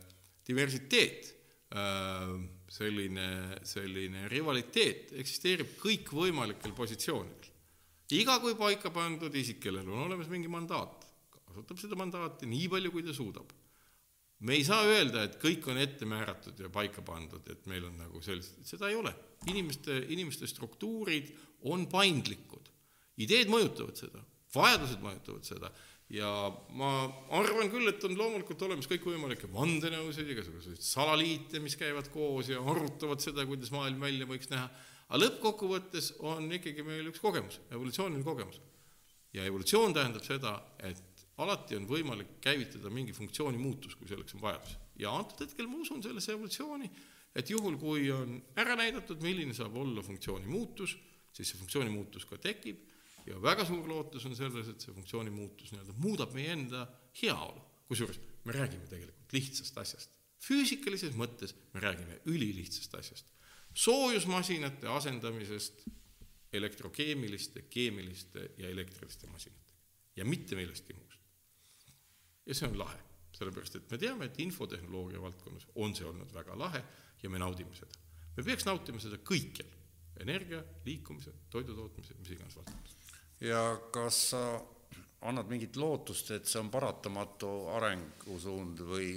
diversiteet 0.48 1.34
äh,, 1.76 2.34
selline, 2.72 3.28
selline 3.68 4.28
rivaliteet 4.32 5.14
eksisteerib 5.20 5.76
kõikvõimalikel 5.82 6.74
positsioonidel. 6.78 7.52
iga 8.16 8.40
kui 8.40 8.56
paika 8.56 8.94
pandud 8.94 9.36
isik, 9.36 9.60
kellel 9.66 9.90
on 9.90 10.06
olemas 10.08 10.32
mingi 10.32 10.48
mandaat, 10.48 11.04
kasutab 11.50 11.82
seda 11.82 12.00
mandaati 12.00 12.48
nii 12.48 12.70
palju, 12.72 12.94
kui 12.96 13.04
ta 13.04 13.14
suudab. 13.14 13.52
Me 14.40 14.56
ei 14.56 14.64
saa 14.64 14.86
öelda, 14.88 15.26
et 15.28 15.38
kõik 15.42 15.68
on 15.72 15.80
ette 15.82 16.08
määratud 16.08 16.60
ja 16.60 16.72
paika 16.72 17.04
pandud, 17.06 17.44
et 17.52 17.66
meil 17.68 17.86
on 17.90 17.98
nagu 18.00 18.22
sellised, 18.24 18.64
seda 18.68 18.90
ei 18.90 18.96
ole. 18.96 19.14
inimeste, 19.48 20.02
inimeste 20.12 20.48
struktuurid 20.48 21.32
on 21.72 21.86
paindlikud 21.92 22.70
ideed 23.24 23.52
mõjutavad 23.52 24.00
seda, 24.00 24.22
vajadused 24.56 25.02
mõjutavad 25.04 25.48
seda 25.48 25.72
ja 26.14 26.30
ma 26.78 26.92
arvan 27.38 27.70
küll, 27.72 27.90
et 27.92 28.04
on 28.08 28.16
loomulikult 28.18 28.64
olemas 28.66 28.90
kõikvõimalikke 28.90 29.50
vandenõusid, 29.54 30.32
igasuguseid 30.34 30.82
salaliite, 30.84 31.62
mis 31.62 31.78
käivad 31.80 32.10
koos 32.14 32.50
ja 32.50 32.64
arutavad 32.64 33.22
seda, 33.24 33.46
kuidas 33.50 33.74
maailm 33.76 34.02
välja 34.02 34.28
võiks 34.30 34.50
näha, 34.52 34.70
aga 35.10 35.22
lõppkokkuvõttes 35.22 36.16
on 36.26 36.50
ikkagi 36.58 36.86
meil 36.86 37.12
üks 37.12 37.22
kogemus, 37.22 37.60
evolutsiooniline 37.70 38.26
kogemus. 38.26 38.62
ja 39.34 39.46
evolutsioon 39.46 39.94
tähendab 39.94 40.24
seda, 40.26 40.56
et 40.82 41.02
alati 41.44 41.78
on 41.80 41.88
võimalik 41.88 42.38
käivitada 42.44 42.92
mingi 42.94 43.14
funktsiooni 43.16 43.58
muutus, 43.58 43.96
kui 43.96 44.10
selleks 44.10 44.36
on 44.36 44.44
vajadus. 44.44 44.76
ja 45.00 45.14
antud 45.16 45.46
hetkel 45.46 45.68
ma 45.68 45.80
usun 45.80 46.04
sellesse 46.04 46.34
evolutsiooni, 46.36 46.90
et 47.36 47.50
juhul, 47.50 47.78
kui 47.80 48.10
on 48.12 48.40
ära 48.60 48.76
näidatud, 48.76 49.22
milline 49.24 49.54
saab 49.56 49.78
olla 49.80 50.04
funktsiooni 50.04 50.50
muutus, 50.50 50.98
siis 51.32 51.52
see 51.52 51.60
funktsiooni 51.62 51.94
muutus 51.94 52.26
ka 52.28 52.38
tekib 52.42 52.82
ja 53.30 53.38
väga 53.42 53.66
suur 53.68 53.88
lootus 53.88 54.26
on 54.28 54.36
selles, 54.38 54.70
et 54.72 54.82
see 54.82 54.94
funktsiooni 54.96 55.32
muutus 55.34 55.74
nii-öelda 55.74 55.96
muudab 56.04 56.34
meie 56.36 56.54
enda 56.56 56.86
heaolu. 57.22 57.62
kusjuures 57.90 58.20
me 58.46 58.54
räägime 58.54 58.88
tegelikult 58.90 59.34
lihtsast 59.34 59.78
asjast. 59.78 60.10
füüsikalises 60.40 61.16
mõttes 61.20 61.56
me 61.74 61.84
räägime 61.84 62.20
ülilihtsast 62.26 62.96
asjast. 62.96 63.26
soojusmasinate 63.74 64.88
asendamisest 64.88 65.86
elektrokeemiliste, 66.54 67.62
keemiliste 67.70 68.52
ja 68.58 68.70
elektriliste 68.70 69.28
masinatega. 69.28 69.78
ja 70.16 70.26
mitte 70.26 70.56
millestki 70.56 70.94
muust. 70.94 71.09
Ja 72.50 72.56
see 72.58 72.68
on 72.70 72.78
lahe, 72.82 72.98
sellepärast 73.38 73.78
et 73.78 73.92
me 73.94 74.00
teame, 74.02 74.26
et 74.30 74.40
infotehnoloogia 74.42 75.22
valdkonnas 75.22 75.68
on 75.78 75.94
see 75.96 76.08
olnud 76.10 76.32
väga 76.34 76.58
lahe 76.58 76.82
ja 77.22 77.30
me 77.30 77.42
naudime 77.42 77.76
seda. 77.78 78.00
me 78.38 78.44
peaks 78.48 78.66
nautima 78.66 79.02
seda 79.04 79.20
kõikjal, 79.22 79.70
energia, 80.26 80.64
liikumise, 80.86 81.32
toidu 81.54 81.76
tootmise, 81.78 82.18
mis 82.20 82.34
iganes 82.36 82.58
valdkonnas 82.58 82.98
ja 83.46 83.62
kas 83.94 84.24
sa 84.34 84.44
annad 85.30 85.50
mingit 85.52 85.76
lootust, 85.80 86.32
et 86.32 86.48
see 86.48 86.60
on 86.62 86.72
paratamatu 86.72 87.50
arengusuund 87.76 88.82
või? 88.88 89.12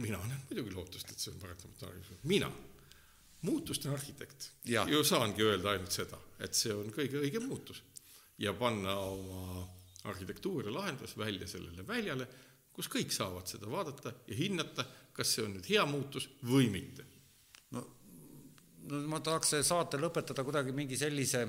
mina 0.00 0.16
annan 0.22 0.38
muidugi 0.48 0.72
lootust, 0.72 1.10
et 1.12 1.18
see 1.20 1.32
on 1.34 1.40
paratamatu 1.42 1.86
arengusuund, 1.88 2.20
mina, 2.30 2.48
muutuste 3.42 3.90
arhitekt, 3.92 4.52
Ja. 4.64 4.86
ju 4.88 5.02
saangi 5.04 5.42
öelda 5.44 5.74
ainult 5.74 5.92
seda, 5.92 6.18
et 6.38 6.54
see 6.54 6.72
on 6.72 6.88
kõige 6.94 7.20
õigem 7.20 7.48
muutus 7.50 7.82
ja 8.38 8.54
panna 8.54 8.94
oma 8.96 9.66
arhitektuur 10.08 10.68
ja 10.68 10.74
lahendus 10.74 11.16
välja 11.18 11.48
sellele 11.48 11.84
väljale, 11.86 12.26
kus 12.72 12.88
kõik 12.88 13.12
saavad 13.12 13.48
seda 13.50 13.70
vaadata 13.70 14.12
ja 14.26 14.36
hinnata, 14.38 14.86
kas 15.12 15.34
see 15.34 15.44
on 15.44 15.56
nüüd 15.58 15.68
hea 15.68 15.84
muutus 15.88 16.28
või 16.46 16.70
mitte 16.72 17.04
no, 17.74 17.84
no 18.88 19.02
ma 19.10 19.20
tahaks 19.24 19.58
saate 19.66 20.00
lõpetada 20.00 20.44
kuidagi 20.46 20.72
mingi 20.76 20.98
sellise 20.98 21.44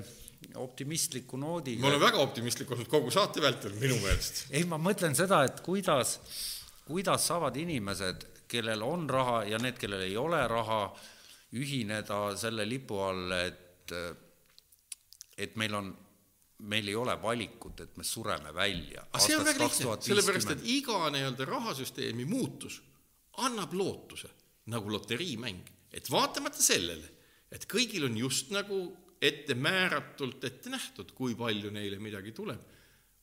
optimistliku 0.54 1.36
noodiga. 1.36 1.80
ma 1.82 1.88
olen 1.92 2.00
väga 2.02 2.18
optimistlik 2.22 2.70
olnud 2.70 2.90
kogu 2.90 3.10
saate 3.14 3.42
vältel, 3.42 3.74
minu 3.80 3.96
meelest. 4.02 4.46
ei, 4.50 4.64
ma 4.68 4.78
mõtlen 4.82 5.16
seda, 5.16 5.42
et 5.46 5.62
kuidas, 5.64 6.18
kuidas 6.88 7.26
saavad 7.30 7.56
inimesed, 7.56 8.26
kellel 8.52 8.82
on 8.84 9.08
raha 9.10 9.42
ja 9.48 9.60
need, 9.62 9.78
kellel 9.80 10.04
ei 10.04 10.16
ole 10.20 10.42
raha, 10.48 10.84
ühineda 11.56 12.24
selle 12.40 12.66
lipu 12.68 12.98
all, 13.04 13.32
et, 13.36 13.92
et 15.38 15.56
meil 15.60 15.76
on, 15.78 15.92
meil 16.68 16.88
ei 16.88 16.94
ole 16.94 17.14
valikut, 17.22 17.80
et 17.80 17.96
me 17.96 18.04
sureme 18.06 18.54
välja. 18.54 19.06
aga 19.10 19.22
see 19.22 19.36
on 19.36 19.46
väga 19.46 19.66
lihtne, 19.66 19.96
sellepärast 20.06 20.54
et 20.54 20.66
iga 20.70 20.98
nii-öelda 21.10 21.46
rahasüsteemi 21.48 22.26
muutus 22.28 22.78
annab 23.42 23.72
lootuse, 23.74 24.30
nagu 24.70 24.92
loteriimäng, 24.92 25.70
et 25.92 26.10
vaatamata 26.10 26.62
sellele, 26.62 27.08
et 27.52 27.66
kõigil 27.68 28.06
on 28.06 28.16
just 28.16 28.52
nagu 28.54 28.84
ette 29.22 29.54
määratult 29.54 30.44
ette 30.44 30.70
nähtud, 30.72 31.12
kui 31.14 31.34
palju 31.38 31.70
neile 31.74 31.98
midagi 32.02 32.34
tuleb, 32.36 32.62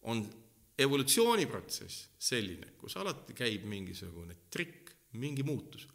on 0.08 0.24
evolutsiooniprotsess 0.80 2.20
selline, 2.30 2.74
kus 2.80 2.96
alati 3.00 3.36
käib 3.36 3.66
mingisugune 3.68 4.38
trikk, 4.52 4.94
mingi 5.20 5.44
muutus. 5.44 5.88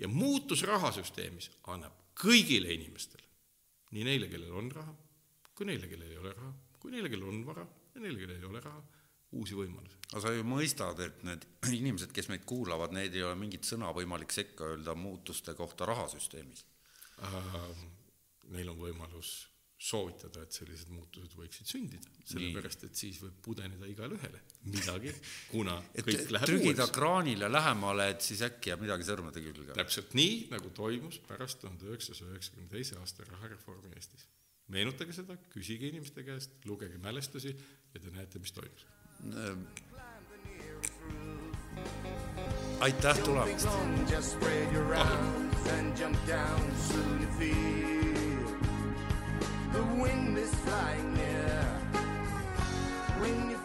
ja 0.00 0.08
muutus 0.08 0.62
rahasüsteemis 0.64 1.50
annab 1.68 1.92
kõigile 2.16 2.70
inimestele, 2.72 3.26
nii 3.92 4.04
neile, 4.06 4.28
kellel 4.32 4.54
on 4.56 4.70
raha, 4.72 4.94
kui 5.54 5.66
neile, 5.68 5.88
kellel 5.90 6.10
ei 6.14 6.20
ole 6.20 6.32
raha, 6.32 6.52
kui 6.80 6.94
neile, 6.94 7.12
kellel 7.12 7.28
on 7.28 7.44
vara 7.46 7.66
ja 7.94 8.02
neile, 8.02 8.18
kellel 8.18 8.40
ei 8.40 8.48
ole 8.48 8.64
raha, 8.64 8.82
uusi 9.38 9.54
võimalusi. 9.58 10.00
aga 10.10 10.24
sa 10.24 10.34
ju 10.34 10.48
mõistad, 10.48 11.04
et 11.06 11.22
need 11.28 11.46
inimesed, 11.80 12.12
kes 12.16 12.32
meid 12.32 12.48
kuulavad, 12.48 12.96
neid 12.96 13.14
ei 13.14 13.24
ole 13.26 13.38
mingit 13.38 13.68
sõna 13.68 13.92
võimalik 13.96 14.34
sekka 14.34 14.72
öelda 14.74 14.96
muutuste 14.98 15.54
kohta 15.58 15.88
rahasüsteemis 15.90 16.66
äh, 17.22 17.72
neil 18.54 18.70
on 18.72 18.78
võimalus 18.80 19.32
soovitada, 19.80 20.42
et 20.44 20.52
sellised 20.52 20.90
muutused 20.92 21.32
võiksid 21.38 21.68
sündida, 21.70 22.10
sellepärast 22.28 22.82
et 22.84 22.98
siis 23.00 23.16
võib 23.22 23.38
pudeneda 23.46 23.88
igale 23.88 24.18
ühele 24.18 24.42
midagi, 24.68 25.14
kuna 25.54 25.78
kõik 25.96 26.34
läheb 26.34 26.50
trügida 26.50 26.84
uueks. 26.84 26.92
kraanile 26.98 27.48
lähemale, 27.48 28.10
et 28.12 28.26
siis 28.26 28.42
äkki 28.44 28.74
jääb 28.74 28.84
midagi 28.84 29.08
sõrmede 29.08 29.40
külge. 29.40 29.72
täpselt 29.78 30.12
nii, 30.18 30.34
nagu 30.52 30.72
toimus 30.76 31.16
pärast 31.24 31.62
tuhande 31.62 31.88
üheksasaja 31.88 32.28
üheksakümne 32.34 32.68
teise 32.74 33.00
aasta 33.00 33.24
rahareformi 33.30 33.94
Eestis 33.96 34.28
meenutage 34.70 35.14
seda, 35.14 35.36
küsige 35.52 35.88
inimeste 35.90 36.24
käest, 36.26 36.58
lugege 36.68 36.98
mälestusi 37.02 37.52
ja 37.94 38.00
te 38.00 38.10
näete, 38.14 38.38
mis 38.38 38.52
toimus. 38.52 38.86
aitäh 42.80 43.18
tulemast. 43.24 43.68
The 49.72 49.82
wind 50.02 50.36
is 50.36 50.50
flying 50.64 51.14
near. 51.14 51.64
When 53.20 53.50
you 53.50 53.59